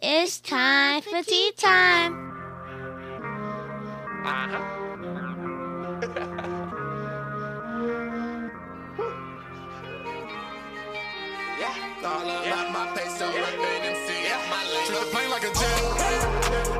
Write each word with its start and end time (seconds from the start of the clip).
It's 0.00 0.38
time 0.38 1.02
for 1.02 1.24
tea 1.24 1.50
time. 1.56 2.30
Uh-huh. 4.24 4.74
All 12.04 12.22
about 12.22 12.72
my 12.72 12.86
peso, 12.94 13.26
rapping 13.26 13.82
MC, 13.82 14.08
my 14.48 14.62
lane. 14.70 14.86
Treat 14.86 15.00
the 15.00 15.06
plane 15.10 15.30
like 15.30 15.42
a 15.42 15.52
jet. 15.52 15.82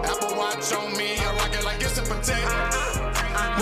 Apple 0.05 0.39
Watch 0.39 0.73
on 0.73 0.97
me, 0.97 1.19
I 1.19 1.35
rock 1.35 1.53
it 1.53 1.65
like 1.65 1.81
it's 1.83 1.99
a 1.99 2.03
potato. 2.03 2.78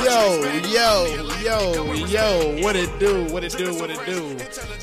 Yo, 0.05 0.43
yo, 0.69 1.29
yo, 1.43 1.93
yo, 1.95 2.63
what 2.63 2.77
it 2.77 2.99
do, 2.99 3.25
what 3.33 3.43
it 3.43 3.57
do, 3.57 3.75
what 3.75 3.91
it 3.91 4.05
do. 4.07 4.37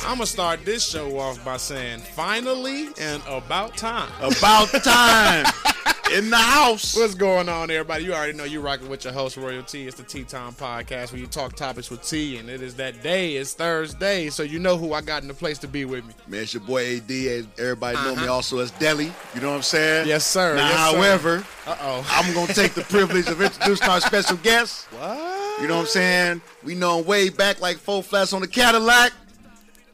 I'm 0.05 0.17
gonna 0.17 0.25
start 0.25 0.65
this 0.65 0.83
show 0.83 1.17
off 1.19 1.43
by 1.45 1.57
saying 1.57 1.99
finally 1.99 2.89
and 2.99 3.21
about 3.27 3.77
time. 3.77 4.09
About 4.19 4.69
time 4.83 5.45
in 6.11 6.29
the 6.29 6.37
house. 6.37 6.95
What's 6.95 7.15
going 7.15 7.49
on, 7.49 7.71
everybody? 7.71 8.03
You 8.03 8.13
already 8.13 8.33
know 8.33 8.43
you 8.43 8.61
rocking 8.61 8.89
with 8.89 9.03
your 9.03 9.13
host, 9.13 9.37
Royal 9.37 9.63
T. 9.63 9.87
It's 9.87 9.95
the 9.97 10.03
Tea 10.03 10.23
Time 10.23 10.51
Podcast 10.53 11.11
where 11.11 11.19
you 11.19 11.27
talk 11.27 11.55
topics 11.55 11.89
with 11.89 12.07
T, 12.07 12.37
and 12.37 12.49
it 12.49 12.61
is 12.61 12.75
that 12.75 13.01
day. 13.01 13.35
It's 13.37 13.53
Thursday, 13.53 14.29
so 14.29 14.43
you 14.43 14.59
know 14.59 14.77
who 14.77 14.93
I 14.93 15.01
got 15.01 15.21
in 15.21 15.27
the 15.27 15.33
place 15.33 15.57
to 15.59 15.67
be 15.67 15.85
with 15.85 16.05
me. 16.05 16.13
Man, 16.27 16.41
it's 16.43 16.53
your 16.53 16.61
boy 16.61 16.97
AD. 16.97 17.11
Everybody 17.57 17.97
know 17.97 18.15
me 18.15 18.27
also 18.27 18.59
as 18.59 18.71
Deli. 18.71 19.11
You 19.33 19.41
know 19.41 19.49
what 19.51 19.55
I'm 19.57 19.61
saying? 19.63 20.07
Yes, 20.07 20.25
sir. 20.25 20.55
Now, 20.55 20.67
Yes, 20.69 20.91
sir. 20.91 20.97
however, 20.97 21.45
Uh 21.65 21.77
oh. 21.81 22.07
I'm 22.11 22.33
gonna 22.33 22.53
take 22.53 22.73
the 22.73 22.83
privilege 22.83 23.27
of 23.27 23.41
introducing 23.41 23.87
our 23.87 24.01
special 24.01 24.37
guest. 24.37 24.85
What? 24.93 25.61
You 25.61 25.67
know 25.67 25.75
what 25.75 25.81
I'm 25.81 25.87
saying? 25.87 26.41
We 26.63 26.75
know 26.75 26.99
him 26.99 27.05
way 27.05 27.29
back 27.29 27.61
like 27.61 27.77
four 27.77 28.03
flats 28.03 28.33
on 28.33 28.41
the 28.41 28.47
Cadillac. 28.47 29.13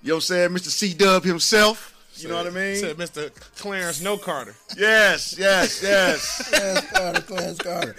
You 0.01 0.09
know 0.09 0.15
what 0.15 0.17
I'm 0.17 0.21
saying? 0.21 0.49
Mr. 0.51 0.69
C 0.69 0.93
Dub 0.93 1.23
himself. 1.23 1.88
You 2.21 2.27
know 2.29 2.35
what 2.35 2.47
I 2.47 2.49
mean? 2.49 2.75
Said 2.75 2.97
Mr. 2.97 3.31
Clarence 3.57 4.01
No 4.01 4.17
Carter. 4.17 4.55
Yes, 4.77 5.35
yes, 5.37 5.81
yes. 5.81 6.49
Clarence 6.49 6.91
Carter, 6.91 7.21
Clarence 7.21 7.57
Carter. 7.59 7.95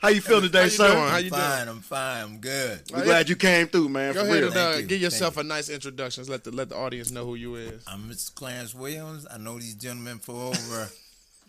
How 0.00 0.08
you 0.08 0.20
feel 0.20 0.40
today, 0.40 0.58
How 0.58 0.64
you 0.64 0.70
sir? 0.70 0.88
doing? 0.92 1.08
How 1.08 1.16
you 1.18 1.30
doing? 1.30 1.42
Fine, 1.42 1.68
I'm 1.68 1.80
fine, 1.80 2.22
I'm 2.24 2.38
good. 2.38 2.82
We're 2.92 3.04
glad 3.04 3.28
you 3.28 3.36
came 3.36 3.66
through, 3.68 3.88
man. 3.90 4.14
Go 4.14 4.20
for 4.24 4.26
ahead 4.30 4.42
real. 4.42 4.48
and 4.52 4.56
uh, 4.58 4.78
you. 4.78 4.86
give 4.86 5.00
yourself 5.00 5.34
Thank 5.34 5.44
a 5.44 5.48
nice 5.48 5.68
introduction. 5.68 6.24
Let 6.26 6.44
the 6.44 6.50
let 6.50 6.68
the 6.68 6.76
audience 6.76 7.10
know 7.10 7.24
who 7.24 7.34
you 7.36 7.54
is. 7.56 7.82
I'm 7.86 8.08
Mr. 8.10 8.34
Clarence 8.34 8.74
Williams. 8.74 9.26
I 9.30 9.38
know 9.38 9.58
these 9.58 9.74
gentlemen 9.74 10.18
for 10.18 10.34
over 10.48 10.88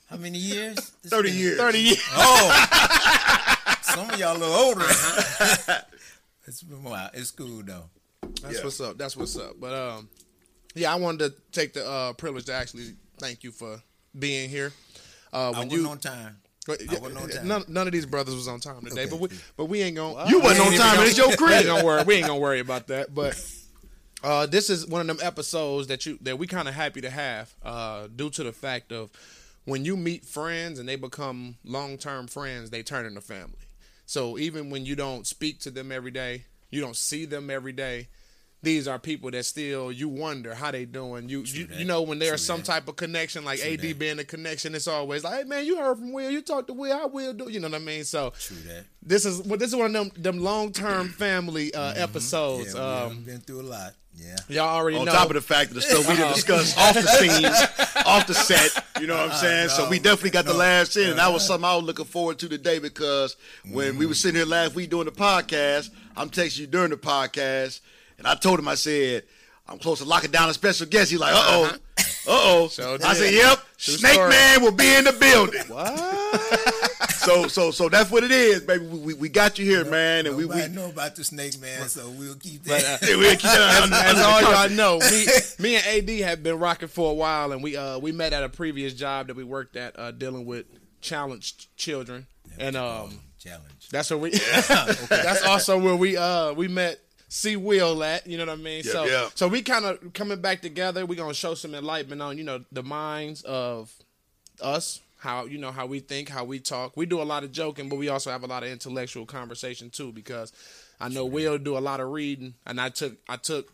how 0.09 0.17
many 0.17 0.37
years? 0.37 0.77
It's 0.77 0.91
30 1.09 1.29
been- 1.29 1.37
years. 1.39 1.57
Thirty 1.57 1.79
years. 1.79 2.03
Oh, 2.13 3.75
some 3.81 4.09
of 4.09 4.19
y'all 4.19 4.35
a 4.35 4.39
little 4.39 4.53
older. 4.55 4.85
it's 6.47 6.63
been 6.63 6.77
a 6.85 6.89
while. 6.89 7.09
It's 7.13 7.31
cool 7.31 7.61
though. 7.63 7.85
That's 8.41 8.57
Yeah. 8.57 8.63
what's 8.63 8.81
up. 8.81 8.97
That's 8.97 9.17
what's 9.17 9.37
up. 9.37 9.53
But 9.59 9.73
um, 9.73 10.09
yeah, 10.79 10.91
I 10.93 10.95
wanted 10.95 11.31
to 11.31 11.41
take 11.51 11.73
the 11.73 11.87
uh, 11.87 12.13
privilege 12.13 12.45
to 12.45 12.53
actually 12.53 12.93
thank 13.17 13.43
you 13.43 13.51
for 13.51 13.81
being 14.17 14.49
here. 14.49 14.71
Uh, 15.31 15.37
I 15.37 15.49
when 15.59 15.67
wasn't 15.69 15.71
you, 15.73 15.87
on 15.89 15.97
time. 15.99 16.37
I 16.67 16.99
wasn't 16.99 17.17
on 17.17 17.29
time. 17.29 17.47
None, 17.47 17.63
none 17.67 17.87
of 17.87 17.93
these 17.93 18.05
brothers 18.05 18.35
was 18.35 18.47
on 18.47 18.59
time 18.59 18.81
today, 18.83 19.01
Okay. 19.03 19.09
but 19.09 19.19
we 19.19 19.29
but 19.57 19.65
we 19.65 19.81
ain't 19.81 19.95
gonna. 19.95 20.29
You 20.29 20.39
wasn't 20.39 20.67
on 20.67 20.73
time, 20.73 20.99
it's 21.05 21.17
your 21.17 21.35
crib. 21.35 21.65
gonna 21.65 21.83
worry. 21.83 22.03
We 22.03 22.15
ain't 22.15 22.27
gonna 22.27 22.39
worry 22.39 22.59
about 22.59 22.87
that. 22.87 23.13
But 23.13 23.41
uh, 24.23 24.45
this 24.45 24.69
is 24.69 24.85
one 24.87 25.01
of 25.01 25.07
them 25.07 25.25
episodes 25.25 25.87
that 25.87 26.05
you 26.05 26.17
that 26.21 26.37
we 26.37 26.47
kind 26.47 26.67
of 26.67 26.73
happy 26.73 27.01
to 27.01 27.09
have 27.09 27.53
uh, 27.63 28.07
due 28.15 28.29
to 28.31 28.43
the 28.43 28.51
fact 28.51 28.91
of 28.91 29.09
when 29.65 29.85
you 29.85 29.95
meet 29.97 30.25
friends 30.25 30.79
and 30.79 30.87
they 30.87 30.95
become 30.95 31.55
long 31.63 31.97
term 31.97 32.27
friends, 32.27 32.69
they 32.69 32.83
turn 32.83 33.05
into 33.05 33.21
family. 33.21 33.53
So 34.05 34.37
even 34.37 34.69
when 34.69 34.85
you 34.85 34.95
don't 34.95 35.27
speak 35.27 35.59
to 35.61 35.71
them 35.71 35.91
every 35.91 36.11
day, 36.11 36.45
you 36.71 36.81
don't 36.81 36.95
see 36.95 37.25
them 37.25 37.49
every 37.49 37.73
day. 37.73 38.07
These 38.61 38.89
are 38.89 38.99
people 38.99 39.31
that 39.31 39.45
still 39.45 39.89
you 39.91 40.09
wonder 40.09 40.53
how 40.53 40.71
they 40.71 40.83
doing. 40.83 41.29
You 41.29 41.43
you, 41.43 41.65
that. 41.67 41.79
you 41.79 41.85
know 41.85 42.01
when 42.01 42.19
there's 42.19 42.31
True 42.31 42.37
some 42.55 42.59
that. 42.59 42.65
type 42.65 42.87
of 42.89 42.97
connection, 42.97 43.45
like 43.45 43.61
AD 43.61 43.79
that. 43.79 43.99
being 43.99 44.19
a 44.19 44.25
connection, 44.25 44.75
it's 44.75 44.87
always 44.87 45.23
like, 45.23 45.35
hey 45.35 45.43
man, 45.45 45.65
you 45.65 45.77
heard 45.77 45.97
from 45.97 46.11
Will, 46.11 46.29
you 46.29 46.41
talked 46.41 46.67
to 46.67 46.73
Will, 46.73 46.91
how 46.97 47.07
Will 47.07 47.33
do? 47.33 47.49
You 47.49 47.61
know 47.61 47.69
what 47.69 47.81
I 47.81 47.83
mean? 47.85 48.03
So 48.03 48.33
True 48.37 48.57
that. 48.67 48.83
this 49.01 49.25
is 49.25 49.41
well, 49.43 49.57
this 49.57 49.69
is 49.69 49.75
one 49.77 49.87
of 49.87 49.93
them 49.93 50.11
them 50.21 50.39
long 50.43 50.73
term 50.73 51.07
family 51.17 51.73
uh, 51.73 51.93
episodes. 51.95 52.73
Mm-hmm. 52.73 52.77
Yeah, 52.77 52.99
we 53.05 53.09
um, 53.11 53.15
have 53.15 53.25
been 53.25 53.39
through 53.41 53.61
a 53.61 53.63
lot. 53.63 53.93
Yeah. 54.15 54.35
y'all 54.49 54.75
already 54.75 54.97
On 54.97 55.05
know. 55.05 55.13
top 55.13 55.29
of 55.29 55.35
the 55.35 55.41
fact 55.41 55.69
of 55.69 55.75
the 55.75 55.81
stuff 55.81 56.05
we 56.09 56.15
didn't 56.17 56.33
discuss 56.35 56.77
off 56.77 56.93
the 56.93 57.03
scenes, 57.03 58.05
off 58.05 58.27
the 58.27 58.33
set, 58.33 58.83
you 58.99 59.07
know 59.07 59.15
what 59.15 59.31
I'm 59.31 59.37
saying? 59.37 59.69
so 59.69 59.85
no, 59.85 59.89
we 59.89 59.97
definitely 59.99 60.31
got 60.31 60.43
the 60.43 60.53
last 60.53 60.97
in, 60.97 61.11
and 61.11 61.19
that 61.19 61.31
was 61.31 61.47
something 61.47 61.63
I 61.63 61.75
was 61.77 61.85
looking 61.85 62.03
forward 62.03 62.37
to 62.39 62.49
today 62.49 62.79
because 62.79 63.37
when 63.71 63.97
we 63.97 64.05
were 64.05 64.13
sitting 64.15 64.35
here 64.35 64.45
last 64.45 64.75
week 64.75 64.89
doing 64.89 65.05
the 65.05 65.11
podcast, 65.13 65.89
I'm 66.17 66.29
texting 66.29 66.59
you 66.59 66.67
during 66.67 66.89
the 66.89 66.97
podcast, 66.97 67.79
and 68.19 68.27
I 68.27 68.35
told 68.35 68.59
him 68.59 68.67
I 68.67 68.75
said 68.75 69.23
I'm 69.67 69.79
close 69.79 69.99
to 69.99 70.05
locking 70.05 70.31
down 70.31 70.49
a 70.49 70.53
special 70.53 70.85
guest. 70.87 71.09
He's 71.11 71.19
like, 71.19 71.33
uh 71.33 71.37
oh, 71.43 71.65
uh 71.65 72.03
oh. 72.27 72.67
So 72.67 72.97
I 73.03 73.13
said, 73.13 73.33
yep, 73.33 73.59
True 73.77 73.95
Snake 73.95 74.13
story. 74.13 74.29
Man 74.29 74.61
will 74.61 74.71
be 74.71 74.95
in 74.95 75.05
the 75.05 75.13
building. 75.13 75.61
what? 75.67 76.85
So 77.19 77.47
so 77.47 77.69
so 77.71 77.89
that's 77.89 78.09
what 78.09 78.23
it 78.23 78.31
is, 78.31 78.61
baby. 78.61 78.85
We, 78.85 78.99
we, 78.99 79.13
we 79.13 79.29
got 79.29 79.59
you 79.59 79.65
here, 79.65 79.83
man, 79.83 80.25
and 80.25 80.37
we 80.37 80.45
we. 80.45 80.67
Know 80.69 80.89
about 80.89 81.15
the 81.15 81.23
snake 81.23 81.59
man, 81.59 81.87
so 81.89 82.09
we'll 82.09 82.35
keep 82.35 82.63
that. 82.63 82.99
Yeah, 83.01 83.15
we'll 83.17 83.31
keep 83.31 83.41
that 83.41 83.81
under- 83.83 83.95
As 83.95 84.15
under 84.15 84.23
all 84.23 84.41
y'all 84.41 84.69
know, 84.69 84.99
me, 84.99 85.25
me 85.59 85.75
and 85.75 86.09
AD 86.09 86.09
have 86.25 86.43
been 86.43 86.57
rocking 86.59 86.87
for 86.87 87.11
a 87.11 87.13
while, 87.13 87.51
and 87.51 87.61
we 87.61 87.75
uh 87.75 87.99
we 87.99 88.13
met 88.13 88.31
at 88.31 88.43
a 88.43 88.49
previous 88.49 88.93
job 88.93 89.27
that 89.27 89.35
we 89.35 89.43
worked 89.43 89.75
at 89.75 89.99
uh, 89.99 90.11
dealing 90.11 90.45
with 90.45 90.65
challenged 91.01 91.75
children, 91.75 92.25
and 92.57 92.75
um 92.77 93.19
challenge. 93.37 93.89
that's 93.91 94.09
where 94.09 94.17
we 94.17 94.31
that's 95.09 95.43
also 95.43 95.77
where 95.77 95.95
we 95.95 96.15
uh 96.15 96.53
we 96.53 96.67
met 96.69 96.99
C 97.29 97.55
Will 97.55 98.03
at, 98.03 98.25
you 98.27 98.37
know 98.37 98.45
what 98.47 98.53
I 98.53 98.61
mean? 98.61 98.83
So 98.83 99.05
yep. 99.05 99.31
so 99.35 99.47
we 99.47 99.61
kind 99.61 99.85
of 99.85 100.13
coming 100.13 100.41
back 100.41 100.61
together. 100.61 101.05
We're 101.05 101.15
gonna 101.15 101.33
show 101.33 101.53
some 101.53 101.75
enlightenment 101.75 102.21
on 102.21 102.37
you 102.37 102.43
know 102.43 102.65
the 102.71 102.83
minds 102.83 103.43
of 103.43 103.93
us, 104.61 104.99
how 105.19 105.45
you 105.45 105.59
know 105.59 105.71
how 105.71 105.85
we 105.85 105.99
think, 105.99 106.27
how 106.27 106.43
we 106.43 106.59
talk. 106.59 106.97
We 106.97 107.05
do 107.05 107.21
a 107.21 107.23
lot 107.23 107.43
of 107.43 107.51
joking, 107.51 107.87
but 107.87 107.97
we 107.97 108.09
also 108.09 108.31
have 108.31 108.43
a 108.43 108.47
lot 108.47 108.63
of 108.63 108.69
intellectual 108.69 109.27
conversation 109.27 109.91
too. 109.91 110.11
Because 110.11 110.51
I 110.99 111.07
know 111.07 111.23
Will 111.25 111.59
do 111.59 111.77
a 111.77 111.79
lot 111.79 111.99
of 111.99 112.09
reading, 112.09 112.55
and 112.65 112.81
I 112.81 112.89
took 112.89 113.15
I 113.29 113.37
took 113.37 113.71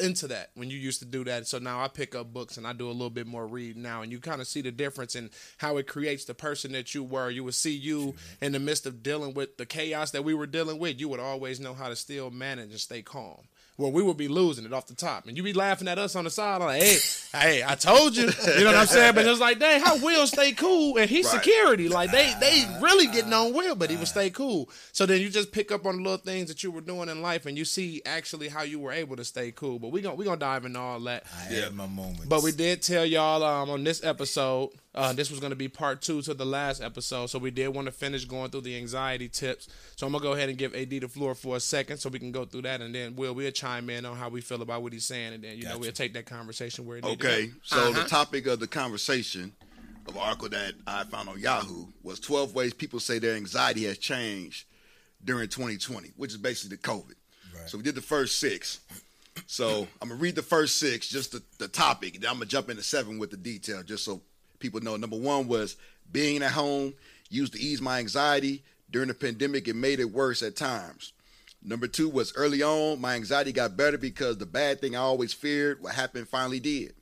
into 0.00 0.28
that 0.28 0.50
when 0.54 0.70
you 0.70 0.78
used 0.78 1.00
to 1.00 1.04
do 1.04 1.24
that. 1.24 1.46
So 1.46 1.58
now 1.58 1.82
I 1.82 1.88
pick 1.88 2.14
up 2.14 2.32
books 2.32 2.56
and 2.56 2.66
I 2.66 2.72
do 2.72 2.86
a 2.86 2.92
little 2.92 3.10
bit 3.10 3.26
more 3.26 3.46
reading 3.46 3.82
now, 3.82 4.02
and 4.02 4.12
you 4.12 4.20
kind 4.20 4.40
of 4.40 4.46
see 4.46 4.62
the 4.62 4.70
difference 4.70 5.16
in 5.16 5.30
how 5.58 5.76
it 5.76 5.88
creates 5.88 6.24
the 6.24 6.34
person 6.34 6.72
that 6.72 6.94
you 6.94 7.02
were. 7.02 7.30
You 7.30 7.44
would 7.44 7.54
see 7.54 7.74
you 7.74 8.14
in 8.40 8.52
the 8.52 8.60
midst 8.60 8.86
of 8.86 9.02
dealing 9.02 9.34
with 9.34 9.56
the 9.56 9.66
chaos 9.66 10.12
that 10.12 10.24
we 10.24 10.34
were 10.34 10.46
dealing 10.46 10.78
with. 10.78 11.00
You 11.00 11.08
would 11.08 11.20
always 11.20 11.58
know 11.58 11.74
how 11.74 11.88
to 11.88 11.96
still 11.96 12.30
manage 12.30 12.70
and 12.70 12.80
stay 12.80 13.02
calm. 13.02 13.48
Well, 13.80 13.92
we 13.92 14.02
would 14.02 14.16
be 14.18 14.28
losing 14.28 14.64
it 14.66 14.72
off 14.74 14.86
the 14.86 14.94
top, 14.94 15.26
and 15.26 15.36
you 15.36 15.42
be 15.42 15.52
laughing 15.54 15.88
at 15.88 15.98
us 15.98 16.14
on 16.14 16.24
the 16.24 16.30
side, 16.30 16.60
like, 16.60 16.82
"Hey, 16.82 16.98
hey, 17.32 17.64
I 17.66 17.74
told 17.76 18.14
you," 18.16 18.24
you 18.24 18.60
know 18.60 18.66
what 18.66 18.76
I'm 18.76 18.86
saying? 18.86 19.14
But 19.14 19.26
it's 19.26 19.40
like, 19.40 19.58
dang, 19.58 19.80
how 19.80 19.96
Will 19.96 20.26
stay 20.26 20.52
cool 20.52 20.98
and 20.98 21.08
he's 21.08 21.24
Right. 21.26 21.42
security, 21.42 21.88
like 21.88 22.10
they 22.10 22.34
they 22.40 22.66
really 22.80 23.06
getting 23.06 23.32
on 23.32 23.54
Will, 23.54 23.74
but 23.74 23.88
he 23.90 23.96
would 23.96 24.08
stay 24.08 24.28
cool. 24.30 24.68
So 24.92 25.06
then 25.06 25.20
you 25.20 25.30
just 25.30 25.50
pick 25.50 25.72
up 25.72 25.86
on 25.86 25.96
the 25.96 26.02
little 26.02 26.18
things 26.18 26.48
that 26.48 26.62
you 26.62 26.70
were 26.70 26.80
doing 26.82 27.08
in 27.08 27.22
life, 27.22 27.46
and 27.46 27.56
you 27.56 27.64
see 27.64 28.02
actually 28.04 28.48
how 28.48 28.62
you 28.62 28.78
were 28.78 28.92
able 28.92 29.16
to 29.16 29.24
stay 29.24 29.50
cool. 29.50 29.78
But 29.78 29.92
we 29.92 30.02
gonna 30.02 30.14
we 30.14 30.24
gonna 30.26 30.36
dive 30.38 30.64
into 30.66 30.78
all 30.78 31.00
that. 31.00 31.24
I 31.34 31.52
had 31.54 31.74
my 31.74 31.86
moments. 31.86 32.26
But 32.26 32.42
we 32.42 32.52
did 32.52 32.82
tell 32.82 33.06
y'all 33.06 33.42
um, 33.42 33.70
on 33.70 33.82
this 33.84 34.04
episode, 34.04 34.70
uh, 34.94 35.12
this 35.12 35.30
was 35.30 35.38
going 35.40 35.50
to 35.50 35.56
be 35.56 35.68
part 35.68 36.02
two 36.02 36.20
to 36.22 36.34
the 36.34 36.44
last 36.44 36.82
episode. 36.82 37.26
So 37.26 37.38
we 37.38 37.50
did 37.52 37.68
want 37.68 37.86
to 37.86 37.92
finish 37.92 38.24
going 38.24 38.50
through 38.50 38.62
the 38.62 38.76
anxiety 38.76 39.28
tips. 39.28 39.68
So 39.96 40.06
I'm 40.06 40.12
going 40.12 40.22
to 40.22 40.28
go 40.28 40.32
ahead 40.32 40.48
and 40.48 40.58
give 40.58 40.74
AD 40.74 40.90
the 40.90 41.06
floor 41.08 41.34
for 41.36 41.56
a 41.56 41.60
second 41.60 41.98
so 41.98 42.08
we 42.08 42.18
can 42.18 42.32
go 42.32 42.44
through 42.44 42.62
that. 42.62 42.80
And 42.80 42.92
then 42.94 43.14
we'll, 43.14 43.34
we'll 43.34 43.52
chime 43.52 43.88
in 43.88 44.04
on 44.04 44.16
how 44.16 44.28
we 44.28 44.40
feel 44.40 44.62
about 44.62 44.82
what 44.82 44.92
he's 44.92 45.04
saying. 45.04 45.34
And 45.34 45.44
then, 45.44 45.56
you 45.58 45.64
know, 45.64 45.78
we'll 45.78 45.92
take 45.92 46.12
that 46.14 46.26
conversation 46.26 46.86
where 46.86 46.96
it 46.98 47.04
Okay, 47.04 47.46
go. 47.46 47.52
so 47.62 47.76
Uh-huh. 47.90 48.02
the 48.02 48.08
topic 48.08 48.46
of 48.46 48.58
the 48.58 48.66
conversation 48.66 49.52
of 50.08 50.16
an 50.16 50.20
article 50.22 50.48
that 50.48 50.72
I 50.88 51.04
found 51.04 51.28
on 51.28 51.38
Yahoo 51.38 51.86
was 52.02 52.18
12 52.18 52.54
ways 52.54 52.74
people 52.74 52.98
say 52.98 53.18
their 53.20 53.36
anxiety 53.36 53.84
has 53.84 53.96
changed 53.98 54.64
during 55.24 55.48
2020, 55.48 56.12
which 56.16 56.32
is 56.32 56.36
basically 56.38 56.76
the 56.76 56.82
COVID. 56.82 57.14
Right. 57.54 57.68
So 57.68 57.78
we 57.78 57.84
did 57.84 57.94
the 57.94 58.00
first 58.02 58.38
six. 58.40 58.80
So 59.46 59.86
I'm 60.02 60.08
gonna 60.08 60.20
read 60.20 60.34
the 60.34 60.42
first 60.42 60.78
six, 60.78 61.08
just 61.08 61.32
the, 61.32 61.42
the 61.58 61.68
topic. 61.68 62.20
Then 62.20 62.28
I'm 62.30 62.36
gonna 62.36 62.46
jump 62.46 62.68
into 62.70 62.82
seven 62.82 63.18
with 63.18 63.30
the 63.30 63.36
detail, 63.36 63.82
just 63.82 64.04
so 64.04 64.20
people 64.60 64.80
know. 64.80 64.96
Number 64.96 65.18
one 65.18 65.48
was 65.48 65.76
being 66.12 66.42
at 66.42 66.52
home 66.52 66.94
used 67.28 67.54
to 67.54 67.60
ease 67.60 67.80
my 67.80 67.98
anxiety 67.98 68.62
during 68.90 69.08
the 69.08 69.14
pandemic. 69.14 69.66
It 69.66 69.74
made 69.74 70.00
it 70.00 70.12
worse 70.12 70.42
at 70.42 70.56
times. 70.56 71.12
Number 71.62 71.86
two 71.86 72.08
was 72.08 72.32
early 72.36 72.62
on, 72.62 73.00
my 73.00 73.14
anxiety 73.14 73.52
got 73.52 73.76
better 73.76 73.98
because 73.98 74.38
the 74.38 74.46
bad 74.46 74.80
thing 74.80 74.96
I 74.96 75.00
always 75.00 75.34
feared, 75.34 75.82
what 75.82 75.94
happened, 75.94 76.28
finally 76.28 76.60
did. 76.60 76.94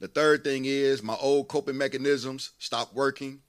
The 0.00 0.08
third 0.08 0.42
thing 0.42 0.64
is 0.64 1.02
my 1.02 1.16
old 1.20 1.46
coping 1.46 1.78
mechanisms 1.78 2.50
stopped 2.58 2.94
working. 2.94 3.40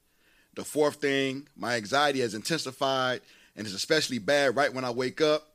The 0.56 0.64
fourth 0.64 0.98
thing, 0.98 1.48
my 1.56 1.76
anxiety 1.76 2.22
has 2.22 2.36
intensified 2.36 3.22
and 3.56 3.66
is 3.66 3.74
especially 3.74 4.20
bad 4.20 4.56
right 4.56 4.74
when 4.74 4.86
I 4.86 4.92
wake 4.92 5.20
up. 5.20 5.48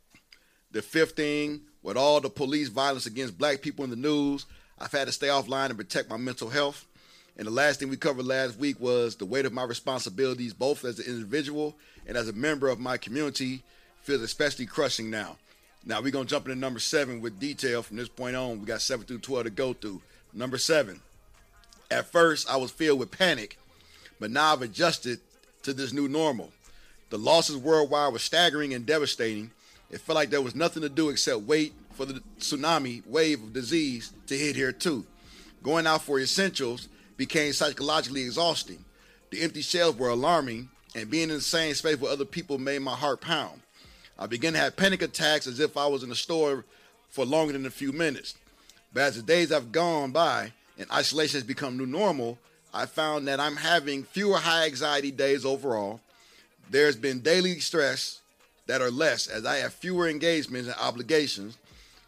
The 0.73 0.83
fifth 0.83 1.13
thing, 1.13 1.63
with 1.83 1.97
all 1.97 2.21
the 2.21 2.29
police 2.29 2.69
violence 2.69 3.07
against 3.07 3.39
black 3.39 3.63
people 3.63 3.85
in 3.85 3.91
the 3.91 3.97
news, 3.97 4.45
I've 4.79 4.93
had 4.93 5.07
to 5.07 5.13
stay 5.13 5.29
offline 5.29 5.67
and 5.67 5.79
protect 5.79 6.11
my 6.11 6.17
mental 6.17 6.51
health. 6.51 6.87
And 7.37 7.47
the 7.47 7.53
last 7.53 7.81
thing 7.81 7.89
we 7.89 7.97
covered 7.97 8.27
last 8.27 8.59
week 8.59 8.79
was 8.81 9.17
the 9.17 9.25
weight 9.25 9.47
of 9.47 9.53
my 9.53 9.65
responsibilities, 9.65 10.53
both 10.53 10.85
as 10.85 10.99
an 10.99 11.07
individual 11.07 11.75
and 12.07 12.17
as 12.17 12.29
a 12.29 12.33
member 12.33 12.69
of 12.69 12.79
my 12.79 12.97
community, 12.97 13.63
feels 14.03 14.21
especially 14.21 14.67
crushing 14.67 15.11
now. 15.11 15.37
Now 15.85 16.03
we're 16.03 16.11
gonna 16.11 16.27
jump 16.27 16.47
into 16.47 16.59
number 16.59 16.81
seven 16.81 17.21
with 17.21 17.41
detail 17.41 17.83
from 17.83 17.97
this 17.97 18.09
point 18.09 18.37
on. 18.37 18.61
We 18.61 18.67
got 18.67 18.83
seven 18.83 19.07
through 19.07 19.21
twelve 19.21 19.45
to 19.45 19.51
go 19.51 19.73
through. 19.73 20.03
Number 20.33 20.59
seven, 20.59 21.01
At 21.91 22.07
first, 22.07 22.49
I 22.49 22.57
was 22.57 22.71
filled 22.71 23.01
with 23.01 23.11
panic, 23.11 23.59
but 24.21 24.31
now 24.31 24.53
I've 24.53 24.63
adjusted 24.63 25.19
to 25.65 25.73
this 25.73 25.93
new 25.93 26.09
normal. 26.09 26.53
The 27.11 27.19
losses 27.19 27.57
worldwide 27.57 28.13
were 28.13 28.21
staggering 28.21 28.75
and 28.75 28.87
devastating. 28.87 29.51
It 29.91 30.01
felt 30.01 30.15
like 30.15 30.31
there 30.31 30.41
was 30.41 30.55
nothing 30.55 30.83
to 30.83 30.89
do 30.89 31.09
except 31.09 31.41
wait 31.41 31.73
for 31.95 32.05
the 32.05 32.23
tsunami 32.39 33.05
wave 33.07 33.43
of 33.43 33.53
disease 33.53 34.13
to 34.29 34.39
hit 34.39 34.55
here 34.55 34.71
too. 34.71 35.05
Going 35.65 35.87
out 35.87 36.03
for 36.03 36.21
essentials 36.21 36.89
became 37.21 37.53
psychologically 37.53 38.23
exhausting. 38.23 38.83
The 39.29 39.43
empty 39.43 39.61
shelves 39.61 39.99
were 39.99 40.09
alarming, 40.09 40.71
and 40.95 41.11
being 41.11 41.29
in 41.29 41.35
the 41.35 41.43
same 41.43 41.75
space 41.75 42.01
with 42.01 42.11
other 42.11 42.25
people 42.25 42.57
made 42.57 42.79
my 42.79 42.95
heart 42.95 43.21
pound. 43.21 43.61
I 44.19 44.25
began 44.25 44.55
to 44.55 44.59
have 44.59 44.75
panic 44.75 45.03
attacks 45.03 45.47
as 45.47 45.61
if 45.61 45.77
I 45.77 45.87
was 45.87 46.03
in 46.03 46.11
a 46.11 46.15
store 46.15 46.65
for 47.11 47.27
longer 47.27 47.53
than 47.53 47.67
a 47.67 47.71
few 47.71 47.93
minutes. 47.93 48.37
But 48.95 49.03
as 49.03 49.17
the 49.17 49.23
days 49.23 49.51
have 49.51 49.71
gone 49.71 50.13
by 50.13 50.55
and 50.79 50.91
isolation 50.91 51.37
has 51.37 51.47
become 51.47 51.77
new 51.77 51.85
normal, 51.85 52.39
I 52.73 52.87
found 52.87 53.29
that 53.29 53.39
I'm 53.39 53.57
having 53.57 54.05
fewer 54.05 54.39
high 54.39 54.65
anxiety 54.65 55.11
days 55.11 55.45
overall. 55.45 56.01
There's 56.71 56.97
been 56.97 57.21
daily 57.21 57.61
stress 57.61 58.23
that 58.67 58.81
are 58.81 58.91
less 58.91 59.27
as 59.27 59.45
I 59.45 59.57
have 59.57 59.75
fewer 59.75 60.09
engagements 60.09 60.69
and 60.69 60.79
obligations. 60.81 61.59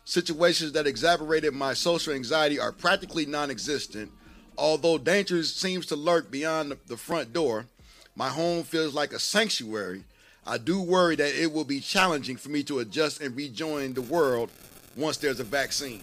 Situations 0.06 0.72
that 0.72 0.86
exacerbated 0.86 1.52
my 1.52 1.74
social 1.74 2.14
anxiety 2.14 2.58
are 2.58 2.72
practically 2.72 3.26
non 3.26 3.50
existent. 3.50 4.10
Although 4.58 4.98
danger 4.98 5.42
seems 5.42 5.86
to 5.86 5.96
lurk 5.96 6.30
beyond 6.30 6.76
the 6.86 6.96
front 6.96 7.32
door, 7.32 7.66
my 8.14 8.28
home 8.28 8.64
feels 8.64 8.94
like 8.94 9.12
a 9.12 9.18
sanctuary. 9.18 10.04
I 10.46 10.58
do 10.58 10.82
worry 10.82 11.16
that 11.16 11.34
it 11.34 11.52
will 11.52 11.64
be 11.64 11.80
challenging 11.80 12.36
for 12.36 12.50
me 12.50 12.62
to 12.64 12.80
adjust 12.80 13.20
and 13.20 13.34
rejoin 13.36 13.94
the 13.94 14.02
world 14.02 14.50
once 14.96 15.16
there's 15.16 15.40
a 15.40 15.44
vaccine. 15.44 16.02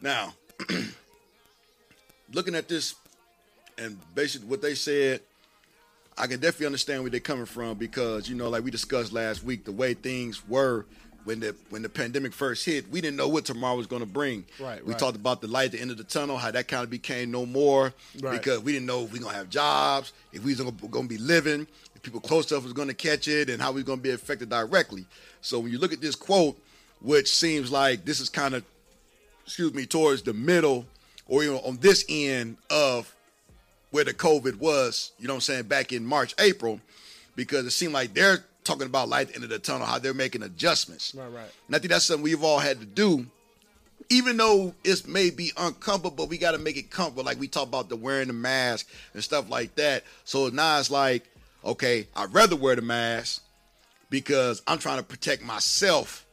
Now, 0.00 0.34
looking 2.32 2.54
at 2.54 2.68
this 2.68 2.94
and 3.78 3.98
basically 4.14 4.48
what 4.48 4.62
they 4.62 4.74
said, 4.74 5.20
I 6.18 6.26
can 6.26 6.40
definitely 6.40 6.66
understand 6.66 7.02
where 7.02 7.10
they're 7.10 7.20
coming 7.20 7.46
from 7.46 7.76
because 7.76 8.28
you 8.28 8.36
know, 8.36 8.48
like 8.48 8.64
we 8.64 8.70
discussed 8.70 9.12
last 9.12 9.42
week, 9.42 9.64
the 9.64 9.72
way 9.72 9.94
things 9.94 10.46
were 10.48 10.86
when 11.26 11.40
the 11.40 11.54
when 11.70 11.82
the 11.82 11.88
pandemic 11.88 12.32
first 12.32 12.64
hit, 12.64 12.88
we 12.90 13.00
didn't 13.00 13.16
know 13.16 13.28
what 13.28 13.44
tomorrow 13.44 13.76
was 13.76 13.86
going 13.86 14.00
to 14.00 14.06
bring. 14.06 14.44
Right, 14.60 14.82
We 14.84 14.92
right. 14.92 14.98
talked 14.98 15.16
about 15.16 15.40
the 15.40 15.48
light 15.48 15.66
at 15.66 15.72
the 15.72 15.80
end 15.80 15.90
of 15.90 15.98
the 15.98 16.04
tunnel, 16.04 16.36
how 16.38 16.50
that 16.52 16.68
kind 16.68 16.84
of 16.84 16.88
became 16.90 17.30
no 17.30 17.44
more 17.44 17.92
Right. 18.20 18.38
because 18.38 18.60
we 18.60 18.72
didn't 18.72 18.86
know 18.86 19.02
if 19.02 19.12
we 19.12 19.18
gonna 19.18 19.34
have 19.36 19.50
jobs, 19.50 20.12
if 20.32 20.42
we 20.44 20.54
was 20.54 20.60
going 20.62 21.04
to 21.04 21.08
be 21.08 21.18
living, 21.18 21.66
if 21.94 22.02
people 22.02 22.20
close 22.20 22.46
to 22.46 22.56
us 22.56 22.62
was 22.62 22.72
going 22.72 22.88
to 22.88 22.94
catch 22.94 23.26
it, 23.28 23.50
and 23.50 23.60
how 23.60 23.72
we 23.72 23.82
going 23.82 23.98
to 23.98 24.02
be 24.02 24.10
affected 24.12 24.48
directly. 24.48 25.04
So 25.42 25.58
when 25.58 25.72
you 25.72 25.78
look 25.78 25.92
at 25.92 26.00
this 26.00 26.14
quote, 26.14 26.56
which 27.00 27.28
seems 27.34 27.70
like 27.70 28.04
this 28.04 28.20
is 28.20 28.28
kind 28.28 28.54
of 28.54 28.64
excuse 29.44 29.74
me, 29.74 29.84
towards 29.86 30.22
the 30.22 30.32
middle 30.32 30.86
or 31.28 31.42
even 31.42 31.56
on 31.58 31.76
this 31.78 32.04
end 32.08 32.56
of 32.70 33.12
where 33.90 34.04
the 34.04 34.14
COVID 34.14 34.56
was, 34.56 35.12
you 35.18 35.26
know 35.26 35.34
what 35.34 35.38
I'm 35.38 35.40
saying, 35.42 35.64
back 35.64 35.92
in 35.92 36.04
March, 36.06 36.34
April, 36.38 36.80
because 37.36 37.64
it 37.66 37.70
seemed 37.70 37.92
like 37.92 38.14
they're 38.14 38.44
talking 38.66 38.86
about 38.86 39.08
light 39.08 39.28
at 39.28 39.28
the 39.28 39.34
end 39.36 39.44
of 39.44 39.50
the 39.50 39.58
tunnel, 39.58 39.86
how 39.86 39.98
they're 39.98 40.14
making 40.14 40.42
adjustments. 40.42 41.14
Right, 41.14 41.30
right. 41.32 41.50
And 41.66 41.76
I 41.76 41.78
think 41.78 41.90
that's 41.90 42.04
something 42.04 42.22
we've 42.22 42.44
all 42.44 42.58
had 42.58 42.80
to 42.80 42.86
do, 42.86 43.26
even 44.10 44.36
though 44.36 44.74
it 44.84 45.06
may 45.06 45.30
be 45.30 45.52
uncomfortable, 45.56 46.16
but 46.16 46.28
we 46.28 46.38
got 46.38 46.52
to 46.52 46.58
make 46.58 46.76
it 46.76 46.90
comfortable. 46.90 47.24
Like 47.24 47.40
we 47.40 47.48
talk 47.48 47.68
about 47.68 47.88
the 47.88 47.96
wearing 47.96 48.28
the 48.28 48.34
mask 48.34 48.88
and 49.14 49.22
stuff 49.22 49.48
like 49.48 49.74
that. 49.76 50.04
So 50.24 50.48
now 50.48 50.78
it's 50.78 50.90
like, 50.90 51.24
okay, 51.64 52.08
I'd 52.14 52.34
rather 52.34 52.56
wear 52.56 52.76
the 52.76 52.82
mask 52.82 53.42
because 54.10 54.62
I'm 54.66 54.78
trying 54.78 54.98
to 54.98 55.04
protect 55.04 55.42
myself 55.42 56.26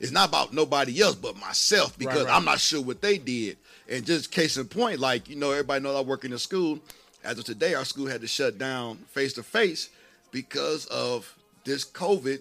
it's 0.00 0.12
not 0.12 0.28
about 0.28 0.52
nobody 0.52 1.00
else 1.00 1.14
but 1.14 1.36
myself 1.36 1.98
because 1.98 2.24
right. 2.24 2.34
I'm 2.34 2.44
not 2.44 2.60
sure 2.60 2.82
what 2.82 3.00
they 3.00 3.18
did. 3.18 3.56
And 3.88 4.04
just 4.04 4.30
case 4.30 4.56
in 4.56 4.66
point, 4.66 4.98
like 4.98 5.28
you 5.28 5.36
know, 5.36 5.50
everybody 5.50 5.82
knows 5.82 5.96
I 5.96 6.00
work 6.02 6.24
in 6.24 6.32
a 6.32 6.38
school. 6.38 6.78
As 7.22 7.38
of 7.38 7.44
today, 7.44 7.74
our 7.74 7.86
school 7.86 8.06
had 8.06 8.20
to 8.20 8.26
shut 8.26 8.58
down 8.58 8.98
face 9.08 9.32
to 9.34 9.42
face 9.42 9.88
because 10.34 10.84
of 10.86 11.32
this 11.62 11.84
COVID 11.84 12.40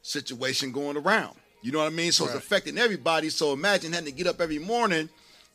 situation 0.00 0.72
going 0.72 0.96
around. 0.96 1.36
You 1.60 1.72
know 1.72 1.78
what 1.78 1.86
I 1.86 1.90
mean? 1.90 2.10
So 2.10 2.24
it's 2.24 2.34
affecting 2.34 2.78
everybody. 2.78 3.28
So 3.28 3.52
imagine 3.52 3.92
having 3.92 4.06
to 4.06 4.12
get 4.12 4.26
up 4.26 4.40
every 4.40 4.58
morning 4.58 5.08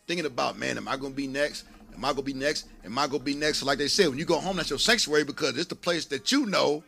thinking 0.08 0.26
about, 0.28 0.58
man, 0.58 0.78
am 0.78 0.88
I 0.88 0.98
gonna 0.98 1.14
be 1.14 1.28
next? 1.28 1.66
Am 1.96 2.06
I 2.06 2.10
gonna 2.12 2.22
be 2.22 2.34
next? 2.34 2.68
Am 2.86 2.98
I 2.98 3.08
gonna 3.08 3.20
be 3.24 3.34
next? 3.34 3.60
So 3.60 3.66
like 3.66 3.80
they 3.80 3.88
said, 3.88 4.08
when 4.10 4.20
you 4.20 4.26
go 4.26 4.40
home, 4.40 4.58
that's 4.58 4.70
your 4.70 4.80
sanctuary 4.80 5.24
because 5.24 5.58
it's 5.58 5.68
the 5.68 5.76
place 5.76 6.06
that 6.06 6.32
you 6.32 6.46
know 6.46 6.84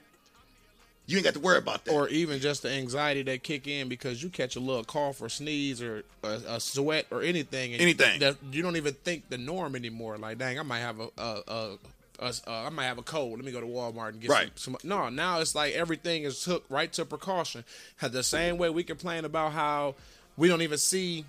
you 1.07 1.17
ain't 1.17 1.25
got 1.25 1.33
to 1.33 1.39
worry 1.39 1.57
about 1.57 1.83
that. 1.85 1.93
or 1.93 2.07
even 2.09 2.39
just 2.39 2.61
the 2.61 2.69
anxiety 2.69 3.23
that 3.23 3.43
kick 3.43 3.67
in 3.67 3.89
because 3.89 4.21
you 4.23 4.29
catch 4.29 4.55
a 4.55 4.59
little 4.59 4.83
cough 4.83 5.21
or 5.21 5.29
sneeze 5.29 5.81
or 5.81 6.03
a, 6.23 6.39
a 6.47 6.59
sweat 6.59 7.07
or 7.11 7.21
anything, 7.23 7.73
and 7.73 7.81
Anything. 7.81 8.19
that 8.19 8.37
you 8.51 8.61
don't 8.61 8.77
even 8.77 8.93
think 8.93 9.27
the 9.29 9.37
norm 9.37 9.75
anymore. 9.75 10.17
Like, 10.17 10.37
dang, 10.37 10.59
I 10.59 10.63
might 10.63 10.79
have 10.79 10.99
a, 10.99 11.09
a, 11.17 11.41
a, 11.47 11.77
a 12.21 12.27
uh, 12.47 12.65
I 12.65 12.69
might 12.69 12.85
have 12.85 12.97
a 12.97 13.03
cold. 13.03 13.37
Let 13.37 13.45
me 13.45 13.51
go 13.51 13.59
to 13.61 13.67
Walmart 13.67 14.09
and 14.09 14.21
get 14.21 14.29
Right. 14.29 14.51
some, 14.57 14.77
some. 14.79 14.89
No, 14.89 15.09
now 15.09 15.39
it's 15.39 15.55
like 15.55 15.73
everything 15.73 16.23
is 16.23 16.43
hooked 16.43 16.69
right 16.71 16.91
to 16.93 17.05
precaution. 17.05 17.63
Had 17.97 18.11
the 18.11 18.23
same 18.23 18.57
way 18.57 18.69
we 18.69 18.83
complain 18.83 19.25
about 19.25 19.53
how 19.53 19.95
we 20.37 20.47
don't 20.47 20.61
even 20.61 20.77
see 20.77 21.25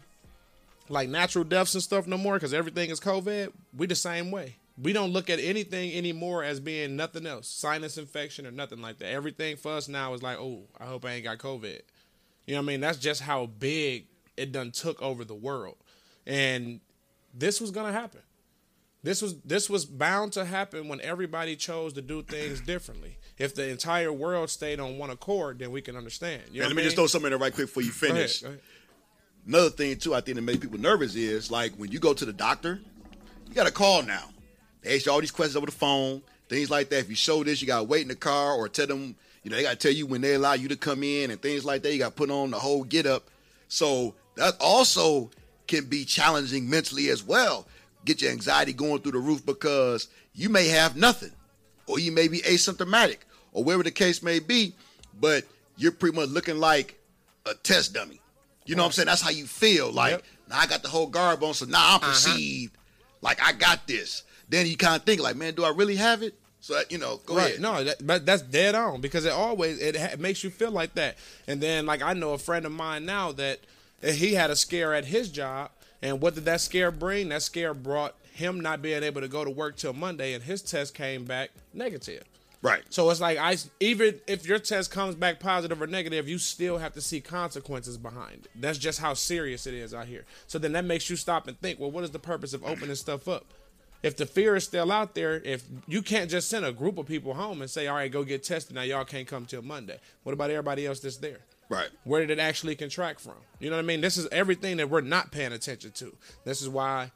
like 0.88 1.08
natural 1.08 1.44
deaths 1.44 1.74
and 1.74 1.82
stuff 1.82 2.06
no 2.06 2.16
more 2.18 2.34
because 2.34 2.52
everything 2.54 2.90
is 2.90 3.00
COVID. 3.00 3.52
We 3.76 3.86
the 3.86 3.94
same 3.94 4.30
way. 4.30 4.56
We 4.82 4.92
don't 4.92 5.12
look 5.12 5.28
at 5.30 5.38
anything 5.38 5.92
anymore 5.92 6.42
as 6.44 6.58
being 6.58 6.96
nothing 6.96 7.26
else, 7.26 7.46
sinus 7.46 7.98
infection 7.98 8.46
or 8.46 8.50
nothing 8.50 8.80
like 8.80 8.98
that. 8.98 9.08
Everything 9.08 9.56
for 9.56 9.72
us 9.72 9.86
now 9.86 10.14
is 10.14 10.22
like, 10.22 10.38
oh, 10.38 10.62
I 10.80 10.86
hope 10.86 11.04
I 11.04 11.12
ain't 11.12 11.24
got 11.24 11.38
COVID. 11.38 11.80
You 12.46 12.54
know 12.54 12.60
what 12.60 12.64
I 12.64 12.66
mean? 12.66 12.80
That's 12.80 12.98
just 12.98 13.22
how 13.22 13.46
big 13.46 14.06
it 14.36 14.50
done 14.50 14.70
took 14.70 15.00
over 15.02 15.24
the 15.24 15.34
world, 15.34 15.76
and 16.26 16.80
this 17.34 17.60
was 17.60 17.70
gonna 17.70 17.92
happen. 17.92 18.20
This 19.04 19.20
was 19.20 19.36
this 19.40 19.68
was 19.68 19.84
bound 19.84 20.32
to 20.34 20.44
happen 20.44 20.86
when 20.86 21.00
everybody 21.00 21.56
chose 21.56 21.92
to 21.94 22.02
do 22.02 22.22
things 22.22 22.60
differently. 22.60 23.18
If 23.36 23.54
the 23.54 23.68
entire 23.68 24.12
world 24.12 24.48
stayed 24.48 24.78
on 24.78 24.96
one 24.96 25.10
accord, 25.10 25.58
then 25.58 25.72
we 25.72 25.82
can 25.82 25.96
understand. 25.96 26.42
You 26.52 26.60
know 26.60 26.68
let 26.68 26.76
me 26.76 26.82
I 26.82 26.84
just 26.84 26.96
throw 26.96 27.08
something 27.08 27.26
in 27.26 27.30
there 27.32 27.38
right 27.38 27.52
quick 27.52 27.66
before 27.66 27.82
you 27.82 27.90
Go 27.90 28.06
ahead, 28.06 28.16
finish. 28.16 28.42
go 28.42 28.48
ahead. 28.48 28.60
Another 29.46 29.70
thing 29.70 29.96
too, 29.96 30.14
I 30.14 30.20
think 30.20 30.36
that 30.36 30.42
makes 30.42 30.60
people 30.60 30.78
nervous 30.78 31.16
is 31.16 31.50
like 31.50 31.72
when 31.74 31.90
you 31.90 31.98
go 31.98 32.14
to 32.14 32.24
the 32.24 32.32
doctor, 32.32 32.80
you 33.48 33.54
got 33.54 33.66
to 33.66 33.72
call 33.72 34.02
now. 34.04 34.28
They 34.82 34.94
ask 34.96 35.06
you 35.06 35.12
all 35.12 35.20
these 35.20 35.32
questions 35.32 35.56
over 35.56 35.66
the 35.66 35.72
phone, 35.72 36.22
things 36.48 36.70
like 36.70 36.88
that. 36.90 37.00
If 37.00 37.10
you 37.10 37.16
show 37.16 37.42
this, 37.42 37.60
you 37.60 37.66
got 37.66 37.78
to 37.78 37.84
wait 37.84 38.02
in 38.02 38.08
the 38.08 38.14
car 38.14 38.52
or 38.52 38.68
tell 38.68 38.86
them, 38.86 39.16
you 39.42 39.50
know, 39.50 39.56
they 39.56 39.64
got 39.64 39.70
to 39.70 39.76
tell 39.76 39.92
you 39.92 40.06
when 40.06 40.20
they 40.20 40.34
allow 40.34 40.52
you 40.52 40.68
to 40.68 40.76
come 40.76 41.02
in 41.02 41.32
and 41.32 41.42
things 41.42 41.64
like 41.64 41.82
that. 41.82 41.92
You 41.92 41.98
got 41.98 42.10
to 42.10 42.14
put 42.14 42.30
on 42.30 42.52
the 42.52 42.58
whole 42.58 42.84
get 42.84 43.04
up. 43.06 43.28
So 43.66 44.14
that 44.36 44.54
also 44.60 45.30
can 45.66 45.86
be 45.86 46.04
challenging 46.04 46.70
mentally 46.70 47.08
as 47.08 47.24
well. 47.24 47.66
Get 48.04 48.20
your 48.20 48.32
anxiety 48.32 48.72
going 48.72 49.00
through 49.00 49.12
the 49.12 49.18
roof 49.18 49.44
because 49.44 50.08
you 50.34 50.48
may 50.48 50.68
have 50.68 50.96
nothing 50.96 51.32
or 51.86 51.98
you 51.98 52.12
may 52.12 52.28
be 52.28 52.40
asymptomatic 52.40 53.18
or 53.52 53.64
whatever 53.64 53.82
the 53.82 53.90
case 53.90 54.22
may 54.22 54.38
be, 54.38 54.74
but 55.20 55.44
you're 55.76 55.92
pretty 55.92 56.16
much 56.16 56.28
looking 56.30 56.58
like 56.58 56.98
a 57.46 57.54
test 57.54 57.94
dummy. 57.94 58.20
You 58.64 58.76
know 58.76 58.82
what 58.82 58.86
I'm 58.86 58.92
saying? 58.92 59.06
That's 59.06 59.22
how 59.22 59.30
you 59.30 59.46
feel. 59.46 59.90
Like, 59.90 60.12
Yep. 60.12 60.22
now 60.48 60.58
I 60.58 60.66
got 60.66 60.82
the 60.82 60.88
whole 60.88 61.06
garb 61.06 61.42
on, 61.42 61.54
so 61.54 61.66
now 61.66 61.78
I'm 61.78 61.96
uh-huh. 61.96 62.08
perceived 62.08 62.76
like 63.22 63.40
I 63.42 63.52
got 63.52 63.86
this. 63.86 64.24
Then 64.48 64.66
you 64.66 64.76
kind 64.76 64.96
of 64.96 65.04
think 65.04 65.20
like, 65.20 65.36
man, 65.36 65.54
do 65.54 65.64
I 65.64 65.70
really 65.70 65.96
have 65.96 66.22
it? 66.22 66.34
So 66.60 66.80
you 66.90 66.98
know, 66.98 67.20
go 67.26 67.36
right. 67.36 67.48
ahead. 67.48 67.60
No, 67.60 67.82
that, 67.82 68.06
but 68.06 68.26
that's 68.26 68.42
dead 68.42 68.74
on 68.74 69.00
because 69.00 69.24
it 69.24 69.32
always 69.32 69.80
it 69.80 69.96
ha- 69.96 70.16
makes 70.18 70.44
you 70.44 70.50
feel 70.50 70.70
like 70.70 70.94
that. 70.94 71.16
And 71.48 71.60
then 71.60 71.86
like 71.86 72.02
I 72.02 72.12
know 72.12 72.34
a 72.34 72.38
friend 72.38 72.66
of 72.66 72.72
mine 72.72 73.04
now 73.04 73.32
that 73.32 73.60
he 74.02 74.34
had 74.34 74.50
a 74.50 74.56
scare 74.56 74.94
at 74.94 75.06
his 75.06 75.28
job, 75.30 75.70
and 76.02 76.20
what 76.20 76.34
did 76.34 76.44
that 76.46 76.60
scare 76.60 76.90
bring? 76.90 77.28
That 77.28 77.42
scare 77.42 77.74
brought 77.74 78.16
him 78.32 78.60
not 78.60 78.82
being 78.82 79.02
able 79.02 79.20
to 79.20 79.28
go 79.28 79.44
to 79.44 79.50
work 79.50 79.76
till 79.76 79.92
Monday, 79.92 80.34
and 80.34 80.42
his 80.42 80.62
test 80.62 80.94
came 80.94 81.24
back 81.24 81.50
negative. 81.72 82.24
Right. 82.62 82.82
So 82.90 83.10
it's 83.10 83.20
like 83.20 83.38
I 83.38 83.56
even 83.80 84.20
if 84.28 84.46
your 84.46 84.60
test 84.60 84.92
comes 84.92 85.16
back 85.16 85.40
positive 85.40 85.82
or 85.82 85.88
negative, 85.88 86.28
you 86.28 86.38
still 86.38 86.78
have 86.78 86.94
to 86.94 87.00
see 87.00 87.20
consequences 87.20 87.98
behind 87.98 88.44
it. 88.44 88.50
That's 88.54 88.78
just 88.78 89.00
how 89.00 89.14
serious 89.14 89.66
it 89.66 89.74
is 89.74 89.92
out 89.92 90.06
here. 90.06 90.24
So 90.46 90.58
then 90.58 90.72
that 90.72 90.84
makes 90.84 91.10
you 91.10 91.16
stop 91.16 91.48
and 91.48 91.58
think, 91.60 91.80
well, 91.80 91.90
what 91.90 92.04
is 92.04 92.10
the 92.10 92.20
purpose 92.20 92.54
of 92.54 92.64
opening 92.64 92.94
stuff 92.94 93.26
up? 93.26 93.46
If 94.04 94.16
the 94.16 94.26
fear 94.26 94.56
is 94.56 94.64
still 94.64 94.90
out 94.90 95.14
there, 95.14 95.40
if 95.44 95.64
you 95.86 96.02
can't 96.02 96.30
just 96.30 96.48
send 96.48 96.64
a 96.64 96.72
group 96.72 96.98
of 96.98 97.06
people 97.06 97.34
home 97.34 97.62
and 97.62 97.70
say, 97.70 97.86
all 97.86 97.96
right, 97.96 98.10
go 98.10 98.24
get 98.24 98.42
tested, 98.42 98.74
now 98.74 98.82
y'all 98.82 99.04
can't 99.04 99.28
come 99.28 99.46
till 99.46 99.62
Monday. 99.62 99.98
What 100.22 100.32
about 100.32 100.50
everybody 100.50 100.86
else 100.86 101.00
that's 101.00 101.18
there? 101.18 101.38
Right. 101.72 101.88
Where 102.04 102.20
did 102.20 102.30
it 102.30 102.38
actually 102.38 102.76
contract 102.76 103.20
from? 103.20 103.36
You 103.58 103.70
know 103.70 103.76
what 103.76 103.82
I 103.82 103.86
mean? 103.86 104.02
This 104.02 104.18
is 104.18 104.28
everything 104.30 104.76
that 104.76 104.90
we're 104.90 105.00
not 105.00 105.32
paying 105.32 105.52
attention 105.52 105.92
to. 105.92 106.14
This 106.44 106.60
is 106.60 106.68
why 106.68 107.12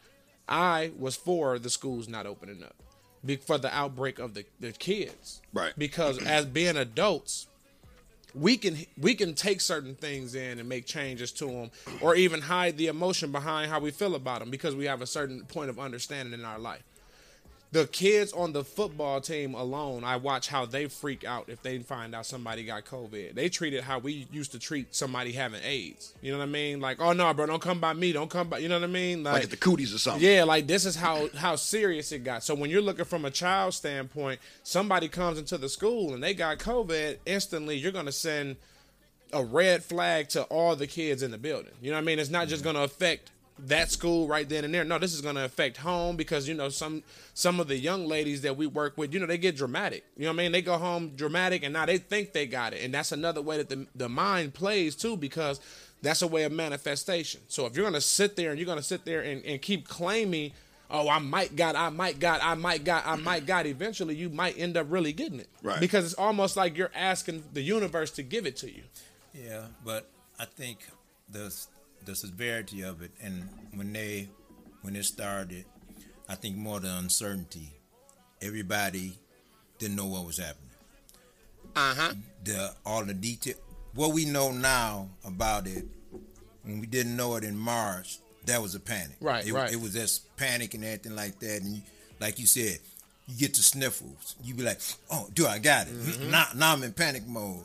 I 0.49 0.93
was 0.99 1.15
for 1.15 1.59
the 1.59 1.69
schools 1.69 2.09
not 2.09 2.25
opening 2.25 2.63
up 2.63 2.75
be- 3.23 3.37
for 3.37 3.59
the 3.59 3.75
outbreak 3.77 4.19
of 4.19 4.33
the, 4.33 4.47
the 4.59 4.73
kids. 4.73 5.43
Right. 5.53 5.75
Because 5.77 6.25
as 6.25 6.47
being 6.47 6.79
adults, 6.79 7.49
we 8.35 8.57
can 8.57 8.79
we 8.99 9.15
can 9.15 9.35
take 9.35 9.61
certain 9.61 9.95
things 9.95 10.35
in 10.35 10.59
and 10.59 10.69
make 10.69 10.87
changes 10.87 11.33
to 11.33 11.47
them, 11.47 11.71
or 12.01 12.15
even 12.15 12.41
hide 12.41 12.79
the 12.79 12.87
emotion 12.87 13.33
behind 13.33 13.71
how 13.71 13.81
we 13.81 13.91
feel 13.91 14.15
about 14.15 14.41
them 14.41 14.51
because 14.51 14.75
we 14.75 14.87
have 14.87 15.03
a 15.03 15.07
certain 15.07 15.45
point 15.45 15.69
of 15.69 15.79
understanding 15.79 16.33
in 16.39 16.45
our 16.47 16.59
life. 16.59 16.83
The 17.77 17.87
kids 17.87 18.33
on 18.33 18.55
the 18.55 18.65
football 18.65 19.21
team 19.21 19.53
alone, 19.53 20.03
I 20.03 20.17
watch 20.17 20.49
how 20.49 20.65
they 20.65 20.87
freak 20.87 21.25
out 21.25 21.51
if 21.51 21.61
they 21.61 21.79
find 21.81 22.15
out 22.15 22.25
somebody 22.25 22.65
got 22.65 22.87
COVID. 22.87 23.35
They 23.35 23.51
treat 23.51 23.75
it 23.75 23.85
how 23.85 23.99
we 23.99 24.27
used 24.33 24.53
to 24.53 24.59
treat 24.59 24.95
somebody 24.95 25.33
having 25.33 25.61
AIDS. 25.63 26.15
You 26.23 26.33
know 26.33 26.39
what 26.39 26.45
I 26.45 26.51
mean? 26.51 26.81
Like, 26.81 27.03
oh 27.03 27.13
no, 27.13 27.35
bro, 27.35 27.45
don't 27.45 27.61
come 27.61 27.79
by 27.79 27.93
me. 27.93 28.13
Don't 28.13 28.31
come 28.31 28.49
by. 28.49 28.59
You 28.59 28.71
know 28.71 28.81
what 28.81 28.89
I 28.89 28.91
mean? 28.93 29.25
Like 29.25 29.45
at 29.45 29.51
the 29.51 29.59
cooties 29.59 29.95
or 29.95 29.99
something. 29.99 30.27
Yeah, 30.27 30.45
like 30.45 30.67
this 30.67 30.87
is 30.87 30.97
how 30.97 31.29
how 31.37 31.57
serious 31.57 32.13
it 32.13 32.25
got. 32.25 32.43
So 32.43 32.55
when 32.55 32.71
you're 32.71 32.81
looking 32.81 33.05
from 33.05 33.27
a 33.27 33.31
child 33.31 33.75
standpoint, 33.75 34.41
somebody 34.63 35.09
comes 35.09 35.39
into 35.39 35.59
the 35.59 35.69
school 35.69 36.15
and 36.15 36.23
they 36.23 36.33
got 36.33 36.57
COVID, 36.59 37.19
instantly 37.27 37.77
you're 37.77 37.93
gonna 37.93 38.11
send 38.11 38.57
a 39.35 39.45
red 39.45 39.85
flag 39.85 40.31
to 40.31 40.45
all 40.45 40.77
the 40.77 40.87
kids 40.87 41.23
in 41.23 41.31
the 41.31 41.39
building. 41.39 41.73
You 41.83 41.91
know 41.91 41.99
what 41.99 42.05
I 42.05 42.07
mean? 42.07 42.21
It's 42.21 42.31
not 42.31 42.49
just 42.49 42.65
mm-hmm. 42.65 42.73
gonna 42.73 42.85
affect 42.85 43.33
that 43.59 43.91
school 43.91 44.29
right 44.29 44.49
then 44.49 44.65
and 44.65 44.75
there. 44.75 44.85
No, 44.85 44.99
this 44.99 45.15
is 45.15 45.21
gonna 45.21 45.45
affect 45.45 45.79
home 45.79 46.17
because 46.17 46.47
you 46.49 46.55
know 46.55 46.69
some 46.69 47.03
some 47.35 47.59
of 47.61 47.69
the 47.69 47.77
young 47.77 48.07
ladies 48.07 48.43
that 48.43 48.57
we 48.57 48.67
work 48.67 48.97
with, 48.99 49.15
you 49.15 49.21
know, 49.21 49.27
they 49.27 49.39
get 49.39 49.57
dramatic. 49.57 50.05
You 50.17 50.25
know 50.25 50.33
what 50.33 50.41
I 50.41 50.43
mean? 50.45 50.53
They 50.53 50.63
go 50.63 50.77
home 50.77 51.13
dramatic 51.17 51.63
and 51.63 51.73
now 51.73 51.87
they 51.87 51.99
think 51.99 52.33
they 52.33 52.47
got 52.47 52.73
it. 52.75 52.85
And 52.85 52.93
that's 52.93 53.13
another 53.13 53.43
way 53.43 53.57
that 53.57 53.69
the 53.69 53.87
the 53.95 54.09
mind 54.09 54.55
plays 54.55 54.95
too, 54.95 55.17
because 55.17 55.61
that's 56.03 56.23
a 56.23 56.27
way 56.27 56.45
of 56.45 56.53
manifestation. 56.53 57.41
So 57.49 57.67
if 57.67 57.77
you're 57.77 57.87
gonna 57.87 58.01
sit 58.01 58.37
there 58.37 58.51
and 58.51 58.59
you're 58.59 58.67
gonna 58.67 58.83
sit 58.83 59.05
there 59.05 59.23
and, 59.23 59.45
and 59.45 59.61
keep 59.61 59.89
claiming 59.89 60.53
oh, 60.91 61.09
I 61.09 61.19
might 61.19 61.57
got, 61.57 61.75
I 61.75 61.91
might 61.91 62.21
got, 62.21 62.43
I 62.45 62.55
might 62.55 62.85
got, 62.85 63.07
I 63.07 63.17
might 63.17 63.47
got. 63.47 63.67
Eventually, 63.67 64.15
you 64.15 64.29
might 64.29 64.57
end 64.59 64.77
up 64.77 64.87
really 64.89 65.13
getting 65.13 65.41
it, 65.41 65.49
Right. 65.63 65.81
Because 65.81 66.05
it's 66.05 66.15
almost 66.15 66.57
like 66.57 66.77
you're 66.77 66.93
asking 66.95 67.43
the 67.53 67.63
universe 67.63 68.13
to 68.13 68.23
give 68.23 68.47
it 68.47 68.57
to 68.59 68.71
you. 68.73 68.83
Yeah, 69.35 69.65
but 69.85 70.09
I 70.39 70.45
think 70.45 70.79
the 71.29 71.53
the 72.07 72.15
severity 72.15 72.83
of 72.83 73.03
it, 73.03 73.11
and 73.23 73.49
when 73.75 73.93
they 73.93 74.29
when 74.83 74.97
it 74.97 75.05
started, 75.05 75.65
I 76.29 76.35
think 76.37 76.57
more 76.57 76.81
the 76.81 76.89
uncertainty. 76.97 77.73
Everybody 78.41 79.19
didn't 79.79 79.97
know 79.97 80.07
what 80.07 80.27
was 80.27 80.39
happening. 80.39 80.63
Uh 81.75 81.95
huh. 81.95 82.13
The 82.45 82.75
all 82.85 83.05
the 83.05 83.15
detail. 83.15 83.55
What 83.95 84.13
we 84.13 84.25
know 84.27 84.51
now 84.53 85.09
about 85.25 85.67
it, 85.67 85.85
when 86.63 86.81
we 86.81 86.87
didn't 86.87 87.17
know 87.17 87.37
it 87.37 87.45
in 87.45 87.57
March, 87.57 88.19
that 88.45 88.61
was 88.61 88.75
a 88.75 88.81
panic. 88.81 89.17
Right, 89.21 89.47
It, 89.47 89.53
right. 89.53 89.73
it 89.73 89.81
was 89.81 89.95
just 89.95 90.37
panic 90.37 90.75
and 90.75 90.85
everything 90.85 91.17
like 91.17 91.39
that, 91.41 91.63
and 91.63 91.77
you, 91.77 91.83
like 92.21 92.39
you 92.39 92.47
said, 92.47 92.79
you 93.27 93.37
get 93.39 93.55
the 93.55 93.63
sniffles. 93.63 94.37
You 94.45 94.55
be 94.55 94.63
like, 94.63 94.81
"Oh, 95.11 95.29
do 95.35 95.47
I 95.47 95.59
got 95.59 95.89
it?" 95.89 95.95
Mm-hmm. 95.95 96.31
Now, 96.31 96.47
now 96.55 96.73
I'm 96.75 96.83
in 96.83 96.93
panic 96.93 97.27
mode, 97.27 97.65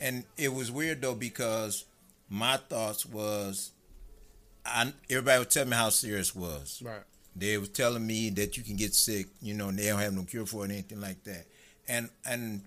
and 0.00 0.24
it 0.36 0.52
was 0.54 0.70
weird 0.70 1.02
though 1.02 1.14
because 1.16 1.84
my 2.30 2.56
thoughts 2.56 3.04
was, 3.04 3.72
I 4.64 4.92
everybody 5.10 5.38
would 5.38 5.50
tell 5.50 5.66
me 5.66 5.76
how 5.76 5.90
serious 5.90 6.30
it 6.30 6.36
was. 6.36 6.82
Right. 6.84 7.02
They 7.34 7.56
was 7.58 7.70
telling 7.70 8.06
me 8.06 8.30
that 8.30 8.56
you 8.56 8.62
can 8.62 8.76
get 8.76 8.94
sick, 8.94 9.26
you 9.40 9.54
know, 9.54 9.68
and 9.68 9.78
they 9.78 9.86
don't 9.86 9.98
have 10.00 10.12
no 10.12 10.22
cure 10.22 10.46
for 10.46 10.64
it, 10.64 10.70
anything 10.70 11.00
like 11.00 11.22
that. 11.24 11.46
And 11.88 12.08
and 12.26 12.62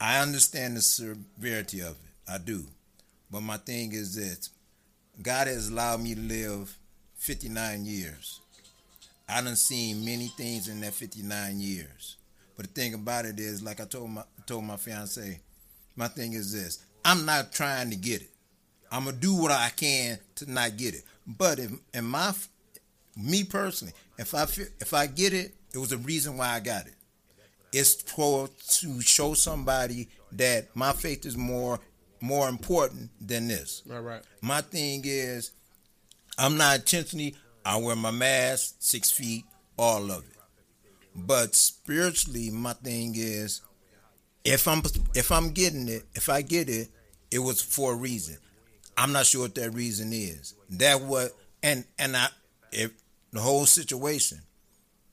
I 0.00 0.20
understand 0.20 0.76
the 0.76 0.80
severity 0.80 1.80
of 1.80 1.90
it. 1.92 2.32
I 2.32 2.38
do. 2.38 2.64
But 3.30 3.42
my 3.42 3.56
thing 3.58 3.92
is 3.92 4.14
this 4.14 4.50
God 5.20 5.46
has 5.46 5.68
allowed 5.68 6.00
me 6.00 6.14
to 6.14 6.20
live 6.20 6.76
59 7.16 7.84
years. 7.84 8.40
I 9.28 9.42
done 9.42 9.56
seen 9.56 10.04
many 10.04 10.28
things 10.28 10.68
in 10.68 10.80
that 10.80 10.94
59 10.94 11.60
years. 11.60 12.16
But 12.56 12.66
the 12.74 12.80
thing 12.80 12.94
about 12.94 13.26
it 13.26 13.38
is, 13.38 13.62
like 13.62 13.80
I 13.80 13.84
told 13.84 14.10
my 14.10 14.22
told 14.46 14.64
my 14.64 14.76
fiance, 14.76 15.40
my 15.96 16.08
thing 16.08 16.32
is 16.32 16.52
this: 16.52 16.84
I'm 17.04 17.24
not 17.24 17.52
trying 17.52 17.90
to 17.90 17.96
get 17.96 18.22
it. 18.22 18.30
I'm 18.90 19.04
gonna 19.04 19.16
do 19.16 19.34
what 19.34 19.50
I 19.50 19.70
can 19.74 20.18
to 20.36 20.50
not 20.50 20.76
get 20.76 20.94
it. 20.94 21.02
But 21.26 21.58
if 21.58 21.70
in 21.94 22.04
my 22.04 22.32
me 23.16 23.44
personally, 23.44 23.94
if 24.18 24.34
I 24.34 24.46
feel, 24.46 24.66
if 24.80 24.94
I 24.94 25.06
get 25.06 25.32
it, 25.32 25.54
it 25.74 25.78
was 25.78 25.92
a 25.92 25.98
reason 25.98 26.36
why 26.36 26.48
I 26.48 26.60
got 26.60 26.86
it. 26.86 26.94
It's 27.72 27.94
for 28.02 28.48
to 28.48 29.00
show 29.00 29.34
somebody 29.34 30.08
that 30.32 30.74
my 30.74 30.92
faith 30.92 31.24
is 31.24 31.36
more 31.36 31.78
more 32.20 32.48
important 32.48 33.10
than 33.20 33.48
this. 33.48 33.82
Right, 33.86 34.00
right. 34.00 34.22
My 34.42 34.60
thing 34.60 35.02
is, 35.04 35.52
I'm 36.38 36.56
not 36.56 36.76
intentionally. 36.76 37.36
I 37.64 37.76
wear 37.76 37.96
my 37.96 38.10
mask, 38.10 38.76
six 38.78 39.10
feet, 39.10 39.44
all 39.78 40.10
of 40.10 40.24
it. 40.24 40.36
But 41.14 41.54
spiritually, 41.54 42.50
my 42.50 42.72
thing 42.72 43.14
is, 43.16 43.62
if 44.44 44.66
I'm 44.66 44.82
if 45.14 45.30
I'm 45.30 45.50
getting 45.50 45.88
it, 45.88 46.04
if 46.14 46.28
I 46.28 46.42
get 46.42 46.68
it, 46.68 46.88
it 47.30 47.38
was 47.38 47.60
for 47.62 47.92
a 47.92 47.96
reason. 47.96 48.38
I'm 49.00 49.12
not 49.12 49.24
sure 49.24 49.42
what 49.42 49.54
that 49.54 49.70
reason 49.70 50.12
is. 50.12 50.54
That 50.68 51.00
what 51.00 51.32
and 51.62 51.84
and 51.98 52.14
I 52.14 52.28
if 52.70 52.92
the 53.32 53.40
whole 53.40 53.64
situation. 53.64 54.42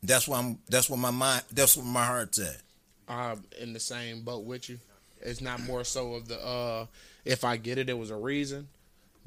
That's 0.03 0.27
why 0.27 0.39
I'm. 0.39 0.59
That's 0.69 0.89
what 0.89 0.99
my 0.99 1.11
mind. 1.11 1.43
That's 1.51 1.77
what 1.77 1.85
my 1.85 2.05
heart's 2.05 2.37
at. 2.37 2.57
I'm 3.07 3.45
in 3.59 3.71
the 3.71 3.79
same 3.79 4.23
boat 4.23 4.43
with 4.43 4.69
you. 4.69 4.79
It's 5.21 5.39
not 5.39 5.61
more 5.61 5.85
so 5.85 6.15
of 6.15 6.27
the 6.27 6.37
uh 6.45 6.85
if 7.23 7.45
I 7.45 7.55
get 7.55 7.77
it, 7.77 7.89
it 7.89 7.97
was 7.97 8.09
a 8.11 8.15
reason. 8.17 8.67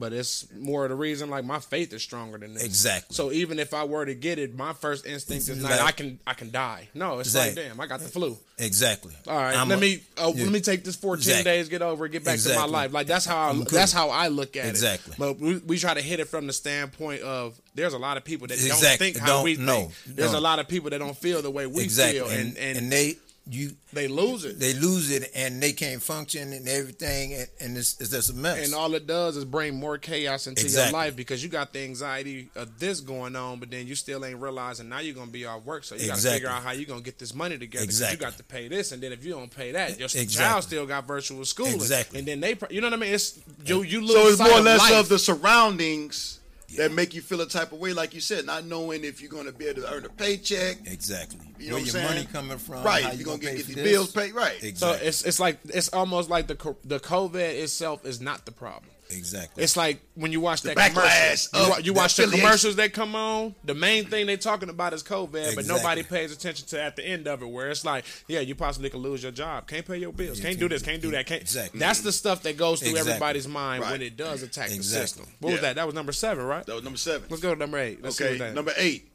But 0.01 0.13
it's 0.15 0.47
more 0.59 0.85
of 0.85 0.89
the 0.91 0.97
reason 0.97 1.29
like 1.31 1.45
my 1.45 1.59
faith 1.61 1.93
is 1.93 2.03
stronger 2.03 2.39
than 2.39 2.55
this. 2.55 2.65
Exactly. 2.65 3.15
So 3.15 3.31
even 3.31 3.59
if 3.59 3.75
I 3.75 3.85
were 3.85 4.05
to 4.07 4.15
get 4.15 4.39
it, 4.39 4.57
my 4.57 4.73
first 4.73 5.05
instinct 5.07 5.49
is 5.51 5.63
not 5.63 5.71
Like- 5.73 5.81
I 5.83 5.93
can 5.93 6.19
I 6.27 6.33
can 6.35 6.51
die. 6.51 6.89
No, 6.95 7.19
it's 7.19 7.29
Exactly. 7.29 7.63
like 7.63 7.71
damn, 7.73 7.81
I 7.81 7.87
got 7.87 8.01
the 8.01 8.09
flu. 8.09 8.37
Exactly. 8.59 9.15
All 9.29 9.37
right, 9.37 9.55
I'm 9.57 9.69
let 9.69 9.79
a- 9.79 9.81
me 9.81 10.03
uh, 10.19 10.33
yeah. 10.35 10.45
let 10.45 10.53
me 10.53 10.61
take 10.61 10.85
this 10.85 10.97
14 10.97 11.19
Exactly. 11.21 11.45
days, 11.45 11.69
get 11.69 11.83
over, 11.83 12.07
it, 12.07 12.13
get 12.13 12.25
back 12.25 12.39
to 12.41 12.55
my 12.55 12.65
life. 12.65 12.93
Like 12.93 13.07
that's 13.07 13.25
how 13.27 13.51
I, 13.51 13.55
that's 13.71 13.93
how 13.93 14.09
I 14.11 14.29
look 14.29 14.57
at 14.57 14.65
it. 14.67 14.71
Exactly. 14.71 15.15
But 15.19 15.39
we, 15.39 15.59
we 15.59 15.79
try 15.79 15.95
to 15.95 16.01
hit 16.03 16.19
it 16.19 16.29
from 16.29 16.47
the 16.47 16.53
standpoint 16.55 17.21
of 17.23 17.61
there's 17.75 17.93
a 17.95 17.99
lot 17.99 18.17
of 18.17 18.25
people 18.25 18.47
that 18.49 18.59
don't 18.59 18.99
think 18.99 19.17
how 19.19 19.27
Don't- 19.27 19.45
we 19.45 19.57
no, 19.57 19.91
think. 20.05 20.17
There's 20.17 20.33
no. 20.33 20.39
a 20.39 20.41
lot 20.41 20.59
of 20.59 20.67
people 20.69 20.91
that 20.91 20.99
don't 20.99 21.17
feel 21.17 21.43
the 21.43 21.51
way 21.51 21.67
we 21.67 21.83
exactly. 21.85 22.21
feel, 22.21 22.29
and, 22.29 22.57
and, 22.57 22.79
and 22.79 22.93
they 22.93 23.17
you 23.51 23.73
they 23.93 24.07
lose 24.07 24.45
it. 24.45 24.61
they 24.61 24.73
lose 24.75 25.11
it 25.11 25.31
and 25.35 25.61
they 25.63 25.73
can't 25.73 26.01
function 26.01 26.53
and 26.53 26.69
everything 26.69 27.33
and, 27.35 27.49
and 27.61 27.77
it's, 27.77 28.01
it's 28.01 28.11
just 28.11 28.31
a 28.31 28.35
mess. 28.35 28.65
And 28.65 28.75
all 28.75 28.95
it 28.95 29.07
does 29.07 29.37
is 29.37 29.45
bring 29.45 29.75
more 29.79 29.99
chaos 29.99 30.47
into 30.47 30.63
Exactly. 30.63 30.91
your 30.93 31.05
life 31.07 31.17
because 31.17 31.43
you 31.43 31.49
got 31.49 31.73
the 31.73 31.81
anxiety 31.81 32.49
of 32.55 32.79
this 32.79 33.01
going 33.01 33.35
on, 33.35 33.59
but 33.59 33.71
then 33.71 33.87
you 33.87 33.95
still 33.95 34.25
ain't 34.25 34.39
realizing 34.41 34.89
now 34.89 35.01
you're 35.01 35.15
gonna 35.15 35.31
be 35.31 35.45
off 35.47 35.65
work. 35.65 35.85
So 35.85 35.97
you 35.97 36.07
got 36.07 36.19
to 36.19 36.29
figure 36.31 36.49
out 36.49 36.63
how 36.63 36.73
you're 36.73 36.87
gonna 36.87 37.01
get 37.01 37.19
this 37.19 37.35
money 37.35 37.59
together. 37.59 37.85
Exactly. 37.85 38.17
You 38.19 38.31
got 38.31 38.37
to 38.39 38.45
pay 38.45 38.69
this, 38.69 38.93
and 38.93 39.03
then 39.03 39.13
if 39.13 39.25
you 39.25 39.33
don't 39.33 39.51
pay 39.55 39.73
that, 39.73 39.99
your 39.99 40.07
Exactly. 40.07 40.27
child 40.37 40.63
still 40.65 40.87
got 40.87 41.07
virtual 41.07 41.45
schooling. 41.45 41.75
Exactly. 41.75 42.19
And 42.21 42.29
then 42.29 42.41
they, 42.41 42.57
you 42.71 42.81
know 42.81 42.87
what 42.89 42.95
I 42.95 42.97
mean? 42.97 43.15
It's 43.15 43.39
you. 43.65 43.83
You 43.83 44.01
lose 44.01 44.13
So 44.13 44.29
it's 44.29 44.39
more 44.39 44.59
or 44.59 44.63
less 44.63 44.81
life. 44.81 45.01
of 45.01 45.09
the 45.09 45.19
surroundings 45.19 46.40
that 46.77 46.93
make 46.93 47.15
you 47.15 47.21
feel 47.21 47.41
a 47.41 47.47
type 47.47 47.73
of 47.73 47.79
way, 47.79 47.93
like 47.93 48.15
you 48.15 48.21
said, 48.21 48.47
not 48.47 48.65
knowing 48.65 49.05
if 49.05 49.21
you're 49.21 49.31
going 49.31 49.47
to 49.47 49.53
be 49.53 49.67
able 49.67 49.83
to 49.83 49.93
earn 49.93 50.05
a 50.05 50.09
paycheck. 50.09 50.79
exactly. 50.87 51.41
You 51.59 51.69
know 51.69 51.75
Where 51.75 51.83
what 51.83 51.93
your 51.93 51.93
saying? 52.03 52.07
money 52.07 52.25
coming 52.33 52.59
from? 52.59 52.83
Right, 52.83 53.03
How 53.05 53.11
if 53.11 53.19
you 53.19 53.27
you're 53.27 53.37
going 53.37 53.41
to 53.41 53.57
get, 53.57 53.65
for 53.65 53.73
get 53.73 53.77
the 53.77 53.83
bills 53.91 54.13
paid. 54.13 54.33
Right. 54.35 54.63
Exactly. 54.63 54.75
So 54.77 54.87
Exactly. 54.91 55.09
it's 55.09 55.25
it's 55.25 55.41
like 55.41 55.59
it's 55.65 55.89
almost 55.91 56.31
like 56.31 56.47
the 56.47 56.55
co- 56.57 56.77
the 56.85 57.01
COVID 57.01 57.35
itself 57.63 58.05
is 58.07 58.21
not 58.21 58.45
the 58.47 58.53
problem. 58.53 58.91
Exactly. 59.11 59.63
It's 59.63 59.77
like 59.77 60.01
when 60.15 60.33
you 60.33 60.41
watch 60.41 60.63
that 60.63 60.77
backlash 60.77 61.51
commercial. 61.51 61.63
You, 61.65 61.71
wa- 61.71 61.77
you 61.79 61.83
the 61.93 61.93
watch 61.93 62.17
the 62.17 62.27
commercials 62.27 62.77
that 62.77 62.93
come 62.93 63.15
on. 63.15 63.55
The 63.65 63.75
main 63.75 64.05
thing 64.07 64.27
they're 64.27 64.37
talking 64.37 64.69
about 64.69 64.93
is 64.93 65.03
COVID, 65.03 65.55
but 65.55 65.67
nobody 65.67 66.03
pays 66.03 66.33
attention 66.33 66.67
to 66.69 66.83
at 66.83 66.97
the 66.97 67.05
end 67.07 67.27
of 67.29 67.43
it, 67.43 67.47
where 67.49 67.71
it's 67.71 67.85
like, 67.85 68.05
yeah, 68.29 68.41
you 68.41 68.55
possibly 68.55 68.91
could 68.91 69.01
lose 69.01 69.23
your 69.23 69.33
job, 69.33 69.67
can't 69.67 69.87
pay 69.87 69.99
your 69.99 70.13
bills, 70.13 70.41
can't 70.41 70.59
do 70.59 70.69
this, 70.69 70.83
can't 70.83 71.03
do 71.03 71.11
that, 71.11 71.27
can't. 71.27 71.41
Exactly. 71.43 71.81
That's 71.81 72.01
the 72.01 72.13
stuff 72.13 72.43
that 72.43 72.57
goes 72.57 72.81
through 72.81 72.91
Exactly. 72.91 73.13
everybody's 73.13 73.49
mind 73.49 73.83
when 73.83 74.03
it 74.03 74.17
does 74.17 74.43
attack 74.43 74.71
Exactly. 74.71 74.77
the 74.79 74.83
system. 74.85 75.27
What 75.41 75.53
was 75.53 75.61
that? 75.63 75.77
That 75.77 75.87
was 75.87 75.95
number 75.95 76.13
seven, 76.13 76.45
right? 76.45 76.65
That 76.67 76.75
was 76.75 76.85
number 76.85 76.99
seven. 76.99 77.27
Let's 77.31 77.43
go 77.43 77.53
to 77.55 77.59
number 77.59 77.79
eight. 77.79 78.03
Let's 78.03 78.21
Okay, 78.21 78.39
what 78.39 78.55
number 78.55 78.73
eight. 78.77 79.07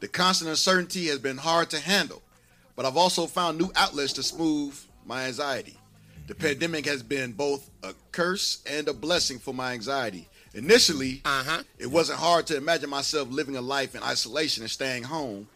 The 0.00 0.08
constant 0.08 0.50
uncertainty 0.50 1.06
has 1.06 1.18
been 1.18 1.38
hard 1.38 1.70
to 1.70 1.80
handle, 1.80 2.22
but 2.76 2.84
I've 2.84 2.96
also 2.98 3.26
found 3.26 3.58
new 3.58 3.70
outlets 3.74 4.12
to 4.14 4.22
smooth 4.22 4.78
my 5.06 5.24
anxiety. 5.24 5.76
The 6.26 6.34
pandemic 6.34 6.86
has 6.86 7.02
been 7.02 7.32
both 7.32 7.70
a 7.82 7.94
curse 8.12 8.58
and 8.66 8.88
a 8.88 8.92
blessing 8.92 9.38
for 9.38 9.54
my 9.54 9.72
anxiety. 9.72 10.28
Initially, 10.54 11.20
Uh-huh. 11.24 11.62
it 11.78 11.86
wasn't 11.86 12.18
hard 12.18 12.46
to 12.48 12.56
imagine 12.56 12.90
myself 12.90 13.28
living 13.30 13.56
a 13.56 13.60
life 13.60 13.94
in 13.94 14.02
isolation 14.02 14.62
and 14.62 14.70
staying 14.70 15.04
home, 15.04 15.48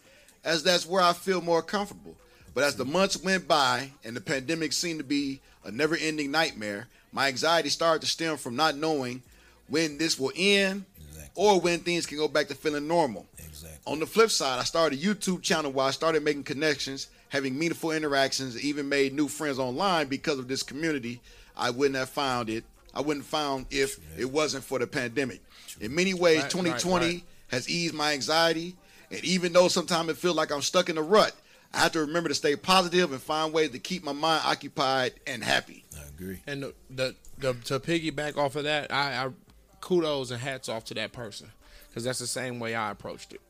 as 0.45 0.63
that's 0.63 0.87
where 0.87 1.03
I 1.03 1.13
feel 1.13 1.41
more 1.41 1.63
comfortable. 1.63 2.17
But 2.55 2.65
as 2.65 2.77
the 2.77 2.85
months 2.85 3.17
went 3.17 3.49
by 3.49 3.93
and 4.05 4.15
the 4.15 4.21
pandemic 4.21 4.73
seemed 4.73 4.99
to 5.01 5.05
be 5.05 5.41
a 5.65 5.71
never 5.71 5.97
ending 5.97 6.31
nightmare, 6.31 6.89
my 7.13 7.29
anxiety 7.29 7.69
started 7.69 8.03
to 8.03 8.07
stem 8.07 8.37
from 8.37 8.55
not 8.57 8.77
knowing 8.77 9.23
when 9.69 9.99
this 9.99 10.19
will 10.19 10.33
end 10.37 10.85
Exactly. 11.09 11.31
or 11.35 11.61
when 11.61 11.81
things 11.81 12.07
can 12.07 12.17
go 12.19 12.29
back 12.29 12.49
to 12.49 12.55
feeling 12.55 12.87
normal. 12.87 13.27
Exactly. 13.39 13.79
On 13.87 13.99
the 13.99 14.07
flip 14.07 14.31
side, 14.31 14.59
I 14.61 14.65
started 14.65 14.99
a 14.99 15.03
YouTube 15.03 15.43
channel 15.43 15.73
where 15.73 15.87
I 15.87 15.91
started 15.91 16.23
making 16.23 16.45
connections, 16.45 17.09
having 17.31 17.59
meaningful 17.59 17.93
interactions, 17.93 18.63
even 18.63 18.89
made 18.89 19.13
new 19.15 19.27
friends 19.29 19.59
online 19.59 20.07
because 20.09 20.39
of 20.39 20.47
this 20.49 20.63
community. 20.63 21.21
I 21.57 21.71
wouldn't 21.71 21.97
have 21.97 22.11
found 22.11 22.51
it. 22.51 22.65
I 22.95 23.01
wouldn't 23.01 23.25
have 23.25 23.31
found 23.31 23.67
if 23.71 23.99
it 24.19 24.31
wasn't 24.31 24.65
for 24.65 24.79
the 24.79 24.87
pandemic. 24.87 25.41
In 25.81 25.95
many 25.95 26.13
ways, 26.13 26.43
Right, 26.43 26.51
2020 26.51 27.07
right, 27.07 27.15
right. 27.15 27.25
has 27.49 27.69
eased 27.69 27.95
my 27.95 28.13
anxiety, 28.13 28.77
and 29.11 29.25
even 29.25 29.53
though 29.53 29.69
sometimes 29.69 30.09
it 30.11 30.17
feels 30.17 30.37
like 30.37 30.51
I'm 30.53 30.63
stuck 30.63 30.89
in 30.89 30.99
a 30.99 31.03
rut, 31.03 31.33
I 31.73 31.79
have 31.79 31.93
to 31.93 32.01
remember 32.01 32.29
to 32.29 32.35
stay 32.35 32.57
positive 32.57 33.13
and 33.13 33.23
find 33.23 33.53
ways 33.53 33.71
to 33.71 33.79
keep 33.79 34.03
my 34.03 34.13
mind 34.13 34.43
occupied 34.45 35.15
and 35.27 35.43
happy. 35.45 35.85
I 35.97 36.09
agree. 36.09 36.41
And 36.47 36.65
the, 36.65 36.75
the, 36.91 37.15
the 37.39 37.55
to 37.67 37.79
piggyback 37.79 38.37
off 38.37 38.57
of 38.57 38.65
that, 38.65 38.93
I, 38.93 39.25
I 39.27 39.31
kudos 39.81 40.33
and 40.33 40.41
hats 40.41 40.69
off 40.69 40.85
to 40.87 40.95
that 40.95 41.13
person 41.13 41.51
because 41.89 42.03
that's 42.05 42.19
the 42.19 42.27
same 42.27 42.59
way 42.59 42.75
I 42.75 42.91
approached 42.91 43.33
it. 43.33 43.41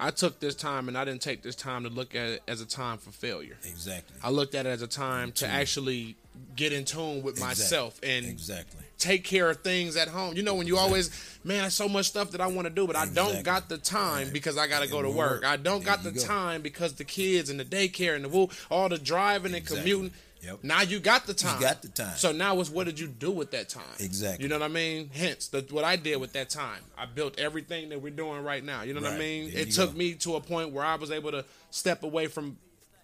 I 0.00 0.10
took 0.10 0.40
this 0.40 0.54
time 0.54 0.88
and 0.88 0.98
I 0.98 1.04
didn't 1.04 1.22
take 1.22 1.42
this 1.42 1.54
time 1.54 1.84
to 1.84 1.88
look 1.88 2.14
at 2.14 2.28
it 2.28 2.42
as 2.48 2.60
a 2.60 2.66
time 2.66 2.98
for 2.98 3.10
failure. 3.10 3.56
Exactly. 3.64 4.16
I 4.22 4.30
looked 4.30 4.54
at 4.54 4.66
it 4.66 4.70
as 4.70 4.82
a 4.82 4.86
time 4.88 5.32
to 5.32 5.46
actually 5.46 6.16
get 6.56 6.72
in 6.72 6.84
tune 6.84 7.22
with 7.22 7.34
Exactly. 7.34 7.46
myself 7.62 8.00
and 8.02 8.26
Exactly. 8.26 8.80
take 8.98 9.22
care 9.22 9.48
of 9.48 9.58
things 9.58 9.96
at 9.96 10.08
home. 10.08 10.36
You 10.36 10.42
know, 10.42 10.54
when 10.56 10.66
you 10.66 10.78
always, 10.78 11.10
man, 11.44 11.60
there's 11.60 11.74
so 11.74 11.88
much 11.88 12.06
stuff 12.06 12.32
that 12.32 12.40
I 12.40 12.48
want 12.48 12.66
to 12.66 12.74
do, 12.74 12.86
but 12.88 12.96
I 12.96 13.06
don't 13.06 13.44
got 13.44 13.68
the 13.68 13.78
time 13.78 14.30
because 14.32 14.58
I 14.58 14.66
got 14.66 14.82
to 14.82 14.88
go 14.88 15.00
to 15.00 15.08
work. 15.08 15.42
work. 15.42 15.44
I 15.44 15.56
don't 15.56 15.84
got 15.84 16.02
the 16.02 16.10
go. 16.10 16.20
time 16.20 16.60
because 16.62 16.94
the 16.94 17.04
kids 17.04 17.48
and 17.50 17.60
the 17.60 17.64
daycare 17.64 18.16
and 18.16 18.24
the 18.24 18.28
woo, 18.28 18.48
all 18.70 18.88
the 18.88 18.98
driving 18.98 19.54
and 19.54 19.64
commuting. 19.64 20.12
Yep. 20.44 20.58
Now 20.62 20.82
you 20.82 21.00
got 21.00 21.26
the 21.26 21.34
time. 21.34 21.60
got 21.60 21.82
the 21.82 21.88
time. 21.88 22.16
So 22.16 22.32
now 22.32 22.58
it's 22.60 22.70
what 22.70 22.86
did 22.86 22.98
you 22.98 23.06
do 23.06 23.30
with 23.30 23.50
that 23.52 23.68
time? 23.68 23.82
Exactly. 23.98 24.42
You 24.42 24.48
know 24.48 24.58
what 24.58 24.64
I 24.64 24.72
mean? 24.72 25.10
Hence, 25.12 25.48
the, 25.48 25.64
what 25.70 25.84
I 25.84 25.96
did 25.96 26.16
with 26.20 26.32
that 26.34 26.50
time. 26.50 26.80
I 26.98 27.06
built 27.06 27.38
everything 27.38 27.88
that 27.90 28.00
we're 28.02 28.10
doing 28.10 28.42
right 28.44 28.62
now. 28.64 28.82
You 28.82 28.94
know 28.94 29.00
what 29.00 29.12
I 29.12 29.18
mean? 29.18 29.50
There 29.50 29.62
It 29.62 29.72
took 29.72 29.92
go. 29.92 29.98
me 29.98 30.14
to 30.14 30.36
a 30.36 30.40
point 30.40 30.70
where 30.72 30.84
I 30.84 30.96
was 30.96 31.10
able 31.10 31.30
to 31.30 31.44
step 31.70 32.02
away 32.02 32.26
from 32.26 32.56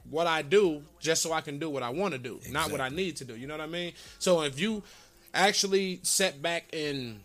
what 0.08 0.26
I 0.26 0.42
do 0.42 0.82
just 0.98 1.22
so 1.22 1.32
I 1.32 1.40
can 1.40 1.58
do 1.58 1.70
what 1.70 1.82
I 1.82 1.90
want 1.90 2.12
to 2.12 2.18
do, 2.18 2.40
not 2.50 2.70
what 2.70 2.80
I 2.80 2.88
need 2.88 3.16
to 3.16 3.24
do. 3.24 3.36
You 3.36 3.46
know 3.46 3.54
what 3.54 3.62
I 3.62 3.66
mean? 3.68 3.92
So 4.18 4.42
if 4.42 4.58
you 4.58 4.82
actually 5.32 6.00
set 6.02 6.42
back 6.42 6.64
and 6.72 7.20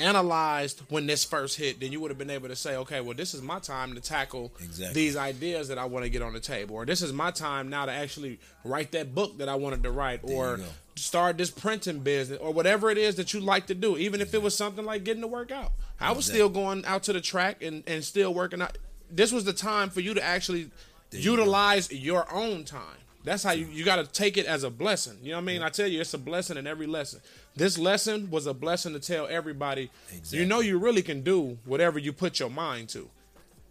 analyzed 0.00 0.82
when 0.88 1.06
this 1.06 1.24
first 1.24 1.56
hit, 1.58 1.80
then 1.80 1.92
you 1.92 2.00
would 2.00 2.10
have 2.10 2.18
been 2.18 2.30
able 2.30 2.48
to 2.48 2.56
say, 2.56 2.76
okay, 2.76 3.00
well, 3.00 3.14
this 3.14 3.34
is 3.34 3.42
my 3.42 3.58
time 3.58 3.94
to 3.94 4.00
tackle 4.00 4.52
Exactly. 4.62 4.94
these 4.94 5.16
ideas 5.16 5.68
that 5.68 5.78
I 5.78 5.84
want 5.84 6.04
to 6.04 6.10
get 6.10 6.22
on 6.22 6.32
the 6.32 6.40
table, 6.40 6.76
or 6.76 6.86
this 6.86 7.02
is 7.02 7.12
my 7.12 7.30
time 7.30 7.68
now 7.68 7.86
to 7.86 7.92
actually 7.92 8.38
write 8.64 8.92
that 8.92 9.14
book 9.14 9.38
that 9.38 9.48
I 9.48 9.54
wanted 9.54 9.82
to 9.84 9.90
write, 9.90 10.20
you 10.26 10.34
or 10.34 10.60
start 10.96 11.38
this 11.38 11.50
printing 11.50 12.00
business, 12.00 12.38
or 12.40 12.52
whatever 12.52 12.90
it 12.90 12.98
is 12.98 13.14
that 13.16 13.32
you 13.32 13.40
like 13.40 13.66
to 13.68 13.74
do, 13.74 13.96
even 13.96 14.20
if 14.20 14.34
it 14.34 14.42
was 14.42 14.56
something 14.56 14.84
like 14.84 15.04
getting 15.04 15.22
to 15.22 15.28
work 15.28 15.50
out. 15.50 15.72
I 16.00 16.12
was 16.12 16.24
still 16.26 16.48
going 16.48 16.84
out 16.86 17.02
to 17.04 17.12
the 17.12 17.20
track 17.20 17.62
and, 17.62 17.82
and 17.86 18.02
still 18.04 18.32
working 18.34 18.62
out. 18.62 18.76
This 19.10 19.32
was 19.32 19.44
the 19.44 19.52
time 19.52 19.90
for 19.90 20.00
you 20.00 20.14
to 20.14 20.22
actually 20.22 20.60
you 20.60 20.70
go. 21.12 21.18
utilize 21.18 21.90
your 21.92 22.32
own 22.32 22.64
time. 22.64 22.96
That's 23.22 23.42
how 23.42 23.52
you, 23.52 23.66
you 23.66 23.84
got 23.84 23.96
to 23.96 24.06
take 24.06 24.38
it 24.38 24.46
as 24.46 24.64
a 24.64 24.70
blessing. 24.70 25.18
You 25.22 25.32
know 25.32 25.36
what 25.36 25.42
I 25.42 25.44
mean? 25.44 25.62
I 25.62 25.68
tell 25.68 25.86
you, 25.86 26.00
it's 26.00 26.14
a 26.14 26.18
blessing 26.18 26.56
in 26.56 26.66
every 26.66 26.86
lesson. 26.86 27.20
This 27.56 27.76
lesson 27.78 28.30
was 28.30 28.46
a 28.46 28.54
blessing 28.54 28.92
to 28.94 29.00
tell 29.00 29.26
everybody, 29.26 29.90
you 30.30 30.46
know, 30.46 30.60
you 30.60 30.78
really 30.78 31.02
can 31.02 31.22
do 31.22 31.58
whatever 31.64 31.98
you 31.98 32.12
put 32.12 32.38
your 32.38 32.50
mind 32.50 32.88
to. 32.90 33.08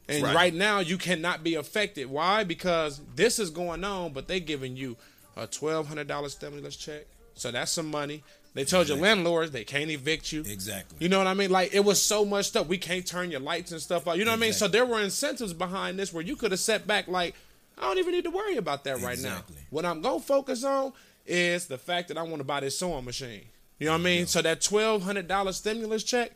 And 0.08 0.24
Right. 0.24 0.36
right. 0.36 0.54
now, 0.54 0.80
you 0.80 0.98
cannot 0.98 1.44
be 1.44 1.56
affected. 1.56 2.08
Why? 2.08 2.44
Because 2.44 3.00
this 3.16 3.40
is 3.40 3.50
going 3.50 3.84
on, 3.84 4.12
but 4.12 4.28
they 4.28 4.40
giving 4.40 4.76
you 4.76 4.98
a 5.38 5.48
twelve 5.48 5.88
hundred 5.88 6.08
dollars 6.08 6.34
stimulus 6.34 6.76
check. 6.76 7.06
So 7.36 7.52
that's 7.52 7.72
some 7.72 7.90
money. 7.90 8.24
They 8.56 8.66
told 8.66 8.88
your 8.90 8.98
landlords 8.98 9.52
they 9.52 9.64
can't 9.64 9.90
evict 9.92 10.32
you. 10.32 10.42
Exactly. 10.42 10.98
You 11.00 11.08
know 11.08 11.20
what 11.20 11.28
I 11.28 11.36
mean? 11.36 11.52
Like 11.52 11.74
it 11.74 11.82
was 11.86 12.02
so 12.02 12.26
much 12.26 12.48
stuff. 12.48 12.68
We 12.68 12.80
can't 12.80 13.06
turn 13.06 13.30
your 13.32 13.40
lights 13.40 13.72
and 13.72 13.80
stuff 13.80 14.08
out. 14.08 14.18
You 14.18 14.26
know 14.26 14.32
what 14.32 14.38
I 14.38 14.42
mean? 14.42 14.54
So 14.54 14.68
there 14.68 14.86
were 14.86 15.00
incentives 15.00 15.54
behind 15.54 16.00
this 16.00 16.12
where 16.12 16.24
you 16.24 16.36
could 16.36 16.52
have 16.52 16.60
set 16.60 16.88
back 16.88 17.08
like, 17.08 17.36
I 17.78 17.84
don't 17.84 18.00
even 18.00 18.12
need 18.12 18.24
to 18.26 18.32
worry 18.32 18.58
about 18.58 18.84
that 18.86 19.00
right 19.02 19.20
now. 19.20 19.44
What 19.70 19.86
I'm 19.86 20.02
gonna 20.02 20.20
focus 20.20 20.64
on 20.64 20.92
is 21.28 21.68
the 21.68 21.78
fact 21.78 22.08
that 22.08 22.18
I 22.18 22.24
want 22.24 22.38
to 22.40 22.44
buy 22.44 22.60
this 22.62 22.78
sewing 22.78 23.06
machine. 23.06 23.44
You 23.80 23.86
know 23.86 23.94
what 23.94 24.02
I 24.02 24.04
mean? 24.04 24.28
So 24.28 24.42
that 24.42 24.62
twelve 24.62 25.04
hundred 25.04 25.28
dollar 25.28 25.54
stimulus 25.54 26.04
check, 26.04 26.32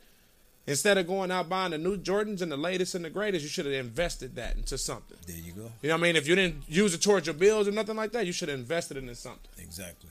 instead 0.66 0.98
of 0.98 1.08
going 1.08 1.30
out 1.30 1.50
buying 1.50 1.72
the 1.72 1.78
new 1.78 1.98
Jordans 1.98 2.42
and 2.42 2.52
the 2.52 2.58
latest 2.58 2.96
and 2.96 3.04
the 3.04 3.10
greatest, 3.10 3.44
you 3.44 3.50
should 3.50 3.66
have 3.66 3.74
invested 3.74 4.36
that 4.36 4.56
into 4.56 4.78
something. 4.78 5.18
There 5.28 5.36
you 5.36 5.52
go. 5.52 5.72
You 5.82 5.90
know 5.90 5.96
what 5.96 6.00
I 6.00 6.04
mean? 6.04 6.16
If 6.16 6.28
you 6.28 6.36
didn't 6.36 6.64
use 6.68 6.94
it 6.94 7.02
towards 7.02 7.28
your 7.28 7.34
bills 7.34 7.68
or 7.68 7.72
nothing 7.72 7.98
like 7.98 8.14
that, 8.14 8.26
you 8.26 8.32
should 8.32 8.50
have 8.50 8.58
invested 8.58 8.98
it 8.98 9.04
in 9.04 9.16
something. 9.16 9.52
Exactly. 9.60 10.10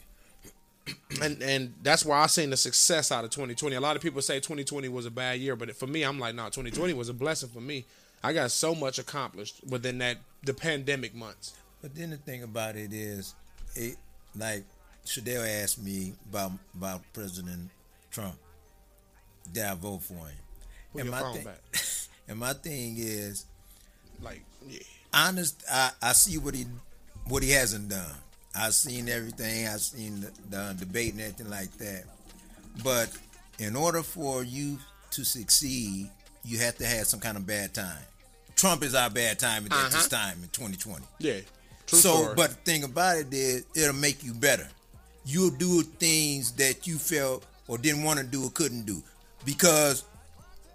And 1.22 1.42
and 1.42 1.74
that's 1.82 2.04
why 2.04 2.18
I 2.20 2.26
seen 2.26 2.50
the 2.50 2.56
success 2.56 3.12
out 3.12 3.22
of 3.24 3.30
2020. 3.30 3.76
A 3.76 3.80
lot 3.80 3.96
of 3.96 4.02
people 4.02 4.20
say 4.20 4.36
2020 4.40 4.88
was 4.88 5.06
a 5.06 5.10
bad 5.10 5.38
year, 5.38 5.54
but 5.54 5.76
for 5.76 5.86
me, 5.86 6.02
I'm 6.02 6.18
like, 6.18 6.34
no, 6.34 6.44
2020 6.44 6.92
was 6.94 7.08
a 7.08 7.14
blessing 7.14 7.50
for 7.50 7.60
me. 7.60 7.84
I 8.24 8.32
got 8.32 8.50
so 8.50 8.74
much 8.74 8.98
accomplished 8.98 9.60
within 9.68 9.98
that 9.98 10.18
the 10.42 10.54
pandemic 10.54 11.14
months. 11.14 11.54
But 11.82 11.94
then 11.94 12.10
the 12.10 12.16
thing 12.16 12.42
about 12.42 12.76
it 12.76 12.92
is, 12.92 13.34
it 13.74 13.96
like 14.36 14.64
Shadell 15.06 15.44
asked 15.62 15.82
me 15.82 16.12
about 16.30 16.52
about 16.74 17.02
President 17.12 17.70
Trump. 18.10 18.34
Did 19.52 19.64
I 19.64 19.74
vote 19.74 20.02
for 20.02 20.14
him? 20.14 20.36
Put 20.92 21.02
your 21.04 21.12
my 21.12 21.20
phone 21.20 21.34
thing, 21.34 21.44
back. 21.44 21.60
and 22.28 22.38
my 22.38 22.52
thing 22.52 22.94
is, 22.98 23.46
Like, 24.20 24.42
yeah. 24.68 24.78
honest, 25.12 25.62
I, 25.70 25.90
I 26.00 26.12
see 26.12 26.38
what 26.38 26.54
he 26.54 26.66
what 27.26 27.42
he 27.42 27.50
hasn't 27.50 27.88
done. 27.88 28.14
I've 28.54 28.74
seen 28.74 29.08
everything. 29.08 29.66
I've 29.66 29.80
seen 29.80 30.20
the, 30.20 30.30
the 30.50 30.76
debate 30.78 31.12
and 31.12 31.22
everything 31.22 31.48
like 31.50 31.72
that. 31.78 32.04
But 32.84 33.10
in 33.58 33.74
order 33.76 34.02
for 34.02 34.44
you 34.44 34.78
to 35.12 35.24
succeed, 35.24 36.08
you 36.44 36.58
have 36.58 36.76
to 36.78 36.86
have 36.86 37.06
some 37.06 37.20
kind 37.20 37.36
of 37.36 37.46
bad 37.46 37.72
time. 37.74 37.98
Trump 38.54 38.82
is 38.84 38.94
our 38.94 39.08
bad 39.10 39.38
time 39.38 39.64
at 39.64 39.70
this 39.90 39.94
Uh-huh. 39.94 40.08
time 40.08 40.38
in 40.42 40.48
2020. 40.50 41.04
Yeah. 41.18 41.40
True 41.86 41.98
so, 41.98 42.14
story. 42.22 42.34
but 42.36 42.50
the 42.50 42.56
thing 42.56 42.84
about 42.84 43.16
it 43.16 43.32
is, 43.32 43.64
it'll 43.74 43.94
make 43.94 44.22
you 44.22 44.34
better. 44.34 44.68
You'll 45.24 45.50
do 45.50 45.82
things 45.82 46.52
that 46.52 46.86
you 46.86 46.96
felt 46.98 47.44
or 47.68 47.78
didn't 47.78 48.02
want 48.02 48.18
to 48.18 48.24
do 48.24 48.44
or 48.44 48.50
couldn't 48.50 48.86
do 48.86 49.02
because 49.44 50.02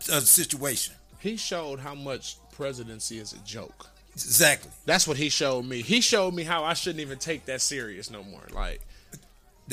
of 0.10 0.22
the 0.22 0.28
situation. 0.28 0.94
he 1.20 1.36
showed 1.38 1.80
how 1.80 1.94
much 1.96 2.38
presidency 2.54 3.18
is 3.20 3.34
a 3.34 3.40
joke. 3.40 3.88
Exactly. 4.14 4.72
That's 4.86 5.08
what 5.08 5.18
he 5.18 5.30
showed 5.30 5.66
me. 5.66 5.82
He 5.82 6.02
showed 6.02 6.34
me 6.34 6.44
how 6.44 6.64
I 6.64 6.74
shouldn't 6.74 7.02
even 7.02 7.18
take 7.20 7.46
that 7.46 7.62
serious 7.62 8.10
no 8.10 8.24
more. 8.24 8.42
Like, 8.52 8.82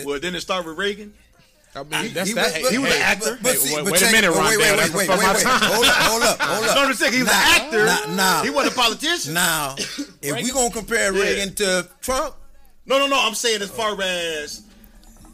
Well, 0.04 0.18
didn't 0.18 0.34
it 0.36 0.40
start 0.40 0.66
with 0.66 0.76
Reagan? 0.76 1.14
I 1.76 1.82
mean, 1.82 2.12
that's 2.12 2.28
he 2.28 2.34
that. 2.34 2.44
was- 2.46 2.52
hey, 2.54 2.70
he 2.70 2.78
was 2.78 2.90
hey, 2.92 2.96
an 2.96 3.02
actor. 3.02 3.36
Hey, 3.36 3.42
wait, 3.42 3.56
see, 3.58 3.74
wait 3.74 4.02
a 4.02 4.12
minute, 4.12 4.30
but 4.30 4.36
Rondell. 4.38 4.48
wait, 4.48 4.58
wait, 4.58 4.76
That's 4.76 4.94
wait, 4.94 5.08
wait, 5.08 5.18
wait. 5.18 5.18
Hold 5.18 5.86
up, 5.86 5.96
hold 5.96 6.22
up, 6.22 6.40
hold 6.40 6.64
up. 6.68 6.76
No, 6.76 6.82
I'm 6.84 6.94
saying 6.94 7.12
he 7.14 7.18
was 7.20 7.28
Now- 7.28 7.54
an 7.56 7.60
actor. 7.62 7.84
now- 7.86 8.14
now- 8.14 8.42
he 8.44 8.50
wasn't 8.50 8.74
a 8.74 8.76
politician. 8.76 9.34
Now, 9.34 9.74
if 9.78 10.08
we're 10.22 10.52
gonna 10.52 10.70
compare 10.72 11.12
Reagan 11.12 11.54
to 11.56 11.88
Trump, 12.00 12.34
No, 12.86 12.98
no, 12.98 13.06
no. 13.06 13.18
I'm 13.18 13.34
saying 13.34 13.62
as 13.62 13.70
far 13.70 14.00
as 14.02 14.60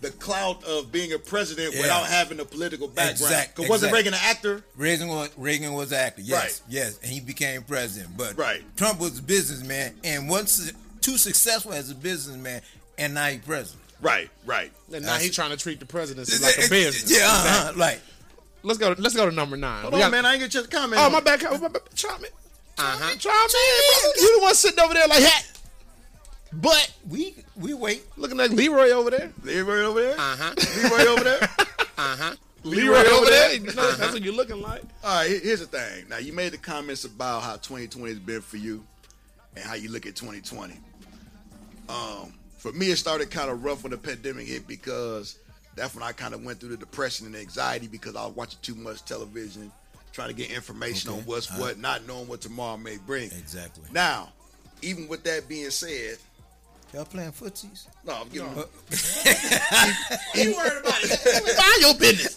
the 0.01 0.11
clout 0.13 0.65
of 0.65 0.91
being 0.91 1.13
a 1.13 1.19
president 1.19 1.75
Yeah. 1.75 1.83
without 1.83 2.07
having 2.07 2.41
a 2.41 2.45
political 2.45 2.89
background. 2.89 3.11
Exact- 3.21 3.57
Because 3.57 3.69
wasn't 3.71 3.91
exact. 3.91 3.95
Reagan 4.07 4.15
an 4.15 4.21
actor? 4.25 4.65
Reagan 4.77 5.09
was 5.09 5.29
Reagan 5.37 5.73
was 5.75 5.93
actor, 5.93 6.23
yes, 6.23 6.39
Right. 6.43 6.61
yes, 6.69 6.99
and 7.03 7.13
he 7.13 7.21
became 7.21 7.63
president. 7.63 8.17
But 8.17 8.37
Right. 8.39 8.63
Trump 8.77 8.99
was 8.99 9.19
a 9.19 9.23
businessman 9.23 9.95
and 10.03 10.29
wasn't 10.29 10.77
too 11.03 11.19
successful 11.19 11.73
as 11.73 11.91
a 11.91 11.95
businessman, 11.95 12.63
and 12.99 13.15
now 13.15 13.27
he's 13.29 13.41
president. 13.41 13.83
Right, 14.01 14.31
right. 14.47 14.73
And 14.93 15.05
now 15.05 15.17
he's 15.19 15.35
trying 15.35 15.51
to 15.51 15.57
treat 15.59 15.79
the 15.81 15.87
presidency 15.87 16.43
like 16.43 16.57
a 16.57 16.69
business. 16.71 17.11
Yeah, 17.11 17.27
uh-huh, 17.29 17.73
like 17.77 18.01
Let's 18.63 18.79
go. 18.79 18.95
Let's 18.99 19.15
go 19.17 19.29
to 19.29 19.35
number 19.35 19.57
nine. 19.57 19.83
Hold 19.83 19.95
We 19.95 20.03
on, 20.03 20.11
got- 20.11 20.13
man. 20.13 20.27
I 20.27 20.33
ain't 20.35 20.43
get 20.43 20.53
your 20.53 20.65
comment. 20.65 21.01
Oh 21.01 21.07
on 21.07 21.13
my 21.13 21.19
it. 21.19 21.25
bad. 21.25 21.43
My 21.63 21.69
bad. 21.69 21.81
Chime 21.95 22.25
in. 22.25 22.31
Uh-huh. 22.79 23.17
Chime 23.17 23.33
in, 23.33 24.03
brother. 24.03 24.21
You 24.21 24.37
the 24.37 24.43
one 24.43 24.55
sitting 24.55 24.81
over 24.81 24.93
there 24.95 25.07
like 25.09 25.21
that. 25.21 25.43
But 26.53 26.93
we 27.09 27.35
we 27.57 27.75
wait. 27.75 28.03
looking 28.17 28.37
like 28.37 28.51
Leroy 28.51 28.91
over 28.91 29.11
there. 29.11 29.31
Leroy 29.45 29.83
over 29.85 30.01
there? 30.03 30.19
Uh-huh. 30.19 30.55
Leroy 30.83 31.11
over 31.13 31.25
there? 31.25 31.49
Uh 31.99 32.17
huh. 32.17 32.35
Leroy 32.65 33.05
over 33.11 33.27
there. 33.27 33.53
You 33.55 33.61
know, 33.61 33.93
That's 33.93 34.13
what 34.15 34.23
you're 34.23 34.33
looking 34.35 34.63
like. 34.63 34.81
All 35.05 35.17
right, 35.21 35.29
here's 35.43 35.61
the 35.61 35.67
thing. 35.67 36.07
Now, 36.09 36.17
you 36.17 36.33
made 36.33 36.53
the 36.53 36.57
comments 36.59 37.05
about 37.05 37.43
how 37.43 37.53
2020 37.57 38.09
has 38.09 38.19
been 38.19 38.41
for 38.41 38.57
you 38.57 38.83
and 39.55 39.63
how 39.63 39.75
you 39.75 39.91
look 39.91 40.07
at 40.07 40.17
2020. 40.17 40.75
Um, 41.91 42.33
for 42.59 42.73
me, 42.73 42.91
it 42.91 42.97
started 42.97 43.31
kind 43.31 43.51
of 43.51 43.65
rough 43.65 43.83
when 43.83 43.91
the 43.91 43.99
pandemic 43.99 44.47
hit 44.47 44.67
because 44.67 45.39
that's 45.77 45.95
when 45.95 46.03
I 46.03 46.13
kind 46.13 46.33
of 46.35 46.43
went 46.45 46.59
through 46.61 46.71
the 46.71 46.77
depression 46.79 47.27
and 47.27 47.37
anxiety 47.37 47.87
because 47.87 48.17
I 48.17 48.25
was 48.27 48.35
watching 48.35 48.59
too 48.63 48.75
much 48.75 49.05
television, 49.05 49.71
trying 50.13 50.29
to 50.29 50.35
get 50.35 50.51
information 50.51 51.11
Okay. 51.11 51.21
on 51.21 51.27
what's 51.27 51.51
Uh, 51.51 51.55
what, 51.57 51.79
not 51.79 52.07
knowing 52.07 52.29
what 52.29 52.41
tomorrow 52.41 52.77
may 52.79 52.97
bring. 52.97 53.31
Exactly. 53.33 53.85
Now, 53.93 54.33
even 54.83 55.07
with 55.09 55.23
that 55.25 55.49
being 55.49 55.71
said, 55.71 56.17
Y'all 56.93 57.05
playing 57.05 57.31
footsies? 57.31 57.87
no, 58.05 58.15
I'm 58.15 58.29
giving 58.29 58.49
You 60.35 60.57
worried 60.57 60.81
about 60.81 60.99
it? 61.03 61.57
Mind 61.57 61.81
your 61.81 61.95
business. 61.95 62.37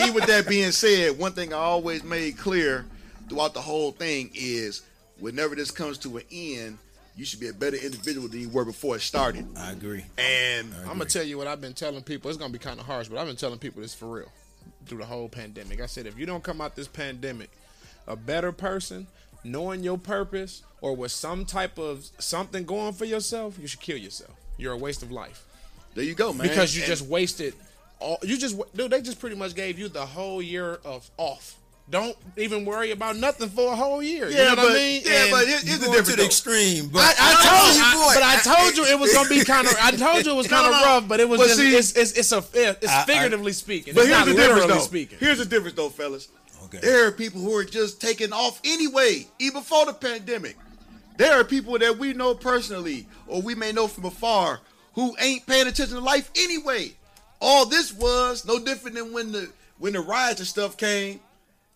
even 0.00 0.14
with 0.14 0.26
that 0.26 0.46
being 0.48 0.72
said, 0.72 1.16
one 1.16 1.32
thing 1.32 1.52
I 1.52 1.58
always 1.58 2.02
made 2.02 2.36
clear 2.36 2.84
throughout 3.28 3.54
the 3.54 3.60
whole 3.60 3.92
thing 3.92 4.30
is 4.34 4.82
whenever 5.20 5.54
this 5.54 5.70
comes 5.70 5.98
to 5.98 6.16
an 6.16 6.24
end, 6.32 6.78
you 7.16 7.24
should 7.24 7.40
be 7.40 7.48
a 7.48 7.52
better 7.52 7.76
individual 7.76 8.28
than 8.28 8.40
you 8.40 8.48
were 8.48 8.64
before 8.64 8.96
it 8.96 9.00
started. 9.02 9.46
I 9.56 9.70
agree. 9.72 10.04
And 10.18 10.74
I'm 10.82 10.98
gonna 10.98 11.06
tell 11.06 11.22
you 11.22 11.38
what 11.38 11.46
I've 11.46 11.60
been 11.60 11.74
telling 11.74 12.02
people. 12.02 12.28
It's 12.28 12.38
gonna 12.38 12.52
be 12.52 12.58
kind 12.58 12.78
of 12.80 12.86
harsh, 12.86 13.08
but 13.08 13.18
I've 13.18 13.26
been 13.26 13.36
telling 13.36 13.58
people 13.58 13.82
this 13.82 13.94
for 13.94 14.06
real 14.06 14.32
through 14.86 14.98
the 14.98 15.06
whole 15.06 15.28
pandemic. 15.28 15.80
I 15.80 15.86
said 15.86 16.06
if 16.06 16.18
you 16.18 16.26
don't 16.26 16.42
come 16.42 16.60
out 16.60 16.74
this 16.76 16.88
pandemic 16.88 17.50
a 18.08 18.16
better 18.16 18.52
person, 18.52 19.06
knowing 19.50 19.82
your 19.82 19.98
purpose, 19.98 20.62
or 20.80 20.94
with 20.94 21.12
some 21.12 21.44
type 21.44 21.78
of 21.78 22.06
something 22.18 22.64
going 22.64 22.92
for 22.92 23.04
yourself, 23.04 23.58
you 23.60 23.66
should 23.66 23.80
kill 23.80 23.96
yourself. 23.96 24.32
You're 24.58 24.72
a 24.72 24.78
waste 24.78 25.02
of 25.02 25.10
life 25.12 25.44
there 25.94 26.04
you 26.04 26.14
go, 26.14 26.32
man. 26.32 26.46
because 26.48 26.76
you 26.76 26.82
And- 26.82 26.88
just 26.90 27.02
wasted 27.02 27.54
all. 28.00 28.18
You 28.22 28.36
just 28.36 28.56
dude, 28.76 28.90
they 28.90 29.00
just 29.00 29.18
pretty 29.18 29.36
much 29.36 29.54
gave 29.54 29.78
you 29.78 29.88
the 29.88 30.04
whole 30.04 30.42
year 30.42 30.78
of 30.84 31.08
off. 31.16 31.54
Don't 31.88 32.16
even 32.36 32.64
worry 32.64 32.90
about 32.90 33.16
nothing 33.16 33.48
for 33.48 33.72
a 33.72 33.76
whole 33.76 34.02
year. 34.02 34.28
yeah, 34.28 34.38
you 34.38 34.44
know 34.50 34.56
but 34.56 34.64
what 34.64 34.72
I 34.72 34.74
mean? 34.74 35.02
yeah, 35.04 35.22
And- 35.22 35.30
but 35.30 35.46
here- 35.46 35.58
here's 35.58 35.64
You 35.70 35.78
the 35.78 35.86
going 35.86 36.04
to 36.04 36.16
the 36.16 36.24
extreme, 36.24 36.88
but 36.88 37.00
I, 37.00 37.14
I 37.18 37.32
told 37.48 37.76
you, 37.76 38.00
boy, 38.02 38.12
but 38.14 38.22
I 38.24 38.36
told 38.62 38.76
you 38.76 38.84
it 38.92 38.98
was 38.98 39.14
gonna 39.14 39.28
be 39.28 39.44
kind 39.44 39.66
of. 39.68 39.74
I 39.80 39.90
told 39.92 40.26
you 40.26 40.32
it 40.32 40.36
was 40.36 40.48
kind 40.56 40.66
of 40.66 40.72
no. 40.72 40.84
rough, 40.84 41.08
but 41.08 41.20
it 41.20 41.28
was 41.28 41.40
But 41.40 41.46
just. 41.46 41.58
see- 41.60 41.76
it's, 41.76 41.92
it's 41.92 42.12
it's 42.12 42.32
a 42.32 42.44
it's 42.52 42.88
I- 42.92 43.02
I- 43.02 43.04
figuratively 43.06 43.52
speaking. 43.52 43.94
But 43.94 44.00
it's 44.00 44.08
here's 44.08 44.18
not 44.18 44.26
the 44.26 44.34
difference, 44.34 44.66
though. 44.66 44.78
speaking. 44.80 45.18
Here's 45.20 45.38
the 45.38 45.44
difference, 45.46 45.76
though, 45.76 45.88
fellas. 45.90 46.28
Okay. 46.64 46.78
There 46.78 47.06
are 47.06 47.12
people 47.12 47.40
who 47.40 47.54
are 47.56 47.64
just 47.64 48.00
taking 48.00 48.32
off 48.32 48.60
anyway, 48.64 49.26
even 49.38 49.60
before 49.60 49.86
the 49.86 49.92
pandemic. 49.92 50.56
There 51.16 51.38
are 51.38 51.44
people 51.44 51.78
that 51.78 51.96
we 51.98 52.12
know 52.12 52.34
personally, 52.34 53.06
or 53.26 53.40
we 53.40 53.54
may 53.54 53.72
know 53.72 53.86
from 53.88 54.04
afar, 54.04 54.60
who 54.94 55.14
ain't 55.20 55.46
paying 55.46 55.66
attention 55.66 55.96
to 55.96 56.02
life 56.02 56.30
anyway. 56.36 56.92
All 57.40 57.66
this 57.66 57.92
was 57.92 58.44
no 58.46 58.58
different 58.58 58.96
than 58.96 59.12
when 59.12 59.32
the 59.32 59.50
when 59.78 59.92
the 59.92 60.00
riots 60.00 60.40
and 60.40 60.48
stuff 60.48 60.76
came, 60.76 61.20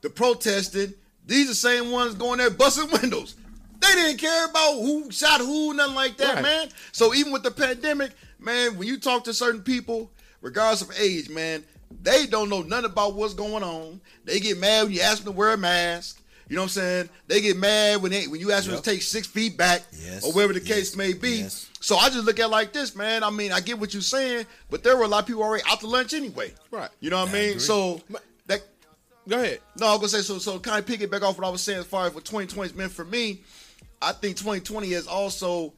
the 0.01 0.11
protesting. 0.11 0.95
These 1.27 1.47
are 1.47 1.49
the 1.51 1.55
same 1.55 1.91
ones 1.91 2.15
going 2.15 2.39
there 2.39 2.51
busting 2.51 2.91
windows. 3.03 3.35
They 3.81 3.93
didn't 3.95 4.19
care 4.19 4.47
about 4.47 4.75
who 4.75 5.11
shot 5.11 5.41
who, 5.41 5.73
nothing 5.75 5.95
like 5.95 6.17
that, 6.19 6.35
Right. 6.37 6.43
man. 6.43 6.69
So 6.93 7.15
even 7.15 7.33
with 7.33 7.43
the 7.43 7.51
pandemic, 7.51 8.13
man, 8.39 8.77
when 8.77 8.89
you 8.89 8.99
talk 8.99 9.25
to 9.25 9.35
certain 9.35 9.63
people, 9.63 10.11
regardless 10.43 10.83
of 10.83 10.91
age, 10.99 11.29
man, 11.31 11.65
they 12.03 12.27
don't 12.27 12.49
know 12.49 12.63
nothing 12.63 12.87
about 12.87 13.15
what's 13.15 13.35
going 13.35 13.63
on. 13.63 14.01
They 14.25 14.41
get 14.41 14.59
mad 14.59 14.85
when 14.85 14.93
you 14.93 15.01
ask 15.01 15.23
them 15.25 15.33
to 15.33 15.39
wear 15.39 15.53
a 15.53 15.59
mask. 15.59 16.19
You 16.49 16.57
know 16.57 16.63
what 16.63 16.67
I'm 16.67 16.69
saying? 16.71 17.09
They 17.29 17.41
get 17.41 17.57
mad 17.57 18.03
when 18.03 18.11
they 18.11 18.27
when 18.27 18.41
you 18.41 18.51
ask 18.51 18.67
them 18.67 18.77
to 18.77 18.83
take 18.83 19.03
six 19.03 19.27
feet 19.27 19.57
back 19.57 19.83
Yes, 19.93 20.25
or 20.25 20.33
whatever 20.33 20.53
the 20.53 20.59
yes, 20.61 20.69
case 20.69 20.97
may 20.97 21.13
be. 21.13 21.43
yes. 21.43 21.71
So 21.81 21.97
I 21.97 22.09
just 22.11 22.25
look 22.25 22.41
at 22.41 22.47
it 22.47 22.49
like 22.49 22.73
this, 22.73 22.97
man. 22.97 23.23
I 23.23 23.31
mean, 23.31 23.53
I 23.53 23.61
get 23.61 23.79
what 23.79 23.93
you're 23.95 24.03
saying, 24.03 24.47
but 24.69 24.83
there 24.83 24.97
were 24.97 25.05
a 25.05 25.09
lot 25.09 25.21
of 25.21 25.27
people 25.29 25.43
already 25.45 25.63
out 25.71 25.79
to 25.81 25.87
lunch 25.87 26.13
anyway. 26.13 26.53
Right. 26.73 26.89
You 26.99 27.11
know 27.11 27.21
what 27.21 27.29
I 27.29 27.31
I 27.31 27.35
mean? 27.35 27.49
agree. 27.51 27.61
So 27.61 28.01
that 28.47 28.63
Go 29.29 29.39
ahead. 29.41 29.61
no, 29.79 29.87
I 29.87 29.91
was 29.93 29.99
gonna 30.13 30.23
say 30.23 30.23
so. 30.23 30.39
So 30.39 30.59
kind 30.59 30.79
of 30.81 30.87
piggyback 30.87 31.23
off 31.23 31.39
what 31.39 31.47
I 31.47 31.51
was 31.51 31.61
saying 31.63 31.79
as 31.81 31.87
far 31.87 32.07
as 32.09 32.15
what 32.15 32.25
2020 32.25 32.69
has 32.69 32.77
meant 32.77 32.91
for 32.93 33.05
me. 33.05 33.43
I 34.03 34.11
think 34.13 34.37
2020 34.37 34.91
has 34.93 35.07
also, 35.07 35.73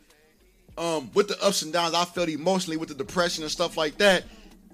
um, 0.78 1.10
with 1.12 1.28
the 1.28 1.42
ups 1.44 1.60
and 1.62 1.72
downs 1.72 1.92
I 1.94 2.04
felt 2.06 2.30
emotionally 2.30 2.78
with 2.78 2.88
the 2.88 2.94
depression 2.94 3.42
and 3.44 3.52
stuff 3.52 3.76
like 3.76 3.98
that, 3.98 4.24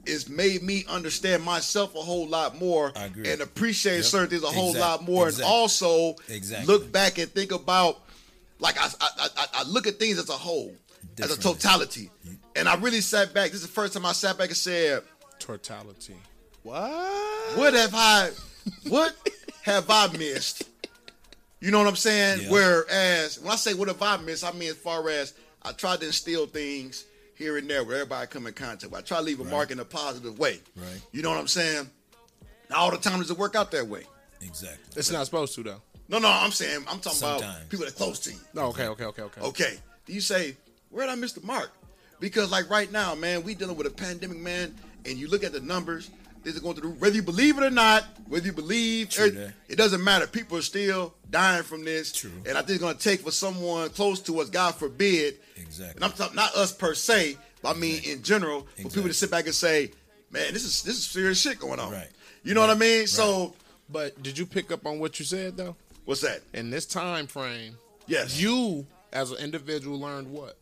it's 0.06 0.28
made 0.28 0.62
me 0.62 0.84
understand 0.88 1.42
myself 1.42 1.94
a 1.94 2.00
whole 2.00 2.26
lot 2.26 2.58
more 2.58 2.92
I 2.96 3.04
agree. 3.06 3.30
and 3.30 3.40
appreciate 3.40 3.96
Yep. 3.96 4.04
certain 4.04 4.28
things 4.30 4.42
a 4.42 4.46
whole 4.46 4.74
lot 4.74 5.02
more, 5.02 5.28
exact- 5.28 5.44
and 5.44 5.52
also 5.54 6.14
Exactly. 6.28 6.66
look 6.66 6.90
back 6.92 7.18
and 7.18 7.30
think 7.32 7.52
about, 7.52 8.00
like 8.58 8.76
I, 8.78 8.88
I, 9.00 9.28
I, 9.36 9.46
I 9.54 9.62
look 9.64 9.86
at 9.86 9.98
things 9.98 10.18
as 10.18 10.28
a 10.28 10.32
whole, 10.32 10.74
as 11.22 11.36
a 11.36 11.40
totality, 11.40 12.10
and 12.56 12.68
I 12.68 12.74
really 12.76 13.00
sat 13.00 13.32
back. 13.34 13.50
This 13.52 13.60
is 13.60 13.66
the 13.66 13.72
first 13.72 13.92
time 13.94 14.04
I 14.06 14.12
sat 14.12 14.36
back 14.38 14.48
and 14.48 14.56
said. 14.56 15.02
Totality. 15.38 16.16
What? 16.62 17.56
What 17.56 17.74
have 17.74 17.92
I 17.94 18.30
what 18.88 19.14
have 19.62 19.86
I 19.88 20.08
missed? 20.16 20.64
You 21.60 21.70
know 21.70 21.78
what 21.78 21.88
I'm 21.88 21.96
saying? 21.96 22.42
Yeah. 22.42 22.50
Whereas 22.50 23.38
when 23.40 23.52
I 23.52 23.56
say 23.56 23.74
what 23.74 23.88
have 23.88 24.02
I 24.02 24.16
missed, 24.18 24.44
I 24.44 24.52
mean 24.52 24.70
as 24.70 24.76
far 24.76 25.08
as 25.08 25.34
I 25.62 25.72
tried 25.72 26.00
to 26.00 26.06
instill 26.06 26.46
things 26.46 27.04
here 27.38 27.56
and 27.56 27.70
there 27.70 27.84
where 27.84 27.96
everybody 27.96 28.26
come 28.26 28.46
in 28.46 28.52
contact 28.52 28.90
with. 28.90 29.00
I 29.00 29.02
try 29.02 29.18
to 29.18 29.22
leave 29.22 29.40
a 29.40 29.44
mark 29.44 29.70
in 29.70 29.78
a 29.78 29.84
positive 29.84 30.38
way. 30.38 30.58
Right. 30.76 31.00
You 31.12 31.22
know 31.22 31.30
what 31.30 31.38
I'm 31.38 31.46
saying? 31.46 31.88
Not 32.68 32.78
all 32.80 32.90
the 32.90 32.98
time 32.98 33.18
does 33.20 33.30
it 33.30 33.38
work 33.38 33.54
out 33.54 33.70
that 33.70 33.86
way. 33.86 34.02
Exactly. 34.40 34.78
It's 34.96 35.10
not 35.10 35.24
supposed 35.24 35.54
to 35.54 35.62
though. 35.62 35.80
No, 36.08 36.18
no, 36.18 36.28
I'm 36.28 36.50
saying 36.50 36.84
I'm 36.88 36.98
talking 37.00 37.18
about 37.20 37.68
people 37.68 37.86
that 37.86 37.94
close 37.94 38.18
to 38.20 38.32
you. 38.32 38.38
No, 38.54 38.66
okay, 38.66 38.88
okay, 38.88 39.04
okay, 39.04 39.22
okay. 39.22 39.40
Okay. 39.40 39.78
Do 40.06 40.12
you 40.12 40.20
say, 40.20 40.56
where 40.90 41.06
did 41.06 41.12
I 41.12 41.16
miss 41.16 41.32
the 41.32 41.46
mark? 41.46 41.70
Because 42.18 42.50
like 42.50 42.68
right 42.68 42.90
now, 42.90 43.14
man, 43.14 43.44
we 43.44 43.54
dealing 43.54 43.76
with 43.76 43.86
a 43.86 43.90
pandemic, 43.90 44.38
man, 44.38 44.74
and 45.04 45.16
you 45.16 45.28
look 45.28 45.44
at 45.44 45.52
the 45.52 45.60
numbers, 45.60 46.10
these 46.44 46.56
are 46.56 46.60
going 46.60 46.76
through 46.76 46.92
whether 46.92 47.14
you 47.14 47.22
believe 47.22 47.58
it 47.58 47.64
or 47.64 47.70
not, 47.70 48.04
whether 48.26 48.46
you 48.46 48.52
believe 48.52 49.10
True 49.10 49.24
it, 49.26 49.52
it 49.68 49.76
doesn't 49.76 50.02
matter. 50.02 50.26
People 50.26 50.58
are 50.58 50.62
still 50.62 51.14
dying 51.30 51.62
from 51.62 51.84
this. 51.84 52.12
True. 52.12 52.30
And 52.46 52.56
I 52.56 52.60
think 52.62 52.70
it's 52.76 52.80
gonna 52.80 52.98
take 52.98 53.20
for 53.20 53.30
someone 53.30 53.90
close 53.90 54.20
to 54.22 54.40
us, 54.40 54.48
God 54.50 54.74
forbid. 54.74 55.36
Exactly. 55.56 55.96
And 55.96 56.04
I'm 56.04 56.12
talking 56.12 56.36
not 56.36 56.54
us 56.54 56.72
per 56.72 56.94
se, 56.94 57.36
but 57.62 57.76
I 57.76 57.78
mean 57.78 58.02
in 58.04 58.22
general, 58.22 58.66
for 58.76 58.88
people 58.88 59.04
to 59.08 59.14
sit 59.14 59.30
back 59.30 59.46
and 59.46 59.54
say, 59.54 59.90
Man, 60.30 60.52
this 60.52 60.64
is 60.64 60.82
this 60.82 60.96
is 60.96 61.06
serious 61.06 61.40
shit 61.40 61.58
going 61.58 61.80
on. 61.80 61.90
Right. 61.92 62.08
You 62.44 62.54
know 62.54 62.60
what 62.60 62.70
I 62.70 62.74
mean? 62.74 63.00
Right. 63.00 63.08
So 63.08 63.54
But 63.90 64.22
did 64.22 64.36
you 64.38 64.46
pick 64.46 64.70
up 64.70 64.86
on 64.86 64.98
what 64.98 65.18
you 65.18 65.24
said 65.24 65.56
though? 65.56 65.74
what's 66.04 66.20
that? 66.22 66.40
In 66.54 66.70
this 66.70 66.86
time 66.86 67.26
frame, 67.26 67.76
Yes. 68.06 68.40
you 68.40 68.86
as 69.12 69.30
an 69.30 69.38
individual 69.38 69.98
learned 69.98 70.30
what? 70.30 70.56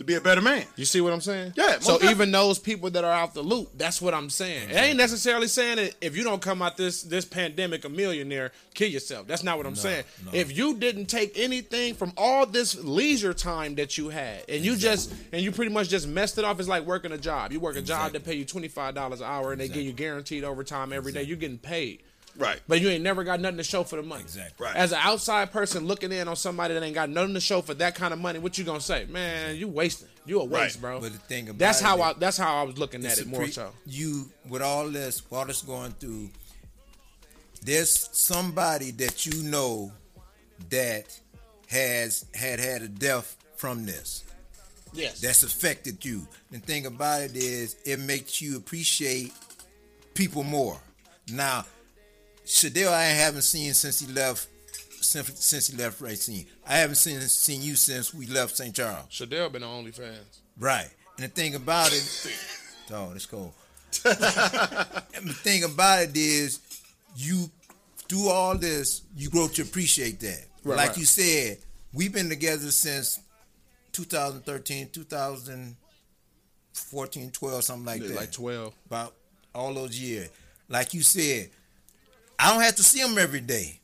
To 0.00 0.04
be 0.04 0.14
a 0.14 0.20
better 0.22 0.40
man. 0.40 0.64
You 0.76 0.86
see 0.86 1.02
what 1.02 1.12
I'm 1.12 1.20
saying? 1.20 1.52
Yeah, 1.56 1.72
So 1.78 1.92
definitely. 1.92 2.08
even 2.08 2.32
those 2.32 2.58
people 2.58 2.88
that 2.88 3.04
are 3.04 3.12
out 3.12 3.34
the 3.34 3.42
loop, 3.42 3.68
that's 3.76 4.00
what 4.00 4.14
I'm 4.14 4.30
saying. 4.30 4.70
It 4.70 4.74
ain't 4.74 4.96
necessarily 4.96 5.46
saying 5.46 5.76
that 5.76 5.94
if 6.00 6.16
you 6.16 6.24
don't 6.24 6.40
come 6.40 6.62
out 6.62 6.78
this 6.78 7.02
this 7.02 7.26
pandemic 7.26 7.84
a 7.84 7.90
millionaire, 7.90 8.52
kill 8.72 8.88
yourself. 8.88 9.26
That's 9.26 9.42
not 9.42 9.58
what 9.58 9.66
I'm 9.66 9.74
saying. 9.76 10.04
no. 10.24 10.30
If 10.32 10.56
you 10.56 10.78
didn't 10.78 11.04
take 11.08 11.38
anything 11.38 11.92
from 11.92 12.14
all 12.16 12.46
this 12.46 12.82
leisure 12.82 13.34
time 13.34 13.74
that 13.74 13.98
you 13.98 14.08
had, 14.08 14.42
and 14.48 14.64
you 14.64 14.74
just 14.74 15.12
and 15.32 15.42
you 15.42 15.52
pretty 15.52 15.70
much 15.70 15.90
just 15.90 16.08
messed 16.08 16.38
it 16.38 16.46
off, 16.46 16.58
it's 16.60 16.66
like 16.66 16.84
working 16.86 17.12
a 17.12 17.18
job. 17.18 17.52
You 17.52 17.60
work 17.60 17.76
a 17.76 17.82
job 17.82 18.12
that 18.12 18.24
pay 18.24 18.36
you 18.36 18.46
twenty 18.46 18.68
five 18.68 18.94
dollars 18.94 19.20
an 19.20 19.26
hour, 19.26 19.52
and 19.52 19.60
they 19.60 19.68
give 19.68 19.82
you 19.84 19.92
guaranteed 19.92 20.44
overtime 20.44 20.94
every 20.94 21.12
day. 21.12 21.24
You're 21.24 21.36
getting 21.36 21.58
paid. 21.58 22.00
Right. 22.40 22.58
But 22.66 22.80
you 22.80 22.88
ain't 22.88 23.04
never 23.04 23.22
got 23.22 23.38
nothing 23.38 23.58
to 23.58 23.62
show 23.62 23.84
for 23.84 23.96
the 23.96 24.02
money. 24.02 24.22
Exactly. 24.22 24.66
Right. 24.66 24.74
As 24.74 24.92
an 24.92 24.98
outside 25.02 25.52
person 25.52 25.86
looking 25.86 26.10
in 26.10 26.26
on 26.26 26.34
somebody 26.36 26.74
that 26.74 26.82
ain't 26.82 26.94
got 26.94 27.10
nothing 27.10 27.34
to 27.34 27.40
show 27.40 27.60
for 27.60 27.74
that 27.74 27.94
kind 27.94 28.12
of 28.12 28.18
money, 28.18 28.38
what 28.38 28.56
you 28.58 28.64
gonna 28.64 28.80
say? 28.80 29.04
Man, 29.08 29.56
you 29.56 29.68
wasting. 29.68 30.08
You 30.24 30.40
a 30.40 30.44
waste, 30.44 30.76
Right. 30.76 30.80
bro. 30.80 31.00
But 31.00 31.12
the 31.12 31.18
thing 31.18 31.48
about 31.48 31.58
that's 31.58 31.80
how 31.80 32.00
I 32.00 32.14
that's 32.14 32.36
how 32.36 32.56
I 32.56 32.62
was 32.64 32.78
looking 32.78 33.04
at 33.06 33.18
it 33.18 33.26
more 33.26 33.40
pre- 33.42 33.50
so. 33.52 33.72
You 33.86 34.30
with 34.48 34.62
all 34.62 34.88
this, 34.88 35.22
all 35.30 35.44
this 35.44 35.62
going 35.62 35.92
through, 35.92 36.30
there's 37.62 38.08
somebody 38.12 38.90
that 38.92 39.26
you 39.26 39.42
know 39.42 39.92
that 40.70 41.18
has 41.68 42.24
had 42.34 42.58
had 42.58 42.82
a 42.82 42.88
death 42.88 43.36
from 43.56 43.84
this. 43.86 44.24
Yes. 44.92 45.20
That's 45.20 45.42
affected 45.44 46.04
you. 46.04 46.26
The 46.50 46.58
thing 46.58 46.86
about 46.86 47.22
it 47.22 47.36
is, 47.36 47.76
it 47.84 48.00
makes 48.00 48.40
you 48.42 48.56
appreciate 48.56 49.32
people 50.14 50.42
more. 50.42 50.80
Now, 51.32 51.64
Shadell, 52.50 52.92
I 52.92 53.04
haven't 53.04 53.42
seen 53.42 53.72
since 53.74 54.00
he 54.00 54.12
left. 54.12 54.48
Since, 55.00 55.42
since 55.42 55.68
he 55.68 55.76
left 55.76 56.00
Racine, 56.00 56.46
I 56.66 56.76
haven't 56.76 56.96
seen 56.96 57.20
seen 57.20 57.62
you 57.62 57.74
since 57.74 58.12
we 58.12 58.26
left 58.26 58.56
St. 58.56 58.74
Charles. 58.74 59.06
Shadell 59.08 59.50
been 59.50 59.62
on 59.62 59.84
OnlyFans. 59.84 60.40
Right. 60.58 60.90
And 61.16 61.24
the 61.24 61.28
thing 61.28 61.54
about 61.54 61.90
it, 61.92 62.36
oh, 62.92 63.12
it's 63.14 63.24
cold. 63.24 63.52
and 64.04 65.26
the 65.26 65.32
thing 65.42 65.64
about 65.64 66.02
it 66.02 66.14
is, 66.16 66.60
you 67.16 67.50
do 68.08 68.28
all 68.28 68.58
this, 68.58 69.02
you 69.16 69.30
grow 69.30 69.48
to 69.48 69.62
appreciate 69.62 70.20
that. 70.20 70.44
Right, 70.64 70.76
like 70.76 70.88
right. 70.88 70.98
you 70.98 71.06
said, 71.06 71.56
we've 71.94 72.12
been 72.12 72.28
together 72.28 72.70
since 72.70 73.20
2013, 73.92 74.90
2014, 74.90 77.30
12, 77.30 77.64
something 77.64 77.86
like 77.86 78.02
that. 78.02 78.16
Like 78.16 78.32
twelve. 78.32 78.74
About 78.86 79.14
all 79.54 79.72
those 79.72 79.98
years. 79.98 80.28
Like 80.68 80.92
you 80.94 81.02
said, 81.02 81.48
I 82.40 82.52
don't 82.52 82.62
have 82.62 82.76
to 82.76 82.82
see 82.82 83.00
him 83.00 83.18
every 83.18 83.40
day. 83.40 83.80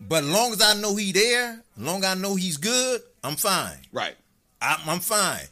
But 0.00 0.24
as 0.24 0.30
long 0.30 0.52
as 0.52 0.62
I 0.62 0.74
know 0.80 0.96
he 0.96 1.12
there, 1.12 1.62
as 1.76 1.82
long 1.82 1.98
as 2.04 2.16
I 2.16 2.20
know 2.20 2.34
he's 2.34 2.56
good, 2.56 3.02
I'm 3.22 3.36
fine. 3.36 3.78
Right. 3.92 4.14
I'm, 4.60 4.78
I'm 4.88 5.00
fine. 5.00 5.42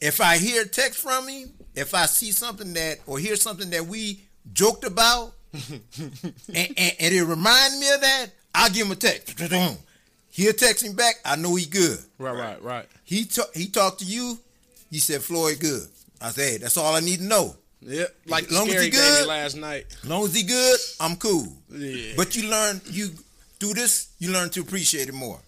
If 0.00 0.20
I 0.20 0.38
hear 0.38 0.62
a 0.62 0.68
text 0.68 1.00
from 1.00 1.28
him, 1.28 1.52
if 1.74 1.94
I 1.94 2.06
see 2.06 2.32
something 2.32 2.72
that 2.74 2.98
or 3.06 3.18
hear 3.18 3.36
something 3.36 3.70
that 3.70 3.86
we 3.86 4.20
joked 4.52 4.84
about, 4.84 5.32
and, 5.52 5.82
and, 6.54 6.92
and 6.98 7.14
it 7.14 7.24
reminds 7.24 7.78
me 7.80 7.92
of 7.92 8.00
that, 8.00 8.26
I'll 8.54 8.70
give 8.70 8.86
him 8.86 8.92
a 8.92 8.96
text. 8.96 9.38
He'll 10.30 10.52
text 10.52 10.84
me 10.84 10.92
back. 10.94 11.16
I 11.24 11.36
know 11.36 11.54
he 11.54 11.66
good. 11.66 11.98
Right, 12.18 12.36
right, 12.36 12.62
right. 12.62 12.86
He 13.04 13.24
ta- 13.24 13.50
he 13.54 13.66
talked 13.66 13.98
to 14.00 14.04
you. 14.04 14.38
He 14.90 14.98
said 14.98 15.22
Floyd 15.22 15.58
good. 15.60 15.86
I 16.20 16.30
said, 16.30 16.50
hey, 16.50 16.56
that's 16.58 16.76
all 16.76 16.94
I 16.94 17.00
need 17.00 17.18
to 17.18 17.24
know. 17.24 17.56
Yeah. 17.84 18.04
Like 18.26 18.50
Long 18.50 18.68
as 18.68 18.82
he 18.82 18.90
good. 18.90 19.26
last 19.26 19.56
night. 19.56 19.86
Long 20.04 20.24
as 20.24 20.34
he 20.34 20.42
good, 20.44 20.78
I'm 21.00 21.16
cool. 21.16 21.46
Yeah. 21.70 22.14
But 22.16 22.36
you 22.36 22.48
learn 22.48 22.80
you 22.90 23.10
do 23.58 23.74
this, 23.74 24.08
you 24.18 24.32
learn 24.32 24.50
to 24.50 24.60
appreciate 24.60 25.08
it 25.08 25.14
more. 25.14 25.40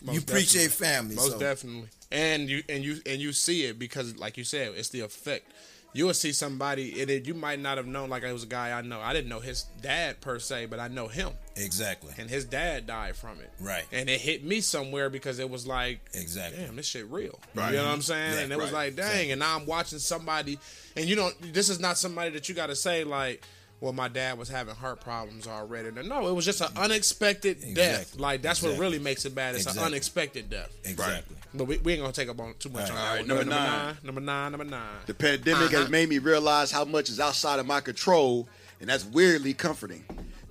you 0.00 0.06
Most 0.08 0.22
appreciate 0.28 0.70
definitely. 0.70 0.86
family. 0.86 1.14
Most 1.16 1.32
so. 1.32 1.38
definitely. 1.38 1.88
And 2.10 2.48
you 2.48 2.62
and 2.68 2.84
you 2.84 3.00
and 3.06 3.20
you 3.20 3.32
see 3.32 3.64
it 3.66 3.78
because 3.78 4.16
like 4.16 4.36
you 4.36 4.44
said, 4.44 4.72
it's 4.76 4.88
the 4.90 5.00
effect. 5.00 5.50
You 5.92 6.06
will 6.06 6.14
see 6.14 6.32
somebody 6.32 7.00
and 7.00 7.10
it, 7.10 7.26
you 7.26 7.34
might 7.34 7.60
not 7.60 7.76
have 7.76 7.86
known 7.86 8.08
like 8.10 8.22
it 8.22 8.32
was 8.32 8.42
a 8.44 8.46
guy 8.46 8.76
I 8.76 8.82
know. 8.82 9.00
I 9.00 9.12
didn't 9.12 9.28
know 9.28 9.40
his 9.40 9.64
dad 9.80 10.20
per 10.20 10.38
se, 10.38 10.66
but 10.66 10.80
I 10.80 10.88
know 10.88 11.08
him. 11.08 11.32
Exactly. 11.56 12.12
And 12.18 12.28
his 12.28 12.44
dad 12.44 12.86
died 12.86 13.16
from 13.16 13.40
it. 13.40 13.50
Right. 13.60 13.84
And 13.92 14.08
it 14.08 14.20
hit 14.20 14.44
me 14.44 14.60
somewhere 14.60 15.10
because 15.10 15.38
it 15.38 15.48
was 15.48 15.66
like 15.66 16.00
Exactly. 16.12 16.64
damn, 16.64 16.76
this 16.76 16.86
shit 16.86 17.08
real. 17.10 17.38
Right. 17.54 17.70
You 17.70 17.76
know 17.78 17.84
what 17.84 17.92
I'm 17.92 18.02
saying? 18.02 18.34
Yeah, 18.34 18.40
and 18.40 18.52
it 18.52 18.58
was 18.58 18.72
like, 18.72 18.96
dang. 18.96 19.30
And 19.30 19.40
now 19.40 19.56
I'm 19.56 19.66
watching 19.66 19.98
somebody, 19.98 20.58
and 20.96 21.06
you 21.06 21.16
don't. 21.16 21.34
This 21.52 21.68
is 21.68 21.80
not 21.80 21.98
somebody 21.98 22.30
that 22.30 22.48
you 22.48 22.54
got 22.54 22.66
to 22.66 22.76
say 22.76 23.04
like, 23.04 23.44
well, 23.80 23.92
my 23.92 24.08
dad 24.08 24.38
was 24.38 24.48
having 24.48 24.74
heart 24.74 25.00
problems 25.00 25.46
already. 25.46 25.90
No, 25.90 26.28
it 26.28 26.32
was 26.32 26.44
just 26.44 26.60
an 26.60 26.68
unexpected 26.76 27.74
death. 27.74 28.18
Like 28.18 28.42
that's 28.42 28.62
what 28.62 28.78
really 28.78 28.98
makes 28.98 29.24
it 29.24 29.34
bad. 29.34 29.54
It's 29.54 29.66
an 29.66 29.82
unexpected 29.82 30.48
death. 30.48 30.74
Exactly. 30.84 31.36
But 31.52 31.64
we, 31.66 31.78
we 31.78 31.92
ain't 31.92 32.00
gonna 32.00 32.12
take 32.12 32.28
up 32.28 32.40
on 32.40 32.54
too 32.58 32.70
much 32.70 32.90
All 32.90 32.96
on 32.96 33.02
right. 33.02 33.04
that. 33.04 33.16
Right, 33.18 33.26
number, 33.26 33.44
number 33.44 33.54
number 33.54 33.70
nine. 33.70 33.86
nine. 33.86 33.96
Number 34.02 34.20
nine. 34.20 34.52
Number 34.52 34.64
nine. 34.64 34.96
The 35.06 35.14
pandemic 35.14 35.70
has 35.70 35.82
uh-huh. 35.82 35.90
made 35.90 36.08
me 36.08 36.18
realize 36.18 36.70
how 36.70 36.84
much 36.84 37.10
is 37.10 37.20
outside 37.20 37.60
of 37.60 37.66
my 37.66 37.80
control, 37.80 38.48
and 38.80 38.88
that's 38.88 39.04
weirdly 39.04 39.54
comforting. 39.54 40.04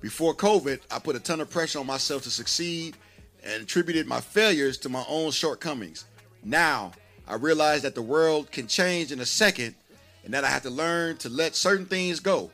Before 0.04 0.34
COVID, 0.34 0.80
I 0.90 0.98
put 0.98 1.16
a 1.16 1.18
ton 1.18 1.40
of 1.40 1.48
pressure 1.48 1.78
on 1.78 1.86
myself 1.86 2.24
to 2.24 2.30
succeed 2.30 2.94
and 3.42 3.62
attributed 3.62 4.06
my 4.06 4.20
failures 4.20 4.76
to 4.80 4.90
my 4.90 5.02
own 5.08 5.30
shortcomings. 5.30 6.04
Now, 6.42 6.92
I 7.26 7.36
realize 7.36 7.80
that 7.84 7.94
the 7.94 8.02
world 8.02 8.52
can 8.52 8.66
change 8.66 9.12
in 9.12 9.20
a 9.20 9.24
second 9.24 9.74
and 10.22 10.34
that 10.34 10.44
I 10.44 10.48
have 10.48 10.60
to 10.64 10.68
learn 10.68 11.16
to 11.16 11.30
let 11.30 11.56
certain 11.56 11.86
things 11.86 12.20
go. 12.20 12.50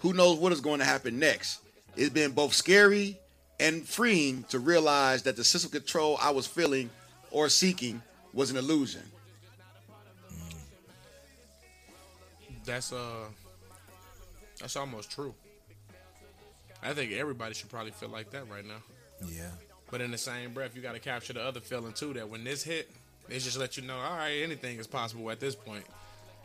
Who 0.00 0.12
knows 0.12 0.38
what 0.38 0.52
is 0.52 0.60
going 0.60 0.80
to 0.80 0.84
happen 0.84 1.18
next? 1.18 1.62
it's 1.96 2.10
been 2.10 2.32
both 2.32 2.52
scary 2.52 3.18
and 3.58 3.88
freeing 3.88 4.44
to 4.50 4.58
realize 4.58 5.22
that 5.22 5.36
the 5.36 5.60
of 5.64 5.70
control 5.70 6.18
I 6.20 6.28
was 6.28 6.46
feeling 6.46 6.90
or 7.30 7.48
seeking 7.48 8.02
was 8.34 8.50
an 8.50 8.58
illusion. 8.58 9.04
That's 12.66 12.92
uh, 12.92 13.24
that's 14.60 14.76
almost 14.76 15.10
true. 15.10 15.34
I 16.82 16.92
think 16.92 17.12
everybody 17.12 17.54
should 17.54 17.68
probably 17.70 17.92
feel 17.92 18.08
like 18.08 18.30
that 18.30 18.48
right 18.50 18.64
now. 18.66 18.82
Yeah. 19.26 19.50
But 19.90 20.00
in 20.00 20.10
the 20.10 20.18
same 20.18 20.54
breath, 20.54 20.74
you 20.76 20.82
got 20.82 20.94
to 20.94 21.00
capture 21.00 21.32
the 21.32 21.42
other 21.42 21.60
feeling 21.60 21.92
too. 21.92 22.12
That 22.14 22.28
when 22.28 22.44
this 22.44 22.62
hit, 22.62 22.90
it 23.28 23.40
just 23.40 23.58
let 23.58 23.76
you 23.76 23.82
know, 23.82 23.96
all 23.96 24.16
right, 24.16 24.40
anything 24.42 24.78
is 24.78 24.86
possible 24.86 25.30
at 25.30 25.40
this 25.40 25.54
point. 25.54 25.84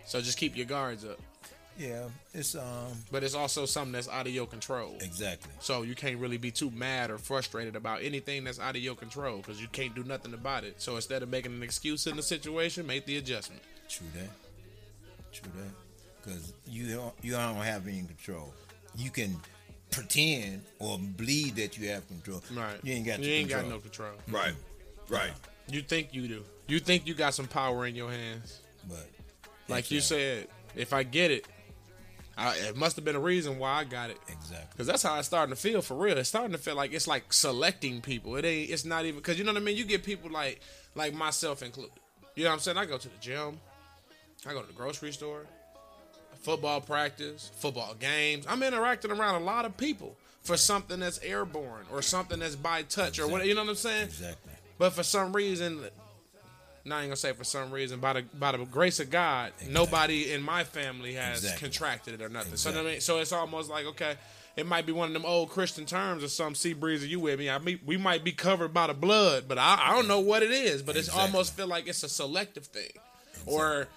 So 0.05 0.19
just 0.21 0.37
keep 0.37 0.55
your 0.57 0.65
guards 0.65 1.05
up. 1.05 1.19
Yeah. 1.77 2.05
It's 2.33 2.55
um 2.55 2.93
But 3.11 3.23
it's 3.23 3.33
also 3.35 3.65
something 3.65 3.91
that's 3.91 4.07
out 4.07 4.27
of 4.27 4.33
your 4.33 4.45
control. 4.47 4.95
exactly. 5.01 5.51
So 5.59 5.81
you 5.81 5.93
can't 5.93 6.17
really 6.19 6.37
be 6.37 6.49
too 6.51 6.71
mad 6.71 7.11
or 7.11 7.17
frustrated 7.17 7.75
about 7.75 8.01
anything 8.01 8.45
that's 8.45 8.59
out 8.59 8.75
of 8.75 8.81
your 8.81 8.95
control 8.95 9.37
because 9.37 9.61
you 9.61 9.67
can't 9.67 9.93
do 9.93 10.03
nothing 10.03 10.33
about 10.33 10.63
it. 10.63 10.81
So 10.81 10.95
instead 10.95 11.21
of 11.21 11.29
making 11.29 11.53
an 11.53 11.63
excuse 11.63 12.07
in 12.07 12.15
the 12.15 12.23
situation, 12.23 12.87
make 12.87 13.05
the 13.05 13.17
adjustment. 13.17 13.61
True 13.89 14.07
that. 14.15 14.29
True 15.33 15.51
that. 15.57 15.71
Because 16.23 16.53
you 16.67 16.95
don't 16.95 17.13
you 17.21 17.31
don't 17.33 17.55
have 17.57 17.87
any 17.87 17.99
control. 18.03 18.53
You 18.95 19.09
can 19.11 19.35
pretend 19.95 20.61
or 20.79 20.97
believe 20.99 21.55
that 21.55 21.77
you 21.77 21.89
have 21.89 22.07
control. 22.07 22.41
Right. 22.53 22.75
You 22.83 22.93
ain't 22.93 23.05
got 23.05 23.19
You 23.19 23.31
ain't 23.31 23.49
control. 23.49 23.69
got 23.69 23.75
no 23.75 23.79
control. 23.81 24.11
Right. 24.29 24.53
Right. 25.09 25.31
You 25.69 25.81
think 25.81 26.13
you 26.13 26.27
do. 26.27 26.43
You 26.67 26.79
think 26.79 27.07
you 27.07 27.13
got 27.13 27.33
some 27.33 27.47
power 27.47 27.85
in 27.85 27.95
your 27.95 28.11
hands. 28.11 28.59
But 28.87 29.07
Like 29.67 29.89
you 29.91 30.01
said, 30.01 30.47
if 30.75 30.93
I 30.93 31.03
get 31.03 31.31
it, 31.31 31.45
I, 32.37 32.55
it 32.57 32.75
must 32.75 32.97
have 32.97 33.05
been 33.05 33.15
a 33.15 33.19
reason 33.19 33.59
why 33.59 33.71
I 33.79 33.83
got 33.85 34.09
it. 34.09 34.17
exactly. 34.27 34.77
Cause 34.77 34.85
that's 34.87 35.01
how 35.03 35.17
it's 35.17 35.27
starting 35.27 35.55
to 35.55 35.59
feel 35.61 35.81
for 35.81 35.95
real. 35.95 36.17
It's 36.17 36.27
starting 36.27 36.51
to 36.51 36.57
feel 36.57 36.75
like 36.75 36.91
it's 36.91 37.07
like 37.07 37.31
selecting 37.31 38.01
people. 38.01 38.35
It 38.35 38.43
ain't. 38.43 38.69
It's 38.71 38.83
not 38.83 39.05
even. 39.05 39.21
Cause 39.21 39.37
you 39.37 39.45
know 39.45 39.53
what 39.53 39.61
I 39.61 39.65
mean. 39.65 39.77
You 39.77 39.85
get 39.85 40.03
people 40.03 40.29
like 40.29 40.59
like 40.95 41.13
myself 41.13 41.63
included. 41.63 41.93
You 42.35 42.43
know 42.43 42.49
what 42.49 42.55
I'm 42.55 42.59
saying? 42.59 42.77
I 42.77 42.85
go 42.85 42.97
to 42.97 43.07
the 43.07 43.17
gym. 43.21 43.57
I 44.45 44.51
go 44.51 44.61
to 44.61 44.67
the 44.67 44.73
grocery 44.73 45.13
store, 45.13 45.45
football 46.45 46.79
practice, 46.79 47.51
football 47.57 47.95
games. 47.99 48.45
I'm 48.47 48.61
interacting 48.63 49.11
around 49.11 49.41
a 49.41 49.45
lot 49.45 49.65
of 49.65 49.75
people 49.75 50.15
for 50.41 50.55
something 50.57 50.99
that's 50.99 51.19
airborne 51.23 51.85
or 51.91 52.01
something 52.01 52.39
that's 52.39 52.55
by 52.55 52.83
touch 52.83 53.19
or 53.19 53.27
what. 53.27 53.45
You 53.45 53.55
know 53.55 53.63
what 53.63 53.71
I'm 53.71 53.75
saying? 53.75 54.05
Exactly. 54.05 54.51
But 54.77 54.91
for 54.93 55.03
some 55.03 55.33
reason, 55.33 55.79
not 56.85 56.97
even 56.99 57.09
gonna 57.09 57.15
say 57.15 57.33
for 57.33 57.43
some 57.43 57.71
reason, 57.71 57.99
by 57.99 58.13
the 58.13 58.21
by 58.37 58.51
the 58.51 58.63
grace 58.65 58.99
of 58.99 59.09
God, 59.09 59.53
nobody 59.67 60.31
in 60.31 60.43
my 60.43 60.63
family 60.63 61.13
has 61.13 61.39
Exactly. 61.43 61.67
contracted 61.67 62.13
it 62.13 62.21
or 62.21 62.29
nothing. 62.29 62.57
So, 62.57 62.69
you 62.69 62.75
know 62.75 62.81
I 62.81 62.91
mean? 62.91 63.01
so 63.01 63.17
it's 63.17 63.31
almost 63.31 63.69
like 63.71 63.85
okay, 63.87 64.15
it 64.55 64.67
might 64.67 64.85
be 64.85 64.91
one 64.91 65.07
of 65.07 65.13
them 65.13 65.25
old 65.25 65.49
Christian 65.49 65.85
terms 65.87 66.23
or 66.23 66.27
some 66.27 66.53
sea 66.53 66.73
breeze 66.73 67.03
or 67.03 67.07
you 67.07 67.19
with 67.19 67.39
me. 67.39 67.49
I 67.49 67.57
mean, 67.57 67.79
we 67.85 67.97
might 67.97 68.23
be 68.23 68.31
covered 68.33 68.71
by 68.71 68.85
the 68.87 68.93
blood, 68.93 69.45
but 69.47 69.57
I, 69.57 69.79
I 69.87 69.95
don't 69.95 70.07
know 70.07 70.19
what 70.19 70.43
it 70.43 70.51
is. 70.51 70.83
But 70.83 70.95
it's 70.95 71.07
Exactly. 71.07 71.25
almost 71.25 71.53
feel 71.57 71.67
like 71.67 71.87
it's 71.87 72.03
a 72.03 72.09
selective 72.09 72.67
thing, 72.67 72.91
or 73.47 73.87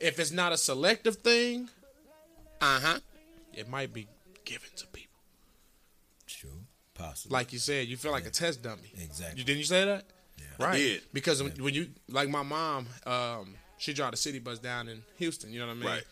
if 0.00 0.18
it's 0.20 0.32
not 0.32 0.52
a 0.52 0.58
selective 0.58 1.16
thing, 1.16 1.70
uh 2.64 2.80
huh, 2.80 2.98
it 3.52 3.68
might 3.68 3.92
be 3.92 4.08
given 4.46 4.70
to 4.76 4.86
people. 4.86 5.18
True. 6.26 6.62
Possible. 6.94 7.34
Like 7.34 7.52
you 7.52 7.58
said, 7.58 7.88
you 7.88 7.96
feel 7.96 8.12
like 8.12 8.26
a 8.26 8.30
test 8.30 8.62
dummy. 8.62 8.92
Exactly. 9.02 9.38
You 9.38 9.44
didn't 9.44 9.58
you 9.58 9.64
say 9.64 9.84
that? 9.84 10.04
Yeah. 10.38 10.66
Right. 10.66 10.76
did. 10.76 11.02
Because 11.12 11.42
when, 11.42 11.52
when 11.62 11.74
you 11.74 11.88
like 12.08 12.28
my 12.28 12.42
mom, 12.42 12.86
um, 13.04 13.54
she 13.78 13.92
drove 13.92 14.12
a 14.12 14.16
city 14.16 14.38
bus 14.38 14.58
down 14.60 14.88
in 14.88 15.02
Houston. 15.18 15.52
You 15.52 15.60
know 15.60 15.66
what 15.66 15.72
I 15.72 15.76
mean? 15.76 15.88
Right. 15.88 16.04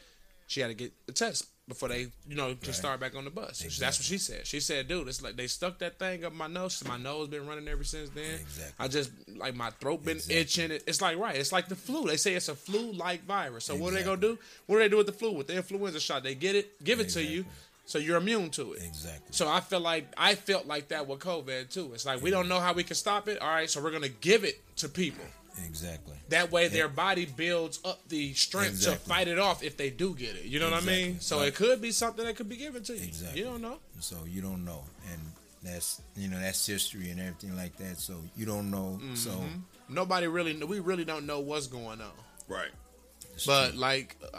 She 0.46 0.60
had 0.60 0.68
to 0.68 0.74
get 0.74 0.92
the 1.06 1.12
test 1.12 1.46
before 1.72 1.88
they, 1.88 2.06
you 2.28 2.36
know, 2.36 2.54
can 2.54 2.72
start 2.72 3.00
back 3.00 3.14
on 3.16 3.24
the 3.24 3.30
bus. 3.30 3.58
So 3.58 3.80
That's 3.84 3.98
what 3.98 4.04
she 4.06 4.18
said. 4.18 4.46
She 4.46 4.60
said, 4.60 4.88
"Dude, 4.88 5.08
it's 5.08 5.22
like 5.22 5.36
they 5.36 5.46
stuck 5.46 5.78
that 5.78 5.98
thing 5.98 6.24
up 6.24 6.32
my 6.32 6.46
nose. 6.46 6.82
My 6.86 6.96
nose 6.98 7.28
been 7.28 7.46
running 7.46 7.66
ever 7.68 7.84
since 7.84 8.10
then. 8.10 8.34
Exactly. 8.40 8.74
I 8.78 8.88
just 8.88 9.10
like 9.36 9.54
my 9.54 9.70
throat 9.70 10.04
been 10.04 10.16
Exactly. 10.16 10.36
itching. 10.36 10.70
It- 10.70 10.84
It's 10.86 11.00
like 11.00 11.16
right. 11.18 11.36
It's 11.36 11.52
like 11.52 11.68
the 11.68 11.76
flu. 11.76 12.06
They 12.06 12.16
say 12.16 12.34
it's 12.34 12.48
a 12.48 12.54
flu-like 12.54 13.24
virus. 13.26 13.64
So 13.64 13.74
what 13.76 13.92
are 13.92 13.96
they 13.96 14.02
gonna 14.04 14.20
do? 14.20 14.38
What 14.66 14.76
do 14.76 14.82
they 14.82 14.88
do 14.88 14.96
with 14.98 15.06
the 15.06 15.12
flu? 15.12 15.32
With 15.32 15.46
the 15.46 15.56
influenza 15.56 16.00
shot, 16.00 16.22
they 16.22 16.34
get 16.34 16.54
it, 16.56 16.82
give 16.84 17.00
it 17.00 17.08
to 17.10 17.22
you, 17.22 17.44
so 17.86 17.98
you're 17.98 18.16
immune 18.18 18.50
to 18.50 18.74
it. 18.74 18.82
Exactly. 18.82 19.28
So 19.30 19.48
I 19.48 19.60
feel 19.60 19.80
like 19.80 20.06
I 20.16 20.34
felt 20.34 20.66
like 20.66 20.88
that 20.88 21.06
with 21.06 21.20
COVID 21.20 21.70
too. 21.70 21.92
It's 21.94 22.04
like 22.06 22.22
we 22.22 22.30
don't 22.30 22.48
know 22.48 22.60
how 22.60 22.72
we 22.72 22.84
can 22.84 22.96
stop 22.96 23.28
it. 23.28 23.40
All 23.40 23.48
right, 23.48 23.68
so 23.70 23.82
we're 23.82 23.90
gonna 23.92 24.08
give 24.08 24.44
it 24.44 24.60
to 24.76 24.88
people. 24.88 25.24
Exactly. 25.66 26.16
That 26.30 26.50
way, 26.50 26.68
their 26.68 26.88
body 26.88 27.26
builds 27.26 27.78
up 27.84 28.06
the 28.08 28.32
strength 28.34 28.82
to 28.84 28.92
fight 28.92 29.28
it 29.28 29.38
off 29.38 29.62
if 29.62 29.76
they 29.76 29.90
do 29.90 30.14
get 30.14 30.34
it. 30.36 30.44
You 30.44 30.58
know 30.60 30.70
what 30.70 30.82
I 30.82 30.86
mean? 30.86 31.20
So 31.20 31.38
Right. 31.38 31.48
it 31.48 31.54
could 31.54 31.80
be 31.80 31.92
something 31.92 32.24
that 32.24 32.36
could 32.36 32.48
be 32.48 32.56
given 32.56 32.82
to 32.84 32.96
you. 32.96 33.02
Exactly. 33.04 33.40
You 33.40 33.46
don't 33.46 33.60
know. 33.62 33.78
So 34.00 34.16
you 34.28 34.40
don't 34.42 34.64
know, 34.64 34.84
and 35.12 35.20
that's 35.62 36.00
you 36.16 36.28
know 36.28 36.38
that's 36.40 36.66
history 36.66 37.10
and 37.10 37.20
everything 37.20 37.54
like 37.56 37.76
that. 37.76 37.98
So 37.98 38.14
you 38.36 38.46
don't 38.46 38.70
know. 38.70 38.98
So 39.14 39.30
Mm-hmm. 39.30 39.58
Nobody 39.94 40.26
really. 40.26 40.54
We 40.64 40.80
really 40.80 41.04
don't 41.04 41.26
know 41.26 41.40
what's 41.40 41.66
going 41.66 42.00
on. 42.00 42.12
Right. 42.48 42.70
it's 43.34 43.44
But 43.44 43.70
true. 43.72 43.78
like 43.80 44.16
uh, 44.32 44.38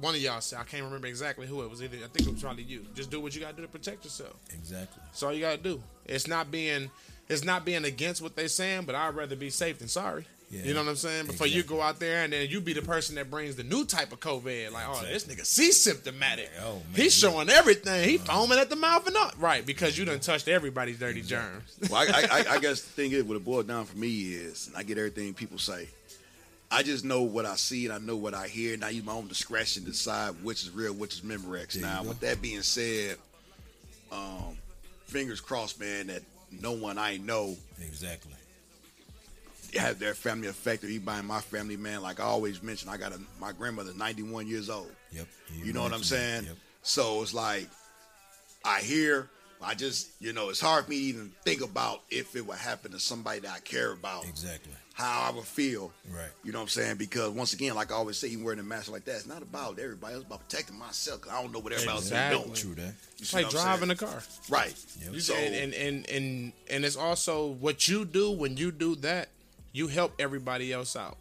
one 0.00 0.14
of 0.14 0.20
y'all 0.20 0.40
said, 0.40 0.60
I 0.60 0.64
can't 0.64 0.84
remember 0.84 1.08
exactly 1.08 1.46
who 1.46 1.62
it 1.62 1.70
was. 1.70 1.82
Either 1.82 1.96
I 1.96 2.08
think 2.08 2.28
it 2.28 2.32
was 2.32 2.42
probably 2.42 2.62
you. 2.62 2.86
Just 2.94 3.10
do 3.10 3.20
what 3.20 3.34
you 3.34 3.40
gotta 3.40 3.56
do 3.56 3.62
to 3.62 3.68
protect 3.68 4.04
yourself. 4.04 4.34
exactly. 4.54 5.02
That's 5.06 5.22
all 5.24 5.32
you 5.32 5.40
gotta 5.40 5.56
do. 5.58 5.82
It's 6.06 6.28
not 6.28 6.50
being. 6.52 6.90
It's 7.28 7.44
not 7.44 7.64
being 7.64 7.84
against 7.84 8.20
what 8.20 8.36
they're 8.36 8.48
saying, 8.48 8.84
but 8.84 8.94
I'd 8.94 9.14
rather 9.14 9.36
be 9.36 9.48
safe 9.50 9.78
than 9.78 9.88
sorry. 9.88 10.26
Yeah. 10.52 10.64
You 10.64 10.74
know 10.74 10.80
what 10.82 10.90
I'm 10.90 10.96
saying? 10.96 11.26
Before 11.26 11.46
you 11.46 11.62
go 11.62 11.80
out 11.80 11.98
there 11.98 12.24
and 12.24 12.32
then 12.32 12.46
you 12.50 12.60
be 12.60 12.74
the 12.74 12.82
person 12.82 13.14
that 13.14 13.30
brings 13.30 13.56
the 13.56 13.62
new 13.64 13.86
type 13.86 14.12
of 14.12 14.20
COVID. 14.20 14.70
Like, 14.70 14.84
oh, 14.86 15.00
this 15.00 15.24
Exactly. 15.24 15.36
nigga 15.36 15.46
C 15.46 15.72
symptomatic. 15.72 16.50
Oh, 16.62 16.74
man, 16.74 16.82
He's 16.94 17.14
showing 17.14 17.48
everything. 17.48 18.06
He 18.06 18.18
foaming 18.18 18.58
at 18.58 18.68
the 18.68 18.76
mouth 18.76 19.06
and 19.06 19.16
all. 19.16 19.30
Right, 19.38 19.64
because 19.64 19.96
you 19.96 20.04
done 20.04 20.20
touched 20.20 20.48
everybody's 20.48 20.98
dirty 20.98 21.22
germs. 21.22 21.74
Well, 21.90 22.02
I, 22.06 22.26
I, 22.30 22.54
I 22.54 22.58
guess 22.58 22.82
the 22.82 22.90
thing 22.90 23.12
is, 23.12 23.24
what 23.24 23.36
it 23.38 23.44
boils 23.46 23.64
down 23.64 23.86
for 23.86 23.96
me 23.96 24.32
is, 24.34 24.68
and 24.68 24.76
I 24.76 24.82
get 24.82 24.98
everything 24.98 25.32
people 25.32 25.58
say. 25.58 25.88
I 26.70 26.82
just 26.82 27.04
know 27.04 27.22
what 27.22 27.44
I 27.46 27.56
see 27.56 27.84
and 27.86 27.94
I 27.94 27.98
know 27.98 28.16
what 28.16 28.34
I 28.34 28.48
hear, 28.48 28.74
and 28.74 28.84
I 28.84 28.90
use 28.90 29.04
my 29.04 29.12
own 29.12 29.28
discretion 29.28 29.84
to 29.84 29.90
decide 29.90 30.42
which 30.42 30.62
is 30.62 30.70
real, 30.70 30.92
which 30.92 31.14
is 31.14 31.20
Memorex. 31.22 31.72
There 31.72 31.82
Now, 31.82 32.02
with 32.02 32.20
that 32.20 32.40
being 32.42 32.62
said, 32.62 33.16
um, 34.10 34.56
fingers 35.06 35.40
crossed, 35.40 35.80
man, 35.80 36.08
that 36.08 36.22
no 36.60 36.72
one 36.72 36.98
I 36.98 37.16
know 37.16 37.56
Exactly. 37.80 38.32
Have 39.74 39.98
their 39.98 40.14
family 40.14 40.48
affected. 40.48 40.90
Anybody 40.90 41.20
in 41.20 41.26
my 41.26 41.40
family, 41.40 41.76
man, 41.76 42.02
like 42.02 42.20
I 42.20 42.24
always 42.24 42.62
mention, 42.62 42.88
I 42.88 42.96
got 42.96 43.12
a 43.12 43.20
my 43.40 43.52
grandmother, 43.52 43.92
91 43.96 44.46
years 44.46 44.68
old. 44.70 44.90
Yep. 45.12 45.26
You 45.54 45.72
know 45.72 45.82
what 45.82 45.92
I'm 45.92 46.02
saying? 46.02 46.44
Yep. 46.44 46.56
So 46.82 47.22
it's 47.22 47.32
like 47.34 47.68
I 48.64 48.80
hear, 48.80 49.28
I 49.62 49.74
just 49.74 50.10
you 50.20 50.32
know, 50.32 50.48
it's 50.50 50.60
hard 50.60 50.84
for 50.84 50.90
me 50.90 50.98
to 50.98 51.02
even 51.04 51.32
think 51.44 51.62
about 51.62 52.02
if 52.10 52.34
it 52.36 52.46
would 52.46 52.58
happen 52.58 52.92
to 52.92 52.98
somebody 52.98 53.40
that 53.40 53.50
I 53.50 53.60
care 53.60 53.92
about, 53.92 54.24
Exactly. 54.26 54.72
how 54.94 55.28
I 55.30 55.34
would 55.34 55.44
feel. 55.44 55.92
Right. 56.10 56.28
You 56.44 56.52
know 56.52 56.58
what 56.58 56.62
I'm 56.64 56.68
saying? 56.68 56.96
Because 56.96 57.30
once 57.30 57.52
again, 57.52 57.74
like 57.74 57.92
I 57.92 57.94
always 57.94 58.16
say, 58.18 58.28
even 58.28 58.44
wearing 58.44 58.58
a 58.60 58.64
mask 58.64 58.90
like 58.90 59.04
that, 59.04 59.16
it's 59.16 59.26
not 59.26 59.42
about 59.42 59.78
everybody. 59.78 60.14
It's 60.16 60.24
about 60.24 60.48
protecting 60.48 60.78
myself. 60.78 61.20
Cause 61.22 61.32
I 61.32 61.40
don't 61.40 61.52
know 61.52 61.60
what 61.60 61.72
everybody 61.72 61.98
Exactly. 61.98 62.36
else 62.38 62.58
is 62.58 62.62
doing. 62.64 62.74
True 62.76 62.84
that. 62.84 62.90
You 62.90 62.94
It's 63.20 63.30
see 63.30 63.36
like 63.36 63.46
I'm 63.46 63.50
driving 63.52 63.90
a 63.90 63.96
car. 63.96 64.22
Right. 64.48 64.74
Yep. 65.04 65.12
You- 65.14 65.20
So 65.20 65.34
and, 65.34 65.54
and 65.54 65.74
and 65.74 66.10
and 66.10 66.52
and 66.68 66.84
it's 66.84 66.96
also 66.96 67.46
what 67.46 67.86
you 67.88 68.04
do 68.04 68.30
when 68.32 68.56
you 68.56 68.70
do 68.72 68.96
that. 68.96 69.28
You 69.72 69.88
help 69.88 70.12
everybody 70.18 70.72
else 70.72 70.96
out 70.96 71.16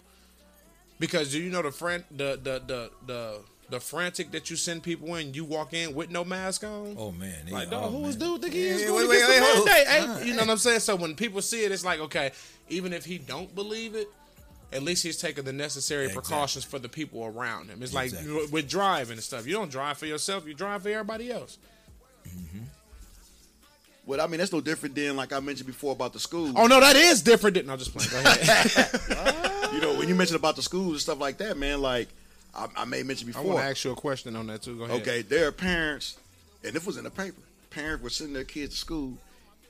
because 1.00 1.32
do 1.32 1.42
you 1.42 1.50
know 1.50 1.62
the 1.62 1.72
friend 1.72 2.04
the 2.12 2.38
the 2.42 2.62
the 2.66 2.92
the 3.08 3.40
the 3.70 3.80
frantic 3.80 4.32
that 4.32 4.50
you 4.50 4.56
send 4.58 4.84
people 4.84 5.16
in? 5.16 5.34
You 5.34 5.46
walk 5.46 5.74
in 5.74 5.96
with 5.96 6.10
no 6.12 6.26
mask 6.26 6.64
on. 6.66 6.96
Oh 6.98 7.12
man. 7.12 7.46
they- 7.46 7.52
Like, 7.54 7.68
oh, 7.70 7.72
dog, 7.72 7.92
who 7.92 8.00
was 8.00 8.16
dude 8.18 8.42
think 8.42 8.54
he 8.54 8.64
is 8.68 8.82
Yeah, 8.82 8.88
going 8.88 9.08
wait, 9.08 9.16
against 9.16 9.30
wait, 9.30 9.36
the 9.40 9.42
wait, 9.46 9.54
hold- 9.56 9.66
mandate? 9.68 9.88
Hey, 10.22 10.28
you 10.28 10.34
know 10.34 10.40
what 10.42 10.50
I'm 10.50 10.58
saying? 10.58 10.80
So 10.82 10.96
when 10.98 11.16
people 11.16 11.42
see 11.42 11.64
it, 11.64 11.72
it's 11.72 11.86
like, 11.86 12.00
okay, 12.02 12.32
even 12.70 12.92
if 12.92 13.06
he 13.06 13.18
don't 13.18 13.54
believe 13.56 13.96
it, 13.96 14.08
at 14.74 14.84
least 14.84 15.04
he's 15.04 15.18
taking 15.18 15.44
the 15.46 15.54
necessary 15.54 16.06
Exactly. 16.08 16.22
precautions 16.30 16.66
for 16.66 16.80
the 16.80 16.90
people 16.90 17.24
around 17.26 17.70
him. 17.70 17.82
It's 17.82 17.94
like 17.94 18.08
Exactly. 18.10 18.34
with- 18.34 18.52
with 18.52 18.70
driving 18.70 19.14
and 19.14 19.24
stuff. 19.24 19.48
You 19.48 19.54
don't 19.54 19.72
drive 19.72 19.98
for 19.98 20.06
yourself, 20.06 20.46
you 20.46 20.54
drive 20.54 20.84
for 20.84 20.90
everybody 20.90 21.32
else. 21.32 21.58
Mm-hmm. 22.28 22.60
Well, 24.12 24.20
I 24.22 24.28
mean, 24.28 24.40
that's 24.40 24.52
no 24.52 24.60
different 24.60 24.94
than 24.94 25.16
like 25.16 25.32
I 25.32 25.40
mentioned 25.40 25.68
before 25.68 25.94
about 25.94 26.12
the 26.12 26.20
schools. 26.20 26.52
Oh 26.58 26.68
no, 26.68 26.82
that 26.82 26.96
is 26.98 27.22
different. 27.22 27.56
than- 27.56 27.68
No, 27.68 27.78
just 27.78 27.96
playing. 27.96 28.10
Go 28.12 28.30
ahead. 28.30 29.48
You 29.72 29.80
know, 29.80 29.98
when 29.98 30.10
you 30.10 30.16
mentioned 30.16 30.38
about 30.38 30.58
the 30.58 30.62
schools 30.62 30.92
and 30.92 31.00
stuff 31.00 31.18
like 31.22 31.38
that, 31.38 31.58
man, 31.58 31.82
like 31.82 32.10
I, 32.54 32.68
I 32.76 32.84
may 32.84 33.04
mention 33.04 33.28
before. 33.28 33.42
I 33.42 33.46
want 33.46 33.60
to 33.60 33.66
ask 33.70 33.86
you 33.86 33.92
a 33.92 33.96
question 33.96 34.36
on 34.36 34.48
that 34.48 34.64
too. 34.64 34.78
Go 34.78 34.84
ahead. 34.84 35.02
Okay, 35.02 35.22
there 35.22 35.48
are 35.48 35.52
parents, 35.54 36.18
and 36.66 36.74
this 36.74 36.86
was 36.86 36.98
in 36.98 37.06
the 37.06 37.10
paper. 37.10 37.38
Parents 37.70 38.04
were 38.04 38.10
sending 38.10 38.34
their 38.34 38.44
kids 38.44 38.74
to 38.74 38.80
school, 38.82 39.14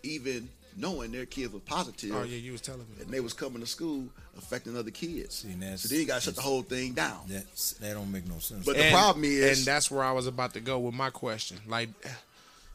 even 0.02 0.50
knowing 0.76 1.12
their 1.12 1.28
kids 1.28 1.54
were 1.54 1.60
positive, 1.60 2.16
Oh 2.16 2.24
yeah, 2.24 2.38
you 2.38 2.54
was 2.54 2.62
telling 2.62 2.80
me. 2.82 3.04
and 3.04 3.10
they 3.12 3.20
was 3.20 3.34
coming 3.34 3.60
to 3.62 3.68
school 3.68 4.06
affecting 4.40 4.76
other 4.76 4.90
kids. 4.90 5.36
See, 5.36 5.50
and 5.52 5.62
that's- 5.62 5.82
so 5.82 5.90
then 5.90 6.00
you 6.00 6.06
got 6.08 6.16
to 6.16 6.22
shut 6.22 6.36
the 6.36 6.42
whole 6.42 6.64
thing 6.64 6.94
down. 6.94 7.20
That's, 7.28 7.74
that 7.74 7.94
don't 7.94 8.12
make 8.12 8.26
no 8.28 8.40
sense. 8.40 8.66
But 8.66 8.78
the 8.78 8.90
problem 8.90 9.24
is- 9.26 9.60
and 9.60 9.68
that's 9.68 9.92
where 9.92 10.04
I 10.04 10.14
was 10.14 10.26
about 10.28 10.54
to 10.56 10.60
go 10.62 10.80
with 10.80 10.96
my 10.96 11.10
question. 11.12 11.58
Like, 11.68 11.90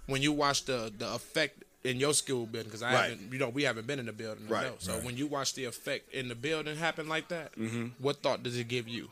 when 0.07 0.23
you 0.23 0.33
watch 0.33 0.64
the 0.64 0.92
the 0.97 1.12
effect 1.14 1.62
in 1.85 2.01
your 2.01 2.14
school 2.14 2.47
building, 2.47 2.69
because 2.69 2.83
I 2.83 2.92
Right. 2.92 3.11
haven't, 3.11 3.33
you 3.33 3.38
know, 3.38 3.49
we 3.49 3.62
haven't 3.62 3.87
been 3.87 4.01
in 4.01 4.07
the 4.07 4.12
building, 4.12 4.49
Right. 4.49 4.73
So 4.79 4.95
right. 4.95 5.05
when 5.05 5.16
you 5.16 5.29
watch 5.29 5.55
the 5.55 5.64
effect 5.66 6.12
in 6.12 6.27
the 6.29 6.35
building 6.35 6.77
happen 6.77 7.09
like 7.09 7.29
that, 7.29 7.57
mm-hmm. 7.57 7.88
what 7.99 8.23
thought 8.23 8.42
does 8.42 8.57
it 8.57 8.66
give 8.66 8.88
you? 8.88 9.09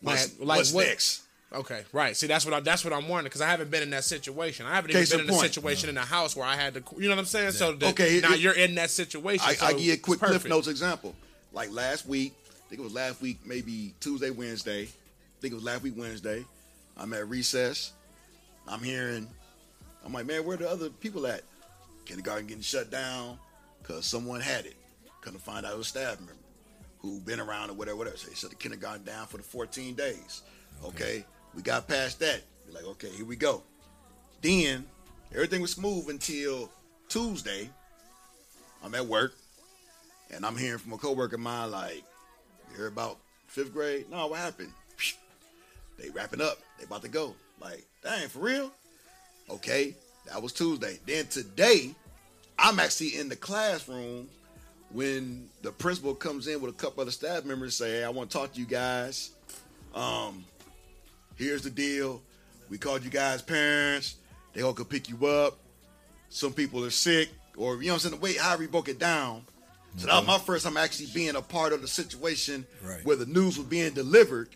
What's, 0.00 0.38
Like, 0.38 0.58
what's 0.58 0.72
what- 0.72 0.86
next? 0.86 1.22
Okay, 1.52 1.84
right. 1.92 2.16
See, 2.16 2.26
that's 2.26 2.44
what 2.44 2.52
I, 2.52 2.60
that's 2.60 2.84
what 2.84 2.92
I'm 2.92 3.06
wondering 3.08 3.24
because 3.26 3.40
I 3.40 3.48
haven't 3.48 3.70
been 3.70 3.82
in 3.84 3.90
that 3.90 4.02
situation. 4.02 4.66
I 4.66 4.74
haven't 4.74 4.90
Case 4.90 5.12
even 5.12 5.26
been 5.26 5.34
in 5.34 5.40
a 5.40 5.42
situation 5.42 5.88
in 5.88 5.96
a 5.96 6.04
house 6.04 6.34
where 6.34 6.46
I 6.46 6.56
had 6.56 6.74
to. 6.74 6.82
You 6.96 7.04
know 7.08 7.10
what 7.10 7.20
I'm 7.20 7.24
saying? 7.26 7.52
So 7.52 7.72
that, 7.74 7.90
Okay, 7.90 8.20
now 8.20 8.32
it- 8.34 8.40
you're 8.40 8.54
in 8.56 8.74
that 8.74 8.90
situation. 8.90 9.46
I, 9.48 9.54
so 9.54 9.66
I 9.66 9.72
give 9.72 9.80
you 9.82 9.92
a 9.92 9.96
quick 9.96 10.18
Cliff. 10.18 10.44
Notes 10.46 10.66
example. 10.66 11.14
Like 11.52 11.70
last 11.70 12.06
week, 12.06 12.34
I 12.50 12.68
think 12.68 12.80
it 12.80 12.84
was 12.84 12.92
last 12.92 13.22
week, 13.22 13.38
maybe 13.44 13.94
Tuesday, 14.00 14.30
Wednesday. 14.30 14.82
I 14.82 15.40
think 15.40 15.52
it 15.52 15.54
was 15.54 15.62
last 15.64 15.82
week, 15.82 15.94
Wednesday. 15.96 16.44
I'm 16.96 17.12
at 17.12 17.28
recess. 17.28 17.92
I'm 18.66 18.82
hearing, 18.82 19.28
I'm 20.04 20.12
like, 20.12 20.26
man, 20.26 20.44
where 20.44 20.56
the 20.56 20.68
other 20.68 20.90
people 20.90 21.26
at? 21.26 21.42
Kindergarten 22.04 22.46
getting 22.46 22.62
shut 22.62 22.90
down 22.90 23.38
because 23.80 24.04
someone 24.04 24.40
had 24.40 24.66
it. 24.66 24.76
Couldn't 25.22 25.40
find 25.40 25.64
out 25.64 25.72
it 25.72 25.78
was 25.78 25.86
a 25.86 25.90
staff 25.90 26.18
member 26.18 26.34
who 26.98 27.20
been 27.20 27.40
around 27.40 27.70
or 27.70 27.74
whatever, 27.74 27.96
whatever. 27.96 28.16
So 28.16 28.28
they 28.28 28.34
shut 28.34 28.50
the 28.50 28.56
kindergarten 28.56 29.04
down 29.04 29.26
for 29.26 29.38
the 29.38 29.42
14 29.42 29.94
days. 29.94 30.42
Okay, 30.84 31.24
we 31.54 31.62
got 31.62 31.88
past 31.88 32.20
that. 32.20 32.42
We're 32.66 32.74
like, 32.74 32.84
okay, 32.84 33.08
here 33.08 33.24
we 33.24 33.36
go. 33.36 33.62
Then 34.42 34.84
everything 35.32 35.62
was 35.62 35.72
smooth 35.72 36.08
until 36.10 36.70
Tuesday. 37.08 37.70
I'm 38.82 38.94
at 38.94 39.06
work 39.06 39.34
and 40.34 40.44
I'm 40.44 40.56
hearing 40.56 40.78
from 40.78 40.92
a 40.92 40.98
coworker 40.98 41.36
of 41.36 41.40
mine 41.40 41.70
like, 41.70 42.02
you 42.70 42.76
hear 42.76 42.86
about 42.86 43.18
fifth 43.46 43.72
grade? 43.72 44.10
No, 44.10 44.26
what 44.26 44.40
happened? 44.40 44.72
They 45.98 46.10
wrapping 46.10 46.40
up. 46.40 46.58
They 46.78 46.84
about 46.84 47.02
to 47.02 47.08
go. 47.08 47.34
Like, 47.60 47.86
dang, 48.02 48.28
for 48.28 48.40
real? 48.40 48.72
Okay, 49.50 49.94
that 50.26 50.40
was 50.42 50.52
Tuesday. 50.52 50.98
Then 51.06 51.26
today, 51.26 51.94
I'm 52.58 52.80
actually 52.80 53.18
in 53.18 53.28
the 53.28 53.36
classroom 53.36 54.28
when 54.90 55.48
the 55.62 55.72
principal 55.72 56.14
comes 56.14 56.46
in 56.46 56.60
with 56.60 56.70
a 56.74 56.76
couple 56.76 57.02
other 57.02 57.10
staff 57.10 57.44
members 57.44 57.80
and 57.80 57.88
say, 57.88 57.98
hey, 57.98 58.04
I 58.04 58.08
want 58.10 58.30
to 58.30 58.38
talk 58.38 58.52
to 58.54 58.60
you 58.60 58.66
guys. 58.66 59.30
Um, 59.94 60.44
here's 61.36 61.62
the 61.62 61.70
deal. 61.70 62.22
We 62.70 62.78
called 62.78 63.04
you 63.04 63.10
guys 63.10 63.42
parents. 63.42 64.16
They 64.54 64.62
all 64.62 64.72
could 64.72 64.88
pick 64.88 65.08
you 65.08 65.26
up. 65.26 65.58
Some 66.30 66.52
people 66.52 66.84
are 66.84 66.90
sick, 66.90 67.28
or 67.56 67.76
you 67.76 67.88
know 67.88 67.94
what 67.94 68.04
I'm 68.04 68.10
saying? 68.10 68.14
The 68.14 68.20
way 68.20 68.34
how 68.34 68.56
we 68.56 68.66
broke 68.66 68.88
it 68.88 68.98
down. 68.98 69.42
So 69.96 70.06
that 70.08 70.16
was 70.16 70.26
my 70.26 70.38
first 70.38 70.64
time 70.64 70.76
actually 70.76 71.06
being 71.14 71.36
a 71.36 71.42
part 71.42 71.72
of 71.72 71.80
the 71.80 71.86
situation 71.86 72.66
Right. 72.82 73.04
where 73.04 73.14
the 73.14 73.26
news 73.26 73.56
was 73.56 73.66
being 73.68 73.92
delivered. 73.92 74.48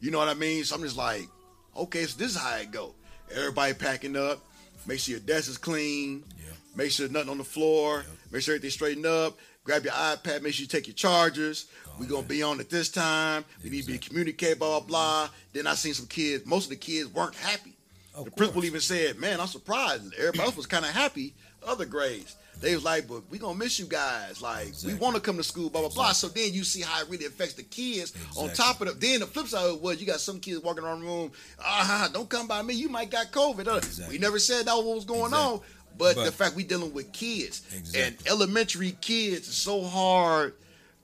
You 0.00 0.10
know 0.10 0.16
what 0.18 0.28
I 0.28 0.34
mean? 0.34 0.64
So 0.64 0.76
I'm 0.76 0.82
just 0.82 0.96
like, 0.96 1.28
okay, 1.76 2.04
so 2.04 2.16
this 2.18 2.30
is 2.34 2.38
how 2.38 2.56
it 2.56 2.70
go. 2.70 2.94
Everybody 3.34 3.74
packing 3.74 4.16
up. 4.16 4.40
Make 4.86 5.00
sure 5.00 5.12
your 5.12 5.20
desk 5.20 5.50
is 5.50 5.58
clean. 5.58 6.24
Yeah. 6.38 6.52
Make 6.76 6.90
sure 6.90 7.08
nothing 7.08 7.30
on 7.30 7.38
the 7.38 7.44
floor. 7.44 8.04
Make 8.30 8.42
sure 8.42 8.54
everything's 8.54 8.74
straightened 8.74 9.06
up. 9.06 9.38
Grab 9.64 9.84
your 9.84 9.92
iPad. 9.92 10.42
Make 10.42 10.54
sure 10.54 10.62
you 10.62 10.68
take 10.68 10.86
your 10.86 10.94
chargers. 10.94 11.66
We're 11.98 12.06
gonna 12.06 12.26
be 12.26 12.42
on 12.42 12.60
at 12.60 12.70
this 12.70 12.88
time. 12.88 13.44
We 13.62 13.70
need 13.70 13.82
to 13.82 13.92
be 13.92 13.98
communicate. 13.98 14.58
Blah 14.58 14.80
blah 14.80 14.86
blah. 14.86 15.28
Then 15.52 15.66
I 15.66 15.74
seen 15.74 15.94
some 15.94 16.06
kids. 16.06 16.46
Most 16.46 16.64
of 16.64 16.70
the 16.70 16.76
kids 16.76 17.12
weren't 17.12 17.34
happy. 17.34 17.74
Of 18.14 18.24
the 18.26 18.30
principal 18.30 18.64
even 18.64 18.80
said, 18.80 19.18
"Man, 19.18 19.40
I'm 19.40 19.46
surprised. 19.46 20.14
Everybody 20.14 20.40
else 20.40 20.56
was 20.56 20.66
kind 20.66 20.84
of 20.84 20.92
happy. 20.92 21.34
Other 21.66 21.84
grades, 21.84 22.36
they 22.60 22.74
was 22.74 22.84
like, 22.84 23.06
but 23.08 23.22
we 23.30 23.38
gonna 23.38 23.56
miss 23.58 23.78
you 23.78 23.86
guys. 23.86 24.42
Like, 24.42 24.68
Exactly. 24.68 24.94
we 24.94 24.98
want 25.00 25.14
to 25.16 25.20
come 25.22 25.36
to 25.36 25.44
school. 25.44 25.70
Blah 25.70 25.82
blah 25.82 25.90
blah. 25.90 26.12
So 26.12 26.28
then 26.28 26.52
you 26.52 26.64
see 26.64 26.80
how 26.82 27.00
it 27.02 27.08
really 27.08 27.26
affects 27.26 27.54
the 27.54 27.62
kids. 27.62 28.12
On 28.36 28.48
top 28.52 28.80
of 28.80 28.88
the, 28.88 28.94
then 28.94 29.20
the 29.20 29.26
flip 29.26 29.46
side 29.46 29.64
of 29.66 29.76
it 29.76 29.80
was 29.82 30.00
you 30.00 30.06
got 30.06 30.20
some 30.20 30.40
kids 30.40 30.60
walking 30.62 30.82
around 30.84 31.00
the 31.00 31.06
room. 31.06 31.30
Ah, 31.62 32.08
don't 32.12 32.28
come 32.28 32.46
by 32.48 32.62
me. 32.62 32.74
You 32.74 32.88
might 32.88 33.10
got 33.10 33.30
COVID. 33.30 33.66
Uh, 33.68 33.76
Exactly. 33.76 34.16
We 34.16 34.18
never 34.20 34.38
said 34.38 34.66
that 34.66 34.74
was 34.76 34.84
what 34.84 34.94
was 34.96 35.04
going 35.04 35.24
Exactly. 35.32 35.52
on. 35.54 35.60
But, 35.96 36.14
But- 36.16 36.24
the 36.26 36.32
fact 36.32 36.54
we 36.54 36.62
dealing 36.64 36.92
with 36.94 37.12
kids 37.12 37.62
Exactly. 37.76 38.02
and 38.02 38.16
elementary 38.28 38.92
kids 39.00 39.48
is 39.48 39.56
so 39.56 39.82
hard 39.84 40.54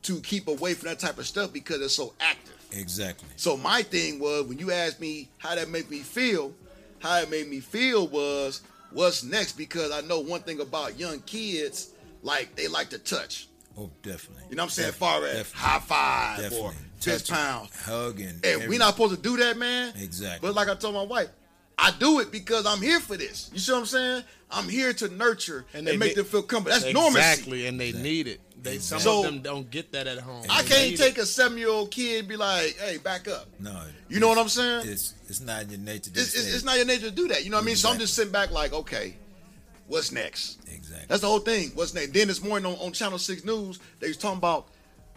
to 0.02 0.20
keep 0.20 0.46
away 0.48 0.74
from 0.74 0.88
that 0.88 0.98
type 1.00 1.18
of 1.18 1.26
stuff 1.26 1.52
because 1.52 1.80
it's 1.80 1.94
so 1.94 2.12
active. 2.20 2.52
Exactly. 2.72 3.28
So 3.36 3.56
my 3.56 3.82
thing 3.82 4.18
was 4.18 4.44
when 4.46 4.58
you 4.58 4.70
asked 4.72 5.00
me 5.00 5.28
how 5.38 5.54
that 5.54 5.68
made 5.68 5.88
me 5.90 6.00
feel, 6.00 6.52
how 6.98 7.18
it 7.18 7.30
made 7.30 7.48
me 7.48 7.60
feel 7.60 8.06
was 8.08 8.60
what's 8.94 9.22
next 9.22 9.52
because 9.52 9.90
I 9.90 10.00
know 10.02 10.20
one 10.20 10.40
thing 10.42 10.60
about 10.60 10.98
young 10.98 11.20
kids, 11.20 11.90
like 12.22 12.54
they 12.56 12.68
like 12.68 12.90
to 12.90 12.98
touch. 12.98 13.48
Oh, 13.76 13.90
definitely. 14.02 14.44
You 14.50 14.56
know 14.56 14.62
what 14.62 14.66
I'm 14.66 14.70
saying? 14.70 14.88
Def- 14.90 14.96
far 14.96 15.24
as 15.26 15.36
definitely. 15.36 15.60
high 15.60 15.78
five 15.80 16.38
or 16.38 16.42
Definitely. 16.42 16.74
fist 17.00 17.26
Touching, 17.26 17.34
pound. 17.44 17.68
hugging. 17.84 18.26
And 18.28 18.44
every- 18.46 18.68
we 18.68 18.78
not 18.78 18.94
supposed 18.94 19.16
to 19.16 19.20
do 19.20 19.36
that, 19.38 19.56
man. 19.58 19.92
Exactly. 19.96 20.46
But 20.48 20.54
like 20.54 20.68
I 20.68 20.74
told 20.76 20.94
my 20.94 21.02
wife, 21.02 21.28
I 21.76 21.90
do 21.98 22.20
it 22.20 22.30
because 22.30 22.66
I'm 22.66 22.80
here 22.80 23.00
for 23.00 23.16
this. 23.16 23.50
You 23.52 23.58
see 23.58 23.72
what 23.72 23.78
I'm 23.80 23.86
saying? 23.86 24.22
I'm 24.48 24.68
here 24.68 24.92
to 24.92 25.08
nurture 25.08 25.66
and, 25.72 25.80
And 25.80 25.88
they 25.88 25.96
make 25.96 26.10
need- 26.10 26.18
them 26.18 26.24
feel 26.26 26.42
comfortable. 26.42 26.80
That's 26.80 26.94
normal. 26.94 27.16
Exactly, 27.16 27.66
and 27.66 27.80
they 27.80 27.90
need 27.90 28.28
it. 28.28 28.40
They 28.64 28.78
some 28.78 28.98
So- 28.98 29.18
of 29.20 29.24
them 29.26 29.40
don't 29.42 29.70
get 29.70 29.92
that 29.92 30.06
at 30.06 30.18
home. 30.18 30.44
I 30.48 30.62
can't 30.62 30.96
take 30.96 31.18
it. 31.18 31.22
a 31.22 31.26
seven 31.26 31.58
year 31.58 31.68
old 31.68 31.90
kid 31.90 32.20
and 32.20 32.28
be 32.28 32.36
like, 32.36 32.76
"Hey, 32.78 32.96
back 32.96 33.28
up." 33.28 33.46
No. 33.60 33.80
You 34.08 34.20
know 34.20 34.28
what 34.28 34.38
I'm 34.38 34.48
saying? 34.48 34.88
It's 34.88 35.14
it's 35.28 35.40
not 35.40 35.62
in 35.64 35.70
your 35.70 35.78
nature. 35.80 36.10
To 36.10 36.20
It's, 36.20 36.34
it's, 36.34 36.52
it's 36.54 36.64
not 36.64 36.76
your 36.76 36.86
nature 36.86 37.10
to 37.10 37.10
do 37.10 37.28
that. 37.28 37.44
You 37.44 37.50
know 37.50 37.58
what 37.58 37.62
I 37.62 37.66
mean? 37.66 37.76
So 37.76 37.90
I'm 37.90 37.98
just 37.98 38.14
sitting 38.14 38.32
back 38.32 38.50
like, 38.50 38.72
okay, 38.72 39.16
what's 39.86 40.10
next? 40.12 40.58
Exactly. 40.72 41.06
That's 41.08 41.20
the 41.20 41.28
whole 41.28 41.40
thing. 41.40 41.72
What's 41.74 41.92
next? 41.94 42.12
Then 42.14 42.28
this 42.28 42.42
morning 42.42 42.72
on, 42.72 42.78
on 42.78 42.92
Channel 42.92 43.18
6 43.18 43.44
News, 43.44 43.78
they 44.00 44.08
was 44.08 44.16
talking 44.16 44.38
about, 44.38 44.68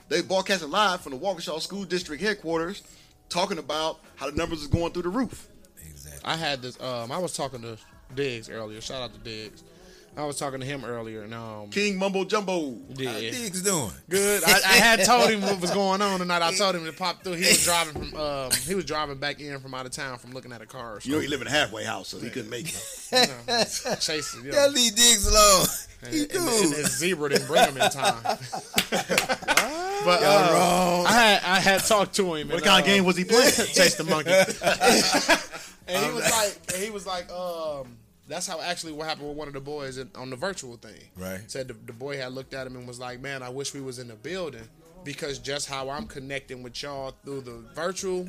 they 0.10 0.22
broadcasting 0.22 0.70
live 0.70 1.02
from 1.02 1.14
the 1.14 1.18
Waukesha 1.20 1.60
School 1.62 1.86
District 1.86 2.22
headquarters, 2.22 2.84
talking 3.30 3.58
about 3.60 4.00
how 4.18 4.30
the 4.30 4.36
numbers 4.36 4.62
is 4.62 4.68
going 4.68 4.92
through 4.92 5.04
the 5.04 5.10
roof. 5.10 5.48
exactly. 5.86 6.22
I 6.26 6.36
had 6.36 6.62
this. 6.62 6.78
Um, 6.82 7.12
I 7.14 7.18
was 7.18 7.32
talking 7.34 7.62
to 7.62 7.78
Diggs 8.14 8.50
earlier. 8.50 8.82
Shout 8.82 9.02
out 9.02 9.14
to 9.14 9.20
Diggs. 9.20 9.64
I 10.18 10.26
was 10.26 10.38
talking 10.40 10.60
to 10.60 10.66
him 10.66 10.84
earlier, 10.84 11.22
and 11.22 11.34
um, 11.34 11.70
King 11.70 11.98
Mumbo 12.00 12.26
Jumbo. 12.26 12.76
yeah, 12.96 13.12
How 13.12 13.20
Diggs 13.20 13.62
doing? 13.62 13.92
good. 14.10 14.44
I, 14.44 14.54
I 14.66 14.74
had 14.74 15.00
told 15.06 15.30
him 15.30 15.42
what 15.42 15.62
was 15.62 15.70
going 15.70 16.02
on 16.02 16.20
tonight. 16.20 16.42
I 16.42 16.54
told 16.56 16.76
him 16.76 16.86
to 16.86 16.92
pop 16.92 17.24
through. 17.24 17.34
He 17.34 17.42
was 17.48 17.64
driving 17.66 17.94
from. 18.12 18.20
Um, 18.20 18.52
he 18.66 18.74
was 18.74 18.86
driving 18.86 19.18
back 19.20 19.40
in 19.40 19.60
from 19.60 19.76
out 19.76 19.86
of 19.86 19.92
town 19.92 20.18
from 20.18 20.32
looking 20.32 20.52
at 20.52 20.62
a 20.62 20.66
car. 20.66 21.00
You 21.04 21.14
know, 21.14 21.20
he 21.20 21.28
live 21.28 21.42
in 21.42 21.48
a 21.48 21.52
halfway 21.52 21.84
house, 21.84 22.08
so 22.08 22.18
he 22.20 22.32
couldn't 22.32 22.50
make 22.50 22.68
it. 22.68 23.12
chasing. 24.02 24.44
You 24.44 24.54
Yeah, 24.54 24.66
know, 24.66 24.72
leave 24.74 24.96
Diggs 24.96 25.28
alone. 25.28 25.68
and, 26.02 26.14
He 26.14 26.22
and, 26.24 26.32
cool. 26.32 26.62
and 26.64 26.74
his 26.76 26.98
zebra 26.98 27.30
didn't 27.30 27.48
bring 27.48 27.64
him 27.66 27.78
in 27.78 27.90
time. 27.92 28.22
but 28.24 30.24
uh, 30.24 31.04
I 31.08 31.12
had 31.12 31.44
I 31.44 31.60
had 31.60 31.84
talked 31.86 32.16
to 32.16 32.34
him. 32.36 32.48
What 32.48 32.58
and, 32.58 32.66
kind 32.66 32.82
of 32.82 32.90
uh, 32.90 32.94
game 32.94 33.06
was 33.06 33.18
he 33.18 33.24
playing? 33.24 33.52
chase 33.52 33.96
the 33.96 34.04
monkey. 34.04 34.32
and 35.88 36.06
he 36.06 36.12
was 36.12 36.32
like, 36.32 36.60
and 36.74 36.84
he 36.84 36.90
was 36.90 37.06
like, 37.06 37.32
um, 37.32 37.98
that's 38.28 38.48
how 38.48 38.62
actually 38.62 38.94
what 38.94 39.08
happened 39.08 39.30
with 39.30 39.38
one 39.38 39.48
of 39.48 39.54
the 39.54 39.62
boys 39.62 39.98
in, 39.98 40.10
on 40.16 40.30
the 40.30 40.36
virtual 40.36 40.76
thing. 40.78 41.02
Right. 41.16 41.42
Said 41.48 41.68
the, 41.70 41.74
the 41.74 41.94
boy 41.94 42.18
had 42.18 42.34
looked 42.34 42.54
at 42.54 42.68
him 42.68 42.76
and 42.76 42.88
was 42.88 43.00
like, 43.00 43.22
man, 43.22 43.42
I 43.42 43.50
wish 43.50 43.74
we 43.74 43.82
was 43.82 44.00
in 44.00 44.08
the 44.08 44.16
building 44.16 44.68
because 45.04 45.40
just 45.40 45.70
how 45.70 45.90
I'm 45.90 46.06
connecting 46.06 46.64
with 46.64 46.82
y'all 46.84 47.16
through 47.24 47.42
the 47.42 47.64
virtual. 47.74 48.28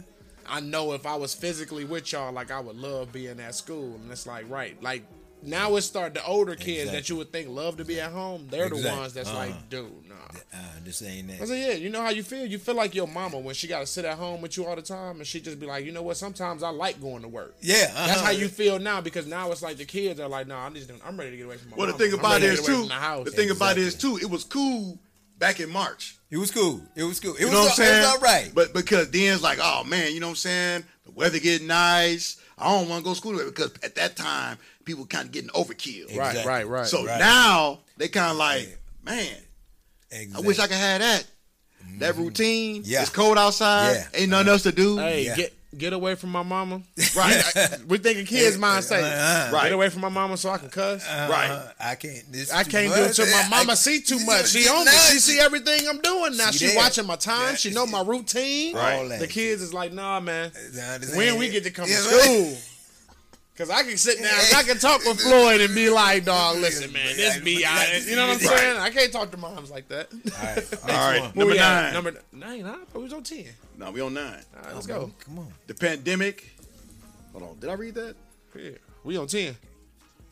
I 0.48 0.60
know 0.60 0.92
if 0.92 1.04
I 1.04 1.16
was 1.16 1.34
physically 1.34 1.84
with 1.84 2.10
y'all, 2.12 2.32
like 2.32 2.50
I 2.50 2.60
would 2.60 2.76
love 2.76 3.12
being 3.12 3.38
at 3.40 3.54
school, 3.54 3.96
and 3.96 4.10
it's 4.10 4.26
like 4.26 4.48
right, 4.48 4.80
like 4.82 5.02
now 5.42 5.76
it's 5.76 5.86
start 5.86 6.14
the 6.14 6.24
older 6.24 6.54
kids 6.54 6.90
that 6.92 7.08
you 7.08 7.16
would 7.16 7.32
think 7.32 7.48
love 7.48 7.76
to 7.78 7.84
be 7.84 8.00
at 8.00 8.12
home. 8.12 8.46
They're 8.50 8.68
the 8.68 8.76
ones 8.88 9.14
that's 9.14 9.28
Uh-huh. 9.28 9.38
like, 9.38 9.68
dude, 9.70 9.90
nah. 10.08 10.14
Uh, 10.52 10.58
this 10.84 11.02
ain't 11.02 11.28
that. 11.28 11.40
I 11.42 11.44
said, 11.46 11.58
yeah, 11.58 11.74
you 11.74 11.88
know 11.90 12.02
how 12.02 12.10
you 12.10 12.22
feel? 12.22 12.44
You 12.46 12.58
feel 12.58 12.74
like 12.74 12.94
your 12.94 13.06
mama 13.08 13.38
when 13.38 13.54
she 13.54 13.66
got 13.66 13.80
to 13.80 13.86
sit 13.86 14.04
at 14.04 14.16
home 14.18 14.40
with 14.42 14.56
you 14.56 14.66
all 14.66 14.76
the 14.76 14.82
time 14.82 15.16
and 15.18 15.26
she 15.26 15.40
just 15.40 15.58
be 15.60 15.66
like, 15.66 15.84
you 15.84 15.92
know 15.92 16.02
what? 16.02 16.16
Sometimes 16.16 16.62
I 16.62 16.70
like 16.70 17.00
going 17.00 17.22
to 17.22 17.28
work. 17.28 17.54
Yeah, 17.60 17.90
uh-huh. 17.94 18.06
That's 18.06 18.20
how 18.20 18.30
you 18.30 18.48
feel 18.48 18.78
now 18.78 19.00
because 19.00 19.26
now 19.26 19.50
it's 19.52 19.62
like 19.62 19.76
the 19.76 19.84
kids 19.84 20.20
are 20.20 20.28
like, 20.28 20.46
no, 20.46 20.56
I'm 20.56 20.74
just, 20.74 20.90
I'm 21.06 21.16
ready 21.18 21.32
to 21.32 21.36
get 21.36 21.46
away 21.46 21.56
from 21.56 21.70
my 21.70 21.76
Well, 21.76 21.86
the 21.86 21.92
thing 21.94 22.12
about 22.12 22.40
ready 22.40 22.46
it 22.46 22.48
to 22.48 22.52
is 22.54 22.60
get 22.60 22.68
away 22.70 22.82
too. 22.82 22.88
the 22.88 22.94
house. 22.94 23.24
The 23.26 23.30
thing 23.32 23.50
about 23.50 23.78
it 23.78 23.82
is 23.84 23.94
too. 23.94 24.18
It 24.18 24.28
was 24.30 24.44
cool 24.44 24.98
back 25.38 25.60
in 25.60 25.70
March. 25.70 26.16
It 26.30 26.36
was 26.36 26.50
cool. 26.50 26.82
It 26.94 27.04
was 27.04 27.20
cool. 27.20 27.34
It 27.34 27.40
You 27.40 27.46
was, 27.46 27.54
know 27.54 27.60
what 27.60 27.70
I'm 27.70 27.74
saying? 27.76 27.94
It 27.96 28.00
was 28.06 28.14
all 28.14 28.20
right. 28.20 28.50
But 28.54 28.74
because 28.74 29.10
then 29.10 29.32
it's 29.34 29.42
like, 29.42 29.58
oh 29.62 29.84
man, 29.84 30.12
you 30.12 30.20
know 30.20 30.26
what 30.26 30.30
I'm 30.32 30.36
saying? 30.36 30.84
The 31.06 31.12
weather 31.12 31.38
getting 31.38 31.66
nice. 31.68 32.38
I 32.58 32.70
don't 32.78 32.88
want 32.88 33.00
to 33.00 33.04
go 33.04 33.10
to 33.12 33.16
school 33.16 33.32
today 33.38 33.48
because 33.50 33.72
at 33.82 33.94
that 33.96 34.16
time 34.16 34.58
people 34.84 35.06
kind 35.06 35.26
of 35.26 35.32
getting 35.32 35.50
overkill. 35.50 36.16
right, 36.16 36.28
Exactly. 36.30 36.44
right, 36.46 36.66
right. 36.68 36.86
So 36.86 37.04
Right. 37.06 37.18
now 37.18 37.80
they 37.96 38.08
kind 38.08 38.30
of 38.32 38.36
like, 38.36 38.78
man, 39.04 39.26
exactly. 40.10 40.44
I 40.44 40.46
wish 40.46 40.58
I 40.58 40.66
could 40.66 40.76
have 40.76 41.00
that. 41.00 41.26
That 41.98 42.14
mm-hmm. 42.14 42.24
routine. 42.24 42.82
Yeah. 42.84 43.00
It's 43.02 43.10
cold 43.10 43.38
outside. 43.38 43.92
Yeah. 43.94 44.20
Ain't 44.20 44.30
nothing 44.30 44.48
else 44.48 44.62
to 44.64 44.72
do. 44.72 44.98
hey, 44.98 45.24
Yeah. 45.26 45.36
get 45.36 45.54
get 45.76 45.92
away 45.92 46.14
from 46.14 46.30
my 46.30 46.42
mama. 46.42 46.82
Right. 47.16 47.42
we 47.88 47.98
thinking 47.98 48.24
kids 48.26 48.56
mind 48.56 48.84
say, 48.84 49.02
Uh-huh. 49.02 49.50
Right. 49.52 49.64
get 49.64 49.72
away 49.72 49.88
from 49.88 50.02
my 50.02 50.08
mama 50.08 50.36
so 50.36 50.50
I 50.50 50.58
can 50.58 50.68
cuss. 50.70 51.06
Uh, 51.06 51.28
Right. 51.30 51.72
I 51.80 51.94
can't. 51.96 52.22
This 52.32 52.52
I 52.52 52.62
can't 52.64 52.92
do 52.94 53.00
it 53.00 53.06
much. 53.08 53.16
till 53.16 53.26
my 53.26 53.48
mama 53.48 53.72
I- 53.72 53.74
see 53.74 54.00
too 54.00 54.24
much. 54.24 54.48
She 54.50 54.68
on 54.68 54.84
me. 54.86 54.92
She 55.10 55.18
see 55.18 55.40
everything 55.40 55.88
I'm 55.88 56.00
doing 56.00 56.36
now. 56.36 56.50
See 56.50 56.68
She 56.68 56.76
watching 56.76 57.06
my 57.06 57.16
time. 57.16 57.56
She 57.56 57.70
know 57.70 57.86
my 57.86 58.02
routine. 58.02 58.76
All 58.76 59.08
that 59.08 59.20
The 59.20 59.26
kids 59.26 59.60
is 59.62 59.74
like, 59.74 59.92
nah, 59.92 60.20
man. 60.20 60.52
Nah, 60.74 60.98
when 61.16 61.38
we 61.38 61.48
get 61.50 61.64
to 61.64 61.70
come 61.70 61.88
Yeah, 61.88 62.00
to 62.00 62.02
right. 62.08 62.20
school. 62.22 62.56
Cause 63.56 63.70
I 63.70 63.82
can 63.82 63.96
sit 63.96 64.18
down, 64.22 64.38
I 64.54 64.62
can 64.62 64.78
talk 64.78 65.04
with 65.04 65.20
Floyd 65.26 65.60
and 65.60 65.74
be 65.74 65.90
like, 65.90 66.24
"Dog, 66.24 66.58
listen, 66.58 66.92
man, 66.92 67.16
this 67.16 67.38
be 67.40 67.66
honest." 67.66 68.08
You 68.08 68.14
know 68.14 68.28
what 68.28 68.40
I'm 68.40 68.46
Right. 68.46 68.56
saying? 68.60 68.78
I 68.78 68.90
can't 68.90 69.10
talk 69.12 69.32
to 69.32 69.36
moms 69.36 69.68
like 69.68 69.88
that. 69.88 70.06
All 70.12 70.44
right, 70.54 70.82
All 70.84 71.10
right. 71.10 71.34
Number 71.34 71.54
nine. 71.56 71.92
Number 71.92 72.14
nine, 72.32 72.60
huh? 72.64 72.76
But 72.92 72.98
we 73.00 73.04
was 73.06 73.12
on 73.12 73.24
ten. 73.24 73.46
No, 73.78 73.92
we 73.92 74.00
on 74.00 74.12
nine. 74.12 74.42
All 74.56 74.62
right, 74.64 74.74
let's 74.74 74.86
go. 74.88 75.10
Come 75.24 75.38
on. 75.38 75.54
The 75.68 75.74
pandemic. 75.74 76.50
Hold 77.32 77.44
on. 77.44 77.58
Did 77.60 77.70
I 77.70 77.74
read 77.74 77.94
that? 77.94 78.16
Yeah, 78.54 78.70
we 79.04 79.16
on 79.16 79.28
ten. 79.28 79.56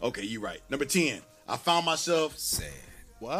Okay, 0.02 0.22
you 0.22 0.40
right. 0.40 0.60
Number 0.68 0.84
ten. 0.84 1.20
I 1.48 1.56
found 1.56 1.86
myself. 1.86 2.36
Sad. 2.36 2.66
What? 3.20 3.32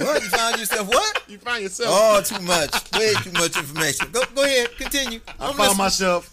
What? 0.00 0.22
You 0.22 0.28
found 0.28 0.58
yourself 0.58 0.88
what? 0.88 1.22
you 1.28 1.38
find 1.38 1.62
yourself? 1.62 1.88
Oh, 1.90 2.20
too 2.22 2.42
much. 2.42 2.92
Way 2.98 3.14
too 3.22 3.32
much 3.32 3.56
information. 3.56 4.10
Go, 4.10 4.22
go 4.34 4.42
ahead. 4.44 4.76
Continue. 4.76 5.20
I 5.26 5.32
I'm 5.32 5.54
found 5.54 5.58
listening. 5.58 5.78
myself 5.78 6.32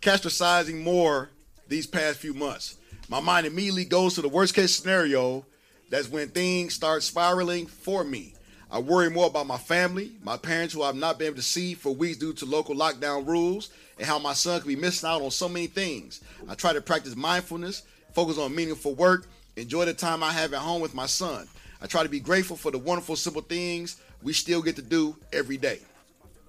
catastrophizing 0.00 0.82
more 0.82 1.28
these 1.68 1.86
past 1.86 2.18
few 2.18 2.34
months. 2.34 2.76
My 3.08 3.20
mind 3.20 3.46
immediately 3.46 3.84
goes 3.84 4.14
to 4.14 4.22
the 4.22 4.28
worst 4.28 4.54
case 4.54 4.74
scenario. 4.74 5.44
That's 5.90 6.08
when 6.08 6.30
things 6.30 6.74
start 6.74 7.02
spiraling 7.02 7.66
for 7.66 8.02
me. 8.02 8.33
I 8.74 8.78
worry 8.80 9.08
more 9.08 9.28
about 9.28 9.46
my 9.46 9.56
family, 9.56 10.10
my 10.24 10.36
parents 10.36 10.74
who 10.74 10.82
I've 10.82 10.96
not 10.96 11.16
been 11.16 11.28
able 11.28 11.36
to 11.36 11.42
see 11.42 11.74
for 11.74 11.94
weeks 11.94 12.18
due 12.18 12.32
to 12.32 12.44
local 12.44 12.74
lockdown 12.74 13.24
rules, 13.24 13.70
and 13.98 14.04
how 14.04 14.18
my 14.18 14.32
son 14.32 14.60
could 14.60 14.66
be 14.66 14.74
missing 14.74 15.08
out 15.08 15.22
on 15.22 15.30
so 15.30 15.48
many 15.48 15.68
things. 15.68 16.20
I 16.48 16.56
try 16.56 16.72
to 16.72 16.80
practice 16.80 17.14
mindfulness, 17.14 17.84
focus 18.14 18.36
on 18.36 18.52
meaningful 18.52 18.96
work, 18.96 19.28
enjoy 19.54 19.84
the 19.84 19.94
time 19.94 20.24
I 20.24 20.32
have 20.32 20.52
at 20.54 20.58
home 20.58 20.82
with 20.82 20.92
my 20.92 21.06
son. 21.06 21.46
I 21.80 21.86
try 21.86 22.02
to 22.02 22.08
be 22.08 22.18
grateful 22.18 22.56
for 22.56 22.72
the 22.72 22.78
wonderful, 22.78 23.14
simple 23.14 23.42
things 23.42 24.00
we 24.24 24.32
still 24.32 24.60
get 24.60 24.74
to 24.74 24.82
do 24.82 25.14
every 25.32 25.56
day. 25.56 25.78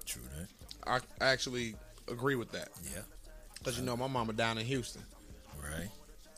True 0.04 0.22
that. 0.36 0.48
I 1.20 1.24
actually 1.24 1.76
agree 2.08 2.34
with 2.34 2.50
that 2.50 2.70
Yeah. 2.92 3.02
because 3.58 3.78
you 3.78 3.84
know 3.84 3.96
my 3.96 4.08
mama 4.08 4.32
down 4.32 4.58
in 4.58 4.66
Houston, 4.66 5.02
Right. 5.62 5.90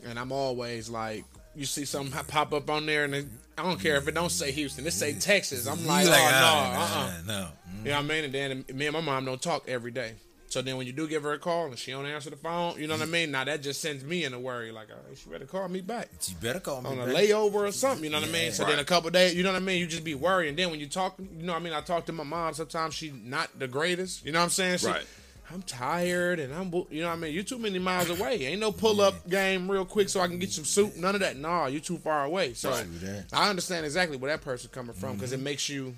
and 0.05 0.18
I'm 0.18 0.32
always 0.32 0.91
like, 0.91 1.24
you 1.59 1.66
see 1.66 1.84
something 1.84 2.12
pop 2.26 2.52
up 2.52 2.70
on 2.70 2.86
there, 2.86 3.04
and 3.04 3.14
it, 3.14 3.26
I 3.56 3.62
don't 3.62 3.80
care 3.80 3.96
if 3.96 4.06
it 4.09 4.14
don't 4.14 4.30
say 4.30 4.52
Houston, 4.52 4.86
it 4.86 4.92
say 4.92 5.12
Texas. 5.14 5.66
I'm 5.66 5.84
like, 5.86 6.06
You 6.06 6.12
oh 6.12 6.16
ah, 6.16 7.22
no, 7.26 7.32
uh, 7.32 7.34
uh 7.34 7.40
nah, 7.40 7.40
no. 7.40 7.48
Mm. 7.48 7.84
You 7.84 7.90
know 7.90 7.96
what 7.96 8.04
I 8.04 8.09
mean? 8.09 8.24
And 8.24 8.34
then 8.34 8.76
me 8.76 8.86
and 8.86 8.94
my 8.94 9.00
mom 9.00 9.24
don't 9.24 9.42
talk 9.42 9.68
every 9.68 9.90
day. 9.90 10.14
So 10.50 10.62
then 10.62 10.78
when 10.78 10.86
you 10.86 10.94
do 10.94 11.06
give 11.06 11.24
her 11.24 11.34
a 11.34 11.38
call 11.38 11.66
and 11.66 11.78
she 11.78 11.90
don't 11.90 12.06
answer 12.06 12.30
the 12.30 12.36
phone, 12.36 12.80
you 12.80 12.86
know 12.86 12.94
what 12.94 13.02
I 13.02 13.06
mean? 13.06 13.30
Now 13.30 13.44
that 13.44 13.61
just 13.61 13.82
sends 13.82 14.02
me 14.02 14.24
in 14.24 14.32
a 14.32 14.40
worry. 14.40 14.72
Like, 14.72 14.88
oh, 14.90 15.14
she 15.14 15.28
better 15.28 15.44
call 15.44 15.68
me 15.68 15.82
back 15.82 16.09
She 16.20 16.32
better 16.40 16.59
call 16.59 16.80
me. 16.80 16.88
on 16.88 16.98
a 17.00 17.04
back. 17.04 17.14
layover 17.16 17.54
or 17.68 17.70
something. 17.72 18.02
You 18.04 18.09
know 18.09 18.18
what 18.20 18.30
I 18.30 18.32
mean? 18.32 18.44
Yeah. 18.46 18.52
So 18.52 18.64
then 18.64 18.78
a 18.78 18.84
couple 18.84 19.11
days, 19.11 19.34
you 19.34 19.42
know 19.42 19.52
what 19.52 19.61
I 19.61 19.64
mean? 19.64 19.78
You 19.78 19.86
just 19.86 20.04
be 20.04 20.14
worried. 20.14 20.48
And 20.48 20.59
then 20.59 20.70
when 20.70 20.80
you 20.80 20.86
talk, 20.86 21.16
you 21.18 21.44
know 21.46 21.52
what 21.52 21.61
I 21.61 21.64
mean? 21.64 21.74
I 21.74 21.82
talk 21.82 22.06
to 22.06 22.12
my 22.14 22.24
mom. 22.24 22.54
Sometimes 22.54 22.94
she's 22.94 23.12
not 23.12 23.59
the 23.59 23.68
greatest. 23.68 24.24
You 24.24 24.32
know 24.32 24.38
what 24.38 24.44
I'm 24.44 24.50
saying? 24.50 24.78
She, 24.78 24.86
Right. 24.86 25.04
I'm 25.51 25.62
tired 25.62 26.40
and 26.40 26.53
I'm, 26.53 26.72
you 26.90 27.01
know 27.03 27.09
what 27.09 27.14
I 27.14 27.16
mean? 27.16 27.32
you're 27.32 27.42
too 27.42 27.59
many 27.59 27.78
miles 27.78 28.11
away. 28.11 28.44
Ain't 28.44 28.61
no 28.61 28.70
pull 28.70 29.01
up 29.01 29.28
game 29.28 29.70
real 29.70 29.86
quick 29.86 30.09
so 30.09 30.20
I 30.20 30.26
can 30.26 30.38
get 30.38 30.53
some 30.53 30.64
soup. 30.64 30.96
None 30.96 31.14
of 31.14 31.22
that. 31.22 31.38
Nah, 31.38 31.66
you're 31.66 31.80
too 31.80 31.96
far 31.99 32.24
away. 32.24 32.53
So 32.53 32.70
Right. 32.70 32.84
True 32.84 33.09
that. 33.09 33.26
I 33.32 33.49
understand 33.49 33.86
exactly 33.86 34.16
where 34.18 34.30
that 34.30 34.42
person's 34.42 34.72
coming 34.72 34.94
from 34.94 35.14
because 35.14 35.32
it 35.32 35.36
mm-hmm. 35.36 35.44
makes 35.44 35.68
you, 35.68 35.94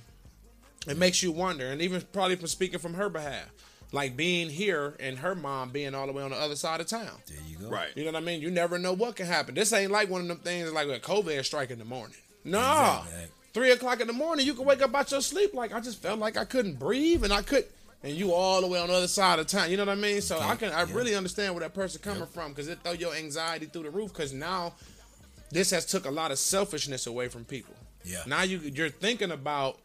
it 0.86 0.96
makes 0.96 1.22
you 1.22 1.32
wonder. 1.32 1.66
And 1.66 1.82
even 1.82 2.02
probably 2.12 2.36
from 2.36 2.46
speaking 2.46 2.78
from 2.78 2.94
her 2.94 3.08
behalf, 3.08 3.50
like 3.92 4.16
being 4.16 4.48
here 4.48 4.94
and 5.00 5.18
her 5.18 5.34
mom 5.34 5.70
being 5.70 5.94
all 5.94 6.06
the 6.06 6.12
way 6.12 6.22
on 6.22 6.30
the 6.30 6.36
other 6.36 6.56
side 6.56 6.80
of 6.80 6.86
town. 6.86 7.10
There 7.26 7.38
you 7.48 7.58
go. 7.58 7.68
Right. 7.68 7.88
You 7.96 8.04
know 8.04 8.12
what 8.12 8.22
I 8.22 8.24
mean? 8.24 8.40
You 8.40 8.50
never 8.50 8.78
know 8.78 8.92
what 8.92 9.16
can 9.16 9.26
happen. 9.26 9.54
This 9.56 9.72
ain't 9.72 9.90
like 9.90 10.08
one 10.08 10.22
of 10.22 10.28
them 10.28 10.38
things 10.38 10.72
like 10.72 10.86
a 10.86 11.00
COVID 11.00 11.44
strike 11.44 11.70
in 11.70 11.78
the 11.78 11.84
morning. 11.84 12.16
No. 12.44 13.02
Exactly. 13.04 13.30
Three 13.52 13.72
o'clock 13.72 14.00
in 14.00 14.06
the 14.06 14.12
morning, 14.12 14.46
you 14.46 14.54
can 14.54 14.64
wake 14.64 14.80
up 14.80 14.94
out 14.94 15.10
your 15.10 15.20
sleep 15.20 15.54
like 15.54 15.74
I 15.74 15.80
just 15.80 16.00
felt 16.00 16.20
like 16.20 16.36
I 16.36 16.44
couldn't 16.44 16.78
breathe 16.78 17.24
and 17.24 17.32
I 17.32 17.42
could 17.42 17.64
and 18.02 18.12
you 18.14 18.32
all 18.32 18.60
the 18.60 18.66
way 18.66 18.78
on 18.78 18.88
the 18.88 18.94
other 18.94 19.08
side 19.08 19.38
of 19.38 19.46
town. 19.46 19.70
You 19.70 19.76
know 19.76 19.84
what 19.84 19.92
I 19.92 20.00
mean? 20.00 20.20
So 20.20 20.38
I 20.38 20.56
can 20.56 20.72
I 20.72 20.84
yeah. 20.84 20.94
really 20.94 21.14
understand 21.14 21.54
where 21.54 21.60
that 21.62 21.74
person 21.74 22.00
coming 22.02 22.26
from 22.26 22.50
because 22.50 22.68
it 22.68 22.78
throw 22.82 22.92
your 22.92 23.14
anxiety 23.14 23.66
through 23.66 23.84
the 23.84 23.90
roof 23.90 24.12
because 24.12 24.32
now 24.32 24.74
this 25.50 25.70
has 25.70 25.84
took 25.84 26.06
a 26.06 26.10
lot 26.10 26.30
of 26.30 26.38
selfishness 26.38 27.06
away 27.06 27.28
from 27.28 27.44
people. 27.44 27.74
Yeah. 28.04 28.22
Now 28.26 28.42
you 28.42 28.58
you're 28.58 28.88
thinking 28.88 29.30
about 29.30 29.78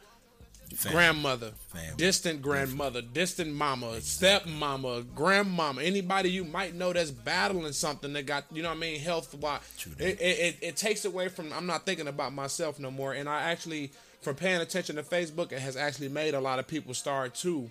Family. 0.74 0.96
grandmother, 0.96 1.52
Family. 1.68 1.94
distant 1.98 2.42
grandmother, 2.42 3.02
distant 3.02 3.54
mama, 3.54 3.98
stepmama, 3.98 5.06
grandmama, 5.14 5.82
anybody 5.82 6.32
you 6.32 6.44
might 6.44 6.74
know 6.74 6.92
that's 6.92 7.12
battling 7.12 7.72
something 7.72 8.14
that 8.14 8.26
got, 8.26 8.46
you 8.52 8.64
know 8.64 8.70
what 8.70 8.78
I 8.78 8.80
mean, 8.80 9.00
health 9.00 9.34
wise. 9.36 9.62
It, 10.00 10.20
it, 10.20 10.40
it, 10.40 10.58
it 10.62 10.76
takes 10.76 11.06
away 11.06 11.28
from, 11.28 11.54
I'm 11.54 11.68
not 11.68 11.86
thinking 11.86 12.08
about 12.08 12.34
myself 12.34 12.80
no 12.80 12.90
more. 12.90 13.14
And 13.14 13.30
I 13.30 13.44
actually, 13.44 13.92
from 14.22 14.36
paying 14.36 14.60
attention 14.60 14.96
to 14.96 15.04
Facebook, 15.04 15.52
it 15.52 15.60
has 15.60 15.78
actually 15.78 16.10
made 16.10 16.34
a 16.34 16.42
lot 16.42 16.58
of 16.58 16.68
people 16.68 16.94
start 16.94 17.36
to 17.36 17.70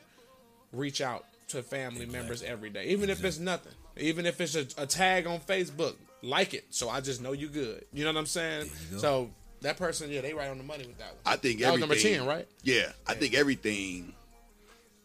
reach 0.74 1.00
out 1.00 1.24
to 1.48 1.62
family 1.62 2.06
members 2.06 2.42
every 2.42 2.70
day, 2.70 2.86
even 2.86 3.10
if 3.10 3.24
it's 3.24 3.38
nothing. 3.38 3.72
Even 3.96 4.26
if 4.26 4.40
it's 4.40 4.56
a, 4.56 4.66
a 4.76 4.86
tag 4.86 5.26
on 5.26 5.38
Facebook, 5.38 5.94
like 6.22 6.52
it, 6.52 6.64
so 6.70 6.88
I 6.88 7.00
just 7.00 7.22
know 7.22 7.32
you 7.32 7.48
good. 7.48 7.84
You 7.92 8.04
know 8.04 8.10
what 8.12 8.18
I'm 8.18 8.26
saying? 8.26 8.70
So 8.96 9.30
that 9.60 9.76
person, 9.76 10.10
yeah, 10.10 10.20
they 10.20 10.34
right 10.34 10.48
on 10.48 10.58
the 10.58 10.64
money 10.64 10.86
with 10.86 10.98
that 10.98 11.08
one. 11.08 11.18
I 11.24 11.36
think 11.36 11.60
that 11.60 11.72
was 11.72 11.80
number 11.80 11.94
ten, 11.94 12.26
right? 12.26 12.46
Yeah, 12.62 12.90
I 13.06 13.14
think 13.14 13.34
everything 13.34 14.12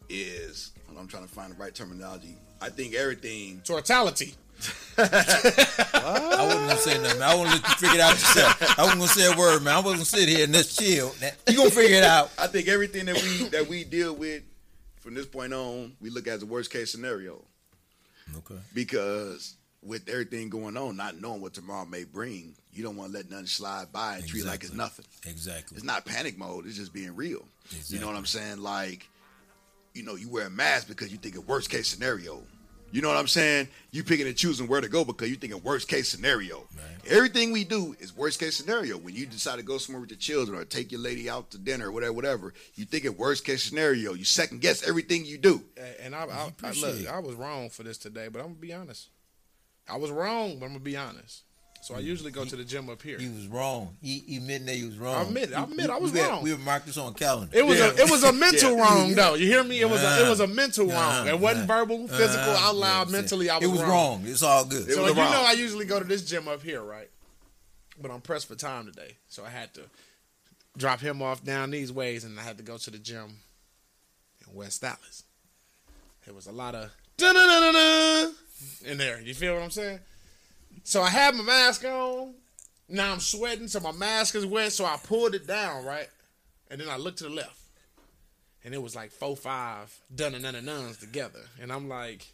is. 0.08 0.72
I'm 0.98 1.06
trying 1.06 1.26
to 1.26 1.32
find 1.32 1.52
the 1.52 1.56
right 1.56 1.74
terminology. 1.74 2.34
I 2.60 2.68
think 2.68 2.94
everything. 2.94 3.62
Totality. 3.64 4.34
I 4.98 6.44
wasn't 6.44 6.68
gonna 6.68 6.76
say 6.76 7.02
nothing. 7.02 7.22
I 7.22 7.34
want 7.34 7.50
to 7.50 7.56
let 7.56 7.68
you 7.68 7.74
figure 7.76 7.94
it 7.94 8.00
out 8.02 8.10
yourself. 8.10 8.78
I 8.78 8.82
wasn't 8.82 9.00
gonna 9.00 9.12
say 9.12 9.32
a 9.32 9.36
word, 9.38 9.62
man. 9.62 9.74
I 9.74 9.78
wasn't 9.78 10.00
gonna 10.00 10.04
sit 10.04 10.28
here 10.28 10.44
and 10.44 10.52
just 10.52 10.78
chill. 10.78 11.12
You 11.48 11.56
gonna 11.56 11.70
figure 11.70 11.96
it 11.96 12.04
out. 12.04 12.30
I 12.38 12.46
think 12.48 12.68
everything 12.68 13.06
that 13.06 13.14
we 13.14 13.48
that 13.48 13.66
we 13.68 13.84
deal 13.84 14.14
with 14.14 14.42
from 15.10 15.16
this 15.16 15.26
point 15.26 15.52
on, 15.52 15.96
we 16.00 16.08
look 16.08 16.28
at 16.28 16.38
the 16.38 16.46
worst 16.46 16.70
case 16.70 16.92
scenario 16.92 17.42
Okay. 18.38 18.54
because 18.72 19.56
with 19.82 20.08
everything 20.08 20.48
going 20.48 20.76
on, 20.76 20.96
not 20.96 21.20
knowing 21.20 21.40
what 21.40 21.52
tomorrow 21.52 21.84
may 21.84 22.04
bring, 22.04 22.54
you 22.72 22.84
don't 22.84 22.94
want 22.94 23.10
to 23.10 23.18
let 23.18 23.28
nothing 23.28 23.46
slide 23.46 23.90
by 23.90 24.18
and 24.18 24.28
treat 24.28 24.44
like 24.44 24.62
it's 24.62 24.72
nothing. 24.72 25.04
Exactly. 25.26 25.74
It's 25.74 25.84
not 25.84 26.04
panic 26.04 26.38
mode. 26.38 26.64
It's 26.64 26.76
just 26.76 26.92
being 26.92 27.16
real. 27.16 27.44
Exactly. 27.72 27.96
You 27.96 28.00
know 28.00 28.06
what 28.06 28.14
I'm 28.14 28.24
saying? 28.24 28.58
Like, 28.58 29.08
you 29.94 30.04
know, 30.04 30.14
you 30.14 30.28
wear 30.28 30.46
a 30.46 30.50
mask 30.50 30.86
because 30.86 31.10
you 31.10 31.18
think 31.18 31.34
of 31.36 31.48
worst 31.48 31.70
case 31.70 31.88
scenario. 31.88 32.40
You 32.92 33.02
know 33.02 33.08
what 33.08 33.16
I'm 33.16 33.28
saying? 33.28 33.68
You 33.92 34.02
picking 34.02 34.26
and 34.26 34.36
choosing 34.36 34.66
where 34.66 34.80
to 34.80 34.88
go 34.88 35.04
because 35.04 35.28
you 35.28 35.36
think 35.36 35.52
of 35.52 35.64
worst 35.64 35.88
case 35.88 36.08
scenario. 36.08 36.66
Right. 36.76 37.12
Everything 37.12 37.52
we 37.52 37.64
do 37.64 37.94
is 38.00 38.16
worst 38.16 38.40
case 38.40 38.56
scenario. 38.56 38.96
When 38.98 39.14
you 39.14 39.26
decide 39.26 39.56
to 39.56 39.62
go 39.62 39.78
somewhere 39.78 40.00
with 40.00 40.10
your 40.10 40.18
children 40.18 40.58
or 40.58 40.64
take 40.64 40.90
your 40.90 41.00
lady 41.00 41.30
out 41.30 41.50
to 41.52 41.58
dinner 41.58 41.88
or 41.88 41.92
whatever, 41.92 42.12
whatever, 42.12 42.54
you 42.74 42.84
think 42.84 43.04
of 43.04 43.18
worst 43.18 43.44
case 43.44 43.62
scenario. 43.62 44.14
You 44.14 44.24
second 44.24 44.60
guess 44.60 44.86
everything 44.86 45.24
you 45.24 45.38
do. 45.38 45.62
And 46.02 46.14
I, 46.14 46.24
I, 46.24 46.24
I 46.24 46.48
appreciate 46.48 46.94
look, 46.94 47.00
it. 47.00 47.08
I 47.08 47.18
was 47.20 47.34
wrong 47.34 47.70
for 47.70 47.82
this 47.82 47.98
today, 47.98 48.28
but 48.28 48.40
I'm 48.40 48.48
gonna 48.48 48.58
be 48.58 48.72
honest. 48.72 49.08
I 49.88 49.96
was 49.96 50.10
wrong, 50.10 50.58
but 50.58 50.66
I'm 50.66 50.72
gonna 50.72 50.80
be 50.80 50.96
honest. 50.96 51.42
So 51.90 51.96
I 51.96 51.98
usually 51.98 52.30
go 52.30 52.44
to 52.44 52.54
the 52.54 52.62
gym 52.62 52.88
up 52.88 53.02
here. 53.02 53.18
He 53.18 53.28
was 53.28 53.48
wrong. 53.48 53.96
He, 54.00 54.20
he 54.20 54.36
admitted 54.36 54.68
that 54.68 54.76
he 54.76 54.84
was 54.84 54.96
wrong. 54.96 55.16
I 55.16 55.22
admit. 55.22 55.52
I 55.52 55.64
admit 55.64 55.90
I 55.90 55.98
was 55.98 56.12
we 56.12 56.20
wrong. 56.20 56.40
We 56.44 56.52
would 56.52 56.60
mark 56.60 56.84
this 56.84 56.96
on 56.96 57.14
calendar. 57.14 57.50
It 57.56 57.66
was 57.66 57.80
Yeah. 57.80 57.86
a 57.90 57.94
it 58.04 58.08
was 58.08 58.22
a 58.22 58.32
mental 58.32 58.76
Yeah. 58.76 58.82
wrong 58.82 59.14
though. 59.16 59.34
You 59.34 59.46
hear 59.46 59.64
me? 59.64 59.80
It 59.80 59.90
was 59.90 60.00
a 60.00 60.24
it 60.24 60.28
was 60.28 60.38
a 60.38 60.46
mental 60.46 60.86
Nah, 60.86 60.94
wrong. 60.94 61.26
It 61.26 61.40
wasn't 61.40 61.66
nah. 61.66 61.74
verbal, 61.78 62.06
physical, 62.06 62.52
Uh, 62.52 62.58
out 62.60 62.76
loud, 62.76 63.10
mentally. 63.10 63.50
I 63.50 63.56
was, 63.56 63.64
it 63.64 63.72
was 63.72 63.80
wrong. 63.80 63.90
wrong. 63.90 64.22
It's 64.24 64.42
all 64.44 64.64
good. 64.64 64.88
It 64.88 64.94
So 64.94 65.00
you 65.08 65.14
wrong. 65.14 65.32
know 65.32 65.42
I 65.42 65.52
usually 65.52 65.84
go 65.84 65.98
to 65.98 66.04
this 66.04 66.22
gym 66.22 66.46
up 66.46 66.62
here, 66.62 66.80
right? 66.80 67.10
But 68.00 68.12
I'm 68.12 68.20
pressed 68.20 68.46
for 68.46 68.54
time 68.54 68.86
today, 68.86 69.16
so 69.28 69.44
I 69.44 69.50
had 69.50 69.74
to 69.74 69.80
drop 70.76 71.00
him 71.00 71.20
off 71.22 71.42
down 71.42 71.72
these 71.72 71.90
ways, 71.92 72.22
and 72.22 72.38
I 72.38 72.44
had 72.44 72.56
to 72.58 72.62
go 72.62 72.78
to 72.78 72.90
the 72.90 72.98
gym 72.98 73.38
in 74.46 74.54
West 74.54 74.80
Dallas. 74.80 75.24
There 76.24 76.34
was 76.34 76.46
a 76.46 76.52
lot 76.52 76.76
of 76.76 76.92
in 78.84 78.96
there. 78.96 79.20
You 79.20 79.34
feel 79.34 79.54
what 79.54 79.64
I'm 79.64 79.70
saying? 79.72 79.98
So 80.90 81.02
I 81.02 81.08
had 81.08 81.36
my 81.36 81.44
mask 81.44 81.84
on. 81.84 82.34
Now 82.88 83.12
I'm 83.12 83.20
sweating, 83.20 83.68
so 83.68 83.78
my 83.78 83.92
mask 83.92 84.34
is 84.34 84.44
wet. 84.44 84.72
So 84.72 84.84
I 84.84 84.96
pulled 84.96 85.36
it 85.36 85.46
down, 85.46 85.84
right, 85.84 86.08
and 86.68 86.80
then 86.80 86.88
I 86.88 86.96
looked 86.96 87.18
to 87.18 87.24
the 87.24 87.30
left, 87.30 87.60
and 88.64 88.74
it 88.74 88.82
was 88.82 88.96
like 88.96 89.12
four, 89.12 89.36
five 89.36 89.96
dun 90.12 90.34
and 90.34 90.42
none 90.42 90.64
nuns 90.64 90.96
together, 90.98 91.44
and 91.62 91.72
I'm 91.72 91.88
like. 91.88 92.26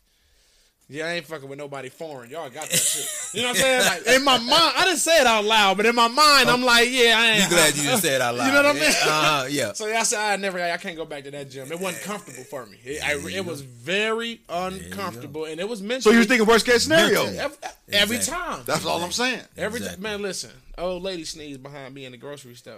Yeah, 0.88 1.06
I 1.06 1.14
ain't 1.14 1.26
fucking 1.26 1.48
with 1.48 1.58
nobody 1.58 1.88
foreign. 1.88 2.30
Y'all 2.30 2.48
got 2.48 2.68
that 2.70 2.76
shit. 2.78 3.34
You 3.34 3.42
know 3.42 3.48
what 3.48 3.56
I'm 3.56 3.62
saying? 3.62 3.84
Like 4.06 4.06
in 4.16 4.24
my 4.24 4.38
mind, 4.38 4.72
I 4.76 4.84
didn't 4.84 5.00
say 5.00 5.20
it 5.20 5.26
out 5.26 5.44
loud, 5.44 5.76
but 5.76 5.84
in 5.84 5.96
my 5.96 6.06
mind, 6.06 6.48
I'm 6.48 6.62
like, 6.62 6.88
yeah, 6.90 7.16
I 7.18 7.26
ain't. 7.32 7.42
You 7.42 7.48
glad 7.50 7.76
you 7.76 7.82
didn't 7.82 8.00
say 8.02 8.14
it 8.14 8.20
out 8.20 8.36
loud? 8.36 8.46
You 8.46 8.52
know 8.52 8.62
what 8.62 8.76
I 8.76 8.78
mean? 8.78 8.92
Uh, 9.04 9.46
yeah. 9.50 9.72
So 9.72 9.88
yeah, 9.88 9.98
I 9.98 10.02
said 10.04 10.20
I 10.20 10.36
never, 10.36 10.62
I 10.62 10.76
can't 10.76 10.96
go 10.96 11.04
back 11.04 11.24
to 11.24 11.32
that 11.32 11.50
gym. 11.50 11.72
It 11.72 11.80
wasn't 11.80 12.04
comfortable 12.04 12.44
for 12.44 12.64
me. 12.66 12.78
It, 12.84 13.02
I, 13.04 13.14
it 13.36 13.44
was 13.44 13.62
very 13.62 14.40
uncomfortable, 14.48 15.46
and 15.46 15.58
it 15.60 15.68
was 15.68 15.82
mental. 15.82 16.02
So 16.02 16.10
you 16.12 16.18
were 16.18 16.24
thinking 16.24 16.46
worst 16.46 16.66
case 16.66 16.84
scenario? 16.84 17.24
every, 17.24 17.56
every 17.92 18.16
Exactly. 18.18 18.54
time. 18.54 18.62
That's 18.66 18.86
all 18.86 19.02
I'm 19.02 19.10
saying. 19.12 19.40
Every 19.56 19.78
Exactly. 19.80 20.02
man. 20.04 20.22
Listen, 20.22 20.50
old 20.78 21.02
lady 21.02 21.24
sneezed 21.24 21.64
behind 21.64 21.94
me 21.94 22.04
in 22.04 22.12
the 22.12 22.18
grocery 22.18 22.54
store. 22.54 22.74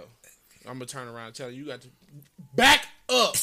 I'm 0.65 0.73
gonna 0.73 0.87
turn 0.87 1.07
around 1.07 1.27
and 1.27 1.35
tell 1.35 1.51
you, 1.51 1.63
you 1.63 1.67
got 1.69 1.81
to 1.81 1.87
back 2.55 2.87
up. 3.07 3.35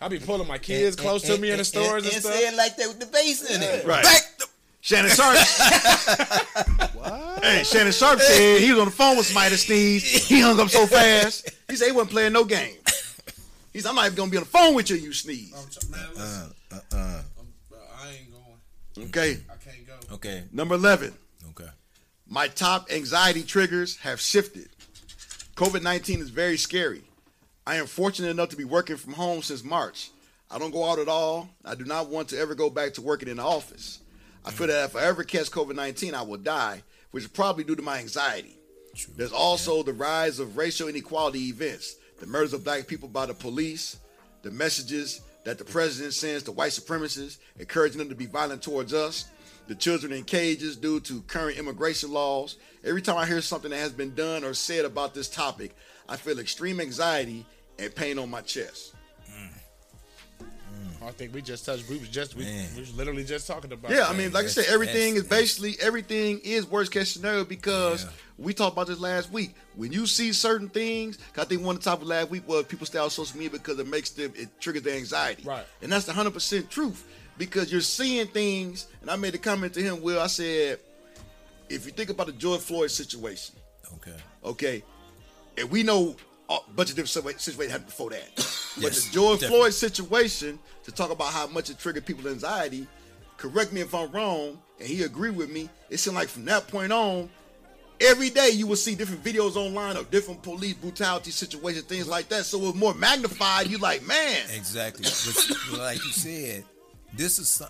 I 0.00 0.08
be 0.08 0.18
pulling 0.18 0.48
my 0.48 0.58
kids 0.58 0.96
close 0.96 1.22
to 1.22 1.36
me 1.36 1.50
in 1.50 1.58
the 1.58 1.64
stores 1.64 2.04
and, 2.04 2.12
and, 2.12 2.22
stuff. 2.22 2.34
say 2.34 2.48
it 2.48 2.56
like 2.56 2.76
that 2.76 2.88
with 2.88 3.00
the 3.00 3.06
bass 3.06 3.42
in 3.50 3.62
it. 3.62 3.84
Right. 3.84 4.02
Back 4.02 4.38
the 4.38 4.46
Shannon 4.80 5.10
Sharpe. 5.10 5.36
What? 6.94 7.44
Hey, 7.44 7.62
Shannon 7.64 7.92
Sharpe 7.92 8.20
said 8.20 8.60
he 8.60 8.70
was 8.72 8.80
on 8.80 8.84
the 8.86 8.90
phone 8.90 9.16
with 9.16 9.26
somebody 9.26 9.50
that 9.50 9.58
sneezed. 9.58 10.28
He 10.28 10.40
hung 10.40 10.60
up 10.60 10.68
so 10.68 10.86
fast. 10.86 11.48
He 11.68 11.76
said 11.76 11.86
he 11.86 11.92
wasn't 11.92 12.10
playing 12.10 12.32
no 12.34 12.44
game. 12.44 12.76
He's 13.72 13.84
said, 13.84 13.90
I'm 13.90 13.94
not 13.94 14.06
even 14.06 14.16
gonna 14.16 14.30
be 14.30 14.36
on 14.36 14.42
the 14.42 14.48
phone 14.48 14.74
with 14.74 14.90
you. 14.90 14.96
You 14.96 15.12
sneeze. 15.12 15.52
Man, 15.90 16.00
listen, 16.14 16.54
Uh, 16.72 16.78
uh, 16.92 17.22
I 18.02 18.10
ain't 18.10 18.30
going. 18.30 19.08
Okay. 19.08 19.38
I 19.50 19.56
can't 19.64 19.86
go. 19.86 20.14
okay. 20.14 20.44
Number 20.52 20.74
eleven. 20.74 21.14
Okay. 21.50 21.70
My 22.28 22.48
top 22.48 22.90
anxiety 22.90 23.42
triggers 23.42 23.96
have 23.98 24.20
shifted. 24.20 24.68
COVID 25.56 25.82
19 25.82 26.20
is 26.20 26.30
very 26.30 26.56
scary. 26.56 27.02
I 27.66 27.76
am 27.76 27.86
fortunate 27.86 28.30
enough 28.30 28.48
to 28.50 28.56
be 28.56 28.64
working 28.64 28.96
from 28.96 29.12
home 29.12 29.42
since 29.42 29.62
March. 29.62 30.10
I 30.50 30.58
don't 30.58 30.72
go 30.72 30.90
out 30.90 30.98
at 30.98 31.08
all. 31.08 31.48
I 31.64 31.74
do 31.74 31.84
not 31.84 32.08
want 32.08 32.28
to 32.28 32.38
ever 32.38 32.54
go 32.54 32.70
back 32.70 32.94
to 32.94 33.02
working 33.02 33.28
in 33.28 33.36
the 33.36 33.44
office. 33.44 34.00
I 34.44 34.50
feel 34.50 34.66
that 34.68 34.86
if 34.86 34.96
I 34.96 35.04
ever 35.04 35.22
catch 35.22 35.50
COVID 35.50 35.76
19, 35.76 36.14
I 36.14 36.22
will 36.22 36.38
die, 36.38 36.82
which 37.10 37.24
is 37.24 37.30
probably 37.30 37.64
due 37.64 37.76
to 37.76 37.82
my 37.82 37.98
anxiety. 37.98 38.56
True. 38.96 39.14
There's 39.16 39.32
also 39.32 39.82
the 39.82 39.92
rise 39.92 40.40
of 40.40 40.56
racial 40.56 40.88
inequality 40.88 41.48
events, 41.48 41.96
the 42.18 42.26
murders 42.26 42.54
of 42.54 42.64
black 42.64 42.86
people 42.86 43.08
by 43.08 43.26
the 43.26 43.34
police, 43.34 43.98
the 44.42 44.50
messages 44.50 45.20
that 45.44 45.58
the 45.58 45.64
president 45.64 46.14
sends 46.14 46.42
to 46.44 46.52
white 46.52 46.72
supremacists, 46.72 47.38
encouraging 47.58 47.98
them 47.98 48.08
to 48.08 48.14
be 48.14 48.26
violent 48.26 48.62
towards 48.62 48.92
us. 48.92 49.26
The 49.68 49.74
children 49.76 50.12
in 50.12 50.24
cages 50.24 50.76
due 50.76 50.98
to 51.00 51.20
current 51.22 51.56
immigration 51.56 52.10
laws. 52.10 52.56
Every 52.82 53.02
time 53.02 53.16
I 53.16 53.26
hear 53.26 53.40
something 53.40 53.70
that 53.70 53.76
has 53.76 53.92
been 53.92 54.14
done 54.16 54.42
or 54.42 54.52
said 54.52 54.84
about 54.84 55.14
this 55.14 55.28
topic, 55.28 55.76
I 56.10 56.16
feel 56.16 56.38
extreme 56.40 56.80
anxiety 56.80 57.46
and 57.78 57.94
pain 57.94 58.18
on 58.18 58.28
my 58.28 58.40
chest. 58.42 58.94
Mm. 59.30 61.06
I 61.06 61.10
think 61.12 61.32
we 61.32 61.40
just 61.40 61.64
touched. 61.64 61.88
We 61.88 61.96
was 61.98 62.08
just 62.08 62.34
we, 62.36 62.44
Man. 62.44 62.68
we 62.74 62.80
was 62.80 62.94
literally 62.94 63.24
just 63.24 63.46
talking 63.46 63.72
about. 63.72 63.90
Yeah, 63.90 63.98
that. 64.00 64.10
I 64.10 64.14
mean, 64.16 64.32
like 64.32 64.44
I 64.44 64.48
said, 64.48 64.66
everything 64.68 65.14
is 65.16 65.22
basically 65.24 65.76
everything 65.80 66.40
is 66.44 66.66
worst 66.66 66.92
case 66.92 67.10
scenario 67.10 67.44
because 67.44 68.04
Yeah. 68.04 68.10
we 68.38 68.52
talked 68.52 68.74
about 68.74 68.86
this 68.88 68.98
last 68.98 69.30
week. 69.32 69.54
When 69.76 69.92
you 69.92 70.06
see 70.06 70.32
certain 70.32 70.68
things, 70.68 71.16
'cause 71.32 71.44
I 71.44 71.48
think 71.48 71.62
one 71.62 71.76
of 71.76 71.82
the 71.82 71.84
top 71.88 72.00
topics 72.00 72.08
last 72.10 72.30
week 72.30 72.46
was 72.46 72.64
people 72.66 72.86
stay 72.86 72.98
on 72.98 73.08
social 73.08 73.36
media 73.36 73.50
because 73.50 73.78
it 73.78 73.86
makes 73.86 74.10
them 74.10 74.32
it 74.36 74.48
triggers 74.60 74.82
their 74.82 74.96
anxiety. 74.96 75.42
Right. 75.44 75.64
And 75.80 75.90
that's 75.92 76.04
the 76.06 76.12
hundred 76.12 76.32
percent 76.34 76.70
truth 76.70 77.04
because 77.38 77.72
you're 77.72 77.80
seeing 77.80 78.26
things. 78.26 78.86
And 79.00 79.10
I 79.10 79.16
made 79.16 79.34
a 79.34 79.38
comment 79.38 79.72
to 79.74 79.82
him. 79.82 80.02
Will 80.02 80.20
I 80.20 80.26
said, 80.26 80.80
if 81.68 81.86
you 81.86 81.92
think 81.92 82.10
about 82.10 82.26
the 82.26 82.32
George 82.32 82.60
Floyd 82.60 82.90
situation, 82.90 83.54
Okay. 83.94 84.16
okay, 84.44 84.84
and 85.60 85.70
we 85.70 85.82
know 85.82 86.16
a 86.48 86.58
bunch 86.74 86.90
of 86.90 86.96
different 86.96 87.26
situa- 87.36 87.38
situations 87.40 87.70
happened 87.72 87.86
before 87.86 88.10
that. 88.10 88.34
but 88.36 88.82
Yes, 88.82 89.04
the 89.06 89.12
George 89.12 89.40
definitely. 89.40 89.58
Floyd 89.64 89.74
situation, 89.74 90.58
to 90.84 90.90
talk 90.92 91.10
about 91.10 91.32
how 91.32 91.46
much 91.46 91.70
it 91.70 91.78
triggered 91.78 92.04
people's 92.06 92.26
anxiety, 92.32 92.86
correct 93.36 93.72
me 93.72 93.80
if 93.82 93.94
I'm 93.94 94.10
wrong, 94.10 94.58
and 94.78 94.88
he 94.88 95.02
agreed 95.04 95.36
with 95.36 95.50
me. 95.50 95.68
It 95.90 95.98
seemed 95.98 96.16
like 96.16 96.28
from 96.28 96.44
that 96.46 96.66
point 96.68 96.92
on, 96.92 97.30
every 98.00 98.30
day 98.30 98.50
you 98.50 98.66
will 98.66 98.76
see 98.76 98.94
different 98.94 99.22
videos 99.22 99.54
online 99.56 99.96
of 99.96 100.10
different 100.10 100.42
police 100.42 100.74
brutality 100.74 101.30
situations, 101.30 101.84
things 101.84 102.08
like 102.08 102.28
that. 102.30 102.44
So 102.46 102.58
it 102.58 102.62
was 102.66 102.74
more 102.74 102.94
magnified. 102.94 103.68
You 103.68 103.78
like, 103.78 104.04
man, 104.06 104.38
Exactly. 104.54 105.04
But 105.70 105.78
like 105.78 106.04
you 106.04 106.10
said, 106.12 106.64
this 107.14 107.38
is 107.38 107.48
some, 107.48 107.68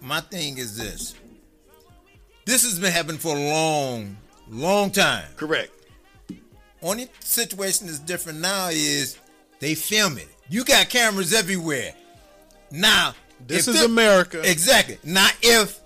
my 0.00 0.20
thing 0.20 0.58
is 0.58 0.76
this. 0.76 1.14
This 2.44 2.62
has 2.64 2.78
been 2.78 2.92
happening 2.92 3.18
for 3.18 3.36
a 3.36 3.40
long, 3.40 4.16
long 4.48 4.90
time. 4.90 5.26
correct. 5.36 5.72
Only 6.82 7.08
situation 7.20 7.86
that's 7.86 7.98
different 7.98 8.40
now 8.40 8.68
is 8.70 9.18
they 9.60 9.74
film 9.74 10.18
it. 10.18 10.28
You 10.48 10.64
got 10.64 10.88
cameras 10.88 11.32
everywhere. 11.32 11.92
Now, 12.70 13.14
This 13.46 13.66
is 13.68 13.78
thi- 13.80 13.84
America. 13.84 14.42
Exactly. 14.48 14.98
Now, 15.04 15.28
if 15.42 15.78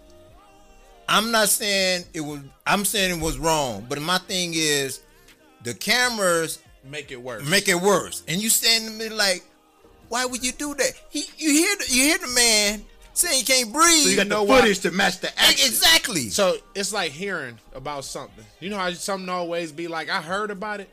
I'm 1.08 1.30
not 1.30 1.48
saying 1.48 2.04
it 2.14 2.20
was, 2.20 2.40
I'm 2.66 2.84
saying 2.84 3.18
it 3.18 3.22
was 3.22 3.38
wrong, 3.38 3.86
but 3.88 4.00
my 4.00 4.18
thing 4.18 4.52
is 4.54 5.00
the 5.62 5.74
cameras 5.74 6.60
make 6.84 7.10
it 7.10 7.20
worse. 7.20 7.48
make 7.48 7.68
it 7.68 7.80
worse. 7.80 8.22
And 8.28 8.40
you 8.40 8.48
standing 8.50 8.98
there 8.98 9.10
like, 9.10 9.44
why 10.08 10.24
would 10.24 10.44
you 10.44 10.52
do 10.52 10.74
that? 10.74 10.92
He, 11.10 11.24
you 11.38 11.50
hear, 11.52 11.76
the, 11.76 11.84
you 11.88 12.02
hear 12.04 12.18
the 12.18 12.28
man 12.28 12.82
saying 13.14 13.38
he 13.38 13.44
can't 13.44 13.72
breathe. 13.72 14.02
So 14.04 14.08
you 14.10 14.16
got 14.16 14.26
know 14.28 14.40
the 14.44 14.50
why? 14.50 14.60
footage 14.60 14.80
to 14.80 14.90
match 14.90 15.20
the 15.20 15.28
action. 15.40 15.66
exactly. 15.68 16.30
So 16.30 16.56
it's 16.74 16.92
like 16.92 17.12
hearing 17.12 17.58
about 17.74 18.04
something. 18.04 18.44
You 18.60 18.70
know 18.70 18.78
how 18.78 18.90
something 18.92 19.28
always 19.28 19.72
be 19.72 19.88
like, 19.88 20.08
I 20.08 20.20
heard 20.22 20.50
about 20.50 20.80
it, 20.80 20.88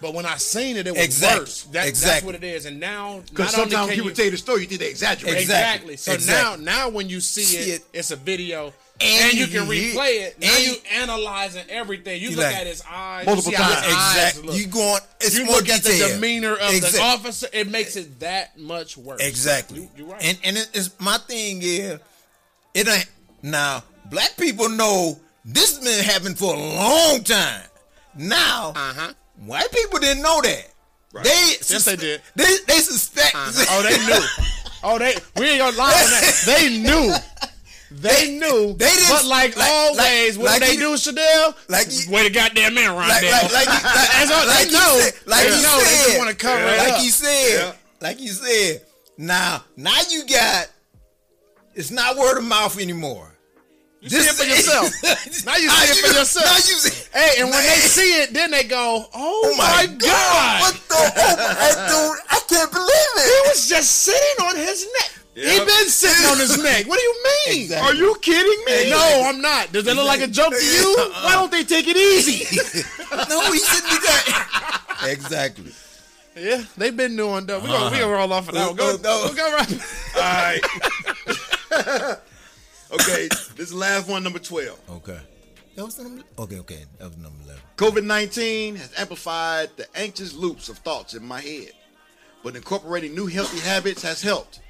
but 0.00 0.14
when 0.14 0.26
I 0.26 0.36
seen 0.36 0.76
it, 0.76 0.86
it 0.86 0.92
was 0.92 1.02
Exactly. 1.04 1.40
worse. 1.40 1.62
That, 1.64 1.72
That's 1.72 1.88
Exactly. 1.88 2.26
what 2.26 2.34
it 2.34 2.44
is. 2.44 2.66
And 2.66 2.80
now, 2.80 3.22
Because 3.28 3.50
sometimes 3.54 3.90
people 3.90 4.08
you, 4.10 4.14
tell 4.14 4.24
you 4.26 4.30
the 4.30 4.36
story, 4.38 4.62
you 4.62 4.66
think 4.66 4.80
they 4.80 4.90
exaggerate. 4.90 5.34
exactly. 5.36 5.94
Exactly. 5.94 5.96
So 5.96 6.12
Exactly. 6.12 6.64
now, 6.64 6.72
now 6.84 6.88
when 6.88 7.08
you 7.08 7.20
see, 7.20 7.42
See 7.42 7.70
it, 7.72 7.80
it. 7.82 7.86
it's 7.92 8.10
a 8.10 8.16
video. 8.16 8.72
And 9.02 9.24
And, 9.30 9.34
you 9.34 9.46
can 9.46 9.66
replay 9.66 10.20
it. 10.26 10.38
Now 10.40 10.54
and 10.54 10.64
you 10.64 10.74
analyzing 10.92 11.64
everything. 11.70 12.20
You 12.20 12.30
look 12.30 12.44
like- 12.44 12.56
at 12.56 12.66
his 12.66 12.82
eyes. 12.90 13.24
Multiple 13.26 13.52
you 13.52 13.56
see 13.56 13.62
how 13.62 13.74
times. 13.74 13.86
Exactly. 13.86 14.56
You 14.58 14.66
going? 14.66 15.00
It's 15.20 15.38
You 15.38 15.44
more 15.46 15.56
look 15.56 15.68
at 15.70 15.82
the 15.82 15.96
demeanor 16.12 16.54
of 16.54 16.74
Exact- 16.74 16.94
the 16.94 17.00
officer. 17.02 17.46
It 17.52 17.68
makes 17.68 17.96
it 17.96 18.20
that 18.20 18.58
much 18.58 18.96
worse. 18.98 19.20
Exactly. 19.22 19.80
You, 19.82 19.88
you're 19.96 20.06
right. 20.08 20.22
And 20.24 20.38
and 20.44 20.56
it 20.58 20.68
is 20.74 20.90
my 20.98 21.16
thing 21.18 21.60
is 21.62 21.98
it 22.74 22.88
ain't 22.88 23.06
now 23.42 23.82
black 24.10 24.36
people 24.36 24.68
know 24.68 25.18
this 25.46 25.76
has 25.76 25.84
been 25.84 26.04
happening 26.04 26.34
for 26.34 26.54
a 26.54 26.58
long 26.58 27.22
time. 27.24 27.62
Now 28.14 28.72
Uh-huh. 28.76 29.12
white 29.46 29.70
people 29.72 29.98
didn't 29.98 30.22
know 30.22 30.40
that. 30.42 30.66
They 31.22 31.30
Yes, 31.70 31.84
they 31.86 31.96
did. 31.96 32.20
They 32.36 32.54
they 32.66 32.78
suspect. 32.80 33.32
oh, 33.34 33.82
they 33.82 33.96
knew. 34.06 34.24
Oh, 34.82 34.98
they. 34.98 35.14
We 35.36 35.46
ain't 35.46 35.58
gonna 35.58 35.76
lie 35.76 35.92
on 35.92 36.10
that. 36.10 36.42
They 36.46 36.78
knew. 36.78 37.12
They 37.90 38.30
knew. 38.38 38.74
they 38.74 38.86
didn't- 38.88 39.08
but 39.10 39.24
like, 39.24 39.56
like- 39.56 39.68
always, 39.70 40.36
like- 40.36 40.42
what 40.44 40.60
like 40.60 40.68
they 40.68 40.74
you- 40.74 40.80
do, 40.80 40.96
Chanel? 40.96 41.54
like 41.68 41.86
you- 41.90 42.10
wait 42.10 42.26
a 42.26 42.30
goddamn 42.30 42.74
minute, 42.74 42.88
Ron. 42.92 43.08
like, 43.08 43.22
like, 43.24 43.42
like, 43.52 43.52
like, 43.66 43.82
That's 43.82 44.30
all 44.30 44.46
like 44.46 44.58
they 44.58 44.64
you 44.66 44.72
know. 44.72 45.00
said- 45.00 45.14
like 45.26 45.46
They 45.48 45.56
you 45.56 45.62
know. 45.62 45.78
They 45.78 45.84
just 45.84 46.04
said, 46.06 46.18
wanna 46.18 46.34
cover 46.34 46.62
it 46.64 46.78
like 46.78 46.92
up. 46.94 47.02
you 47.02 47.10
said, 47.10 47.52
Yeah. 47.58 47.72
like 48.00 48.20
you 48.20 48.28
said. 48.32 48.82
Now, 49.18 49.64
now 49.76 49.98
you 50.08 50.24
got. 50.26 50.68
It's 51.74 51.90
not 51.90 52.16
word 52.16 52.38
of 52.38 52.44
mouth 52.44 52.78
anymore. 52.80 53.26
You 54.02 54.08
see 54.08 54.16
it 54.18 54.34
for 54.34 54.44
yourself. 54.44 54.90
Now 55.44 55.56
you 55.56 55.68
see 55.68 55.92
it 55.92 56.06
for 56.06 56.12
yourself. 56.18 56.46
Now 56.46 56.56
you 56.56 56.60
see. 56.80 57.08
Hey, 57.12 57.34
and 57.40 57.50
when 57.50 57.62
they 57.62 57.74
see 57.80 58.22
it, 58.22 58.32
then 58.32 58.50
they 58.50 58.64
go, 58.64 59.04
"Oh, 59.12 59.42
Oh 59.52 59.56
my, 59.58 59.86
God! 59.86 60.60
What 60.62 60.74
the? 60.88 60.94
Oh, 60.94 61.56
I, 61.60 61.88
don't, 61.88 62.20
I 62.30 62.40
can't 62.48 62.72
believe 62.72 62.88
it. 62.88 63.24
He 63.24 63.30
it. 63.30 63.48
was 63.50 63.68
just 63.68 63.90
sitting 63.90 64.46
on 64.46 64.56
his 64.56 64.86
neck. 65.00 65.10
He 65.40 65.58
been 65.58 65.88
sitting 65.88 66.26
on 66.30 66.38
his 66.38 66.62
neck. 66.62 66.86
What 66.86 66.98
do 66.98 67.02
you 67.02 67.24
mean? 67.46 67.62
Exactly. 67.62 67.88
Are 67.90 67.94
you 67.94 68.14
kidding 68.20 68.64
me? 68.66 68.90
No, 68.90 69.22
I'm 69.26 69.40
not. 69.40 69.72
Does 69.72 69.84
that 69.84 69.94
look 69.96 70.06
like 70.06 70.20
a 70.20 70.26
joke 70.26 70.52
to 70.52 70.64
you? 70.64 70.96
Uh-uh. 70.98 71.22
Why 71.24 71.32
don't 71.32 71.50
they 71.50 71.64
take 71.64 71.86
it 71.88 71.96
easy? 71.96 72.44
no, 73.28 73.50
he 73.52 73.58
shouldn't 73.58 73.90
be 73.90 73.98
that. 74.06 75.06
exactly. 75.08 75.72
Yeah, 76.36 76.62
they've 76.76 76.96
been 76.96 77.16
doing 77.16 77.46
though. 77.46 77.58
We 77.60 77.66
gonna 77.66 77.90
we 77.90 77.98
gonna 77.98 78.04
uh-huh. 78.06 78.12
roll 78.12 78.32
off 78.32 78.48
of 78.48 78.54
that. 78.54 78.66
one. 78.68 78.76
Go, 78.76 78.96
No, 79.02 79.26
no. 79.26 79.28
go, 79.28 79.34
go 79.34 79.56
right. 79.56 79.72
All 80.16 80.22
right. 80.22 82.16
okay, 82.92 83.28
this 83.28 83.58
is 83.58 83.70
the 83.70 83.76
last 83.76 84.08
one, 84.08 84.22
number 84.22 84.38
12. 84.38 84.78
Okay. 84.90 85.18
That 85.76 85.84
was 85.84 85.98
number. 85.98 86.22
Okay, 86.38 86.58
okay. 86.60 86.84
That 86.98 87.08
was 87.08 87.16
number 87.16 87.38
eleven. 87.44 87.62
COVID 87.76 88.04
19 88.04 88.76
has 88.76 88.92
amplified 88.98 89.70
the 89.76 89.86
anxious 89.96 90.34
loops 90.34 90.68
of 90.68 90.78
thoughts 90.78 91.14
in 91.14 91.24
my 91.24 91.40
head, 91.40 91.72
but 92.42 92.54
incorporating 92.56 93.14
new 93.14 93.26
healthy 93.26 93.58
habits 93.60 94.02
has 94.02 94.20
helped. 94.22 94.60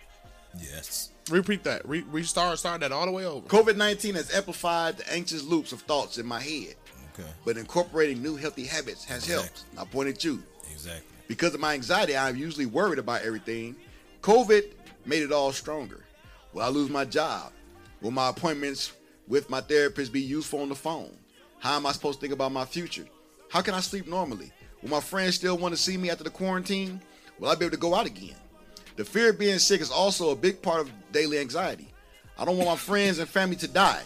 Yes. 0.59 1.11
Repeat 1.31 1.63
that. 1.65 1.87
Re- 1.89 2.05
restart. 2.11 2.59
Start 2.59 2.81
that 2.81 2.93
all 2.93 3.07
the 3.07 3.13
way 3.13 3.25
over. 3.25 3.47
COVID 3.47 3.77
19 3.77 4.15
has 4.17 4.35
amplified 4.35 4.99
the 4.99 5.13
anxious 5.13 5.43
loops 5.45 5.73
of 5.73 5.81
thoughts 5.83 6.19
in 6.19 6.27
my 6.27 6.41
head, 6.41 6.75
Okay. 7.15 7.29
but 7.45 7.57
incorporating 7.57 8.23
new 8.23 8.37
healthy 8.37 8.65
habits 8.65 9.05
has 9.05 9.27
helped. 9.27 9.65
I 9.79 9.85
point 9.85 10.09
at 10.09 10.25
you. 10.25 10.43
Exactly. 10.73 11.03
Because 11.29 11.55
of 11.55 11.61
my 11.61 11.75
anxiety, 11.75 12.17
I'm 12.17 12.37
usually 12.37 12.67
worried 12.67 12.99
about 12.99 13.23
everything. 13.23 13.77
COVID 14.23 14.73
made 15.07 15.23
it 15.23 15.31
all 15.33 15.53
stronger. 15.53 16.01
Will 16.53 16.63
I 16.63 16.69
lose 16.69 16.91
my 16.91 17.05
job? 17.05 17.53
Will 18.01 18.11
my 18.11 18.29
appointments 18.31 18.93
with 19.29 19.49
my 19.49 19.61
therapist 19.61 20.13
be 20.13 20.21
useful 20.21 20.63
on 20.63 20.69
the 20.69 20.75
phone? 20.75 21.17
How 21.61 21.77
am 21.77 21.87
I 21.87 21.93
supposed 21.93 22.19
to 22.19 22.21
think 22.23 22.33
about 22.33 22.51
my 22.51 22.65
future? 22.65 23.07
How 23.51 23.61
can 23.61 23.75
I 23.75 23.81
sleep 23.81 24.09
normally? 24.09 24.51
Will 24.83 24.91
my 24.91 25.01
friends 25.01 25.37
still 25.37 25.57
want 25.59 25.75
to 25.75 25.81
see 25.81 25.97
me 25.97 26.11
after 26.11 26.25
the 26.25 26.31
quarantine? 26.31 27.01
Will 27.39 27.49
I 27.49 27.55
be 27.55 27.67
able 27.67 27.73
to 27.77 27.81
go 27.81 27.95
out 27.95 28.07
again? 28.07 28.35
The 28.97 29.05
fear 29.05 29.31
of 29.31 29.39
being 29.39 29.59
sick 29.59 29.81
is 29.81 29.91
also 29.91 30.31
a 30.31 30.37
big 30.37 30.61
part 30.63 30.81
of 30.81 30.91
daily 31.13 31.39
anxiety. 31.39 31.89
I 32.39 32.45
don't 32.45 32.57
want 32.57 32.69
my 32.69 32.77
friends 32.77 33.19
and 33.19 33.29
family 33.29 33.57
to 33.57 33.69
die. 33.69 34.03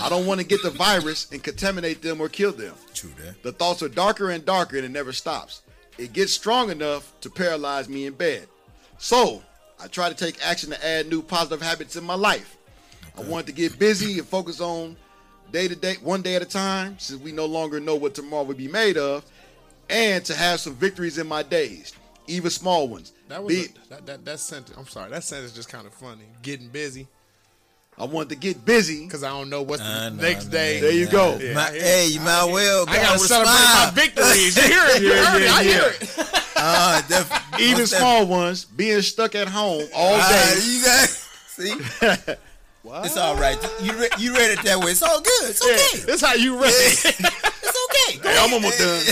I 0.00 0.08
don't 0.08 0.26
want 0.26 0.40
to 0.40 0.46
get 0.46 0.62
the 0.62 0.70
virus 0.70 1.30
and 1.32 1.42
contaminate 1.42 2.02
them 2.02 2.20
or 2.20 2.28
kill 2.28 2.52
them. 2.52 2.74
True 2.92 3.12
that. 3.24 3.42
The 3.42 3.52
thoughts 3.52 3.82
are 3.82 3.88
darker 3.88 4.30
and 4.30 4.44
darker 4.44 4.76
and 4.76 4.84
it 4.84 4.90
never 4.90 5.12
stops. 5.12 5.62
It 5.98 6.12
gets 6.12 6.32
strong 6.32 6.70
enough 6.70 7.12
to 7.22 7.30
paralyze 7.30 7.88
me 7.88 8.06
in 8.06 8.12
bed. 8.12 8.48
So, 8.98 9.42
I 9.80 9.88
try 9.88 10.08
to 10.08 10.14
take 10.14 10.42
action 10.44 10.70
to 10.70 10.86
add 10.86 11.08
new 11.08 11.22
positive 11.22 11.62
habits 11.62 11.96
in 11.96 12.04
my 12.04 12.14
life. 12.14 12.56
I 13.16 13.22
want 13.22 13.46
to 13.46 13.52
get 13.52 13.78
busy 13.78 14.18
and 14.18 14.28
focus 14.28 14.60
on 14.60 14.96
day 15.52 15.68
to 15.68 15.76
day, 15.76 15.94
one 16.02 16.22
day 16.22 16.34
at 16.34 16.42
a 16.42 16.46
time, 16.46 16.98
since 16.98 17.20
we 17.20 17.32
no 17.32 17.46
longer 17.46 17.80
know 17.80 17.94
what 17.94 18.14
tomorrow 18.14 18.42
will 18.42 18.54
be 18.54 18.68
made 18.68 18.98
of, 18.98 19.24
and 19.88 20.24
to 20.24 20.34
have 20.34 20.60
some 20.60 20.74
victories 20.74 21.18
in 21.18 21.26
my 21.26 21.42
days, 21.42 21.92
even 22.28 22.50
small 22.50 22.88
ones. 22.88 23.12
That 23.28 23.42
was 23.42 23.54
Be- 23.54 23.64
a, 23.64 23.88
that, 23.90 24.06
that 24.06 24.24
that 24.24 24.40
sentence. 24.40 24.76
I'm 24.76 24.86
sorry. 24.86 25.10
That 25.10 25.24
sentence 25.24 25.50
is 25.52 25.56
just 25.56 25.68
kind 25.68 25.86
of 25.86 25.92
funny. 25.94 26.24
Getting 26.42 26.68
busy 26.68 27.06
I 27.98 28.04
want 28.04 28.28
to 28.28 28.36
get 28.36 28.62
busy. 28.66 29.04
because 29.04 29.24
I 29.24 29.30
don't 29.30 29.48
know 29.48 29.62
what's 29.62 29.80
the 29.82 29.88
I 29.88 30.08
know, 30.10 30.16
next 30.22 30.44
I 30.44 30.48
know. 30.48 30.50
day. 30.52 30.80
There 30.80 30.90
you 30.92 31.06
go. 31.08 31.38
Yeah, 31.40 31.54
My- 31.54 31.68
I 31.68 31.72
hey, 31.72 32.06
you 32.08 32.20
might 32.20 32.44
well. 32.52 32.84
I 32.88 32.96
gotta 32.96 33.18
celebrate 33.18 33.52
my 33.52 33.90
victories. 33.94 34.56
You 34.56 34.62
hear 34.64 34.82
it? 34.88 35.02
You 35.02 35.08
Yeah, 35.14 35.24
heard 35.24 35.42
it. 35.42 35.44
yeah, 35.46 35.54
I 35.54 35.60
yeah. 35.62 35.70
hear 35.72 35.92
it. 36.00 36.32
Uh, 36.58 37.02
def- 37.08 37.42
Even 37.60 37.78
most 37.80 37.90
def- 37.90 37.98
small 37.98 38.26
ones, 38.26 38.64
being 38.66 39.00
stuck 39.00 39.34
at 39.34 39.48
home 39.48 39.84
all 39.94 40.16
Ah, 40.20 40.52
day. 40.54 40.60
you 40.66 40.84
got 40.84 41.08
see. 41.08 41.74
It's 42.88 43.16
all 43.16 43.34
right. 43.36 43.58
You 43.82 43.92
re- 43.98 44.08
you 44.18 44.34
read 44.34 44.50
it 44.58 44.62
that 44.64 44.78
way. 44.78 44.90
It's 44.92 45.02
all 45.02 45.20
good. 45.20 45.50
It's 45.50 45.62
okay. 45.62 46.04
That's 46.06 46.20
how 46.20 46.34
you 46.34 46.60
read 46.60 46.72
it. 46.74 47.16
It's 47.68 48.10
okay. 48.12 48.18
Go 48.22 48.28
Hey, 48.30 48.38
I'm 48.38 48.52
almost 48.52 48.78
done. 48.78 49.02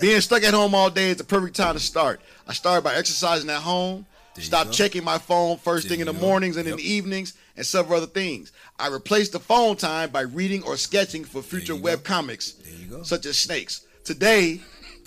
Being 0.00 0.20
stuck 0.20 0.42
at 0.42 0.54
home 0.54 0.74
all 0.74 0.90
day 0.90 1.10
is 1.10 1.16
the 1.16 1.24
perfect 1.24 1.56
time 1.56 1.74
to 1.74 1.80
start. 1.80 2.20
I 2.46 2.52
started 2.52 2.82
by 2.84 2.94
exercising 2.94 3.48
at 3.50 3.62
home, 3.62 4.06
stopped 4.38 4.72
checking 4.72 5.04
my 5.04 5.18
phone 5.18 5.56
first 5.58 5.84
There 5.88 5.96
thing 5.96 6.00
in 6.00 6.06
the 6.06 6.12
go. 6.12 6.26
mornings 6.26 6.56
and 6.56 6.66
in 6.68 6.76
the 6.76 6.82
evenings, 6.92 7.34
and 7.56 7.64
several 7.64 7.98
other 7.98 8.06
things. 8.06 8.52
I 8.78 8.88
replaced 8.88 9.32
the 9.32 9.40
phone 9.40 9.76
time 9.76 10.10
by 10.10 10.22
reading 10.22 10.62
or 10.64 10.76
sketching 10.76 11.24
for 11.24 11.40
future 11.42 11.76
web 11.76 12.02
go. 12.02 12.08
comics, 12.08 12.52
There 12.52 12.72
you 12.74 12.86
go. 12.86 13.02
such 13.04 13.26
as 13.26 13.38
Snakes. 13.38 13.86
Today, 14.04 14.60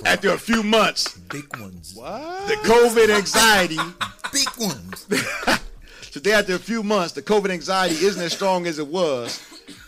after 0.05 0.29
a 0.31 0.37
few 0.37 0.63
months, 0.63 1.17
Big 1.17 1.45
ones. 1.59 1.93
What? 1.95 2.47
the 2.47 2.55
COVID 2.55 3.09
anxiety. 3.09 3.77
Big 4.33 4.47
ones. 4.59 5.05
Today, 6.11 6.31
after 6.33 6.55
a 6.55 6.59
few 6.59 6.83
months, 6.83 7.13
the 7.13 7.21
COVID 7.21 7.49
anxiety 7.51 7.95
isn't 7.95 8.21
as 8.23 8.33
strong 8.33 8.65
as 8.65 8.79
it 8.79 8.87
was 8.87 9.39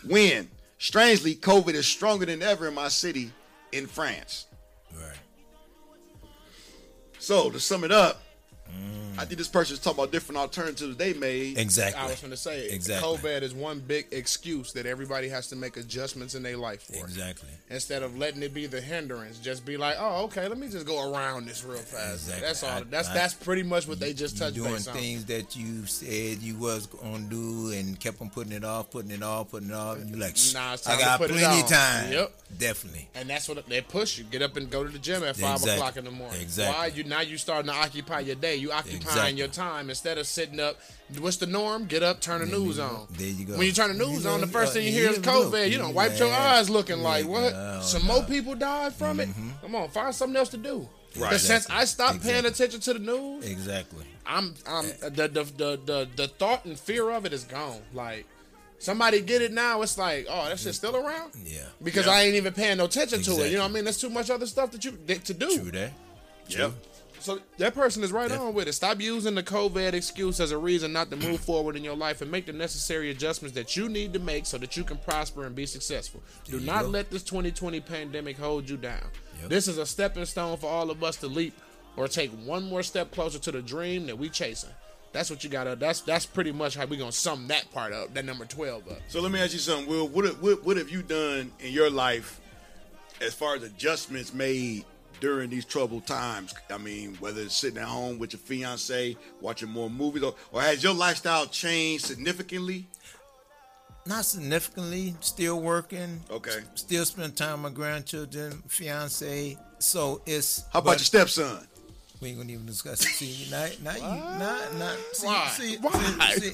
when, 0.06 0.48
strangely, 0.78 1.34
COVID 1.34 1.74
is 1.74 1.86
stronger 1.86 2.26
than 2.26 2.42
ever 2.42 2.68
in 2.68 2.74
my 2.74 2.88
city 2.88 3.32
in 3.72 3.86
France. 3.86 4.46
So, 7.20 7.50
to 7.50 7.60
sum 7.60 7.84
it 7.84 7.92
up, 7.92 8.22
I 9.20 9.24
think 9.26 9.38
this 9.38 9.48
person's 9.48 9.78
talking 9.80 9.98
about 10.00 10.12
different 10.12 10.38
alternatives 10.38 10.96
they 10.96 11.12
made. 11.12 11.58
Exactly. 11.58 12.00
I 12.00 12.06
was 12.06 12.20
going 12.20 12.30
to 12.30 12.36
say, 12.36 12.68
Exactly. 12.68 13.08
COVID 13.16 13.42
is 13.42 13.52
one 13.54 13.80
big 13.80 14.06
excuse 14.12 14.72
that 14.72 14.86
everybody 14.86 15.28
has 15.28 15.48
to 15.48 15.56
make 15.56 15.76
adjustments 15.76 16.34
in 16.34 16.42
their 16.42 16.56
life 16.56 16.82
for. 16.82 17.04
Exactly. 17.04 17.48
Instead 17.68 18.02
of 18.02 18.16
letting 18.16 18.42
it 18.42 18.54
be 18.54 18.66
the 18.66 18.80
hindrance, 18.80 19.38
just 19.38 19.64
be 19.66 19.76
like, 19.76 19.96
oh, 19.98 20.24
okay, 20.24 20.48
let 20.48 20.58
me 20.58 20.68
just 20.68 20.86
go 20.86 21.12
around 21.12 21.46
this 21.46 21.64
real 21.64 21.78
fast. 21.78 22.28
Exactly. 22.28 22.46
That's 22.46 22.62
all. 22.62 22.70
I- 22.70 22.82
That's 22.84 23.08
I- 23.08 23.14
that's 23.14 23.34
pretty 23.34 23.62
much 23.62 23.86
what 23.86 24.00
they 24.00 24.12
just 24.12 24.38
touched 24.38 24.56
doing 24.56 24.72
base 24.72 24.86
on. 24.88 24.94
Doing 24.94 25.04
things 25.04 25.24
that 25.26 25.54
you 25.56 25.86
said 25.86 26.38
you 26.38 26.56
was 26.56 26.86
gonna 26.86 27.18
do 27.28 27.70
and 27.72 27.98
kept 28.00 28.20
on 28.20 28.30
putting 28.30 28.52
it 28.52 28.64
off, 28.64 28.90
putting 28.90 29.10
it 29.10 29.22
off, 29.22 29.50
putting 29.50 29.70
it 29.70 29.74
off. 29.74 29.98
And 29.98 30.10
you 30.10 30.16
like, 30.16 30.36
"Shh, 30.36 30.54
Nah, 30.54 30.72
I 30.72 30.76
to 30.76 30.88
got 30.98 31.18
plenty 31.20 31.44
on." 31.44 31.66
time. 31.68 32.12
Yep. 32.12 32.32
Definitely. 32.58 33.08
And 33.14 33.30
that's 33.30 33.48
what 33.48 33.68
they 33.68 33.80
push 33.80 34.18
you. 34.18 34.24
Get 34.24 34.42
up 34.42 34.56
and 34.56 34.68
go 34.68 34.82
to 34.84 34.90
the 34.90 34.98
gym 34.98 35.22
at 35.22 35.36
five 35.36 35.56
Exactly. 35.56 35.72
o'clock 35.74 35.96
in 35.96 36.04
the 36.04 36.10
morning. 36.10 36.40
Exactly. 36.40 36.74
Why 36.74 36.86
you 36.86 37.04
now 37.04 37.20
you 37.20 37.38
starting 37.38 37.70
to 37.70 37.76
occupy 37.76 38.20
your 38.20 38.34
day? 38.34 38.56
You 38.56 38.72
occupying 38.72 39.09
Exactly. 39.12 39.38
your 39.38 39.48
time 39.48 39.88
instead 39.90 40.18
of 40.18 40.26
sitting 40.26 40.60
up. 40.60 40.76
What's 41.18 41.36
the 41.38 41.46
norm? 41.46 41.86
Get 41.86 42.02
up, 42.02 42.20
turn 42.20 42.40
the 42.40 42.46
There 42.46 42.58
news 42.58 42.78
on. 42.78 43.06
There 43.10 43.26
you 43.26 43.44
go. 43.44 43.56
When 43.58 43.66
you 43.66 43.72
turn 43.72 43.96
the 43.96 44.04
news 44.06 44.24
You 44.24 44.30
on, 44.30 44.40
the 44.40 44.46
first 44.46 44.70
uh, 44.70 44.74
thing 44.74 44.86
you 44.86 44.92
hear 44.92 45.10
is 45.10 45.18
we 45.18 45.22
go. 45.24 45.50
COVID. 45.50 45.70
You 45.70 45.78
don't 45.78 45.94
wipe 45.94 46.18
your 46.18 46.32
eyes 46.32 46.70
looking 46.70 47.00
like 47.00 47.26
what? 47.26 47.52
Yeah, 47.52 47.80
Some 47.80 48.06
no. 48.06 48.14
more 48.14 48.22
people 48.24 48.54
died 48.54 48.94
from 48.94 49.20
it. 49.20 49.28
Come 49.62 49.74
on, 49.74 49.88
find 49.88 50.14
something 50.14 50.36
else 50.36 50.50
to 50.50 50.56
do. 50.56 50.88
Right. 51.16 51.30
Because 51.30 51.44
since 51.46 51.68
I 51.68 51.84
stopped 51.86 52.22
paying 52.22 52.46
attention 52.46 52.78
to 52.80 52.92
the 52.92 53.00
news, 53.00 53.44
Exactly. 53.48 54.04
I'm 54.24 54.54
I'm 54.66 54.86
the 55.00 55.28
the, 55.28 55.42
the 55.44 55.80
the 55.84 56.08
the 56.14 56.28
thought 56.28 56.64
and 56.64 56.78
fear 56.78 57.10
of 57.10 57.26
it 57.26 57.32
is 57.32 57.42
gone. 57.42 57.80
Like 57.92 58.26
somebody 58.78 59.20
get 59.20 59.42
it 59.42 59.52
now, 59.52 59.82
it's 59.82 59.98
like, 59.98 60.26
oh, 60.30 60.48
that 60.48 60.58
shit's 60.60 60.76
still 60.78 60.94
around. 60.96 61.32
Yeah. 61.44 61.62
Because 61.82 62.06
Yeah. 62.06 62.12
I 62.12 62.20
ain't 62.22 62.36
even 62.36 62.52
paying 62.52 62.78
no 62.78 62.84
attention 62.84 63.22
to 63.22 63.32
it. 63.44 63.50
You 63.50 63.56
know 63.56 63.64
what 63.64 63.70
I 63.70 63.74
mean? 63.74 63.84
There's 63.84 63.98
too 64.00 64.08
much 64.10 64.30
other 64.30 64.46
stuff 64.46 64.70
that 64.70 64.84
you 64.84 64.92
to 64.92 65.34
do. 65.34 65.58
True 65.58 65.70
that. 65.72 65.92
Yep. 66.48 66.72
So 67.20 67.40
that 67.58 67.74
person 67.74 68.02
is 68.02 68.12
right 68.12 68.30
on 68.32 68.54
with 68.54 68.68
it. 68.68 68.72
Stop 68.72 69.00
using 69.00 69.34
the 69.34 69.42
COVID 69.42 69.92
excuse 69.92 70.40
as 70.40 70.52
a 70.52 70.58
reason 70.58 70.92
not 70.92 71.10
to 71.10 71.16
move 71.16 71.40
forward 71.40 71.76
in 71.76 71.84
your 71.84 71.96
life 71.96 72.22
and 72.22 72.30
make 72.30 72.46
the 72.46 72.52
necessary 72.52 73.10
adjustments 73.10 73.54
that 73.54 73.76
you 73.76 73.88
need 73.88 74.12
to 74.14 74.18
make 74.18 74.46
so 74.46 74.58
that 74.58 74.76
you 74.76 74.84
can 74.84 74.96
prosper 74.98 75.44
and 75.44 75.54
be 75.54 75.66
successful. 75.66 76.22
Do 76.44 76.60
not 76.60 76.82
go. 76.82 76.88
let 76.88 77.10
this 77.10 77.22
2020 77.22 77.80
pandemic 77.80 78.38
hold 78.38 78.68
you 78.68 78.76
down. 78.76 79.04
Yep. 79.40 79.50
This 79.50 79.68
is 79.68 79.78
a 79.78 79.86
stepping 79.86 80.24
stone 80.24 80.56
for 80.56 80.70
all 80.70 80.90
of 80.90 81.04
us 81.04 81.16
to 81.18 81.26
leap 81.26 81.54
or 81.96 82.08
take 82.08 82.30
one 82.44 82.64
more 82.64 82.82
step 82.82 83.10
closer 83.10 83.38
to 83.38 83.52
the 83.52 83.62
dream 83.62 84.06
that 84.06 84.16
we 84.16 84.28
chasing. 84.28 84.70
That's 85.12 85.28
what 85.28 85.42
you 85.42 85.50
gotta. 85.50 85.74
That's 85.74 86.00
that's 86.02 86.24
pretty 86.24 86.52
much 86.52 86.76
how 86.76 86.86
we 86.86 86.96
gonna 86.96 87.12
sum 87.12 87.48
that 87.48 87.70
part 87.72 87.92
up. 87.92 88.14
That 88.14 88.24
number 88.24 88.44
12 88.44 88.88
up. 88.88 88.98
So 89.08 89.20
let 89.20 89.32
me 89.32 89.40
ask 89.40 89.52
you 89.52 89.58
something, 89.58 89.88
Will. 89.88 90.06
What, 90.06 90.40
what 90.40 90.64
what 90.64 90.76
have 90.76 90.88
you 90.88 91.02
done 91.02 91.52
in 91.58 91.72
your 91.72 91.90
life 91.90 92.40
as 93.20 93.34
far 93.34 93.56
as 93.56 93.62
adjustments 93.62 94.32
made 94.32 94.84
during 95.20 95.50
these 95.50 95.64
troubled 95.64 96.06
times? 96.06 96.54
I 96.70 96.78
mean, 96.78 97.16
whether 97.20 97.42
it's 97.42 97.54
sitting 97.54 97.78
at 97.78 97.88
home 97.88 98.18
with 98.18 98.32
your 98.32 98.40
fiance, 98.40 99.16
watching 99.40 99.70
more 99.70 99.90
movies, 99.90 100.22
or, 100.22 100.34
or 100.52 100.62
has 100.62 100.82
your 100.82 100.94
lifestyle 100.94 101.46
changed 101.46 102.06
significantly? 102.06 102.86
Not 104.06 104.24
significantly. 104.24 105.14
Still 105.20 105.60
working. 105.60 106.20
Okay. 106.30 106.60
Still 106.74 107.04
spend 107.04 107.36
time 107.36 107.62
with 107.62 107.72
my 107.72 107.76
grandchildren, 107.76 108.62
fiance. 108.66 109.56
So 109.78 110.22
it's. 110.26 110.64
How 110.72 110.80
about 110.80 110.92
but 110.92 110.98
your 110.98 111.04
stepson? 111.04 111.66
We 112.20 112.28
ain't 112.28 112.38
gonna 112.38 112.52
even 112.52 112.66
discuss 112.66 113.00
it. 113.00 113.08
See, 113.08 113.50
now, 113.50 113.66
now 113.82 113.94
you, 113.96 114.38
not, 114.38 114.74
not. 114.76 114.96
See, 115.12 115.26
Why? 115.26 115.48
see, 115.48 115.76
Why? 115.78 116.30
see, 116.36 116.52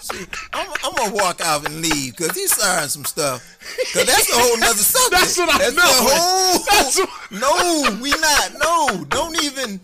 see, 0.00 0.24
I'm, 0.52 0.68
I'm 0.84 0.94
gonna 0.94 1.14
walk 1.14 1.40
out 1.40 1.66
and 1.66 1.80
leave 1.80 2.16
because 2.16 2.36
he's 2.36 2.52
starting 2.54 2.88
some 2.88 3.04
stuff. 3.04 3.42
Cause 3.92 4.06
that's 4.06 4.32
a 4.32 4.38
whole 4.38 4.56
nother 4.58 4.74
subject. 4.78 5.10
That's 5.10 5.38
what 5.38 5.48
I 5.52 5.58
that's 5.58 5.74
know. 5.76 5.82
Whole, 5.84 6.58
That's 6.70 6.98
what- 7.00 7.32
no, 7.32 7.98
we 8.00 8.10
not. 8.10 8.52
No, 8.62 9.04
don't 9.06 9.42
even. 9.42 9.80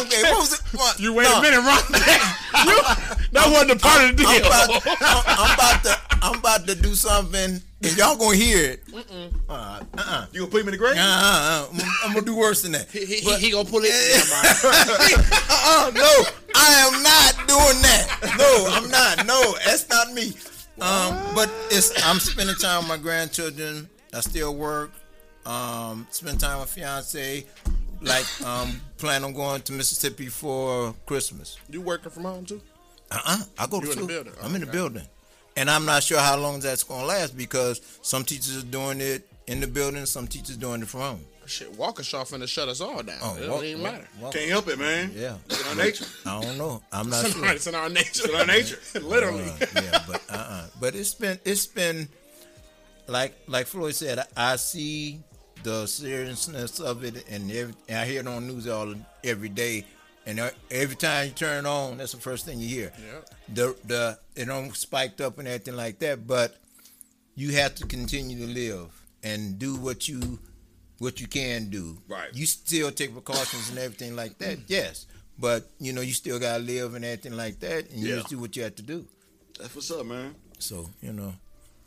Okay, 0.00 0.22
what 0.22 0.38
was 0.38 0.52
it? 0.54 0.60
What? 0.78 0.98
You 1.00 1.12
wait 1.14 1.24
No. 1.24 1.38
a 1.38 1.42
minute, 1.42 1.58
Ron. 1.60 1.78
That 3.32 3.50
wasn't 3.50 3.72
a 3.72 3.76
part 3.76 4.04
of 4.04 4.16
the 4.16 4.22
deal. 4.22 4.28
I'm 4.28 4.40
about, 4.40 5.26
I'm 5.26 5.54
about 5.54 5.82
to 5.84 6.00
I'm 6.22 6.38
about 6.38 6.66
to 6.68 6.74
do 6.74 6.94
something 6.94 7.60
and 7.84 7.96
y'all 7.96 8.16
gonna 8.16 8.36
hear 8.36 8.72
it. 8.72 8.82
Uh, 9.48 9.82
uh-uh. 9.98 10.26
You 10.32 10.40
gonna 10.40 10.50
put 10.50 10.60
him 10.62 10.68
in 10.68 10.72
the 10.72 10.78
grave? 10.78 10.96
Uh, 10.96 11.00
uh, 11.00 11.66
I'm, 11.72 11.80
I'm 12.04 12.14
gonna 12.14 12.26
do 12.26 12.36
worse 12.36 12.62
than 12.62 12.72
that. 12.72 12.90
he, 12.90 13.04
he, 13.04 13.20
But- 13.24 13.40
he 13.40 13.50
gonna 13.50 13.68
pull 13.68 13.80
it. 13.84 13.90
Never 13.90 14.30
mind. 14.30 15.26
uh-uh, 15.50 15.90
no, 15.94 16.24
I 16.54 16.74
am 16.86 17.02
not 17.02 17.48
doing 17.48 17.82
that. 17.82 18.34
No, 18.38 18.66
I'm 18.70 18.90
not. 18.90 19.26
No, 19.26 19.54
that's 19.64 19.88
not 19.88 20.12
me. 20.12 20.32
Um, 20.80 21.34
but 21.34 21.52
it's 21.70 21.92
I'm 22.06 22.18
spending 22.18 22.56
time 22.56 22.80
with 22.80 22.88
my 22.88 22.96
grandchildren. 22.96 23.88
I 24.12 24.20
still 24.20 24.54
work. 24.54 24.90
Um, 25.46 26.06
spend 26.10 26.40
time 26.40 26.60
with 26.60 26.70
fiance. 26.70 27.44
Like 28.00 28.26
um, 28.44 28.80
plan 28.98 29.24
on 29.24 29.32
going 29.32 29.62
to 29.62 29.72
Mississippi 29.72 30.26
for 30.26 30.94
Christmas. 31.06 31.58
You 31.70 31.80
working 31.80 32.10
from 32.10 32.24
home 32.24 32.44
too? 32.44 32.60
Uh-uh. 33.10 33.38
I 33.58 33.66
go 33.66 33.78
to 33.80 33.84
in 33.84 33.86
the 33.86 33.92
school. 33.92 34.06
building? 34.06 34.32
I'm 34.42 34.54
in 34.54 34.60
the 34.62 34.66
building, 34.66 35.06
and 35.56 35.70
I'm 35.70 35.84
not 35.84 36.02
sure 36.02 36.18
how 36.20 36.36
long 36.36 36.60
that's 36.60 36.82
going 36.82 37.00
to 37.00 37.06
last 37.06 37.36
because 37.36 37.80
some 38.02 38.24
teachers 38.24 38.62
are 38.62 38.66
doing 38.66 39.00
it 39.00 39.26
in 39.46 39.60
the 39.60 39.66
building, 39.66 40.06
some 40.06 40.26
teachers 40.26 40.56
doing 40.56 40.82
it 40.82 40.88
from 40.88 41.00
home. 41.00 41.20
Shit, 41.46 41.72
Waukesha 41.74 42.22
finna 42.26 42.48
shut 42.48 42.68
us 42.68 42.80
all 42.80 43.02
down. 43.02 43.18
Oh, 43.22 43.36
it 43.36 43.40
don't 43.40 43.50
walk- 43.50 43.64
even 43.64 43.82
walk- 43.82 43.92
matter. 43.92 44.08
walk- 44.18 44.32
Can't 44.32 44.48
help 44.50 44.68
it, 44.68 44.78
man. 44.78 45.12
Yeah, 45.14 45.36
It's 45.44 45.60
in 45.60 45.66
our 45.78 45.84
nature. 45.84 46.06
I 46.24 46.40
don't 46.40 46.56
know. 46.56 46.82
I'm 46.90 47.10
not 47.10 47.24
It's, 47.26 47.34
sure. 47.34 47.42
in 47.42 47.48
our, 47.50 47.54
it's 47.54 47.66
in 47.66 47.74
our 47.74 47.88
nature. 47.90 48.08
It's 48.08 48.24
in 48.24 48.34
our 48.34 48.46
nature. 48.46 48.78
Literally. 49.02 49.44
Uh, 49.44 49.66
yeah, 49.82 50.02
but 50.08 50.22
uh, 50.30 50.34
uh 50.36 50.66
but 50.80 50.94
it's 50.94 51.12
been 51.12 51.38
it's 51.44 51.66
been 51.66 52.08
like 53.06 53.34
like 53.46 53.66
Floyd 53.66 53.94
said. 53.94 54.20
I, 54.20 54.52
I 54.52 54.56
see 54.56 55.20
the 55.62 55.86
seriousness 55.86 56.80
of 56.80 57.04
it, 57.04 57.24
and, 57.30 57.50
every, 57.50 57.74
and 57.88 57.98
I 57.98 58.04
hear 58.06 58.20
it 58.20 58.26
on 58.26 58.46
news 58.46 58.66
all 58.66 58.94
every 59.22 59.48
day. 59.50 59.84
And 60.26 60.40
uh, 60.40 60.50
every 60.70 60.96
time 60.96 61.26
you 61.26 61.32
turn 61.32 61.64
it 61.64 61.68
on, 61.68 61.98
that's 61.98 62.12
the 62.12 62.18
first 62.18 62.46
thing 62.46 62.58
you 62.58 62.68
hear. 62.68 62.92
Yeah. 62.96 63.20
The 63.52 63.76
the 63.84 64.18
it 64.34 64.46
don't 64.46 64.74
spiked 64.74 65.20
up 65.20 65.38
and 65.38 65.46
everything 65.46 65.76
like 65.76 65.98
that, 65.98 66.26
but 66.26 66.56
you 67.34 67.52
have 67.52 67.74
to 67.76 67.86
continue 67.86 68.46
to 68.46 68.52
live 68.52 68.88
and 69.22 69.58
do 69.58 69.76
what 69.76 70.08
you 70.08 70.38
what 70.98 71.20
you 71.20 71.26
can 71.26 71.68
do. 71.68 71.98
Right. 72.08 72.30
You 72.32 72.46
still 72.46 72.90
take 72.90 73.12
precautions 73.12 73.68
and 73.70 73.78
everything 73.78 74.16
like 74.16 74.38
that. 74.38 74.58
Yes. 74.66 75.06
But 75.38 75.68
you 75.78 75.92
know, 75.92 76.00
you 76.00 76.12
still 76.12 76.38
gotta 76.38 76.62
live 76.62 76.94
and 76.94 77.04
everything 77.04 77.36
like 77.36 77.60
that, 77.60 77.90
and 77.90 78.00
you 78.00 78.08
just 78.08 78.28
do 78.28 78.38
what 78.38 78.56
you 78.56 78.62
have 78.62 78.76
to 78.76 78.82
do. 78.82 79.06
That's 79.58 79.74
what's 79.74 79.90
up, 79.90 80.06
man. 80.06 80.34
So 80.58 80.88
you 81.02 81.12
know, 81.12 81.34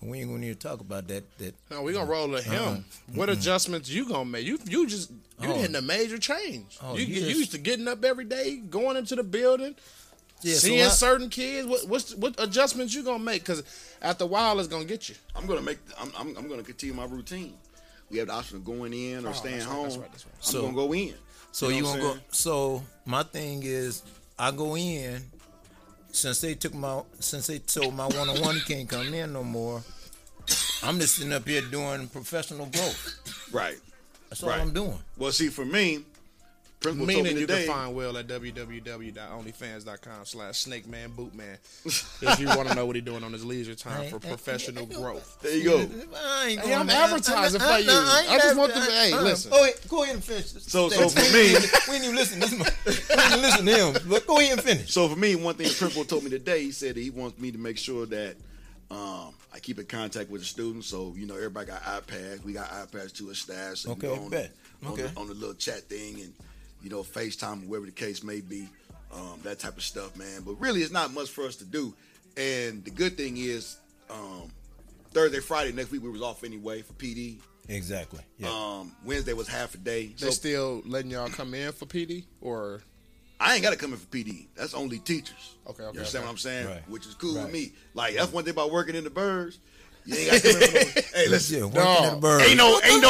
we 0.01 0.19
ain't 0.19 0.27
gonna 0.29 0.39
need 0.39 0.59
to 0.59 0.67
talk 0.67 0.79
about 0.79 1.07
that. 1.07 1.23
That 1.39 1.55
No, 1.71 1.81
we 1.81 1.93
gonna 1.93 2.09
roll 2.09 2.29
to 2.35 2.41
him. 2.41 2.53
Uh-huh. 2.61 2.69
Mm-hmm. 2.75 3.17
What 3.17 3.29
adjustments 3.29 3.89
you 3.89 4.07
gonna 4.07 4.25
make? 4.25 4.45
You 4.45 4.59
you 4.67 4.87
just 4.87 5.09
you 5.41 5.49
Oh. 5.51 5.53
hitting 5.55 5.75
a 5.75 5.81
major 5.81 6.17
change. 6.17 6.77
Oh, 6.81 6.95
you 6.95 7.05
you 7.05 7.15
get 7.15 7.23
just- 7.25 7.37
used 7.37 7.51
to 7.51 7.57
getting 7.57 7.87
up 7.87 8.03
every 8.05 8.25
day, 8.25 8.57
going 8.57 8.97
into 8.97 9.15
the 9.15 9.23
building, 9.23 9.75
yeah, 10.41 10.53
so 10.55 10.59
seeing 10.67 10.83
I- 10.83 10.89
certain 10.89 11.29
kids. 11.29 11.67
What 11.67 11.87
what's 11.87 12.13
what 12.15 12.35
adjustments 12.39 12.93
you 12.93 13.03
gonna 13.03 13.23
make? 13.23 13.41
Because 13.43 13.63
after 14.01 14.23
a 14.23 14.27
while, 14.27 14.59
it's 14.59 14.67
gonna 14.67 14.85
get 14.85 15.09
you. 15.09 15.15
I'm 15.35 15.45
gonna 15.47 15.61
make. 15.61 15.79
I'm, 15.99 16.11
I'm, 16.17 16.37
I'm 16.37 16.47
gonna 16.47 16.63
continue 16.63 16.95
my 16.95 17.05
routine. 17.05 17.53
We 18.09 18.19
have 18.19 18.27
the 18.27 18.33
option 18.33 18.57
of 18.57 18.65
going 18.65 18.93
in 18.93 19.25
or 19.25 19.29
Oh, 19.29 19.33
staying 19.33 19.55
that's 19.57 19.67
right, 19.67 19.75
home. 19.75 19.83
that's 19.85 19.97
right, 19.97 20.11
that's 20.11 20.25
right. 20.25 20.33
I'm 20.37 20.41
So- 20.43 20.61
gonna 20.61 20.73
go 20.75 20.93
in. 20.93 21.13
So 21.51 21.69
You 21.69 21.77
you, 21.77 21.81
know 21.81 21.89
what 21.89 21.97
gonna 21.99 22.11
I'm 22.11 22.17
go? 22.19 22.23
So 22.31 22.83
my 23.05 23.23
thing 23.23 23.63
is, 23.63 24.03
I 24.37 24.51
go 24.51 24.77
in. 24.77 25.23
Since 26.18 26.41
they 26.41 26.55
took 26.55 26.74
my, 26.74 27.03
since 27.20 27.45
they 27.45 27.59
told 27.59 27.93
my 27.93 28.07
one 28.07 28.28
on 28.28 28.41
one 28.41 28.55
he 28.55 28.61
can't 28.61 28.89
come 28.89 29.13
in 29.13 29.34
no 29.34 29.43
more. 29.43 29.84
I'm 30.82 30.99
just 30.99 31.18
sitting 31.18 31.32
up 31.32 31.47
here 31.47 31.61
doing 31.61 32.07
professional 32.07 32.65
growth. 32.65 33.49
Right. 33.53 33.78
That's 34.28 34.41
all 34.41 34.49
Right. 34.49 34.59
I'm 34.59 34.74
doing. 34.74 34.97
Well, 35.15 35.32
see, 35.32 35.49
for 35.49 35.63
me, 35.63 35.99
principal 36.80 37.07
told 37.07 37.23
Meaning 37.23 37.38
you 37.41 37.47
today. 37.47 37.65
can 37.65 37.73
find 37.73 37.95
Will 37.95 38.17
at 38.17 38.28
www.onlyfans.com 38.28 40.25
slash 40.25 40.57
snake 40.59 40.88
man 40.88 41.11
boot 41.11 41.34
man 41.34 41.57
if 41.86 42.39
you 42.39 42.47
want 42.47 42.67
to 42.69 42.75
know 42.75 42.86
what 42.86 42.95
he's 42.95 43.03
doing 43.05 43.23
on 43.23 43.34
his 43.34 43.43
leisure 43.45 43.75
time 43.75 44.09
for 44.09 44.19
professional 44.19 44.86
growth. 44.86 45.38
there 45.41 45.57
you 45.57 45.63
go. 45.63 45.78
I 46.15 46.47
ain't 46.49 46.59
Hey, 46.59 46.67
going 46.67 46.73
I'm 46.80 46.88
there. 46.88 47.03
advertising 47.03 47.61
I- 47.61 47.65
I- 47.65 47.78
for 47.78 47.84
you. 47.84 47.89
I 47.91 48.25
I 48.30 48.38
just 48.38 48.57
want 48.57 48.71
to- 48.73 48.78
adver- 48.80 48.91
hey, 48.91 49.11
uh, 49.13 49.21
listen. 49.23 49.51
Go 49.51 49.63
ahead, 49.63 49.75
go 49.88 50.03
ahead 50.03 50.15
and 50.15 50.23
finish. 50.23 50.51
this. 50.51 50.63
So- 50.65 50.89
so 50.89 51.09
for 51.09 51.19
me- 51.34 51.39
ain't 51.55 51.63
even- 51.63 51.69
we 51.89 51.95
ain't 51.95 52.03
even 52.03 52.15
listen. 52.15 52.39
This, 52.39 52.51
we 52.51 52.57
ain't 52.59 53.28
even 53.28 53.41
listen 53.41 53.65
to 53.65 53.91
him. 53.99 54.09
But 54.09 54.28
go 54.28 54.39
ahead 54.39 54.53
and 54.53 54.61
finish. 54.61 54.91
So 54.93 55.07
for 55.09 55.15
me, 55.15 55.36
one 55.36 55.55
thing 55.55 55.67
the 55.67 55.73
principal 55.73 56.05
told 56.05 56.23
me 56.23 56.30
today, 56.30 56.63
he 56.63 56.71
said 56.71 56.95
that 56.95 57.01
he 57.01 57.09
wants 57.09 57.39
me 57.39 57.51
to 57.51 57.57
make 57.57 57.78
sure 57.78 58.05
that 58.05 58.36
um, 58.91 59.34
I 59.53 59.59
keep 59.61 59.80
in 59.80 59.86
contact 59.86 60.30
with 60.30 60.41
the 60.41 60.47
students. 60.47 60.88
So 60.88 61.13
you 61.17 61.25
know, 61.25 61.36
everybody 61.36 61.65
got 61.67 61.82
iPads. 61.84 62.43
We 62.43 62.53
got 62.53 62.69
iPads 62.69 63.13
to 63.17 63.30
a 63.32 63.36
staff. 63.36 63.78
So 63.78 63.89
you 63.89 63.95
Okay, 63.95 64.07
on, 64.09 64.30
bet. 64.30 64.51
on, 64.86 64.93
Okay. 64.93 65.01
the, 65.03 65.19
on 65.19 65.28
the 65.28 65.34
little 65.34 65.55
chat 65.55 65.82
thing 65.89 66.21
and 66.21 66.34
you 66.84 66.89
know 66.89 67.03
FaceTime, 67.03 67.67
whatever 67.67 67.86
the 67.86 67.91
case 67.91 68.23
may 68.23 68.41
be, 68.41 68.67
um, 69.13 69.39
that 69.43 69.59
type 69.59 69.78
of 69.78 69.84
stuff, 69.84 70.15
man. 70.17 70.41
But 70.45 70.53
really, 70.59 70.82
it's 70.82 70.91
not 70.91 71.13
much 71.13 71.30
for 71.30 71.45
us 71.45 71.55
to 71.57 71.65
do. 71.65 71.93
And 72.36 72.84
the 72.86 72.91
good 72.91 73.17
thing 73.17 73.38
is, 73.38 73.78
um, 74.09 74.51
Thursday, 75.11 75.39
Friday 75.39 75.71
next 75.71 75.91
week 75.91 76.03
we 76.03 76.09
was 76.09 76.21
off 76.21 76.43
anyway 76.43 76.82
for 76.84 76.93
PD. 76.93 77.38
Exactly. 77.69 78.21
Yeah. 78.38 78.49
Um, 78.49 78.95
Wednesday 79.03 79.34
was 79.34 79.47
half 79.47 79.73
a 79.75 79.78
day. 79.78 80.07
They 80.07 80.25
So 80.25 80.30
still 80.30 80.82
letting 80.86 81.11
y'all 81.11 81.28
come 81.30 81.53
in 81.53 81.71
for 81.73 81.86
PD 81.86 82.23
or 82.39 82.82
I 83.39 83.53
ain't 83.55 83.63
got 83.63 83.71
to 83.71 83.75
come 83.78 83.91
in 83.91 83.97
for 83.99 84.05
PD. 84.07 84.47
That's 84.55 84.73
only 84.73 84.99
teachers. 84.99 85.55
Okay, 85.67 85.84
okay, 85.84 85.93
You 85.93 85.99
understand 85.99 86.21
okay. 86.23 86.25
what 86.28 86.32
I'm 86.32 86.38
saying? 86.38 86.67
Right. 86.67 86.89
Which 86.89 87.05
is 87.07 87.13
cool 87.15 87.36
Right. 87.36 87.43
with 87.45 87.53
me. 87.53 87.73
Like 87.93 88.15
that's 88.15 88.32
one 88.32 88.43
thing 88.45 88.51
about 88.53 88.71
working 88.71 88.95
in 88.95 89.03
the 89.03 89.09
birds. 89.09 89.59
You 90.08 90.16
ain't 90.16 90.32
got 90.32 90.41
to 90.41 90.53
come 90.53 90.62
in 90.62 90.70
for 90.70 90.99
no, 91.01 91.01
Hey, 91.14 91.28
listen. 91.30 91.58
yeah, 91.60 91.66
working 91.66 92.05
at 92.05 92.10
the 92.12 92.18
bird. 92.22 92.41
Ain't 92.41 92.58
no, 92.58 92.80
ain't 92.84 93.01
no, 93.01 93.10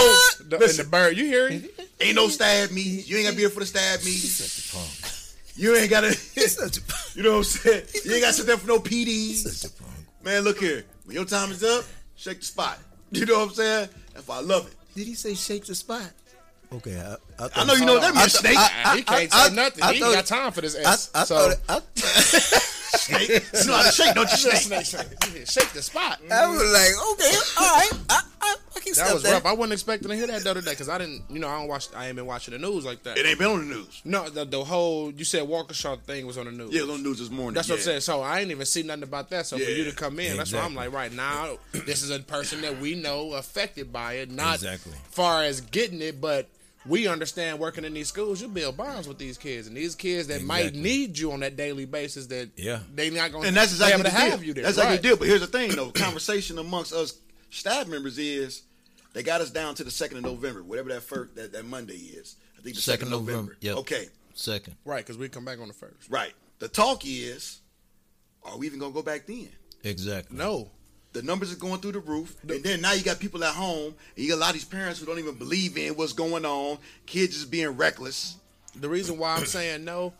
the, 0.49 0.55
in 0.55 0.59
listen, 0.59 0.85
the 0.85 0.91
bird? 0.91 1.15
You 1.17 1.25
hear 1.25 1.47
it? 1.47 1.79
ain't 2.01 2.15
no 2.15 2.27
stab 2.27 2.71
me. 2.71 2.81
You 2.81 3.17
ain't 3.17 3.25
got 3.25 3.29
to 3.31 3.35
be 3.35 3.41
here 3.43 3.49
for 3.51 3.59
the 3.61 3.65
stab 3.67 3.99
me. 4.03 4.11
Such 4.11 4.65
a 4.73 4.75
punk. 4.75 5.13
You 5.55 5.75
ain't 5.75 5.89
got 5.89 6.01
to, 6.01 6.13
Such 6.49 6.77
a 6.77 6.81
you 7.17 7.23
know 7.23 7.31
what 7.31 7.37
I'm 7.37 7.43
saying? 7.45 7.83
You 8.03 8.13
ain't 8.13 8.21
got 8.23 8.27
to 8.29 8.33
sit 8.33 8.45
there 8.47 8.57
for 8.57 8.67
no 8.67 8.79
PDs. 8.79 9.35
Such 9.47 9.71
a 9.71 9.73
punk. 9.75 9.93
Man, 10.23 10.41
look 10.43 10.59
here. 10.59 10.85
When 11.05 11.15
your 11.15 11.25
time 11.25 11.51
is 11.51 11.63
up, 11.63 11.85
shake 12.15 12.39
the 12.39 12.45
spot. 12.45 12.79
You 13.11 13.25
know 13.25 13.39
what 13.39 13.49
I'm 13.49 13.53
saying? 13.55 13.89
That's 14.13 14.27
why 14.27 14.37
I 14.37 14.41
love 14.41 14.67
it. 14.67 14.73
Did 14.95 15.07
he 15.07 15.13
say 15.13 15.35
shake 15.35 15.65
the 15.65 15.75
spot? 15.75 16.11
Okay, 16.73 16.99
I, 16.99 17.15
I, 17.41 17.49
I 17.55 17.63
know 17.65 17.73
you 17.75 17.85
know 17.85 17.93
what 17.93 18.01
that 18.01 18.13
means, 18.13 18.25
I- 18.35 18.39
snake. 18.39 18.57
I- 18.57 18.95
he 18.97 19.03
can't 19.03 19.33
I- 19.33 19.47
say 19.49 19.55
nothing. 19.55 19.83
I 19.83 19.87
he 19.87 19.93
ain't 19.95 20.03
thought- 20.05 20.13
got 20.15 20.25
time 20.25 20.51
for 20.51 20.61
this 20.61 20.75
I, 20.75 20.81
S. 20.91 21.11
I 21.15 21.23
so 21.23 21.35
thought 21.35 21.51
it, 21.51 21.59
I, 21.69 21.79
snake. 22.93 23.29
You 23.29 23.65
know 23.67 23.73
how 23.77 23.83
to 23.83 23.91
shake, 23.91 24.15
don't 24.15 24.29
you, 24.31 24.37
snake? 24.37 24.85
snake, 24.85 24.85
snake. 24.85 25.47
shake 25.47 25.71
the 25.73 25.81
spot. 25.81 26.19
I 26.31 26.47
was 26.47 26.57
like, 26.73 27.11
okay, 27.13 27.37
all 27.59 27.75
right, 27.75 27.91
I, 28.09 28.21
I, 28.41 28.55
I 28.75 28.79
can 28.79 28.93
That 28.93 28.95
step 28.95 29.13
was 29.13 29.23
rough. 29.25 29.45
I 29.45 29.53
wasn't 29.53 29.73
expecting 29.73 30.09
to 30.09 30.15
hear 30.15 30.27
that 30.27 30.43
the 30.43 30.51
other 30.51 30.61
day 30.61 30.71
because 30.71 30.89
I 30.89 30.97
didn't, 30.97 31.23
you 31.29 31.39
know, 31.39 31.47
I 31.47 31.59
don't 31.59 31.67
watch. 31.67 31.87
I 31.95 32.07
ain't 32.07 32.15
been 32.15 32.25
watching 32.25 32.53
the 32.53 32.59
news 32.59 32.85
like 32.85 33.03
that. 33.03 33.17
It 33.17 33.25
ain't 33.25 33.39
been 33.39 33.47
on 33.49 33.67
the 33.67 33.75
news. 33.75 34.01
No, 34.05 34.29
the, 34.29 34.45
the 34.45 34.63
whole 34.63 35.11
you 35.11 35.25
said 35.25 35.43
Waukesha 35.43 35.99
thing 36.01 36.25
was 36.25 36.37
on 36.37 36.45
the 36.45 36.51
news. 36.51 36.73
Yeah, 36.73 36.81
it 36.81 36.87
was 36.87 36.91
on 36.95 37.03
the 37.03 37.09
news 37.09 37.19
this 37.19 37.29
morning. 37.29 37.55
That's 37.55 37.69
what 37.69 37.75
I'm 37.75 37.81
saying. 37.81 38.01
So 38.01 38.21
I 38.21 38.39
ain't 38.39 38.51
even 38.51 38.65
see 38.65 38.83
nothing 38.83 39.03
about 39.03 39.29
that. 39.31 39.45
So 39.45 39.57
for 39.57 39.69
you 39.69 39.83
to 39.85 39.95
come 39.95 40.19
in, 40.19 40.37
that's 40.37 40.53
why 40.53 40.61
I'm 40.61 40.75
like, 40.75 40.91
right 40.91 41.11
now, 41.11 41.57
this 41.71 42.03
is 42.03 42.09
a 42.09 42.19
person 42.19 42.61
that 42.61 42.79
we 42.79 42.95
know 42.95 43.33
affected 43.33 43.91
by 43.91 44.13
it, 44.13 44.31
not 44.31 44.55
Exactly. 44.55 44.93
far 45.09 45.43
as 45.43 45.61
getting 45.61 46.01
it, 46.01 46.21
but 46.21 46.47
we 46.87 47.07
understand 47.07 47.59
working 47.59 47.83
in 47.85 47.93
these 47.93 48.07
schools, 48.07 48.41
you 48.41 48.47
build 48.47 48.77
bonds 48.77 49.07
with 49.07 49.17
these 49.17 49.37
kids, 49.37 49.67
and 49.67 49.75
these 49.75 49.95
kids 49.95 50.27
that 50.27 50.41
might 50.43 50.73
need 50.75 51.17
you 51.17 51.31
on 51.31 51.41
that 51.41 51.55
daily 51.55 51.85
basis, 51.85 52.27
that 52.27 52.49
Yeah. 52.55 52.79
they 52.93 53.09
not 53.09 53.31
going 53.31 53.45
And 53.47 53.55
that's 53.55 53.71
to 53.73 53.77
be 53.79 53.83
exactly 53.83 53.93
able 53.93 54.03
to 54.09 54.15
the 54.15 54.21
deal. 54.21 54.31
have 54.31 54.43
you 54.43 54.53
there. 54.53 54.63
That's 54.63 54.77
right. 54.77 54.83
exactly 54.83 54.97
the 54.97 55.03
deal. 55.03 55.17
But 55.17 55.27
here's 55.27 55.41
the 55.41 55.47
thing, 55.47 55.71
though. 55.75 55.91
Conversation 56.05 56.57
amongst 56.57 56.93
us 56.93 57.19
staff 57.49 57.87
members 57.87 58.17
is 58.17 58.63
they 59.13 59.23
got 59.23 59.41
us 59.41 59.49
down 59.51 59.75
to 59.75 59.83
the 59.83 59.91
second 59.91 60.17
of 60.17 60.23
November, 60.23 60.63
whatever 60.63 60.89
that 60.89 61.01
first 61.03 61.35
that, 61.35 61.51
that 61.53 61.65
Monday 61.65 61.95
is. 61.95 62.35
I 62.57 62.61
think 62.61 62.75
the 62.75 62.81
second, 62.81 63.07
Second 63.07 63.13
of 63.13 63.21
November. 63.21 63.33
November, 63.41 63.57
yep. 63.61 63.77
Okay, 63.77 64.07
Second. 64.33 64.75
Right, 64.85 65.03
because 65.05 65.17
we 65.17 65.29
come 65.29 65.45
back 65.45 65.59
on 65.59 65.67
the 65.67 65.73
first. 65.73 66.09
right. 66.09 66.33
The 66.59 66.67
talk 66.67 67.03
is, 67.05 67.59
are 68.43 68.57
we 68.57 68.65
even 68.67 68.79
gonna 68.79 68.93
go 68.93 69.01
back 69.03 69.25
then? 69.27 69.49
Exactly. 69.83 70.37
No, 70.37 70.71
The 71.17 71.23
numbers 71.23 71.51
are 71.51 71.57
going 71.57 71.81
through 71.81 71.93
the 71.93 71.99
roof, 71.99 72.35
and 72.47 72.63
then 72.63 72.79
now 72.79 72.91
you 72.93 73.03
got 73.03 73.19
people 73.19 73.43
at 73.43 73.55
home, 73.55 73.95
and 74.15 74.23
you 74.23 74.29
got 74.29 74.35
a 74.35 74.39
lot 74.39 74.49
of 74.49 74.53
these 74.53 74.65
parents 74.65 74.99
who 74.99 75.07
don't 75.07 75.17
even 75.17 75.33
believe 75.33 75.75
in 75.75 75.95
what's 75.95 76.13
going 76.13 76.45
on. 76.45 76.77
Kids 77.07 77.33
just 77.33 77.49
being 77.49 77.69
reckless. 77.69 78.35
The 78.75 78.87
reason 78.87 79.17
why 79.17 79.33
I'm 79.33 79.45
saying 79.45 79.83
no 79.83 80.13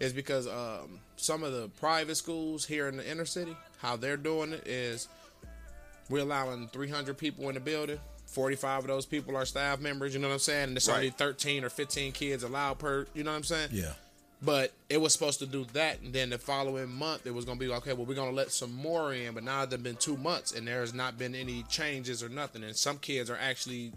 is 0.00 0.12
because 0.12 0.48
um, 0.48 0.98
some 1.14 1.44
of 1.44 1.52
the 1.52 1.68
private 1.78 2.16
schools 2.16 2.64
here 2.64 2.88
in 2.88 2.96
the 2.96 3.08
inner 3.08 3.26
city, 3.26 3.56
how 3.78 3.94
they're 3.94 4.16
doing 4.16 4.52
it 4.52 4.66
is 4.66 5.06
we're 6.08 6.22
allowing 6.22 6.66
300 6.66 7.16
people 7.16 7.48
in 7.48 7.54
the 7.54 7.60
building. 7.60 8.00
45 8.26 8.80
of 8.80 8.86
those 8.88 9.06
people 9.06 9.36
are 9.36 9.44
staff 9.44 9.78
members. 9.78 10.14
You 10.14 10.20
know 10.20 10.26
what 10.26 10.34
I'm 10.34 10.40
saying? 10.40 10.68
And 10.70 10.76
it's 10.76 10.88
only 10.88 11.10
13 11.10 11.62
or 11.62 11.70
15 11.70 12.10
kids 12.10 12.42
allowed 12.42 12.80
per. 12.80 13.06
You 13.14 13.22
know 13.22 13.30
what 13.30 13.36
I'm 13.36 13.44
saying? 13.44 13.68
Yeah. 13.70 13.92
But 14.42 14.72
it 14.88 14.98
was 14.98 15.12
supposed 15.12 15.38
to 15.40 15.46
do 15.46 15.66
that, 15.74 16.00
and 16.00 16.14
then 16.14 16.30
the 16.30 16.38
following 16.38 16.90
month 16.90 17.26
it 17.26 17.34
was 17.34 17.44
gonna 17.44 17.60
be 17.60 17.68
okay. 17.68 17.92
Well, 17.92 18.06
we're 18.06 18.14
gonna 18.14 18.30
let 18.30 18.50
some 18.50 18.74
more 18.74 19.12
in, 19.12 19.34
but 19.34 19.44
now 19.44 19.62
it's 19.62 19.76
been 19.76 19.96
two 19.96 20.16
months, 20.16 20.52
and 20.52 20.66
there's 20.66 20.94
not 20.94 21.18
been 21.18 21.34
any 21.34 21.62
changes 21.64 22.22
or 22.22 22.30
nothing. 22.30 22.64
And 22.64 22.74
some 22.74 22.96
kids 22.98 23.28
are 23.28 23.36
actually 23.36 23.92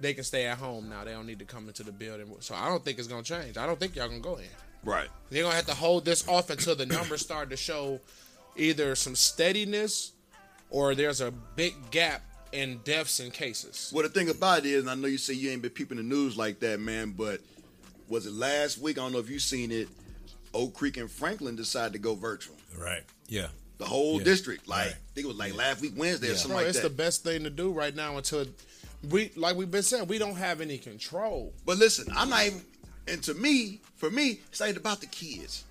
they 0.00 0.14
can 0.14 0.24
stay 0.24 0.46
at 0.46 0.58
home 0.58 0.88
now. 0.88 1.04
They 1.04 1.12
don't 1.12 1.26
need 1.26 1.38
to 1.38 1.44
come 1.44 1.66
into 1.68 1.82
the 1.82 1.92
building. 1.92 2.26
So 2.40 2.54
I 2.54 2.68
don't 2.68 2.84
think 2.84 2.98
it's 2.98 3.08
gonna 3.08 3.22
change. 3.22 3.56
I 3.56 3.66
don't 3.66 3.78
think 3.78 3.96
y'all 3.96 4.08
gonna 4.08 4.20
go 4.20 4.36
in. 4.36 4.44
Right. 4.84 5.08
They're 5.30 5.42
gonna 5.42 5.54
have 5.54 5.66
to 5.66 5.74
hold 5.74 6.04
this 6.04 6.26
off 6.28 6.50
until 6.50 6.74
the 6.74 6.86
numbers 6.86 7.20
start 7.20 7.50
to 7.50 7.56
show 7.56 8.00
either 8.56 8.94
some 8.94 9.14
steadiness 9.14 10.12
or 10.70 10.94
there's 10.94 11.20
a 11.20 11.30
big 11.30 11.74
gap 11.90 12.22
in 12.52 12.80
deaths 12.84 13.20
and 13.20 13.32
cases. 13.32 13.92
Well, 13.94 14.02
the 14.02 14.08
thing 14.08 14.28
about 14.28 14.60
it 14.60 14.66
is, 14.66 14.82
and 14.82 14.90
I 14.90 14.94
know 14.94 15.06
you 15.06 15.18
say 15.18 15.34
you 15.34 15.50
ain't 15.50 15.62
been 15.62 15.70
peeping 15.70 15.98
the 15.98 16.02
news 16.02 16.36
like 16.36 16.60
that, 16.60 16.80
man, 16.80 17.14
but 17.16 17.40
was 18.10 18.26
it 18.26 18.32
last 18.34 18.76
week? 18.78 18.98
I 18.98 19.02
don't 19.02 19.12
know 19.12 19.18
if 19.18 19.30
you 19.30 19.38
seen 19.38 19.70
it. 19.70 19.88
Oak 20.52 20.74
Creek 20.74 20.96
and 20.98 21.10
Franklin 21.10 21.56
decided 21.56 21.92
to 21.94 21.98
go 21.98 22.14
virtual. 22.14 22.56
Right. 22.76 23.02
Yeah. 23.28 23.46
The 23.78 23.84
whole 23.86 24.18
Yeah. 24.18 24.24
district, 24.24 24.68
like 24.68 24.86
Right. 24.86 24.94
I 24.94 25.14
think 25.14 25.24
it 25.24 25.28
was 25.28 25.36
like 25.36 25.54
last 25.54 25.80
week 25.80 25.92
Wednesday 25.96 26.28
or 26.28 26.34
something 26.34 26.50
Bro, 26.50 26.56
like 26.58 26.66
it's 26.66 26.78
that. 26.80 26.86
It's 26.86 26.92
the 26.96 27.02
best 27.02 27.22
thing 27.22 27.44
to 27.44 27.50
do 27.50 27.70
right 27.72 27.94
now 27.94 28.16
until 28.18 28.44
we 29.08 29.30
like 29.36 29.56
we've 29.56 29.70
been 29.70 29.82
saying, 29.84 30.06
we 30.08 30.18
don't 30.18 30.34
have 30.36 30.60
any 30.60 30.76
control. 30.76 31.54
But 31.64 31.78
listen, 31.78 32.06
I'm 32.14 32.28
not 32.28 32.44
even. 32.46 32.64
And 33.06 33.22
to 33.24 33.34
me, 33.34 33.80
for 33.96 34.10
me, 34.10 34.40
it's 34.50 34.60
not 34.60 34.76
about 34.76 35.00
the 35.00 35.06
kids 35.06 35.64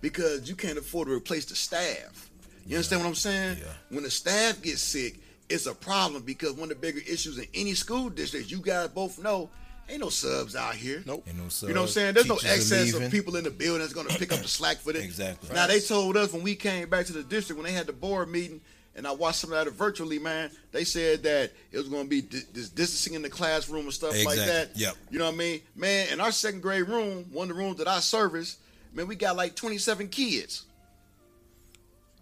because 0.00 0.48
you 0.48 0.56
can't 0.56 0.76
afford 0.78 1.08
to 1.08 1.14
replace 1.14 1.44
the 1.46 1.54
staff. 1.56 2.28
You 2.66 2.76
understand 2.76 3.02
what 3.02 3.08
I'm 3.08 3.14
saying? 3.14 3.58
Yeah. 3.60 3.72
When 3.90 4.04
the 4.04 4.10
staff 4.10 4.60
gets 4.62 4.82
sick, 4.82 5.20
it's 5.48 5.66
a 5.66 5.74
problem 5.74 6.22
because 6.22 6.52
one 6.52 6.70
of 6.70 6.80
the 6.80 6.86
bigger 6.86 7.00
issues 7.08 7.38
in 7.38 7.46
any 7.54 7.74
school 7.74 8.10
district, 8.10 8.50
you 8.50 8.58
guys 8.58 8.88
both 8.88 9.18
know, 9.18 9.50
ain't 9.88 10.00
no 10.00 10.08
subs 10.08 10.56
out 10.56 10.74
here. 10.74 11.02
Nope. 11.06 11.24
Ain't 11.28 11.38
no 11.38 11.48
subs. 11.48 11.68
You 11.68 11.74
know 11.74 11.82
what 11.82 11.86
I'm 11.88 11.92
saying? 11.92 12.14
There's 12.14 12.26
no 12.26 12.36
Teachers 12.36 12.72
are 12.72 12.76
excess 12.76 12.94
of 12.94 13.10
people 13.10 13.36
in 13.36 13.44
the 13.44 13.50
building 13.50 13.80
that's 13.80 13.92
going 13.92 14.08
to 14.08 14.18
pick 14.18 14.32
up 14.32 14.40
the 14.40 14.48
slack 14.48 14.78
for 14.78 14.92
this. 14.92 15.04
Exactly. 15.04 15.54
Now 15.54 15.66
they 15.66 15.80
told 15.80 16.16
us 16.16 16.32
when 16.32 16.42
we 16.42 16.54
came 16.54 16.88
back 16.88 17.06
to 17.06 17.12
the 17.12 17.22
district 17.22 17.60
when 17.60 17.70
they 17.70 17.76
had 17.76 17.86
the 17.86 17.92
board 17.92 18.28
meeting, 18.28 18.60
and 18.96 19.06
I 19.06 19.12
watched 19.12 19.38
some 19.38 19.52
of 19.52 19.64
that 19.64 19.70
virtually. 19.72 20.18
Man, 20.18 20.50
they 20.72 20.84
said 20.84 21.22
that 21.24 21.52
it 21.72 21.78
was 21.78 21.88
going 21.88 22.04
to 22.04 22.08
be 22.08 22.22
di- 22.22 22.42
this 22.52 22.68
distancing 22.68 23.14
in 23.14 23.22
the 23.22 23.30
classroom 23.30 23.84
and 23.84 23.92
stuff 23.92 24.12
like 24.24 24.38
that. 24.38 24.70
Yep. 24.74 24.94
You 25.10 25.18
know 25.18 25.26
what 25.26 25.34
I 25.34 25.38
mean? 25.38 25.60
Man, 25.74 26.12
in 26.12 26.20
our 26.20 26.32
second 26.32 26.62
grade 26.62 26.88
room, 26.88 27.26
one 27.32 27.50
of 27.50 27.56
the 27.56 27.62
rooms 27.62 27.78
that 27.78 27.88
I 27.88 28.00
service, 28.00 28.58
man, 28.92 29.08
we 29.08 29.16
got 29.16 29.36
like 29.36 29.56
27 29.56 30.08
kids. 30.08 30.64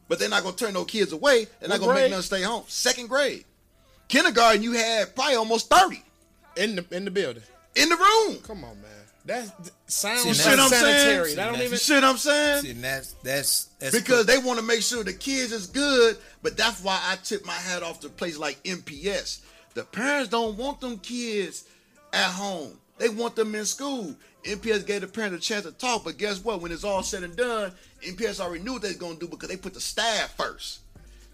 But 0.08 0.18
they're 0.18 0.28
not 0.28 0.42
going 0.42 0.54
to 0.54 0.64
turn 0.64 0.74
no 0.74 0.84
kids 0.84 1.12
away. 1.12 1.46
They're 1.60 1.68
not 1.68 1.78
going 1.78 1.90
to 1.90 1.94
make 1.94 2.02
grade? 2.02 2.12
them 2.12 2.22
stay 2.22 2.42
home. 2.42 2.64
Second 2.66 3.08
grade. 3.08 3.44
Kindergarten, 4.08 4.62
you 4.62 4.72
had 4.72 5.14
probably 5.14 5.36
almost 5.36 5.70
30 5.70 6.02
In 6.56 6.76
the 6.76 6.86
in 6.90 7.06
the 7.06 7.10
building. 7.10 7.42
In 7.74 7.88
the 7.88 7.96
room. 7.96 8.38
Come 8.42 8.64
on, 8.64 8.80
man. 8.80 8.90
That 9.24 9.70
sounds 9.86 10.22
See, 10.22 10.28
You 10.28 10.34
see 10.34 10.50
what 10.50 10.58
I'm 10.58 10.68
sanitary. 10.68 11.24
saying? 11.26 11.36
That 11.36 11.44
don't 11.46 11.54
See, 11.54 11.60
even 11.60 11.70
You 11.72 11.76
see 11.78 11.94
what 11.94 12.04
I'm 12.04 12.16
saying? 12.16 12.62
See, 12.62 12.72
that's 12.72 13.12
that's 13.22 13.64
that's 13.78 13.98
because 13.98 14.26
they 14.26 14.38
want 14.38 14.58
to 14.58 14.64
make 14.64 14.82
sure 14.82 15.04
the 15.04 15.12
kids 15.12 15.52
is 15.52 15.66
good. 15.68 16.16
But 16.42 16.56
that's 16.56 16.82
why 16.82 17.00
I 17.04 17.16
tip 17.22 17.44
my 17.46 17.52
hat 17.52 17.82
off 17.84 18.00
to 18.00 18.08
places 18.08 18.38
like 18.40 18.60
MPS. 18.64 19.40
The 19.74 19.84
parents 19.84 20.28
don't 20.28 20.56
want 20.58 20.80
them 20.80 20.98
kids 20.98 21.64
at 22.12 22.30
home. 22.32 22.76
They 22.98 23.08
want 23.08 23.36
them 23.36 23.54
in 23.54 23.64
school. 23.64 24.14
MPS 24.44 24.84
gave 24.86 25.02
the 25.02 25.06
parents 25.06 25.38
a 25.46 25.48
chance 25.48 25.64
to 25.66 25.72
talk, 25.72 26.02
but 26.04 26.18
guess 26.18 26.44
what? 26.44 26.60
When 26.60 26.72
it's 26.72 26.82
all 26.84 27.04
said 27.04 27.22
and 27.22 27.36
done, 27.36 27.72
MPS 28.04 28.40
already 28.40 28.64
knew 28.64 28.72
what 28.72 28.82
they 28.82 28.88
was 28.88 28.96
gonna 28.96 29.14
do 29.14 29.28
because 29.28 29.48
they 29.48 29.56
put 29.56 29.72
the 29.72 29.80
staff 29.80 30.36
first. 30.36 30.80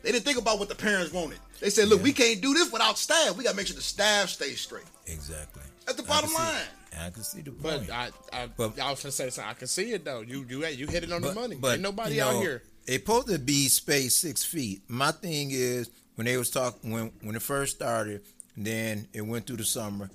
They 0.03 0.13
didn't 0.13 0.27
think 0.27 0.39
about 0.39 0.59
what 0.59 0.69
the 0.69 0.75
parents 0.75 1.13
wanted. 1.13 1.39
They 1.59 1.71
said, 1.71 1.89
"Look, 1.89 2.03
we 2.03 2.13
can't 2.13 2.41
do 2.43 2.53
this 2.55 2.71
without 2.71 2.99
staff. 2.99 3.35
We 3.37 3.45
gotta 3.45 3.57
make 3.57 3.67
sure 3.67 3.77
the 3.77 3.83
staff 3.83 4.29
stays 4.29 4.61
straight." 4.61 4.85
exactly. 5.07 5.63
That's 5.89 6.01
the 6.03 6.07
bottom 6.07 6.31
can 6.31 6.45
line. 6.45 6.55
it. 6.93 6.99
I 7.01 7.11
can 7.11 7.23
see 7.23 7.41
the 7.43 7.51
But 7.51 7.79
point. 7.79 7.91
I, 7.91 8.11
I, 8.33 8.47
But- 8.57 8.79
I 8.81 8.91
was 8.91 9.03
gonna 9.03 9.13
say 9.13 9.31
something. 9.31 9.51
I 9.51 9.55
can 9.55 9.67
see 9.69 9.93
it 9.93 10.05
though. 10.05 10.21
You, 10.21 10.45
you, 10.49 10.65
you 10.67 10.87
hit 10.87 11.05
it 11.05 11.13
on 11.13 11.23
the 11.23 11.33
money. 11.35 11.57
But 11.57 11.75
Ain't 11.75 11.83
nobody 11.83 12.15
you 12.17 12.21
know, 12.21 12.37
out 12.37 12.43
here. 12.43 12.63
It 12.87 13.01
supposed 13.01 13.29
to 13.29 13.39
be 13.39 13.69
space 13.69 14.17
six 14.17 14.45
feet. 14.45 14.83
My 14.89 15.11
thing 15.13 15.51
is 15.51 15.91
when 16.15 16.25
they 16.27 16.37
was 16.37 16.51
talking 16.51 16.91
when 16.91 17.13
when 17.23 17.37
it 17.37 17.43
first 17.43 17.77
started, 17.77 18.23
then 18.57 19.07
it 19.13 19.21
went 19.23 19.47
through 19.47 19.59
the 19.59 19.65
summer, 19.65 20.11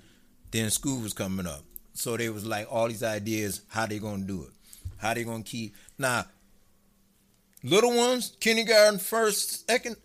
then 0.52 0.70
school 0.70 1.02
was 1.02 1.14
coming 1.14 1.46
up. 1.48 1.62
So 1.94 2.18
they 2.18 2.30
was 2.30 2.46
like 2.46 2.68
all 2.72 2.88
these 2.88 3.04
ideas 3.04 3.62
how 3.70 3.86
they 3.86 4.00
gonna 4.00 4.24
do 4.24 4.44
it, 4.44 4.50
how 4.98 5.14
they 5.14 5.24
gonna 5.24 5.44
keep 5.44 5.76
now. 5.98 6.26
Little 7.64 7.96
ones, 7.96 8.36
kindergarten, 8.40 9.00
first, 9.00 9.68
second, 9.70 9.96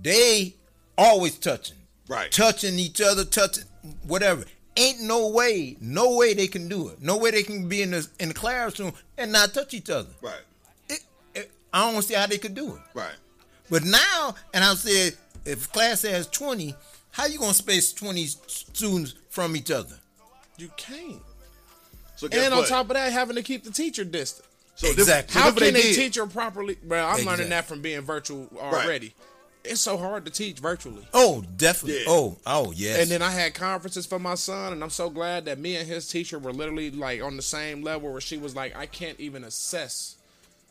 they 0.00 0.54
always 0.96 1.36
touching, 1.38 1.76
Right. 2.06 2.30
touching 2.30 2.78
each 2.78 3.00
other, 3.00 3.24
touching 3.24 3.64
whatever. 4.06 4.44
Ain't 4.76 5.02
no 5.02 5.28
way, 5.28 5.76
no 5.80 6.16
way 6.16 6.34
they 6.34 6.48
can 6.48 6.68
do 6.68 6.88
it. 6.88 7.00
No 7.00 7.16
way 7.16 7.30
they 7.30 7.42
can 7.44 7.68
be 7.68 7.82
in 7.82 7.92
the 7.92 8.06
in 8.18 8.28
the 8.28 8.34
classroom 8.34 8.92
and 9.16 9.30
not 9.30 9.54
touch 9.54 9.72
each 9.72 9.88
other. 9.88 10.08
Right. 10.20 10.40
It, 10.88 11.00
it, 11.34 11.50
I 11.72 11.90
don't 11.92 12.02
see 12.02 12.14
how 12.14 12.26
they 12.26 12.38
could 12.38 12.54
do 12.54 12.74
it. 12.74 12.80
Right. 12.92 13.14
But 13.70 13.84
now, 13.84 14.34
and 14.52 14.64
I 14.64 14.74
said, 14.74 15.14
if 15.44 15.70
class 15.72 16.02
has 16.02 16.26
twenty, 16.26 16.74
how 17.12 17.26
you 17.26 17.38
gonna 17.38 17.54
space 17.54 17.92
twenty 17.92 18.26
students 18.26 19.14
from 19.30 19.54
each 19.56 19.70
other? 19.70 19.94
You 20.56 20.70
can't. 20.76 21.22
So 22.16 22.26
guess 22.28 22.44
And 22.44 22.52
on 22.54 22.60
what? 22.60 22.68
top 22.68 22.86
of 22.90 22.94
that, 22.94 23.12
having 23.12 23.36
to 23.36 23.42
keep 23.42 23.62
the 23.64 23.70
teacher 23.70 24.04
distant. 24.04 24.46
so 24.74 24.88
this- 24.88 24.98
Exactly. 24.98 25.32
so 25.34 25.38
How 25.40 25.46
this 25.50 25.54
what 25.54 25.64
can 25.66 25.74
they 25.74 25.82
did. 25.82 25.94
teach 25.96 26.16
her 26.16 26.26
properly? 26.26 26.76
Bro, 26.82 27.04
I'm 27.04 27.24
learning 27.24 27.48
that 27.50 27.64
from 27.66 27.80
being 27.80 28.00
virtual 28.02 28.48
already. 28.58 29.14
It's 29.64 29.80
so 29.80 29.96
hard 29.96 30.24
to 30.26 30.30
teach 30.30 30.58
virtually. 30.58 31.06
Oh, 31.14 31.42
definitely. 31.56 32.00
Yeah. 32.00 32.06
Oh, 32.08 32.36
oh, 32.46 32.72
yes. 32.76 33.00
And 33.00 33.10
then 33.10 33.22
I 33.22 33.30
had 33.30 33.54
conferences 33.54 34.04
for 34.04 34.18
my 34.18 34.34
son, 34.34 34.72
and 34.74 34.82
I'm 34.82 34.90
so 34.90 35.08
glad 35.08 35.46
that 35.46 35.58
me 35.58 35.76
and 35.76 35.88
his 35.88 36.06
teacher 36.08 36.38
were 36.38 36.52
literally 36.52 36.90
like 36.90 37.22
on 37.22 37.36
the 37.36 37.42
same 37.42 37.82
level 37.82 38.12
where 38.12 38.20
she 38.20 38.36
was 38.36 38.54
like, 38.54 38.76
I 38.76 38.84
can't 38.86 39.18
even 39.18 39.42
assess 39.42 40.16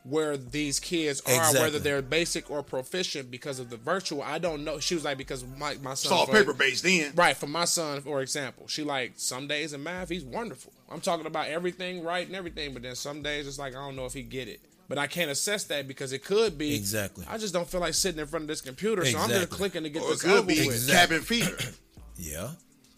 where 0.04 0.36
these 0.36 0.80
kids 0.82 1.22
are, 1.22 1.34
Exactly. 1.34 1.62
whether 1.62 1.80
they're 1.80 2.02
basic 2.02 2.52
or 2.52 2.62
proficient 2.62 3.32
because 3.32 3.58
of 3.58 3.70
the 3.70 3.78
virtual. 3.78 4.22
I 4.22 4.38
don't 4.38 4.64
know. 4.66 4.78
She 4.80 4.96
was 4.96 5.06
like 5.06 5.18
because 5.18 5.46
my 5.58 5.76
my 5.82 5.94
It's 5.94 6.02
son 6.02 6.12
all 6.18 6.26
for- 6.26 6.34
paper 6.34 6.54
based 6.54 6.84
then. 6.84 7.14
Right, 7.16 7.38
for 7.38 7.48
my 7.48 7.64
son, 7.66 8.02
for 8.02 8.22
example, 8.22 8.68
she 8.68 8.84
like 8.84 9.14
some 9.16 9.48
days 9.48 9.72
in 9.74 9.82
math 9.82 10.10
he's 10.10 10.26
wonderful. 10.26 10.74
I'm 10.92 11.00
talking 11.00 11.26
about 11.26 11.48
everything 11.48 12.04
right 12.04 12.28
and 12.28 12.36
everything, 12.36 12.74
but 12.74 12.84
then 12.84 12.96
some 12.96 13.22
days 13.24 13.48
it's 13.48 13.58
like 13.58 13.74
I 13.76 13.78
don't 13.78 13.96
know 13.96 14.06
if 14.06 14.14
he 14.14 14.24
get 14.24 14.50
it. 14.50 14.60
But 14.90 14.98
I 14.98 15.08
can't 15.08 15.32
assess 15.32 15.64
that 15.66 15.88
because 15.88 16.12
it 16.12 16.24
could 16.26 16.58
be 16.58 16.76
Exactly. 16.76 17.26
I 17.30 17.38
just 17.38 17.54
don't 17.54 17.68
feel 17.68 17.80
like 17.80 17.94
sitting 17.94 18.20
in 18.20 18.28
front 18.28 18.44
of 18.44 18.48
this 18.48 18.62
computer, 18.62 19.06
so 19.06 19.18
I'm 19.18 19.30
just 19.30 19.50
clicking 19.50 19.84
to 19.84 19.90
get 19.90 20.02
Or 20.04 20.10
it 20.10 20.12
this 20.12 20.22
could 20.24 20.46
be 20.46 20.68
with. 20.68 20.90
cabin 20.90 21.22
fever. 21.22 21.58
Yeah, 22.18 22.52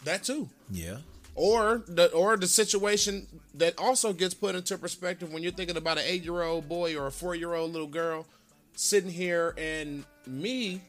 That 0.04 0.24
too. 0.24 0.50
yeah. 0.70 0.98
Or 1.36 1.84
the 1.88 2.12
or 2.12 2.36
the 2.38 2.48
situation 2.48 3.28
that 3.56 3.78
also 3.78 4.12
gets 4.14 4.34
put 4.34 4.56
into 4.56 4.78
perspective 4.78 5.32
when 5.34 5.42
you're 5.42 5.52
thinking 5.54 5.78
about 5.78 5.98
an 5.98 6.04
eight 6.06 6.24
year 6.24 6.42
old 6.44 6.68
boy 6.68 6.98
or 6.98 7.08
a 7.08 7.12
four 7.12 7.34
year 7.36 7.54
old 7.54 7.72
little 7.72 7.88
girl 7.88 8.26
sitting 8.76 9.10
here 9.10 9.54
and 9.58 10.04
me 10.28 10.82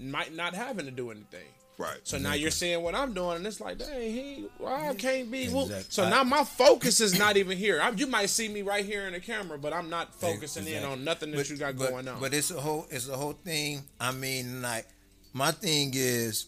might 0.00 0.34
not 0.34 0.54
having 0.54 0.86
to 0.86 0.90
do 0.90 1.10
anything. 1.10 1.46
Right. 1.78 1.98
So 2.04 2.16
now 2.16 2.32
you're 2.32 2.50
seeing 2.50 2.82
what 2.82 2.94
I'm 2.94 3.12
doing, 3.12 3.36
and 3.36 3.46
it's 3.46 3.60
like, 3.60 3.76
dang, 3.78 4.00
he, 4.00 4.46
well, 4.58 4.90
I 4.90 4.94
can't 4.94 5.30
be. 5.30 5.48
Well, 5.48 5.64
Exactly. 5.64 5.86
so 5.90 6.08
now 6.08 6.24
my 6.24 6.42
focus 6.42 7.00
is 7.00 7.18
not 7.18 7.36
even 7.36 7.58
here. 7.58 7.80
I, 7.82 7.90
you 7.90 8.06
might 8.06 8.30
see 8.30 8.48
me 8.48 8.62
right 8.62 8.84
here 8.84 9.06
in 9.06 9.12
the 9.12 9.20
camera, 9.20 9.58
but 9.58 9.74
I'm 9.74 9.90
not 9.90 10.14
focusing 10.14 10.66
in 10.66 10.84
on 10.84 11.04
nothing 11.04 11.32
that 11.32 11.36
But- 11.36 11.50
you 11.50 11.56
got 11.58 11.76
but- 11.76 11.90
going 11.90 12.08
on. 12.08 12.18
But 12.18 12.32
it's 12.32 12.50
a 12.50 12.58
whole 12.60 12.86
it's 12.90 13.08
a 13.08 13.16
whole 13.16 13.34
thing. 13.34 13.82
I 14.00 14.12
mean, 14.12 14.62
like 14.62 14.86
my 15.34 15.50
thing 15.50 15.90
is, 15.94 16.46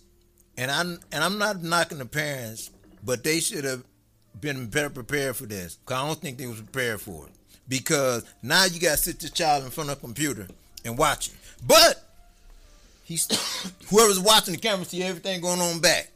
and 0.57 0.71
I'm 0.71 0.99
and 1.13 1.23
I'm 1.23 1.37
not 1.37 1.63
knocking 1.63 1.99
the 1.99 2.07
parents, 2.07 2.71
but 3.05 3.23
they 3.23 3.41
should 3.41 3.65
have 3.65 3.85
been 4.41 4.67
better 4.69 4.89
prepared 4.91 5.37
for 5.37 5.45
this. 5.45 5.77
Cause 5.85 6.03
I 6.03 6.07
don't 6.07 6.19
think 6.21 6.39
they 6.39 6.47
was 6.47 6.61
prepared 6.61 7.03
for 7.03 7.27
it. 7.27 7.33
Because 7.69 8.25
now 8.43 8.65
you 8.65 8.81
got 8.81 8.93
to 8.93 8.97
sit 8.97 9.23
your 9.23 9.31
child 9.31 9.65
in 9.65 9.71
front 9.71 9.91
of 9.91 9.99
a 9.99 10.01
computer 10.01 10.49
and 10.87 10.97
watch 10.97 11.29
it. 11.29 11.35
But 11.67 12.03
he's 13.09 13.27
whoever's 13.91 14.21
watching 14.21 14.55
the 14.55 14.61
camera 14.61 14.85
see 14.85 15.03
everything 15.03 15.41
going 15.41 15.61
on 15.61 15.81
back. 15.81 16.11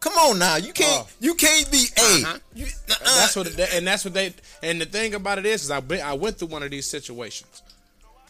Come 0.00 0.12
on 0.14 0.38
now, 0.38 0.56
you 0.56 0.72
can't 0.72 1.04
Oh. 1.06 1.08
you 1.20 1.34
can't 1.34 1.70
be 1.70 1.84
a. 1.96 2.00
Uh-huh. 2.00 2.38
You, 2.54 2.66
that's 2.86 3.34
what, 3.36 3.46
it, 3.48 3.74
and 3.74 3.86
that's 3.86 4.04
what 4.04 4.14
they. 4.14 4.32
And 4.62 4.80
the 4.80 4.84
thing 4.86 5.14
about 5.14 5.38
it 5.38 5.46
is, 5.46 5.64
is 5.64 5.70
I 5.70 5.80
been, 5.80 6.00
I 6.00 6.14
went 6.14 6.38
through 6.38 6.48
one 6.48 6.62
of 6.62 6.70
these 6.70 6.86
situations. 6.86 7.62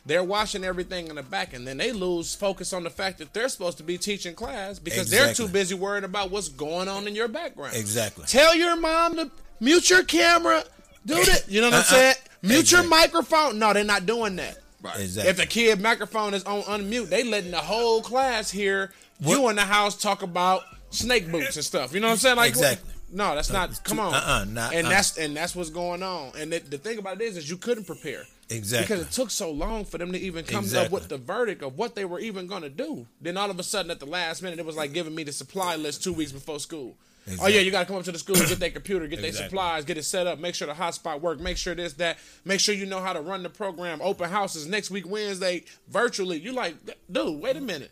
They're 0.07 0.25
watching 0.25 0.65
everything 0.65 1.09
in 1.09 1.17
the 1.17 1.23
back, 1.23 1.53
and 1.53 1.67
then 1.67 1.77
they 1.77 1.93
lose 1.93 2.35
focus 2.35 2.73
on 2.73 2.83
the 2.85 2.89
fact 2.91 3.19
that 3.19 3.35
they're 3.35 3.51
supposed 3.51 3.77
to 3.77 3.83
be 3.85 3.99
teaching 3.99 4.35
class 4.35 4.79
because 4.79 5.11
they're 5.11 5.35
too 5.35 5.49
busy 5.49 5.75
worrying 5.75 6.05
about 6.05 6.31
what's 6.31 6.49
going 6.49 6.89
on 6.89 7.07
in 7.07 7.15
your 7.15 7.29
background. 7.29 7.77
Exactly. 7.77 8.25
Tell 8.27 8.55
your 8.57 8.75
mom 8.77 9.17
to 9.17 9.31
mute 9.61 9.91
your 9.91 10.05
camera. 10.05 10.65
Do 11.05 11.15
that. 11.27 11.45
You 11.49 11.61
know 11.61 11.67
what 11.67 11.75
I'm 11.75 11.81
Uh-uh. 11.81 11.85
saying? 11.85 12.15
Mute 12.41 12.61
Exactly. 12.61 12.79
your 12.85 12.89
microphone. 12.89 13.59
No, 13.59 13.75
they're 13.75 13.85
not 13.85 14.07
doing 14.07 14.37
that. 14.37 14.57
Right. 14.83 15.01
Exactly. 15.01 15.31
If 15.31 15.37
the 15.37 15.47
kid 15.47 15.81
microphone 15.81 16.35
is 16.35 16.45
on 16.45 16.63
unmute, 16.63 17.09
they 17.09 17.25
letting 17.25 17.51
the 17.51 17.57
whole 17.59 18.01
class 18.03 18.51
hear 18.51 18.93
you 19.21 19.49
in 19.49 19.57
the 19.57 19.63
house 19.63 19.97
talk 20.01 20.23
about 20.23 20.63
snake 20.91 21.31
boots 21.31 21.57
and 21.57 21.65
stuff. 21.65 21.93
You 21.93 22.01
know 22.01 22.07
what 22.09 22.13
I'm 22.13 22.19
saying? 22.19 22.37
Like 22.37 22.55
what- 22.55 22.65
Exactly. 22.65 22.93
No, 23.11 23.35
that's 23.35 23.51
not. 23.51 23.83
Come 23.85 24.01
on. 24.01 24.13
uh-uh, 24.15 24.45
not- 24.51 24.75
and 24.75 24.87
uh. 24.87 24.91
that's 24.91 25.17
and 25.17 25.35
that's 25.35 25.57
what's 25.57 25.71
going 25.71 26.03
on. 26.03 26.33
And 26.39 26.53
the, 26.53 26.59
the 26.59 26.77
thing 26.79 26.99
about 26.99 27.21
it 27.21 27.25
is, 27.25 27.37
is 27.39 27.49
you 27.51 27.57
couldn't 27.57 27.85
prepare. 27.87 28.25
Exactly. 28.51 28.87
Because 28.97 29.07
it 29.07 29.13
took 29.13 29.31
so 29.31 29.51
long 29.51 29.85
for 29.85 29.99
them 29.99 30.13
to 30.13 30.19
even 30.19 30.45
come 30.45 30.65
up 30.77 30.91
with 30.91 31.09
the 31.09 31.19
verdict 31.19 31.63
of 31.63 31.77
what 31.77 31.95
they 31.95 32.05
were 32.05 32.19
even 32.21 32.47
going 32.47 32.63
to 32.63 32.71
do. 32.71 33.07
Then 33.21 33.37
all 33.37 33.51
of 33.51 33.59
a 33.59 33.63
sudden, 33.63 33.91
at 33.91 33.99
the 34.01 34.07
last 34.07 34.43
minute, 34.43 34.59
it 34.59 34.65
was 34.65 34.77
like 34.77 34.93
giving 34.93 35.15
me 35.15 35.23
the 35.23 35.33
supply 35.33 35.77
list 35.77 36.03
two 36.05 36.13
weeks 36.15 36.33
before 36.33 36.59
school. 36.61 36.95
Oh 37.41 37.47
yeah, 37.47 37.61
you 37.61 37.71
got 37.71 37.81
to 37.81 37.87
come 37.87 37.97
up 37.97 38.05
to 38.05 38.13
the 38.13 38.19
school, 38.19 38.37
get 38.37 38.59
their 38.59 38.71
computer, 38.71 39.07
get 39.07 39.21
their 39.23 39.33
supplies, 39.33 39.85
get 39.85 39.97
it 39.99 40.05
set 40.05 40.27
up, 40.27 40.39
make 40.39 40.55
sure 40.55 40.67
the 40.69 40.75
hotspot 40.75 41.21
work, 41.21 41.41
make 41.41 41.57
sure 41.57 41.75
this 41.75 41.95
that, 41.95 42.19
make 42.45 42.61
sure 42.61 42.75
you 42.75 42.87
know 42.87 43.01
how 43.01 43.13
to 43.13 43.21
run 43.21 43.43
the 43.43 43.51
program. 43.51 44.01
Open 44.03 44.31
houses 44.31 44.67
next 44.67 44.91
week 44.91 45.09
Wednesday 45.09 45.65
virtually. 45.89 46.39
You 46.39 46.53
like, 46.53 46.77
dude, 47.11 47.41
wait 47.41 47.57
a 47.57 47.61
minute. 47.61 47.91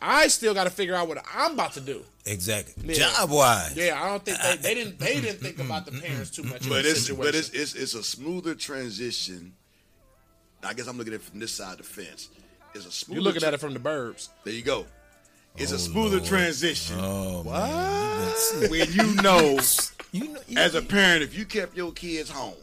I 0.00 0.28
still 0.28 0.54
got 0.54 0.64
to 0.64 0.70
figure 0.70 0.94
out 0.94 1.08
what 1.08 1.24
I'm 1.34 1.54
about 1.54 1.72
to 1.72 1.80
do. 1.80 2.04
Exactly. 2.24 2.94
Yeah. 2.94 3.10
Job 3.10 3.30
wise. 3.30 3.76
Yeah, 3.76 4.00
I 4.00 4.08
don't 4.08 4.24
think 4.24 4.38
they, 4.40 4.56
they 4.56 4.74
didn't 4.74 4.98
they 4.98 5.20
didn't 5.20 5.40
think 5.40 5.58
about 5.58 5.86
the 5.86 5.92
parents 5.92 6.30
too 6.30 6.42
much. 6.44 6.68
But 6.68 6.82
this 6.82 6.92
it's 6.92 7.00
situation. 7.06 7.24
but 7.24 7.34
it's, 7.34 7.50
it's 7.50 7.74
it's 7.74 7.94
a 7.94 8.02
smoother 8.02 8.54
transition. 8.54 9.54
I 10.62 10.74
guess 10.74 10.86
I'm 10.86 10.98
looking 10.98 11.14
at 11.14 11.20
it 11.20 11.22
from 11.22 11.40
this 11.40 11.52
side 11.52 11.72
of 11.72 11.78
the 11.78 11.84
fence. 11.84 12.28
It's 12.74 12.86
a 12.86 12.92
smoother. 12.92 13.20
You're 13.20 13.24
looking 13.24 13.44
at 13.44 13.54
it 13.54 13.60
from 13.60 13.74
the 13.74 13.80
burbs. 13.80 14.28
There 14.44 14.54
you 14.54 14.62
go. 14.62 14.86
It's 15.58 15.72
Oh, 15.72 15.76
a 15.76 15.78
smoother 15.78 16.16
Lord. 16.18 16.28
transition 16.28 16.96
Oh, 17.00 17.42
what? 17.42 18.70
when 18.70 18.92
you 18.92 19.14
know, 19.22 19.58
You 20.12 20.28
know, 20.28 20.40
you, 20.48 20.58
as 20.58 20.74
a 20.74 20.80
parent, 20.82 21.22
if 21.22 21.36
you 21.36 21.44
kept 21.44 21.76
your 21.76 21.92
kids 21.92 22.30
home, 22.30 22.54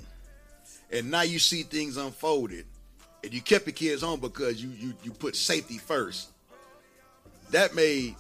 and 0.92 1.12
now 1.12 1.22
you 1.22 1.38
see 1.40 1.62
things 1.64 1.98
unfolded, 1.98 2.66
and 3.24 3.34
you 3.34 3.42
kept 3.42 3.68
your 3.68 3.74
kids 3.74 4.02
home 4.02 4.20
because 4.20 4.64
you 4.64 4.70
you 4.70 4.94
you 5.04 5.12
put 5.12 5.36
safety 5.36 5.78
first. 5.78 6.30
That 7.52 7.76
made 7.76 8.16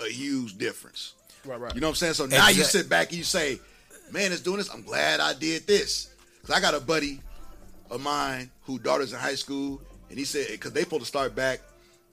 a 0.00 0.08
huge 0.08 0.56
difference. 0.56 1.12
Right, 1.44 1.60
right. 1.60 1.74
You 1.74 1.80
know 1.82 1.88
what 1.88 1.92
I'm 1.92 1.96
saying? 1.96 2.14
So 2.14 2.24
now 2.26 2.48
you 2.48 2.62
sit 2.62 2.88
back 2.88 3.08
and 3.08 3.18
you 3.18 3.24
say, 3.24 3.58
"Man, 4.10 4.32
it's 4.32 4.40
doing 4.40 4.56
this. 4.58 4.70
I'm 4.72 4.82
glad 4.82 5.20
I 5.20 5.34
did 5.34 5.66
this." 5.66 6.08
Cause 6.46 6.56
I 6.56 6.60
got 6.60 6.74
a 6.74 6.80
buddy 6.80 7.20
of 7.90 8.00
mine 8.02 8.50
who 8.62 8.78
daughter's 8.78 9.12
in 9.12 9.18
high 9.18 9.34
school, 9.34 9.82
and 10.08 10.18
he 10.18 10.24
said 10.24 10.46
because 10.52 10.72
they 10.72 10.82
supposed 10.84 11.02
to 11.02 11.06
start 11.08 11.34
back 11.34 11.60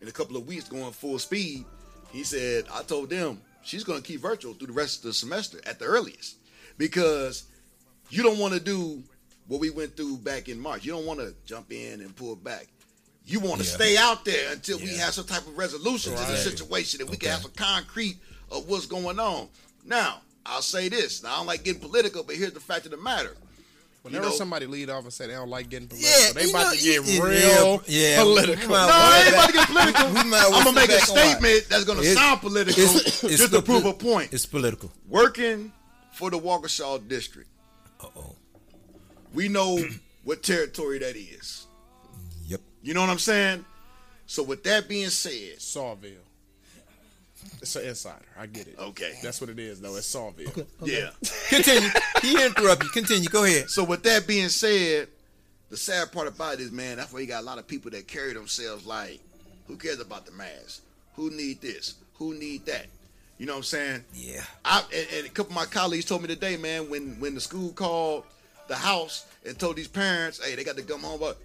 in 0.01 0.07
a 0.09 0.11
couple 0.11 0.35
of 0.35 0.45
weeks 0.47 0.67
going 0.67 0.91
full 0.91 1.17
speed. 1.19 1.63
He 2.11 2.23
said 2.23 2.65
I 2.73 2.83
told 2.83 3.09
them 3.09 3.41
she's 3.63 3.83
going 3.83 4.01
to 4.01 4.07
keep 4.07 4.21
virtual 4.21 4.53
through 4.53 4.67
the 4.67 4.73
rest 4.73 4.97
of 4.99 5.03
the 5.03 5.13
semester 5.13 5.59
at 5.65 5.79
the 5.79 5.85
earliest 5.85 6.35
because 6.77 7.43
you 8.09 8.23
don't 8.23 8.37
want 8.39 8.53
to 8.53 8.59
do 8.59 9.01
what 9.47 9.59
we 9.59 9.69
went 9.69 9.95
through 9.97 10.17
back 10.17 10.49
in 10.49 10.59
March. 10.59 10.85
You 10.85 10.91
don't 10.91 11.05
want 11.05 11.19
to 11.19 11.33
jump 11.45 11.71
in 11.71 12.01
and 12.01 12.15
pull 12.15 12.35
back. 12.35 12.67
You 13.25 13.39
want 13.39 13.61
to 13.61 13.67
Yeah. 13.67 13.73
stay 13.75 13.97
out 13.97 14.25
there 14.25 14.51
until 14.51 14.79
we 14.79 14.95
have 14.97 15.13
some 15.13 15.25
type 15.25 15.45
of 15.47 15.57
resolution 15.57 16.13
to 16.13 16.19
the 16.19 16.25
Right. 16.33 16.37
situation 16.43 17.01
and 17.01 17.09
we 17.09 17.17
can 17.17 17.29
have 17.31 17.41
some 17.43 17.51
concrete 17.51 18.17
of 18.49 18.67
what's 18.67 18.85
going 18.87 19.19
on. 19.19 19.47
Now, 19.85 20.21
I'll 20.45 20.61
say 20.61 20.89
this. 20.89 21.21
Now, 21.23 21.33
I 21.33 21.37
don't 21.37 21.45
like 21.47 21.63
getting 21.63 21.81
political, 21.81 22.23
but 22.23 22.35
here's 22.35 22.53
the 22.53 22.59
fact 22.59 22.85
of 22.85 22.91
the 22.91 22.97
matter. 22.97 23.35
Whenever 24.03 24.25
know- 24.25 24.31
somebody 24.31 24.65
lead 24.65 24.89
off 24.89 25.03
and 25.03 25.13
say 25.13 25.27
they 25.27 25.33
don't 25.33 25.49
like 25.49 25.69
getting 25.69 25.87
political, 25.87 26.11
yeah, 26.19 26.33
they 26.33 26.49
about 26.49 26.65
know, 26.65 26.71
to 26.71 26.83
get 26.83 27.05
yeah, 27.05 27.23
real 27.23 27.83
yeah, 27.87 28.23
political. 28.23 28.61
we 28.67 28.67
No, 28.67 28.73
well 28.73 28.89
I 28.91 29.17
ain't 29.17 29.25
sit 29.25 29.33
about 29.33 29.47
to 29.47 29.53
back- 29.53 29.53
get 29.53 29.67
political. 29.67 30.07
we 30.07 30.13
might 30.15 30.29
well 30.31 30.55
I'm 30.55 30.63
gonna 30.63 30.75
make 30.75 30.89
a 30.89 30.93
back 30.93 31.07
and 31.07 31.09
watch. 31.17 31.27
statement 31.29 31.69
that's 31.69 31.83
gonna 31.85 31.99
It's- 31.99 32.15
sound 32.15 32.41
political 32.41 32.83
It's, 32.83 33.23
it's 33.23 33.37
just 33.37 33.53
to 33.53 33.61
prove 33.61 33.85
a 33.85 33.93
point. 33.93 34.33
It's 34.33 34.45
political. 34.47 34.91
Working 35.07 35.71
for 36.13 36.29
the 36.31 36.39
Waukesha 36.39 37.07
district, 37.07 37.49
Uh 38.01 38.07
oh. 38.17 38.35
we 39.33 39.47
know 39.49 39.77
what 40.23 40.41
territory 40.41 40.97
that 40.99 41.15
is. 41.15 41.67
Yep. 42.47 42.61
You 42.81 42.93
know 42.95 43.01
what 43.01 43.09
I'm 43.11 43.19
saying? 43.19 43.65
So 44.25 44.41
with 44.41 44.63
that 44.63 44.89
being 44.89 45.09
said, 45.09 45.59
Sawville. 45.59 46.15
It's 47.61 47.75
an 47.75 47.85
insider. 47.85 48.25
I 48.39 48.45
get 48.47 48.67
it. 48.67 48.75
okay, 48.79 49.13
That's 49.21 49.39
what 49.39 49.49
it 49.49 49.59
is, 49.59 49.79
though. 49.81 49.95
It's 49.95 50.13
Sawville. 50.13 50.65
yeah. 50.83 51.09
Continue. 51.49 51.89
he 52.21 52.43
interrupted. 52.43 52.85
you. 52.85 52.89
Continue. 52.91 53.29
Go 53.29 53.43
ahead. 53.43 53.69
So 53.69 53.83
with 53.83 54.03
that 54.03 54.25
being 54.27 54.49
said, 54.49 55.07
the 55.69 55.77
sad 55.77 56.11
part 56.11 56.27
about 56.27 56.55
it 56.55 56.59
is, 56.61 56.71
man, 56.71 56.97
that's 56.97 57.13
why 57.13 57.19
you 57.19 57.27
got 57.27 57.43
a 57.43 57.45
lot 57.45 57.57
of 57.59 57.67
people 57.67 57.91
that 57.91 58.07
carry 58.07 58.33
themselves 58.33 58.85
like, 58.85 59.19
who 59.67 59.77
cares 59.77 59.99
about 59.99 60.25
the 60.25 60.31
mask? 60.33 60.81
Who 61.15 61.29
need 61.29 61.61
this? 61.61 61.95
Who 62.15 62.33
need 62.33 62.65
that? 62.65 62.87
You 63.37 63.45
know 63.45 63.53
what 63.53 63.57
I'm 63.59 63.63
saying? 63.63 64.05
Yeah. 64.13 64.41
I 64.63 64.83
and, 64.93 65.07
and 65.17 65.25
a 65.25 65.29
couple 65.29 65.51
of 65.51 65.55
my 65.55 65.65
colleagues 65.65 66.05
told 66.05 66.21
me 66.21 66.27
today, 66.27 66.57
man, 66.57 66.89
when 66.89 67.19
when 67.19 67.33
the 67.35 67.41
school 67.41 67.71
called 67.71 68.23
the 68.67 68.75
house 68.75 69.25
and 69.45 69.57
told 69.57 69.75
these 69.77 69.87
parents, 69.87 70.43
hey, 70.45 70.55
they 70.55 70.63
got 70.63 70.77
to 70.77 70.83
come 70.83 71.01
home, 71.01 71.19
but 71.19 71.37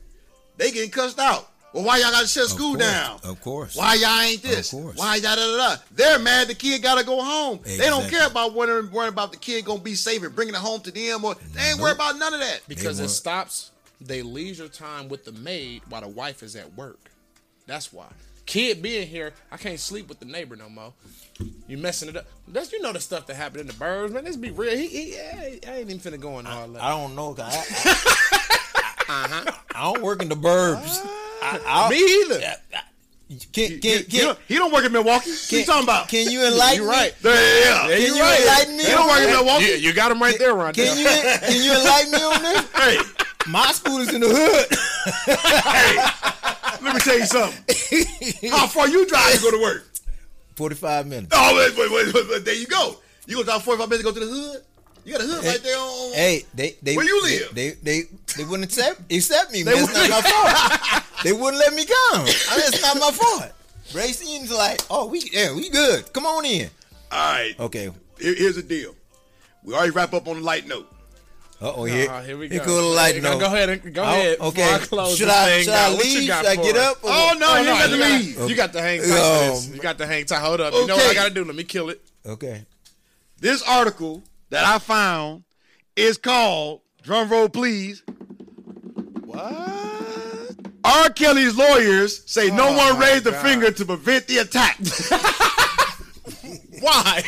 they 0.58 0.70
getting 0.70 0.90
cussed 0.90 1.18
out. 1.18 1.48
Well, 1.76 1.84
why 1.84 1.98
y'all 1.98 2.10
got 2.10 2.22
to 2.22 2.26
shut 2.26 2.46
school 2.48 2.74
course, 2.74 2.80
down? 2.88 3.20
of 3.22 3.40
course. 3.42 3.76
Why 3.76 3.94
y'all 3.96 4.18
ain't 4.22 4.42
this? 4.42 4.72
Of 4.72 4.80
course. 4.80 4.96
Why 4.96 5.20
da 5.20 5.36
da 5.36 5.42
da 5.42 5.56
da? 5.56 5.76
They're 5.90 6.18
mad 6.18 6.48
the 6.48 6.54
kid 6.54 6.82
got 6.82 6.98
to 6.98 7.04
go 7.04 7.22
home. 7.22 7.60
They 7.64 7.76
don't 7.76 8.08
care 8.08 8.26
about 8.26 8.54
worrying, 8.54 8.90
worrying 8.90 9.12
about 9.12 9.30
the 9.30 9.36
kid 9.36 9.66
gonna 9.66 9.80
be 9.80 9.94
safe 9.94 10.22
and 10.22 10.34
bringing 10.34 10.54
it 10.54 10.60
home 10.60 10.80
to 10.80 10.90
them, 10.90 11.22
or 11.22 11.34
they 11.52 11.60
ain't 11.60 11.78
worried 11.78 11.96
about 11.96 12.16
none 12.18 12.32
of 12.32 12.40
that. 12.40 12.62
Because 12.66 12.98
it 12.98 13.08
stops 13.10 13.72
they 14.00 14.22
leisure 14.22 14.68
time 14.68 15.08
with 15.10 15.26
the 15.26 15.32
maid 15.32 15.82
while 15.90 16.00
the 16.00 16.08
wife 16.08 16.42
is 16.42 16.56
at 16.56 16.74
work. 16.76 17.10
That's 17.66 17.92
why. 17.92 18.06
Kid 18.46 18.80
being 18.80 19.06
here, 19.06 19.34
I 19.52 19.58
can't 19.58 19.78
sleep 19.78 20.08
with 20.08 20.18
the 20.18 20.24
neighbor 20.24 20.56
no 20.56 20.70
more. 20.70 20.94
You 21.68 21.76
messing 21.76 22.08
it 22.08 22.16
up. 22.16 22.24
That's 22.48 22.72
you 22.72 22.80
know 22.80 22.92
the 22.94 23.00
stuff 23.00 23.26
that 23.26 23.34
happened 23.36 23.60
in 23.62 23.66
the 23.66 23.72
birds, 23.74 24.14
man. 24.14 24.24
Let's 24.24 24.36
be 24.38 24.50
real. 24.50 24.78
He, 24.78 24.86
he, 24.86 25.18
I 25.18 25.60
ain't 25.66 25.90
even 25.90 25.98
finna 25.98 26.18
go 26.18 26.38
in 26.38 26.46
all 26.46 26.68
that. 26.68 26.82
I 26.82 26.88
don't 26.90 27.14
know. 27.14 27.34
'cause 27.34 27.52
I, 27.54 29.02
I, 29.08 29.52
I 29.74 29.92
don't 29.92 30.02
work 30.02 30.22
in 30.22 30.30
the 30.30 30.36
burbs. 30.36 31.04
I, 31.54 31.60
I, 31.86 31.90
Me 31.90 31.96
either. 31.98 32.40
Can, 33.28 33.38
can, 33.52 33.78
He, 33.80 33.96
he 33.98 34.02
can, 34.04 34.20
don't, 34.20 34.38
he 34.46 34.54
don't 34.54 34.72
work 34.72 34.84
in 34.84 34.92
Milwaukee. 34.92 35.30
What 35.30 35.52
you 35.52 35.64
talking 35.64 35.82
about? 35.82 36.08
can 36.08 36.30
you 36.30 36.46
enlighten 36.46 36.82
You 36.84 36.88
me? 36.88 36.94
right. 36.94 37.14
yeah, 37.24 37.32
yeah. 37.32 37.88
Can 37.88 38.00
you 38.02 38.14
you 38.14 38.20
right. 38.22 38.40
enlighten 38.40 38.76
me? 38.76 38.84
He 38.84 38.90
don't 38.90 39.08
work 39.08 39.20
in 39.20 39.30
Milwaukee. 39.30 39.64
You, 39.64 39.70
you 39.74 39.92
got 39.92 40.12
him 40.12 40.22
right 40.22 40.38
there, 40.38 40.54
Ron. 40.54 40.72
Can 40.74 40.96
you 40.96 41.04
can 41.06 41.62
you 41.64 41.72
enlighten 41.72 42.12
me 42.12 42.22
on 42.22 42.42
this? 42.42 42.70
Hey, 42.76 42.98
My 43.48 43.72
school 43.72 43.98
is 43.98 44.12
in 44.14 44.20
the 44.20 44.28
hood. 44.28 44.66
Hey, 45.26 45.96
let 46.84 46.94
me 46.94 47.00
tell 47.00 47.18
you 47.18 47.26
something. 47.26 48.50
How 48.50 48.66
far 48.66 48.88
you 48.88 49.06
drive 49.06 49.34
to 49.34 49.40
go 49.42 49.50
to 49.50 49.60
work? 49.60 49.86
Forty 50.54 50.74
five 50.76 51.06
minutes. 51.06 51.32
Oh, 51.32 51.54
wait, 51.56 51.76
wait, 51.76 51.90
wait, 51.90 52.14
wait, 52.14 52.28
wait, 52.30 52.44
there 52.44 52.54
you 52.54 52.66
go. 52.66 52.96
You 53.26 53.34
gonna 53.36 53.44
drive 53.46 53.62
45 53.64 53.88
minutes 53.88 54.04
to 54.08 54.14
go 54.14 54.20
to 54.20 54.24
the 54.24 54.32
hood? 54.32 54.62
You 55.06 55.12
got 55.12 55.20
a 55.22 55.26
hood 55.28 55.44
right 55.44 55.62
there 55.62 55.78
on. 55.78 55.82
on- 55.86 56.12
Hey, 56.14 56.44
they 56.52 56.76
they 56.82 56.96
Where 56.96 57.06
you 57.06 57.22
they- 57.24 57.38
live? 57.38 57.54
They 57.54 57.70
they 57.82 58.02
they, 58.36 58.44
wouldn't 58.44 58.64
accept 58.64 59.10
accept 59.12 59.52
me. 59.52 59.62
Man. 59.62 59.74
It's 59.78 59.94
not 59.94 60.10
my 60.10 60.20
fault. 60.20 61.02
they 61.24 61.32
wouldn't 61.32 61.58
let 61.58 61.72
me 61.74 61.84
come. 61.86 62.22
I 62.22 62.56
mean, 62.56 62.66
it's 62.66 62.82
not 62.82 62.98
my 62.98 63.10
fault. 63.12 63.52
Racine's 63.94 64.50
like, 64.50 64.80
oh, 64.90 65.06
we 65.06 65.22
yeah, 65.32 65.54
we 65.54 65.70
good. 65.70 66.12
Come 66.12 66.26
on 66.26 66.44
in. 66.44 66.68
All 67.12 67.32
right. 67.32 67.54
Okay. 67.60 67.90
Here- 68.18 68.34
here's 68.34 68.56
the 68.56 68.62
deal. 68.62 68.94
We 69.62 69.74
already 69.74 69.92
wrap 69.92 70.12
up 70.12 70.26
on 70.26 70.38
a 70.38 70.40
light 70.40 70.66
note. 70.66 70.92
Uh 71.62 71.72
oh, 71.74 71.84
here, 71.84 72.08
Ah, 72.10 72.20
here 72.20 72.36
we 72.36 72.48
here 72.48 72.58
go. 72.58 72.66
go 72.66 72.90
light 72.90 73.14
Hey, 73.14 73.20
note. 73.22 73.38
Go 73.38 73.46
ahead, 73.46 73.68
and- 73.70 73.94
go 73.94 74.02
Oh, 74.02 74.06
ahead. 74.06 74.40
Okay. 74.40 74.74
I 74.74 74.78
close 74.78 75.16
should 75.16 75.28
I 75.28 75.62
should 75.62 75.72
I 75.72 75.88
leave? 75.94 76.22
Should 76.24 76.30
I 76.46 76.56
get 76.56 76.76
up? 76.76 76.96
or 77.04 77.10
Oh 77.10 77.26
what? 77.28 77.38
no, 77.38 77.56
you 77.58 77.64
no, 77.64 77.72
got 77.78 77.86
to 77.86 77.92
you 77.92 77.98
got- 77.98 78.10
leave. 78.20 78.50
You 78.50 78.56
got 78.56 78.72
to 78.72 78.82
hang 78.82 79.00
tight. 79.00 79.48
Um, 79.68 79.74
You 79.74 79.80
got 79.80 79.98
to 79.98 80.06
hang 80.06 80.24
tight. 80.26 80.40
Hold 80.40 80.60
up. 80.60 80.74
You 80.74 80.86
know 80.86 80.96
what 80.96 81.06
I 81.10 81.14
got 81.14 81.28
to 81.28 81.34
do? 81.34 81.44
Let 81.44 81.54
me 81.54 81.64
kill 81.64 81.88
it. 81.90 82.00
Okay. 82.26 82.66
This 83.40 83.62
article 83.62 84.22
that 84.50 84.64
I 84.64 84.78
found 84.78 85.44
is 85.96 86.18
called 86.18 86.82
drum 87.02 87.28
roll 87.28 87.48
please. 87.48 88.02
What? 89.24 90.54
R. 90.84 91.10
Kelly's 91.10 91.56
lawyers 91.56 92.22
say 92.30 92.50
no 92.50 92.68
oh 92.68 92.76
one 92.76 92.98
my 92.98 93.06
raised 93.06 93.26
a 93.26 93.32
finger 93.42 93.70
to 93.70 93.84
prevent 93.84 94.26
the 94.28 94.38
attack. 94.38 94.78
Why? 96.80 97.22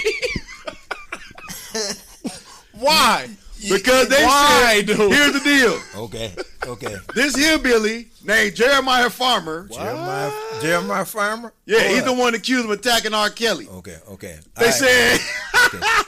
Why? 2.78 3.28
because 3.68 4.08
they 4.08 4.24
Why, 4.24 4.74
said, 4.76 4.86
dude? 4.86 5.12
here's 5.12 5.32
the 5.32 5.40
deal. 5.40 5.80
Okay. 6.04 6.32
Okay. 6.66 6.94
This 7.14 7.34
hillbilly 7.34 8.08
named 8.24 8.54
Jeremiah 8.54 9.10
Farmer, 9.10 9.68
Jeremiah 9.72 10.30
Jeremiah 10.62 11.04
Farmer. 11.04 11.52
yeah, 11.66 11.78
Go 11.80 11.88
he's 11.94 12.04
the 12.04 12.12
one 12.12 12.34
accused 12.34 12.66
of 12.66 12.70
attacking 12.70 13.14
R. 13.14 13.30
Kelly. 13.30 13.66
Okay. 13.68 13.96
Okay. 14.10 14.38
They 14.56 14.66
All 14.66 14.70
right. 14.70 14.74
said 14.74 15.18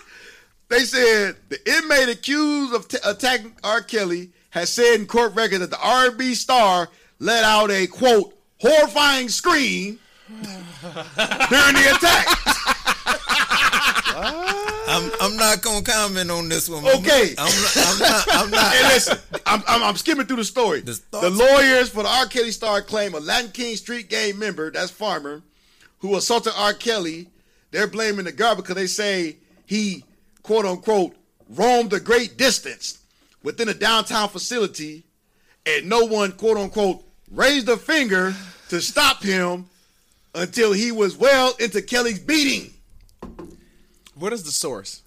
they 0.71 0.81
said 0.85 1.37
the 1.49 1.59
inmate 1.79 2.09
accused 2.09 2.75
of 2.75 2.89
t- 2.89 2.97
attacking 3.05 3.55
R. 3.62 3.83
Kelly 3.83 4.31
has 4.51 4.73
said 4.73 4.95
in 4.99 5.07
court 5.07 5.35
record 5.35 5.59
that 5.59 5.71
the 5.71 5.79
R&B 5.81 6.35
star 6.35 6.89
let 7.18 7.45
out 7.45 7.71
a 7.71 7.87
quote 7.87 8.35
horrifying 8.59 9.29
scream 9.29 9.99
during 10.29 11.75
the 11.75 11.93
attack. 11.95 12.27
I'm 14.93 15.11
I'm 15.21 15.37
not 15.37 15.62
gonna 15.62 15.83
comment 15.85 16.31
on 16.31 16.49
this 16.49 16.68
one. 16.68 16.85
Okay. 16.85 17.35
I'm 17.39 17.62
not. 17.62 17.77
I'm 17.77 17.99
not. 17.99 18.27
I'm 18.33 18.51
not. 18.51 18.73
Hey, 18.73 18.83
listen, 18.95 19.18
I'm, 19.47 19.62
I'm, 19.68 19.83
I'm 19.85 19.97
skimming 19.97 20.27
through 20.27 20.37
the 20.39 20.45
story. 20.45 20.81
The 20.81 21.01
The, 21.12 21.31
lawyers 21.31 21.89
for 21.91 22.03
the 22.03 22.09
R. 22.09 22.27
Kelly 22.27 22.51
star 22.51 22.83
claim 22.83 23.14
a 23.14 23.21
Latin 23.21 23.51
King 23.53 23.77
Street 23.77 24.09
gang 24.11 24.39
member, 24.39 24.71
that's 24.71 24.91
Farmer, 24.91 25.43
who 25.99 26.16
assaulted 26.16 26.53
R. 26.57 26.73
Kelly. 26.75 27.29
They're 27.71 27.87
blaming 27.87 28.25
the 28.25 28.33
guard 28.33 28.57
because 28.57 28.75
they 28.75 28.89
say 28.89 29.37
he, 29.64 30.05
quote 30.43 30.64
unquote, 30.66 31.14
roamed 31.49 31.93
a 31.93 32.01
great 32.01 32.36
distance 32.36 32.99
within 33.43 33.68
a 33.68 33.74
downtown 33.74 34.28
facility 34.28 35.05
and 35.66 35.88
no 35.88 36.05
one, 36.05 36.32
quote 36.32 36.57
unquote, 36.57 37.03
raised 37.30 37.68
a 37.68 37.76
finger 37.76 38.34
to 38.68 38.80
stop 38.80 39.22
him 39.22 39.66
until 40.34 40.72
he 40.72 40.93
was 40.93 41.16
well 41.16 41.55
into 41.59 41.82
Kelly's 41.82 42.18
beating. 42.18 42.72
What 44.14 44.32
is 44.32 44.43
the 44.43 44.51
source? 44.51 45.03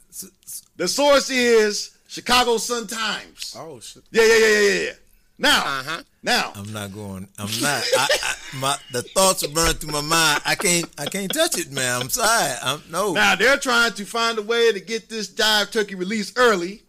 The 0.76 0.88
source 0.88 1.30
is 1.30 1.98
Chicago 2.08 2.58
Sun 2.58 2.88
Times. 2.88 3.56
Oh 3.58 3.80
shit. 3.80 4.04
Yeah, 4.12 4.24
yeah, 4.24 4.38
yeah, 4.38 4.60
yeah, 4.60 4.80
yeah. 4.86 4.92
Now, 5.38 5.60
Uh-huh. 5.80 6.02
Now, 6.24 6.54
I'm 6.56 6.72
not 6.72 6.94
going. 6.94 7.28
I'm 7.38 7.50
not. 7.62 7.84
I, 7.98 8.08
I, 8.24 8.36
my 8.58 8.78
the 8.92 9.02
thoughts 9.04 9.44
are 9.44 9.50
running 9.52 9.76
through 9.76 9.92
my 9.92 10.02
mind. 10.02 10.42
I 10.46 10.56
can't. 10.56 10.86
I 10.98 11.06
can't 11.06 11.32
touch 11.34 11.58
it, 11.60 11.72
man. 11.72 12.02
I'm 12.02 12.10
sorry. 12.10 12.54
I'm 12.64 12.82
no. 12.90 13.12
now 13.14 13.36
they're 13.36 13.58
trying 13.58 13.94
to 13.94 14.06
find 14.06 14.38
a 14.38 14.42
way 14.42 14.72
to 14.72 14.80
get 14.80 15.10
this 15.10 15.28
dive 15.28 15.72
turkey 15.72 15.96
released 15.96 16.38
early 16.38 16.84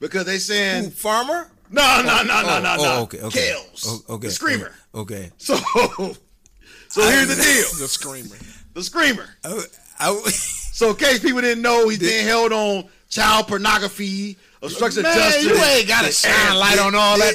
because 0.00 0.24
they 0.26 0.32
Who, 0.34 0.38
saying 0.38 0.90
farmer? 0.90 1.50
no, 1.70 2.02
no, 2.04 2.22
no, 2.22 2.42
no, 2.42 2.56
Oh, 2.56 2.60
no, 2.62 2.76
oh, 2.78 2.82
no. 2.82 3.02
okay. 3.02 3.20
Okay. 3.20 3.52
Kales, 3.52 3.84
Oh, 3.86 4.14
okay. 4.14 4.26
the 4.28 4.32
screamer. 4.32 4.72
Oh, 4.94 5.00
okay. 5.02 5.30
So, 5.38 5.56
so 6.88 7.02
here's 7.02 7.28
the 7.28 7.36
deal: 7.36 7.68
The 7.78 7.86
screamer. 7.88 8.36
the 8.74 8.82
screamer. 8.82 9.28
I, 9.44 9.62
I, 10.00 10.20
So 10.30 10.90
in 10.90 10.96
case 10.96 11.20
people 11.20 11.40
didn't 11.42 11.62
know, 11.62 11.88
he's 11.88 11.98
being 11.98 12.26
held 12.26 12.52
on 12.52 12.88
child 13.10 13.46
pornography, 13.48 14.38
obstruction 14.62 15.04
of 15.04 15.12
justice, 15.14 15.44
you 15.44 15.54
ain't 15.56 15.88
got 15.88 16.04
to 16.04 16.12
shine 16.12 16.56
light 16.56 16.78
on 16.78 16.94
all 16.94 17.18
that. 17.18 17.34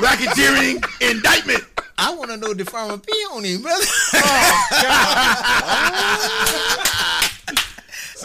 Racketeering, 0.00 0.84
indictment. 1.10 1.64
I 1.98 2.14
want 2.14 2.30
to 2.30 2.36
know 2.36 2.54
the 2.54 2.64
farmer 2.64 2.98
pee 2.98 3.24
on 3.32 3.42
him, 3.44 3.62
brother. 3.62 3.84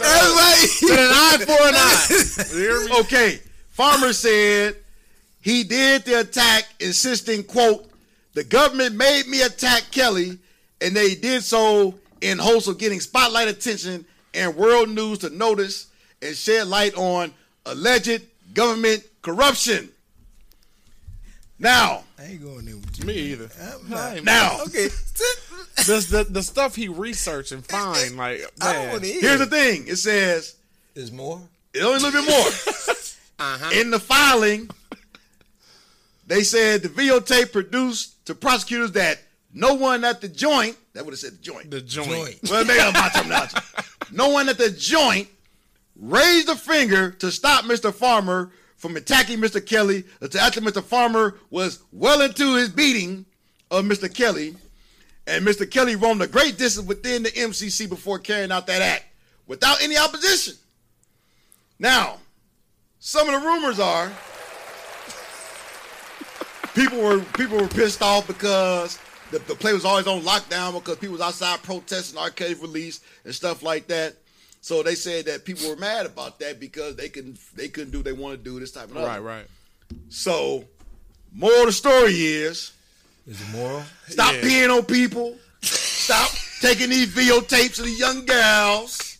That's 0.00 0.82
right. 0.82 0.92
An 0.92 1.10
eye 1.10 1.38
for 1.44 1.68
an 1.68 1.74
eye. 1.74 2.06
You 2.52 2.58
hear 2.58 2.78
me? 2.86 2.92
Okay, 3.00 3.40
Farmer 3.70 4.12
said 4.12 4.76
he 5.40 5.64
did 5.64 6.04
the 6.04 6.20
attack, 6.20 6.64
insisting, 6.80 7.42
quote, 7.42 7.84
the 8.34 8.44
government 8.44 8.94
made 8.94 9.26
me 9.26 9.42
attack 9.42 9.90
Kelly, 9.90 10.38
and 10.80 10.94
they 10.94 11.14
did 11.14 11.42
so 11.42 11.94
in 12.20 12.38
hopes 12.38 12.66
of 12.68 12.78
getting 12.78 13.00
spotlight 13.00 13.48
attention 13.48 14.04
and 14.34 14.54
world 14.56 14.88
news 14.88 15.18
to 15.18 15.30
notice 15.30 15.86
and 16.22 16.36
shed 16.36 16.68
light 16.68 16.94
on 16.94 17.32
alleged 17.72 18.22
government 18.54 19.04
corruption. 19.22 19.90
Now, 21.58 22.04
I 22.18 22.24
ain't 22.24 22.42
going 22.42 22.64
there 22.66 22.76
with 22.76 22.98
you. 23.00 23.06
Me 23.06 23.14
either. 23.14 23.48
I'm 23.60 23.88
not. 23.90 24.22
now, 24.24 24.58
Okay. 24.66 24.88
The, 25.86 26.06
the 26.10 26.26
the 26.30 26.42
stuff 26.42 26.74
he 26.76 26.88
research 26.88 27.50
and 27.52 27.64
find 27.64 28.16
like 28.16 28.42
I 28.60 28.72
don't 28.74 28.86
man. 28.92 29.02
hear. 29.02 29.20
here's 29.20 29.38
the 29.38 29.46
thing. 29.46 29.86
It 29.86 29.96
says, 29.96 30.56
There's 30.94 31.10
more. 31.12 31.40
It's 31.74 31.84
only 31.84 31.98
a 31.98 32.02
little 32.02 32.22
bit 32.22 32.30
more. 32.30 32.50
Uh-huh. 33.40 33.70
In 33.72 33.92
the 33.92 34.00
filing, 34.00 34.68
they 36.26 36.42
said 36.42 36.82
the 36.82 36.88
videotape 36.88 37.52
produced 37.52 38.26
to 38.26 38.34
prosecutors 38.34 38.90
that 38.92 39.20
no 39.54 39.74
one 39.74 40.02
at 40.02 40.20
the 40.20 40.26
joint, 40.26 40.76
that 40.94 41.04
would 41.04 41.12
have 41.12 41.20
said 41.20 41.34
the 41.34 41.42
joint. 41.42 41.70
the 41.70 41.80
joint. 41.80 42.08
Joint. 42.10 42.38
well, 42.50 42.64
maybe 42.64 42.80
I'm 42.80 42.92
my 42.94 43.08
terminology. 43.10 43.56
No 44.10 44.30
one 44.30 44.48
at 44.48 44.58
the 44.58 44.70
joint 44.70 45.28
raised 45.98 46.48
a 46.48 46.56
finger 46.56 47.10
to 47.10 47.30
stop 47.30 47.64
Mr. 47.64 47.92
Farmer 47.92 48.50
from 48.76 48.96
attacking 48.96 49.38
Mr. 49.38 49.64
Kelly 49.64 50.04
after 50.22 50.60
Mr. 50.60 50.82
Farmer 50.82 51.36
was 51.50 51.82
well 51.92 52.20
into 52.20 52.54
his 52.54 52.68
beating 52.68 53.26
of 53.70 53.84
Mr. 53.84 54.12
Kelly. 54.12 54.54
And 55.26 55.46
Mr. 55.46 55.70
Kelly 55.70 55.96
roamed 55.96 56.22
a 56.22 56.26
great 56.26 56.56
distance 56.56 56.86
within 56.86 57.24
the 57.24 57.30
MCC 57.30 57.88
before 57.88 58.18
carrying 58.18 58.52
out 58.52 58.66
that 58.68 58.80
act 58.80 59.04
without 59.46 59.82
any 59.82 59.98
opposition. 59.98 60.54
Now, 61.78 62.18
some 63.00 63.28
of 63.28 63.40
the 63.40 63.46
rumors 63.46 63.78
are 63.78 64.06
people 66.74 67.02
were 67.02 67.20
people 67.34 67.58
were 67.58 67.68
pissed 67.68 68.00
off 68.00 68.26
because 68.26 68.98
the, 69.30 69.38
the 69.40 69.54
play 69.54 69.72
was 69.72 69.84
always 69.84 70.06
on 70.06 70.22
lockdown 70.22 70.74
because 70.74 70.96
people 70.96 71.12
was 71.12 71.20
outside 71.20 71.62
protesting. 71.62 72.18
Kelly's 72.34 72.60
release 72.60 73.00
and 73.24 73.34
stuff 73.34 73.62
like 73.62 73.86
that. 73.88 74.14
So 74.60 74.82
they 74.82 74.94
said 74.94 75.26
that 75.26 75.44
people 75.44 75.68
were 75.70 75.76
mad 75.76 76.04
about 76.06 76.38
that 76.40 76.60
because 76.60 76.96
they 76.96 77.08
couldn't 77.08 77.38
they 77.56 77.68
couldn't 77.68 77.90
do 77.90 77.98
what 77.98 78.04
they 78.04 78.12
want 78.12 78.38
to 78.38 78.44
do 78.44 78.58
this 78.60 78.72
type 78.72 78.90
of 78.90 78.96
Right, 78.96 79.18
right. 79.18 79.46
So, 80.10 80.64
moral 81.32 81.60
of 81.60 81.66
the 81.66 81.72
story 81.72 82.12
is 82.14 82.72
Is 83.26 83.40
it 83.40 83.48
moral? 83.50 83.82
stop 84.08 84.34
Yeah. 84.34 84.40
peeing 84.42 84.76
on 84.76 84.84
people, 84.84 85.36
stop 85.62 86.30
taking 86.60 86.90
these 86.90 87.08
videotapes 87.08 87.78
of 87.78 87.84
the 87.86 87.92
young 87.92 88.24
gals. 88.26 89.16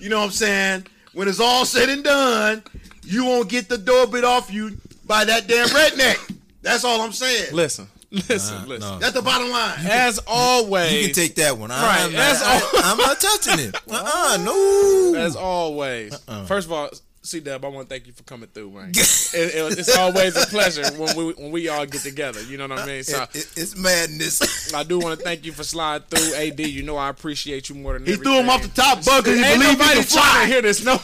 You 0.00 0.08
know 0.10 0.18
what 0.18 0.26
I'm 0.26 0.30
saying? 0.32 0.86
When 1.14 1.26
it's 1.26 1.40
all 1.40 1.64
said 1.64 1.88
and 1.88 2.04
done, 2.04 2.62
you 3.02 3.24
won't 3.24 3.48
get 3.48 3.68
the 3.68 3.78
door 3.78 4.06
bit 4.06 4.24
off 4.24 4.52
you 4.52 4.76
by 5.06 5.24
that 5.24 5.46
damn 5.48 5.68
redneck. 5.68 6.36
That's 6.62 6.84
all 6.84 7.00
I'm 7.00 7.12
saying. 7.12 7.54
Listen, 7.54 7.88
listen, 8.10 8.62
Nah, 8.62 8.66
listen. 8.66 8.90
no. 8.90 8.98
That's 8.98 9.14
the 9.14 9.22
bottom 9.22 9.50
line. 9.50 9.78
As 9.86 10.18
always, 10.26 10.92
You 10.92 11.04
can 11.06 11.14
take 11.14 11.34
that 11.36 11.56
one. 11.58 11.70
Uh-uh, 11.70 11.78
I, 11.78 11.82
Right, 11.86 12.00
I'm, 12.04 12.12
not, 12.12 12.18
that's 12.18 12.42
I, 12.84 12.90
am 12.92 12.98
not 12.98 13.20
touching 13.20 13.66
it. 13.68 13.74
Uh-uh, 13.90 14.38
oh. 14.48 15.10
no. 15.14 15.18
as 15.20 15.36
always. 15.36 16.14
Uh-uh. 16.28 16.44
First 16.46 16.66
of 16.66 16.72
all, 16.72 16.90
C 17.22 17.40
Dub, 17.40 17.64
I 17.64 17.68
want 17.68 17.88
to 17.88 17.92
thank 17.92 18.06
you 18.06 18.12
for 18.12 18.22
coming 18.22 18.48
through, 18.54 18.70
man. 18.70 18.90
it, 18.94 18.96
it, 19.34 19.78
it's 19.80 19.96
always 19.96 20.36
a 20.40 20.46
pleasure 20.46 20.84
when 20.96 21.16
we 21.16 21.32
when 21.32 21.50
we 21.50 21.68
all 21.68 21.84
get 21.84 22.02
together. 22.02 22.40
You 22.44 22.56
know 22.56 22.68
what 22.68 22.78
I 22.78 22.86
mean? 22.86 23.02
So 23.02 23.20
It- 23.24 23.34
it- 23.34 23.48
it's 23.56 23.76
madness. 23.76 24.72
I 24.74 24.84
do 24.84 25.00
want 25.00 25.18
to 25.18 25.24
thank 25.24 25.44
you 25.44 25.50
for 25.50 25.64
sliding 25.64 26.06
through, 26.08 26.34
AD. 26.36 26.60
You 26.60 26.84
know 26.84 26.96
I 26.96 27.08
appreciate 27.08 27.68
you 27.68 27.74
more 27.74 27.94
than 27.94 28.06
He 28.06 28.12
everything. 28.12 28.32
threw 28.32 28.40
him 28.42 28.48
off 28.48 28.62
the 28.62 28.68
top 28.68 29.04
bug 29.04 29.24
because 29.24 29.40
he 29.40 29.44
Ain't 29.44 29.58
believed 29.60 29.72
he 29.72 29.76
nobody 29.78 30.00
could 30.02 30.08
trying 30.10 30.24
to 30.24 30.38
fly. 30.38 30.46
hear 30.46 30.62
this. 30.62 30.84
No. 30.84 31.00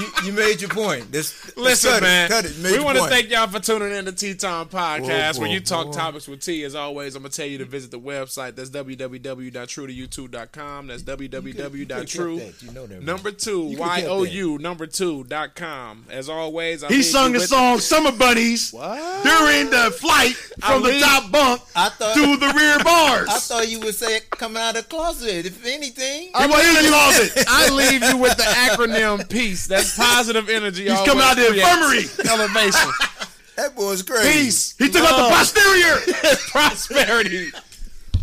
You, 0.00 0.06
you 0.26 0.32
made 0.32 0.60
your 0.60 0.70
point. 0.70 1.10
This, 1.12 1.56
Listen, 1.56 1.90
cut 1.92 2.02
man. 2.02 2.26
It, 2.26 2.30
cut 2.30 2.44
it. 2.44 2.56
We 2.62 2.78
want 2.84 2.98
to 2.98 3.04
thank 3.04 3.30
y'all 3.30 3.46
for 3.48 3.60
tuning 3.60 3.92
in 3.92 4.04
to 4.06 4.12
Tea 4.12 4.34
Time 4.34 4.66
Podcast, 4.66 5.34
Whoa, 5.36 5.42
where 5.42 5.50
you 5.50 5.60
talk 5.60 5.86
whoa. 5.86 5.92
topics 5.92 6.26
with 6.28 6.40
T. 6.40 6.64
As 6.64 6.74
always, 6.74 7.14
I'm 7.16 7.22
gonna 7.22 7.30
tell 7.32 7.46
you 7.46 7.58
to 7.58 7.64
visit 7.64 7.90
the 7.90 8.00
website. 8.00 8.54
That's 8.56 8.70
www.truetoyoutube.com. 8.70 10.86
That's 10.88 11.02
www.true 11.02 12.38
that. 12.38 12.62
You 12.62 12.72
know 12.72 12.86
that, 12.86 13.02
number 13.02 13.30
two 13.30 13.62
You 13.68 13.76
could've 13.76 13.80
y 13.80 13.96
kept 14.00 14.10
o 14.10 14.24
that. 14.24 14.32
u 14.32 14.58
number 14.58 14.86
two 14.86 15.24
dot 15.24 15.54
com. 15.54 16.04
As 16.10 16.28
always, 16.28 16.82
I 16.84 16.88
He 16.88 16.96
leave 16.96 17.04
sung 17.04 17.32
you 17.34 17.40
the 17.40 17.46
song 17.46 17.78
"Summer 17.80 18.12
Bunnies" 18.12 18.72
What? 18.72 19.24
during 19.24 19.70
the 19.70 19.90
flight 19.92 20.34
from 20.34 20.82
the 20.82 20.88
leave- 20.90 21.02
top 21.02 21.30
bunk 21.30 21.60
I 21.74 21.88
thought- 21.90 22.14
to 22.14 22.36
the 22.36 22.52
rear 22.54 22.78
bars. 22.84 23.28
I 23.28 23.38
thought 23.38 23.68
you 23.68 23.80
would 23.80 23.94
say 23.94 24.20
coming 24.30 24.62
out 24.62 24.76
of 24.76 24.82
the 24.84 24.88
closet. 24.88 25.46
If 25.46 25.64
anything, 25.66 26.30
he 26.36 26.46
was 26.46 26.66
in 26.78 26.84
the 26.84 26.90
closet. 26.90 27.44
I 27.48 27.68
leave 27.70 28.02
you 28.02 28.16
with 28.18 28.36
the 28.36 28.42
acronym 28.44 29.28
PEACE. 29.28 29.66
That's 29.66 29.85
positive 29.94 30.48
energy. 30.48 30.84
He's 30.88 31.00
coming 31.02 31.22
out 31.22 31.32
of 31.38 31.44
the 31.44 31.60
infirmary. 31.60 32.04
Elevation. 32.30 32.90
that 33.56 33.74
boy's 33.76 34.02
crazy. 34.02 34.32
Peace. 34.32 34.74
He 34.78 34.88
took 34.88 35.02
out 35.04 35.28
the 35.28 35.34
posterior. 35.34 35.96
prosperity. 36.50 37.50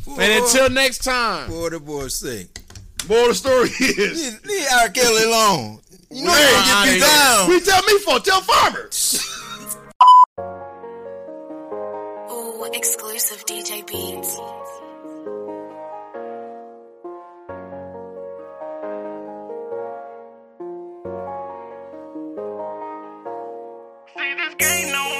And 0.07 0.43
until 0.43 0.69
next 0.69 1.03
time. 1.03 1.49
boy, 1.49 1.69
the 1.69 1.79
boy's 1.79 2.15
sick. 2.15 2.47
Moral 3.07 3.23
of 3.23 3.29
the 3.29 3.35
story 3.35 3.69
is. 3.69 4.33
Leave, 4.33 4.45
leave 4.45 4.67
R. 4.81 4.89
Kelly 4.89 5.23
alone. 5.23 5.79
You 6.11 6.25
know 6.25 6.31
Hey, 6.33 6.39
you 6.39 6.63
get 6.65 6.75
I- 6.75 6.93
beat 6.93 6.99
down. 7.01 7.49
We 7.49 7.59
tell 7.61 7.83
me 7.83 7.99
for 7.99 8.19
tell 8.19 8.41
farmer. 8.41 8.89
Ooh, 12.31 12.63
exclusive 12.73 13.45
DJ 13.45 13.85
beats. 13.87 14.37
Game 24.57 24.93
on 24.95 25.12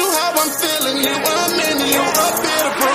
You 0.00 0.08
how 0.12 0.32
I'm 0.32 0.50
feeling. 0.56 0.96
You, 1.04 1.12
I'm 1.12 1.60
in 1.68 1.78
you. 1.92 2.00
A 2.00 2.28
bit 2.40 2.64
of 2.68 2.89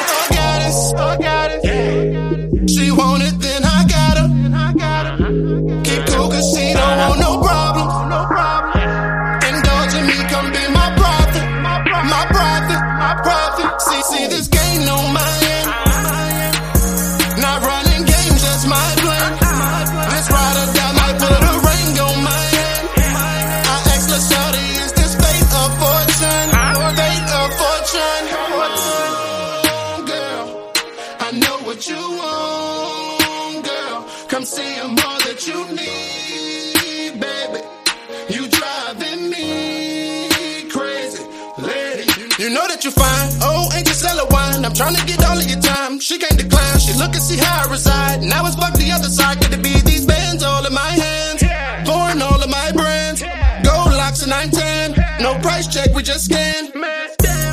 just 56.05 56.29
scan. 56.29 56.69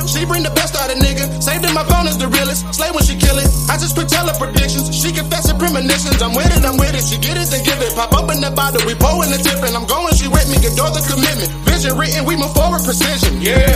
She 0.05 0.21
bring 0.29 0.45
the 0.45 0.53
best 0.53 0.77
out 0.77 0.93
of 0.93 1.01
nigga. 1.01 1.25
Saved 1.41 1.65
in 1.65 1.73
my 1.73 1.81
phone 1.89 2.05
is 2.05 2.21
the 2.21 2.29
realest. 2.29 2.69
Slay 2.69 2.93
when 2.93 3.01
she 3.01 3.17
kill 3.17 3.33
it. 3.41 3.49
I 3.65 3.81
just 3.81 3.97
quick 3.97 4.07
tell 4.07 4.29
her 4.29 4.37
predictions. 4.37 4.93
She 4.93 5.09
confessing 5.09 5.57
premonitions. 5.57 6.21
I'm 6.21 6.37
with 6.37 6.53
it, 6.53 6.61
I'm 6.61 6.77
with 6.77 6.93
it. 6.93 7.01
She 7.01 7.17
get 7.17 7.33
it, 7.33 7.49
then 7.49 7.65
give 7.65 7.81
it. 7.81 7.97
Pop 7.97 8.13
up 8.13 8.29
in 8.29 8.39
the 8.45 8.53
bottle, 8.53 8.85
we 8.85 8.93
pour 8.93 9.25
in 9.25 9.33
the 9.33 9.41
tip, 9.41 9.57
and 9.65 9.73
I'm 9.73 9.89
going. 9.89 10.13
She 10.13 10.29
with 10.29 10.45
me, 10.53 10.61
adore 10.61 10.93
the 10.93 11.01
commitment. 11.01 11.49
Vision 11.65 11.97
written, 11.97 12.29
we 12.29 12.37
move 12.37 12.53
forward, 12.53 12.85
precision. 12.85 13.41
Yeah. 13.41 13.73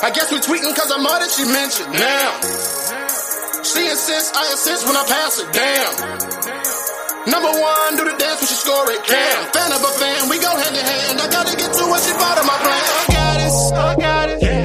I 0.00 0.14
guess 0.14 0.30
we 0.30 0.38
tweeting 0.38 0.70
cause 0.78 0.88
I'm 0.94 1.02
all 1.02 1.18
that 1.18 1.34
she 1.34 1.42
mentioned. 1.50 1.90
Now. 1.90 2.30
She 3.66 3.82
insists, 3.82 4.30
I 4.30 4.46
insist 4.54 4.86
when 4.86 4.94
I 4.94 5.04
pass 5.10 5.42
it. 5.42 5.48
Damn. 5.50 6.39
Number 7.26 7.52
one, 7.52 7.96
do 7.96 8.04
the 8.08 8.16
dance 8.16 8.40
when 8.40 8.48
she 8.48 8.56
score 8.56 8.88
it. 8.90 9.00
Damn. 9.04 9.52
Fan 9.52 9.72
of 9.72 9.82
a 9.84 9.92
fan, 10.00 10.28
we 10.30 10.38
go 10.40 10.48
hand 10.56 10.76
in 10.76 10.84
hand. 10.84 11.20
I 11.20 11.28
gotta 11.28 11.56
get 11.56 11.68
to 11.68 11.84
what 11.92 12.00
she 12.00 12.12
part 12.16 12.38
of 12.40 12.46
my 12.48 12.56
plan. 12.64 12.80
I 12.80 13.04
got 13.12 13.36
it, 13.44 13.52
I 13.76 13.94
got 13.96 14.26
it. 14.30 14.40
She 14.40 14.59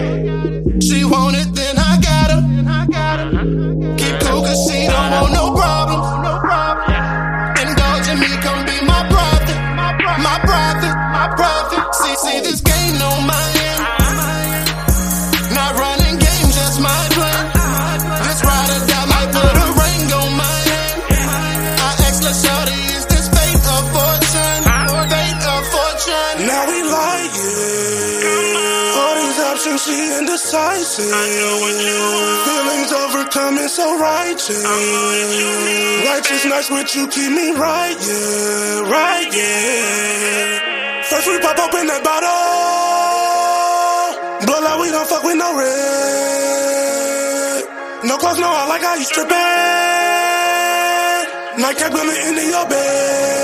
I 30.98 31.04
know 31.12 31.60
what 31.60 31.76
you 31.76 32.00
want. 32.16 32.48
Feelings 32.48 32.92
overcoming, 33.04 33.68
so 33.68 34.00
righteous. 34.00 34.64
Righteous 36.08 36.46
nights 36.46 36.70
with 36.72 36.96
you 36.96 37.08
keep 37.10 37.32
me 37.32 37.52
right, 37.52 37.98
yeah, 38.00 38.90
right, 38.90 39.28
yeah. 39.36 41.04
First 41.04 41.28
we 41.28 41.38
pop 41.40 41.60
open 41.60 41.88
that 41.88 42.02
bottle. 42.02 42.32
Blow 44.48 44.60
like 44.64 44.80
we 44.80 44.92
don't 44.92 45.08
fuck 45.10 45.24
with 45.24 45.36
no 45.38 45.58
red. 45.58 45.76
No 48.08 48.16
clothes, 48.18 48.40
no, 48.40 48.48
I 48.48 48.68
like 48.70 48.82
how 48.82 48.96
you 48.96 49.04
stripping. 49.04 49.36
Night 51.62 51.78
cap 51.78 51.92
glimmering 51.92 52.28
into 52.28 52.44
your 52.48 52.66
bed. 52.70 53.35